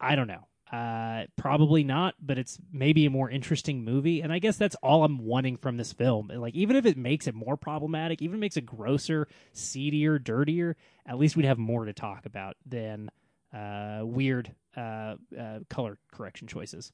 I 0.00 0.16
don't 0.16 0.28
know. 0.28 0.46
Uh, 0.72 1.26
probably 1.36 1.82
not, 1.82 2.14
but 2.20 2.38
it's 2.38 2.58
maybe 2.72 3.04
a 3.04 3.10
more 3.10 3.28
interesting 3.28 3.82
movie, 3.82 4.20
and 4.20 4.32
I 4.32 4.38
guess 4.38 4.56
that's 4.56 4.76
all 4.76 5.02
I'm 5.02 5.18
wanting 5.18 5.56
from 5.56 5.76
this 5.76 5.92
film. 5.92 6.30
Like, 6.32 6.54
even 6.54 6.76
if 6.76 6.86
it 6.86 6.96
makes 6.96 7.26
it 7.26 7.34
more 7.34 7.56
problematic, 7.56 8.22
even 8.22 8.38
makes 8.38 8.56
it 8.56 8.66
grosser, 8.66 9.26
seedier, 9.52 10.20
dirtier, 10.20 10.76
at 11.06 11.18
least 11.18 11.36
we'd 11.36 11.46
have 11.46 11.58
more 11.58 11.86
to 11.86 11.92
talk 11.92 12.24
about 12.24 12.56
than 12.64 13.10
uh, 13.52 14.02
weird 14.04 14.54
uh, 14.76 15.16
uh, 15.36 15.58
color 15.68 15.98
correction 16.12 16.46
choices. 16.46 16.92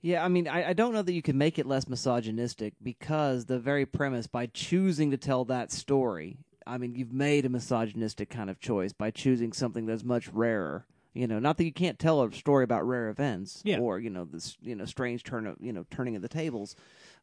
Yeah, 0.00 0.24
I 0.24 0.28
mean, 0.28 0.48
I, 0.48 0.70
I 0.70 0.72
don't 0.72 0.94
know 0.94 1.02
that 1.02 1.12
you 1.12 1.20
can 1.20 1.36
make 1.36 1.58
it 1.58 1.66
less 1.66 1.88
misogynistic 1.88 2.72
because 2.82 3.44
the 3.44 3.58
very 3.58 3.84
premise, 3.84 4.26
by 4.26 4.46
choosing 4.46 5.10
to 5.10 5.18
tell 5.18 5.44
that 5.44 5.70
story, 5.70 6.38
I 6.66 6.78
mean, 6.78 6.94
you've 6.94 7.12
made 7.12 7.44
a 7.44 7.50
misogynistic 7.50 8.30
kind 8.30 8.48
of 8.48 8.60
choice 8.60 8.94
by 8.94 9.10
choosing 9.10 9.52
something 9.52 9.84
that's 9.84 10.04
much 10.04 10.28
rarer. 10.28 10.86
You 11.12 11.26
know, 11.26 11.38
not 11.40 11.56
that 11.58 11.64
you 11.64 11.72
can't 11.72 11.98
tell 11.98 12.22
a 12.22 12.32
story 12.32 12.62
about 12.64 12.86
rare 12.86 13.08
events 13.08 13.62
Yeah. 13.64 13.78
or 13.78 13.98
you 13.98 14.10
know 14.10 14.24
this 14.24 14.56
you 14.62 14.74
know 14.76 14.84
strange 14.84 15.24
turn 15.24 15.46
of 15.46 15.56
you 15.60 15.72
know 15.72 15.84
turning 15.90 16.14
of 16.16 16.22
the 16.22 16.28
tables, 16.28 16.76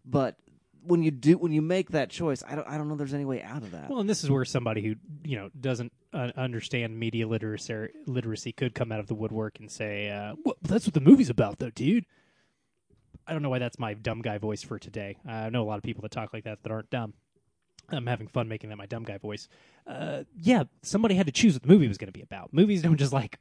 but 0.05 0.37
when 0.83 1.03
you 1.03 1.11
do 1.11 1.37
when 1.37 1.51
you 1.51 1.61
make 1.61 1.91
that 1.91 2.09
choice, 2.09 2.43
I 2.47 2.55
don't 2.55 2.67
I 2.67 2.77
don't 2.77 2.87
know 2.89 2.95
there's 2.95 3.13
any 3.13 3.25
way 3.25 3.41
out 3.41 3.63
of 3.63 3.71
that. 3.71 3.89
Well, 3.89 3.99
and 3.99 4.09
this 4.09 4.23
is 4.23 4.29
where 4.29 4.45
somebody 4.45 4.81
who 4.85 4.95
you 5.23 5.37
know 5.37 5.49
doesn't 5.59 5.91
uh, 6.13 6.31
understand 6.35 6.99
media 6.99 7.27
literacy 7.27 7.89
literacy 8.05 8.51
could 8.51 8.73
come 8.75 8.91
out 8.91 8.99
of 8.99 9.07
the 9.07 9.15
woodwork 9.15 9.59
and 9.59 9.69
say, 9.71 10.09
uh, 10.09 10.35
well, 10.43 10.55
"That's 10.61 10.85
what 10.85 10.93
the 10.93 11.01
movie's 11.01 11.29
about, 11.29 11.59
though, 11.59 11.69
dude." 11.71 12.05
I 13.25 13.33
don't 13.33 13.41
know 13.41 13.49
why 13.49 13.59
that's 13.59 13.77
my 13.79 13.93
dumb 13.93 14.21
guy 14.21 14.37
voice 14.37 14.63
for 14.63 14.79
today. 14.79 15.17
I 15.27 15.49
know 15.49 15.61
a 15.63 15.65
lot 15.67 15.77
of 15.77 15.83
people 15.83 16.01
that 16.03 16.11
talk 16.11 16.33
like 16.33 16.45
that 16.45 16.63
that 16.63 16.71
aren't 16.71 16.89
dumb. 16.89 17.13
I'm 17.89 18.07
having 18.07 18.27
fun 18.27 18.47
making 18.47 18.69
that 18.69 18.77
my 18.77 18.85
dumb 18.85 19.03
guy 19.03 19.17
voice. 19.17 19.47
Uh, 19.85 20.23
yeah, 20.35 20.63
somebody 20.81 21.15
had 21.15 21.25
to 21.25 21.31
choose 21.33 21.53
what 21.53 21.63
the 21.63 21.67
movie 21.69 21.87
was 21.87 21.97
going 21.97 22.07
to 22.07 22.13
be 22.13 22.21
about. 22.21 22.53
Movies 22.53 22.81
don't 22.81 22.97
just 22.97 23.13
like 23.13 23.37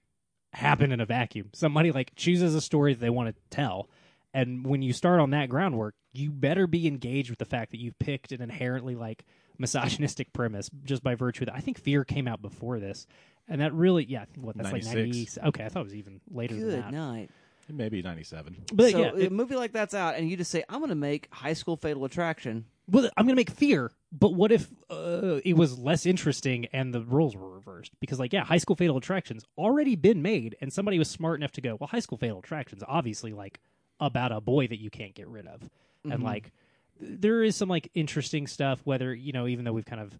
happen 0.57 0.91
in 0.91 1.01
a 1.01 1.07
vacuum. 1.07 1.51
Somebody 1.53 1.93
like 1.93 2.15
chooses 2.17 2.55
a 2.55 2.61
story 2.61 2.95
that 2.95 3.01
they 3.01 3.11
want 3.11 3.29
to 3.29 3.35
tell, 3.51 3.89
and 4.33 4.67
when 4.67 4.81
you 4.83 4.93
start 4.93 5.21
on 5.21 5.31
that 5.31 5.49
groundwork, 5.51 5.95
you 6.13 6.31
better 6.31 6.67
be 6.67 6.87
engaged 6.87 7.29
with 7.29 7.39
the 7.39 7.45
fact 7.45 7.73
that 7.73 7.79
you've 7.81 7.99
picked 7.99 8.33
an 8.33 8.41
inherently 8.41 8.95
like 8.95 9.25
misogynistic 9.59 10.33
premise 10.33 10.71
just 10.85 11.03
by 11.03 11.15
virtue 11.15 11.45
of 11.45 11.47
that. 11.47 11.57
I 11.57 11.61
think 11.61 11.79
Fear 11.79 12.05
came 12.05 12.27
out 12.27 12.41
before 12.41 12.81
this, 12.81 13.07
and 13.47 13.61
that 13.61 13.75
really, 13.75 14.05
yeah, 14.05 14.23
I 14.23 14.25
think 14.25 14.47
what 14.47 14.57
that's 14.57 14.73
like 14.73 14.85
ninety. 14.85 15.29
Okay, 15.45 15.65
I 15.65 15.69
thought 15.69 15.81
it 15.81 15.85
was 15.85 15.95
even 15.95 16.21
later 16.31 16.55
than 16.55 16.65
Good 16.65 16.83
that. 16.85 16.93
night. 16.93 17.31
Maybe 17.69 18.01
97. 18.01 18.65
But 18.73 18.93
so 18.93 18.99
yeah, 18.99 19.27
a 19.27 19.31
movie 19.31 19.57
like 19.57 19.73
that's 19.73 19.93
out, 19.93 20.15
and 20.15 20.31
you 20.31 20.37
just 20.37 20.51
say, 20.53 20.63
"I'm 20.69 20.79
going 20.79 20.91
to 20.91 20.95
make 20.95 21.29
High 21.33 21.53
School 21.55 21.77
Fatal 21.77 22.05
Attraction." 22.05 22.67
Well, 22.89 23.09
I'm 23.17 23.27
gonna 23.27 23.37
make 23.37 23.51
Fear, 23.51 23.93
but 24.13 24.35
what 24.35 24.53
if 24.53 24.69
uh, 24.91 25.41
it 25.45 25.57
was 25.57 25.79
less 25.79 26.07
interesting 26.07 26.67
and 26.73 26.95
the 26.95 27.03
roles 27.03 27.37
were 27.37 27.51
reversed? 27.51 27.93
Because 28.01 28.19
like, 28.19 28.33
yeah, 28.33 28.45
High 28.45 28.59
School 28.59 28.77
Fatal 28.77 28.97
Attractions 28.97 29.45
already 29.59 29.97
been 29.97 30.23
made, 30.23 30.57
and 30.61 30.73
somebody 30.73 30.99
was 30.99 31.11
smart 31.11 31.41
enough 31.41 31.53
to 31.53 31.61
go, 31.61 31.77
well, 31.81 31.89
High 31.89 32.01
School 32.01 32.19
Fatal 32.19 32.39
Attractions 32.39 32.83
obviously 32.87 33.33
like 33.33 33.61
about 33.99 34.33
a 34.33 34.41
boy 34.41 34.67
that 34.69 34.81
you 34.81 34.91
can't 34.91 35.15
get 35.15 35.29
rid 35.29 35.47
of, 35.47 35.69
and 36.05 36.23
like 36.23 36.53
there 37.01 37.43
is 37.43 37.57
some 37.57 37.69
like 37.69 37.91
interesting 37.95 38.47
stuff. 38.47 38.81
Whether 38.85 39.15
you 39.15 39.33
know, 39.33 39.47
even 39.47 39.65
though 39.65 39.73
we've 39.73 39.87
kind 39.87 40.03
of 40.03 40.19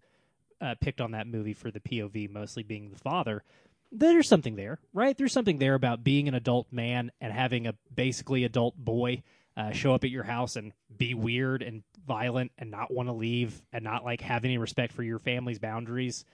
uh, 0.61 0.75
picked 0.79 1.01
on 1.01 1.11
that 1.11 1.27
movie 1.27 1.53
for 1.53 1.71
the 1.71 1.79
POV 1.79 2.29
mostly 2.29 2.63
being 2.63 2.89
the 2.89 2.97
father. 2.97 3.43
There's 3.91 4.27
something 4.27 4.55
there, 4.55 4.79
right? 4.93 5.17
There's 5.17 5.31
something 5.31 5.59
there 5.59 5.75
about 5.75 6.03
being 6.03 6.27
an 6.27 6.33
adult 6.33 6.67
man 6.71 7.11
and 7.21 7.31
having 7.31 7.67
a 7.67 7.75
basically 7.93 8.43
adult 8.43 8.75
boy 8.75 9.23
uh, 9.55 9.71
show 9.71 9.93
up 9.93 10.03
at 10.03 10.09
your 10.09 10.23
house 10.23 10.55
and 10.55 10.73
be 10.95 11.13
weird 11.13 11.61
and 11.61 11.83
violent 12.07 12.51
and 12.57 12.71
not 12.71 12.91
want 12.91 13.09
to 13.09 13.13
leave 13.13 13.61
and 13.73 13.83
not 13.83 14.03
like 14.05 14.21
have 14.21 14.45
any 14.45 14.57
respect 14.57 14.93
for 14.93 15.03
your 15.03 15.19
family's 15.19 15.59
boundaries. 15.59 16.25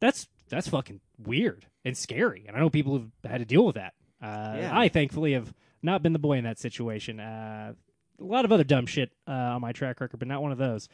That's 0.00 0.26
that's 0.48 0.68
fucking 0.68 1.00
weird 1.18 1.66
and 1.84 1.96
scary. 1.96 2.44
And 2.48 2.56
I 2.56 2.60
know 2.60 2.70
people 2.70 2.94
have 2.98 3.30
had 3.30 3.38
to 3.38 3.44
deal 3.44 3.64
with 3.66 3.74
that. 3.76 3.94
Uh, 4.22 4.56
Yeah. 4.58 4.70
I 4.78 4.88
thankfully 4.88 5.32
have 5.34 5.52
not 5.82 6.02
been 6.02 6.12
the 6.12 6.18
boy 6.18 6.38
in 6.38 6.44
that 6.44 6.58
situation. 6.58 7.20
Uh, 7.20 7.74
a 8.20 8.24
lot 8.24 8.44
of 8.44 8.50
other 8.52 8.64
dumb 8.64 8.86
shit 8.86 9.10
uh, 9.28 9.30
on 9.30 9.60
my 9.60 9.72
track 9.72 10.00
record, 10.00 10.18
but 10.18 10.26
not 10.26 10.42
one 10.42 10.50
of 10.50 10.58
those. 10.58 10.88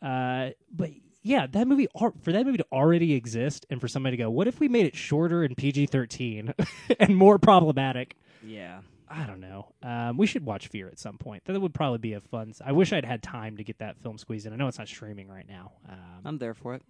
Uh, 0.00 0.50
but 0.70 0.90
yeah, 1.22 1.46
that 1.48 1.66
movie 1.66 1.88
for 2.22 2.32
that 2.32 2.46
movie 2.46 2.58
to 2.58 2.66
already 2.72 3.14
exist, 3.14 3.66
and 3.70 3.80
for 3.80 3.88
somebody 3.88 4.16
to 4.16 4.22
go, 4.22 4.30
what 4.30 4.46
if 4.46 4.60
we 4.60 4.68
made 4.68 4.86
it 4.86 4.96
shorter 4.96 5.42
and 5.42 5.56
PG 5.56 5.86
thirteen 5.86 6.54
and 7.00 7.16
more 7.16 7.38
problematic? 7.38 8.16
Yeah. 8.44 8.80
I 9.12 9.26
don't 9.26 9.40
know. 9.40 9.72
Um, 9.82 10.16
we 10.16 10.26
should 10.26 10.44
watch 10.44 10.68
Fear 10.68 10.86
at 10.88 10.98
some 11.00 11.18
point. 11.18 11.44
That 11.44 11.60
would 11.60 11.74
probably 11.74 11.98
be 11.98 12.12
a 12.12 12.20
fun. 12.20 12.52
I 12.64 12.70
wish 12.72 12.92
I'd 12.92 13.04
had 13.04 13.22
time 13.24 13.56
to 13.56 13.64
get 13.64 13.78
that 13.78 13.98
film 14.02 14.18
squeezed 14.18 14.46
in. 14.46 14.52
I 14.52 14.56
know 14.56 14.68
it's 14.68 14.78
not 14.78 14.86
streaming 14.86 15.26
right 15.28 15.48
now, 15.48 15.72
um, 15.88 15.98
I'm 16.24 16.38
there 16.38 16.54
for 16.54 16.74
it. 16.74 16.82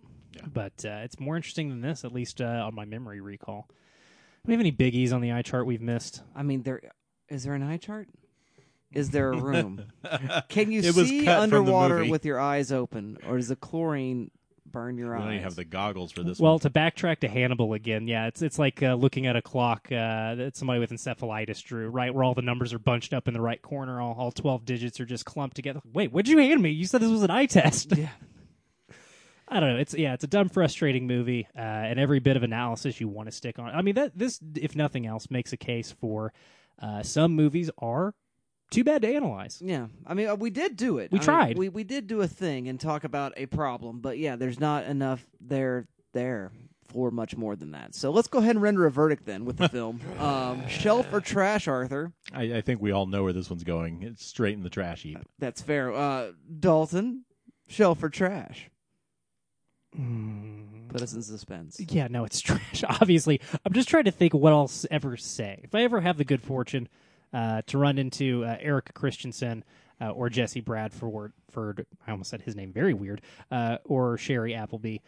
but 0.53 0.85
uh, 0.85 1.01
it's 1.03 1.19
more 1.19 1.37
interesting 1.37 1.71
than 1.71 1.81
this, 1.81 2.05
at 2.05 2.13
least 2.13 2.41
uh, 2.43 2.45
on 2.67 2.75
my 2.75 2.85
memory 2.85 3.21
recall. 3.23 3.67
Do 3.69 3.75
we 4.49 4.53
have 4.53 4.61
any 4.61 4.71
biggies 4.73 5.13
on 5.15 5.23
the 5.23 5.33
eye 5.33 5.43
chart 5.43 5.65
we've 5.67 5.81
missed? 5.81 6.23
I 6.37 6.43
mean, 6.43 6.63
there 6.63 6.81
is 7.31 7.45
there 7.45 7.55
an 7.55 7.63
eye 7.63 7.79
chart? 7.79 8.09
Is 8.93 9.11
there 9.11 9.33
a 9.33 9.37
room? 9.41 9.85
Can 10.49 10.73
you 10.73 10.81
It 10.81 10.95
was 10.95 11.09
see 11.09 11.25
cut 11.25 11.41
from 11.43 11.51
the 11.51 11.57
underwater 11.59 11.99
movie. 11.99 12.11
with 12.11 12.25
your 12.27 12.39
eyes 12.41 12.71
open, 12.73 13.17
or 13.27 13.37
does 13.37 13.49
the 13.49 13.57
chlorine 13.57 14.31
burn 14.73 14.97
your 14.99 15.11
We 15.11 15.17
eyes? 15.17 15.23
don't 15.23 15.33
even 15.33 15.45
have 15.45 15.55
the 15.57 15.65
goggles 15.65 16.13
for 16.13 16.23
this 16.23 16.39
well, 16.39 16.53
one. 16.53 16.61
to 16.61 16.71
backtrack 16.71 17.19
to 17.21 17.29
Hannibal 17.29 17.73
again, 17.75 18.07
yeah, 18.09 18.27
it's 18.27 18.43
it's 18.43 18.59
like 18.59 18.83
uh, 18.83 18.95
looking 18.95 19.27
at 19.27 19.37
a 19.37 19.43
clock 19.43 19.89
uh, 19.91 20.35
that 20.35 20.57
somebody 20.57 20.81
with 20.81 20.91
encephalitis 20.91 21.63
drew, 21.63 21.89
right, 21.89 22.15
where 22.15 22.25
all 22.25 22.35
the 22.35 22.43
numbers 22.43 22.73
are 22.73 22.79
bunched 22.79 23.13
up 23.13 23.29
in 23.29 23.35
the 23.35 23.41
right 23.41 23.61
corner, 23.63 24.01
all, 24.01 24.15
all 24.19 24.33
twelve 24.33 24.65
digits 24.65 25.01
are 25.01 25.07
just 25.07 25.25
clumped 25.25 25.57
together. 25.57 25.81
Wait, 25.93 26.13
what'd 26.13 26.29
you 26.29 26.39
hand 26.39 26.63
me? 26.63 26.71
You 26.71 26.87
said 26.87 27.01
this 27.01 27.11
was 27.11 27.23
an 27.23 27.31
eye 27.31 27.47
test. 27.47 27.97
Yeah. 27.97 28.09
I 29.53 29.59
don't 29.59 29.75
know. 29.75 29.79
It's 29.81 29.95
yeah, 29.95 30.15
it's 30.15 30.23
a 30.23 30.29
dumb, 30.29 30.49
frustrating 30.49 31.09
movie, 31.09 31.49
uh, 31.57 31.61
and 31.61 31.99
every 31.99 32.21
bit 32.21 32.37
of 32.37 32.45
analysis 32.45 33.01
you 33.01 33.09
want 33.09 33.29
to 33.29 33.33
stick 33.33 33.59
on. 33.59 33.67
I 33.75 33.83
mean, 33.83 33.97
that 33.97 34.17
this, 34.17 34.39
if 34.55 34.77
nothing 34.77 35.07
else, 35.07 35.29
makes 35.29 35.53
a 35.53 35.57
case 35.57 35.91
for 36.01 36.33
uh, 36.81 37.03
some 37.03 37.33
movies 37.35 37.69
are 37.79 38.15
too 38.71 38.85
bad 38.85 39.03
to 39.03 39.15
analyze. 39.15 39.61
Yeah, 39.65 39.89
I 40.07 40.15
mean, 40.15 40.29
uh, 40.29 40.35
we 40.37 40.51
did 40.51 40.77
do 40.77 40.99
it. 40.99 41.11
We 41.13 41.19
I 41.19 41.21
mean, 41.21 41.25
tried. 41.25 41.59
we 41.59 41.69
we 41.69 41.85
did 41.85 42.07
do 42.07 42.21
a 42.23 42.29
thing 42.29 42.69
and 42.69 42.79
talk 42.81 43.05
about 43.05 43.33
a 43.37 43.47
problem, 43.47 44.01
but 44.01 44.19
yeah, 44.19 44.37
there's 44.37 44.61
not 44.61 44.85
enough 44.85 45.25
there 45.41 45.87
there 46.13 46.53
for 46.93 47.11
much 47.11 47.37
more 47.37 47.55
than 47.57 47.71
that. 47.73 47.95
So 47.95 48.11
let's 48.11 48.29
go 48.29 48.39
ahead 48.41 48.57
and 48.57 48.63
render 48.63 48.85
a 48.87 48.91
verdict 48.91 49.25
then 49.25 49.45
with 49.45 49.57
the 49.59 49.69
film. 49.71 50.01
Um, 50.19 50.67
shelf 50.69 51.07
or 51.13 51.21
trash, 51.21 51.69
Arthur? 51.69 52.13
I, 52.33 52.55
I 52.55 52.61
think 52.63 52.81
we 52.83 52.91
all 52.91 53.07
know 53.07 53.23
where 53.23 53.33
this 53.33 53.49
one's 53.49 53.65
going. 53.65 54.03
It's 54.03 54.25
straight 54.27 54.55
in 54.55 54.63
the 54.63 54.71
trash 54.71 55.03
heap. 55.03 55.19
That's 55.39 55.63
fair. 55.63 55.93
Uh, 55.93 56.33
Dalton, 56.59 57.25
shelf 57.69 58.03
or 58.03 58.09
trash? 58.09 58.71
Put 60.89 61.03
us 61.03 61.13
in 61.13 61.23
suspense. 61.23 61.81
Yeah, 61.81 62.09
no, 62.09 62.25
it's 62.25 62.41
trash. 62.41 62.85
Obviously, 62.89 63.41
I'm 63.65 63.73
just 63.73 63.89
trying 63.89 64.05
to 64.05 64.11
think 64.11 64.35
what 64.35 64.53
I'll 64.53 64.71
ever 64.91 65.17
say. 65.17 65.61
If 65.63 65.75
I 65.75 65.83
ever 65.83 66.01
have 66.01 66.17
the 66.17 66.25
good 66.25 66.43
fortune 66.43 66.89
uh, 67.33 67.63
to 67.67 67.79
run 67.79 67.99
into 67.99 68.45
uh, 68.45 68.57
Erika 68.61 68.93
Christensen 68.93 69.65
uh, 70.01 70.11
or 70.11 70.31
Jesse 70.31 70.61
Bradford, 70.61 71.33
Ford, 71.51 71.87
I 72.07 72.11
almost 72.11 72.31
said 72.31 72.43
his 72.43 72.57
name 72.57 72.73
very 72.73 72.95
weird, 72.95 73.21
uh, 73.51 73.79
or 73.85 74.17
Shiri 74.17 74.57
Appleby, 74.57 74.99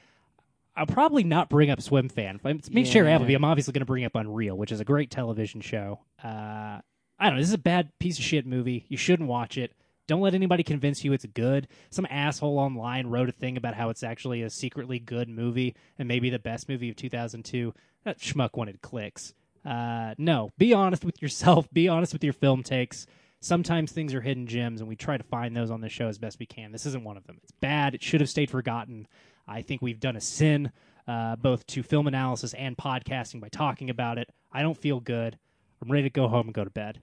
I'll 0.75 0.87
probably 0.87 1.25
not 1.25 1.51
bring 1.51 1.71
up 1.71 1.81
Swimfan. 1.81 2.37
If 2.37 2.47
I 2.47 2.53
meet 2.71 2.87
Shiri 2.87 3.11
Appleby, 3.11 3.35
I'm 3.35 3.45
obviously 3.45 3.73
going 3.73 3.81
to 3.81 3.87
bring 3.87 4.05
up 4.05 4.15
Unreal, 4.15 4.57
which 4.57 4.73
is 4.73 4.81
a 4.81 4.85
great 4.85 5.11
television 5.11 5.61
show. 5.61 6.01
Uh, 6.23 6.81
I 7.19 7.27
don't 7.27 7.35
know. 7.35 7.41
This 7.41 7.49
is 7.49 7.55
a 7.55 7.59
bad 7.59 7.97
piece 7.99 8.19
of 8.19 8.25
shit 8.25 8.47
movie. 8.47 8.87
You 8.89 8.97
shouldn't 8.97 9.29
watch 9.29 9.59
it. 9.59 9.73
Don't 10.09 10.21
let 10.21 10.35
anybody 10.35 10.63
convince 10.63 11.05
you 11.05 11.13
it's 11.13 11.27
good. 11.27 11.69
Some 11.91 12.07
asshole 12.11 12.59
online 12.59 13.07
wrote 13.07 13.29
a 13.29 13.33
thing 13.33 13.57
about 13.57 13.75
how 13.75 13.91
it's 13.91 14.03
actually 14.03 14.43
a 14.43 14.51
secretly 14.51 14.99
good 14.99 15.29
movie 15.29 15.77
and 15.99 16.09
maybe 16.09 16.31
the 16.31 16.39
best 16.39 16.69
movie 16.69 16.91
of 16.91 16.97
2002. 16.97 17.73
That 18.05 18.19
schmuck 18.19 18.57
wanted 18.57 18.83
clicks. 18.83 19.35
Uh, 19.65 20.15
no, 20.19 20.51
be 20.59 20.73
honest 20.75 21.05
with 21.05 21.21
yourself. 21.23 21.69
Be 21.73 21.89
honest 21.89 22.13
with 22.13 22.25
your 22.25 22.33
film 22.33 22.63
takes. 22.63 23.07
Sometimes 23.41 23.91
things 23.91 24.15
are 24.15 24.21
hidden 24.21 24.47
gems, 24.47 24.81
and 24.81 24.89
we 24.89 24.95
try 24.97 25.17
to 25.17 25.25
find 25.25 25.57
those 25.57 25.71
on 25.71 25.81
the 25.81 25.89
show 25.89 26.07
as 26.09 26.19
best 26.19 26.39
we 26.39 26.47
can. 26.47 26.71
This 26.71 26.87
isn't 26.87 27.03
one 27.05 27.17
of 27.17 27.27
them. 27.27 27.39
It's 27.43 27.53
bad. 27.53 27.95
It 27.95 28.03
should 28.03 28.21
have 28.21 28.31
stayed 28.31 28.51
forgotten. 28.51 29.09
I 29.49 29.63
think 29.63 29.83
we've 29.83 29.99
done 29.99 30.15
a 30.15 30.21
sin, 30.21 30.71
uh, 31.09 31.35
both 31.37 31.67
to 31.69 31.83
film 31.83 32.07
analysis 32.07 32.55
and 32.55 32.77
podcasting, 32.77 33.41
by 33.41 33.49
talking 33.49 33.91
about 33.91 34.19
it. 34.19 34.31
I 34.53 34.63
don't 34.63 34.77
feel 34.77 35.01
good. 35.01 35.39
I'm 35.83 35.91
ready 35.91 36.05
to 36.05 36.11
go 36.11 36.29
home 36.29 36.47
and 36.47 36.55
go 36.55 36.63
to 36.63 36.71
bed. 36.71 37.01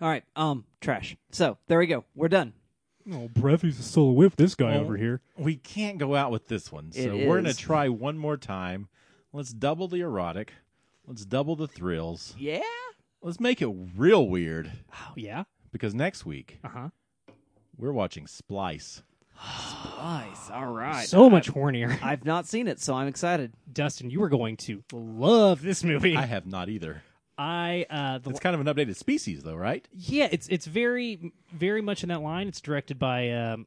All 0.00 0.08
right, 0.08 0.24
um, 0.34 0.64
trash. 0.80 1.16
So 1.30 1.58
there 1.66 1.78
we 1.78 1.86
go. 1.86 2.04
We're 2.14 2.28
done. 2.28 2.54
Oh, 3.12 3.28
Breathy's 3.28 3.78
a 3.78 3.82
solo 3.82 4.12
whip. 4.12 4.36
This 4.36 4.54
guy 4.54 4.76
over 4.76 4.96
here. 4.96 5.20
We 5.36 5.56
can't 5.56 5.98
go 5.98 6.14
out 6.14 6.30
with 6.30 6.48
this 6.48 6.72
one. 6.72 6.92
So 6.92 7.00
It 7.00 7.26
we're 7.26 7.40
going 7.40 7.52
to 7.52 7.56
try 7.56 7.88
one 7.88 8.16
more 8.16 8.36
time. 8.36 8.88
Let's 9.32 9.52
double 9.52 9.88
the 9.88 10.00
erotic. 10.00 10.54
Let's 11.06 11.24
double 11.24 11.56
the 11.56 11.68
thrills. 11.68 12.34
Yeah. 12.38 12.60
Let's 13.22 13.40
make 13.40 13.60
it 13.62 13.68
real 13.96 14.26
weird. 14.28 14.70
Oh 14.94 15.12
yeah. 15.16 15.44
because 15.72 15.94
next 15.94 16.24
week 16.26 16.58
Uh 16.64 16.68
huh. 16.68 16.88
we're 17.76 17.92
watching 17.92 18.26
Splice. 18.26 19.02
Nice. 19.98 20.50
All 20.50 20.66
right. 20.72 21.06
So 21.06 21.28
much 21.30 21.50
hornier. 21.50 21.98
I've 22.02 22.24
not 22.24 22.46
seen 22.46 22.68
it, 22.68 22.80
so 22.80 22.94
I'm 22.94 23.08
excited. 23.08 23.52
Dustin, 23.72 24.10
you 24.10 24.22
are 24.22 24.28
going 24.28 24.56
to 24.58 24.82
love 24.92 25.62
this 25.62 25.82
movie. 25.82 26.16
I 26.16 26.26
have 26.26 26.46
not 26.46 26.68
either. 26.68 27.02
I 27.38 27.86
uh, 27.90 28.18
the 28.18 28.30
It's 28.30 28.40
kind 28.40 28.54
of 28.54 28.60
an 28.60 28.66
updated 28.72 28.94
species, 28.96 29.42
though, 29.42 29.56
right? 29.56 29.86
Yeah, 29.92 30.28
it's 30.30 30.46
it's 30.48 30.66
very 30.66 31.32
very 31.52 31.80
much 31.82 32.02
in 32.02 32.08
that 32.10 32.20
line. 32.22 32.46
It's 32.46 32.60
directed 32.60 32.98
by 32.98 33.30
um, 33.30 33.66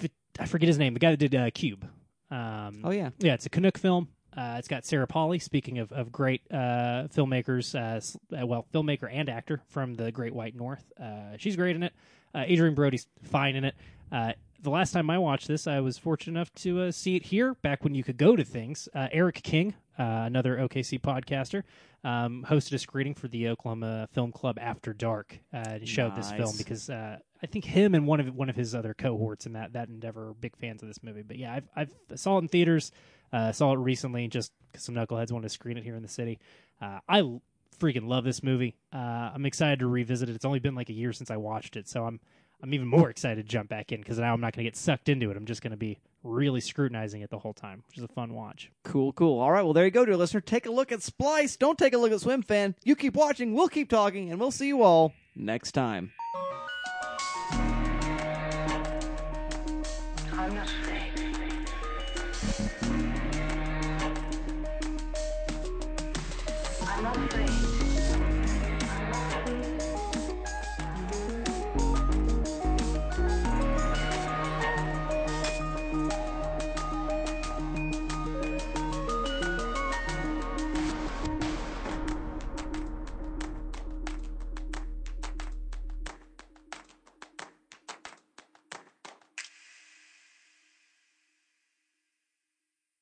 the, 0.00 0.10
I 0.38 0.46
forget 0.46 0.68
his 0.68 0.78
name, 0.78 0.94
the 0.94 1.00
guy 1.00 1.10
that 1.10 1.16
did 1.16 1.34
uh, 1.34 1.50
Cube. 1.50 1.88
Um, 2.30 2.82
Oh 2.84 2.90
yeah. 2.90 3.10
yeah, 3.18 3.34
it's 3.34 3.46
a 3.46 3.50
Canuck 3.50 3.78
film. 3.78 4.08
Uh, 4.38 4.54
it's 4.56 4.68
got 4.68 4.84
Sarah 4.84 5.08
Polley. 5.08 5.40
Speaking 5.40 5.78
of 5.78 5.90
of 5.90 6.12
great 6.12 6.42
uh, 6.52 7.08
filmmakers, 7.12 7.74
uh, 7.74 8.36
uh, 8.40 8.46
well, 8.46 8.66
filmmaker 8.72 9.12
and 9.12 9.28
actor 9.28 9.62
from 9.68 9.94
the 9.94 10.12
Great 10.12 10.32
White 10.32 10.54
North. 10.54 10.84
Uh, 11.00 11.36
she's 11.38 11.56
great 11.56 11.74
in 11.74 11.82
it. 11.82 11.92
Uh, 12.32 12.44
Adrien 12.48 12.74
Brody's 12.74 13.08
fine 13.24 13.56
in 13.56 13.64
it. 13.64 13.74
Uh, 14.12 14.32
the 14.60 14.70
last 14.70 14.92
time 14.92 15.08
I 15.10 15.18
watched 15.18 15.48
this, 15.48 15.66
I 15.66 15.80
was 15.80 15.98
fortunate 15.98 16.38
enough 16.38 16.52
to 16.56 16.82
uh, 16.82 16.90
see 16.90 17.16
it 17.16 17.24
here 17.24 17.54
back 17.54 17.84
when 17.84 17.94
you 17.94 18.02
could 18.02 18.16
go 18.16 18.36
to 18.36 18.44
things. 18.44 18.88
Uh, 18.94 19.08
Eric 19.12 19.42
King, 19.42 19.74
uh, 19.98 20.02
another 20.02 20.56
OKC 20.56 21.00
podcaster, 21.00 21.62
um, 22.04 22.44
hosted 22.48 22.72
a 22.74 22.78
screening 22.78 23.14
for 23.14 23.28
the 23.28 23.48
Oklahoma 23.48 24.08
Film 24.12 24.32
Club 24.32 24.58
After 24.60 24.92
Dark 24.92 25.38
uh, 25.52 25.64
and 25.66 25.88
showed 25.88 26.16
this 26.16 26.32
film 26.32 26.56
because 26.56 26.90
uh, 26.90 27.18
I 27.42 27.46
think 27.46 27.64
him 27.64 27.94
and 27.94 28.06
one 28.06 28.20
of 28.20 28.34
one 28.34 28.48
of 28.48 28.56
his 28.56 28.74
other 28.74 28.94
cohorts 28.94 29.46
in 29.46 29.52
that 29.52 29.72
that 29.74 29.88
endeavor 29.88 30.30
are 30.30 30.34
big 30.34 30.56
fans 30.56 30.82
of 30.82 30.88
this 30.88 31.02
movie. 31.02 31.22
But 31.22 31.38
yeah, 31.38 31.54
I've, 31.54 31.68
I've 31.76 31.94
I 32.12 32.16
saw 32.16 32.38
it 32.38 32.42
in 32.42 32.48
theaters. 32.48 32.92
Uh, 33.32 33.52
saw 33.52 33.72
it 33.72 33.78
recently 33.78 34.28
just 34.28 34.52
because 34.70 34.84
some 34.84 34.94
knuckleheads 34.94 35.32
wanted 35.32 35.44
to 35.48 35.48
screen 35.54 35.76
it 35.76 35.84
here 35.84 35.96
in 35.96 36.02
the 36.02 36.08
city. 36.08 36.38
Uh, 36.80 37.00
I 37.08 37.20
l- 37.20 37.42
freaking 37.78 38.08
love 38.08 38.24
this 38.24 38.42
movie. 38.42 38.76
Uh, 38.92 39.30
I'm 39.34 39.46
excited 39.46 39.80
to 39.80 39.86
revisit 39.86 40.28
it. 40.28 40.34
It's 40.34 40.44
only 40.44 40.58
been 40.58 40.74
like 40.74 40.88
a 40.88 40.94
year 40.94 41.12
since 41.12 41.30
I 41.30 41.36
watched 41.36 41.76
it, 41.76 41.88
so 41.88 42.04
I'm 42.04 42.20
I'm 42.60 42.74
even 42.74 42.88
more 42.88 43.08
excited 43.08 43.36
to 43.36 43.48
jump 43.48 43.68
back 43.68 43.92
in 43.92 44.00
because 44.00 44.18
now 44.18 44.34
I'm 44.34 44.40
not 44.40 44.52
going 44.52 44.64
to 44.64 44.70
get 44.70 44.76
sucked 44.76 45.08
into 45.08 45.30
it. 45.30 45.36
I'm 45.36 45.46
just 45.46 45.62
going 45.62 45.70
to 45.70 45.76
be 45.76 46.00
really 46.24 46.60
scrutinizing 46.60 47.20
it 47.20 47.30
the 47.30 47.38
whole 47.38 47.52
time, 47.52 47.84
which 47.86 47.98
is 47.98 48.02
a 48.02 48.08
fun 48.08 48.34
watch. 48.34 48.72
Cool, 48.82 49.12
cool. 49.12 49.38
All 49.38 49.52
right, 49.52 49.62
well, 49.62 49.72
there 49.72 49.84
you 49.84 49.92
go, 49.92 50.04
dear 50.04 50.16
listener. 50.16 50.40
Take 50.40 50.66
a 50.66 50.70
look 50.72 50.90
at 50.90 51.00
Splice. 51.00 51.56
Don't 51.56 51.78
take 51.78 51.92
a 51.94 51.98
look 51.98 52.10
at 52.10 52.18
Swimfan. 52.18 52.74
You 52.82 52.96
keep 52.96 53.14
watching, 53.14 53.54
we'll 53.54 53.68
keep 53.68 53.88
talking, 53.88 54.32
and 54.32 54.40
we'll 54.40 54.50
see 54.50 54.66
you 54.66 54.82
all 54.82 55.12
next 55.36 55.70
time. 55.70 56.10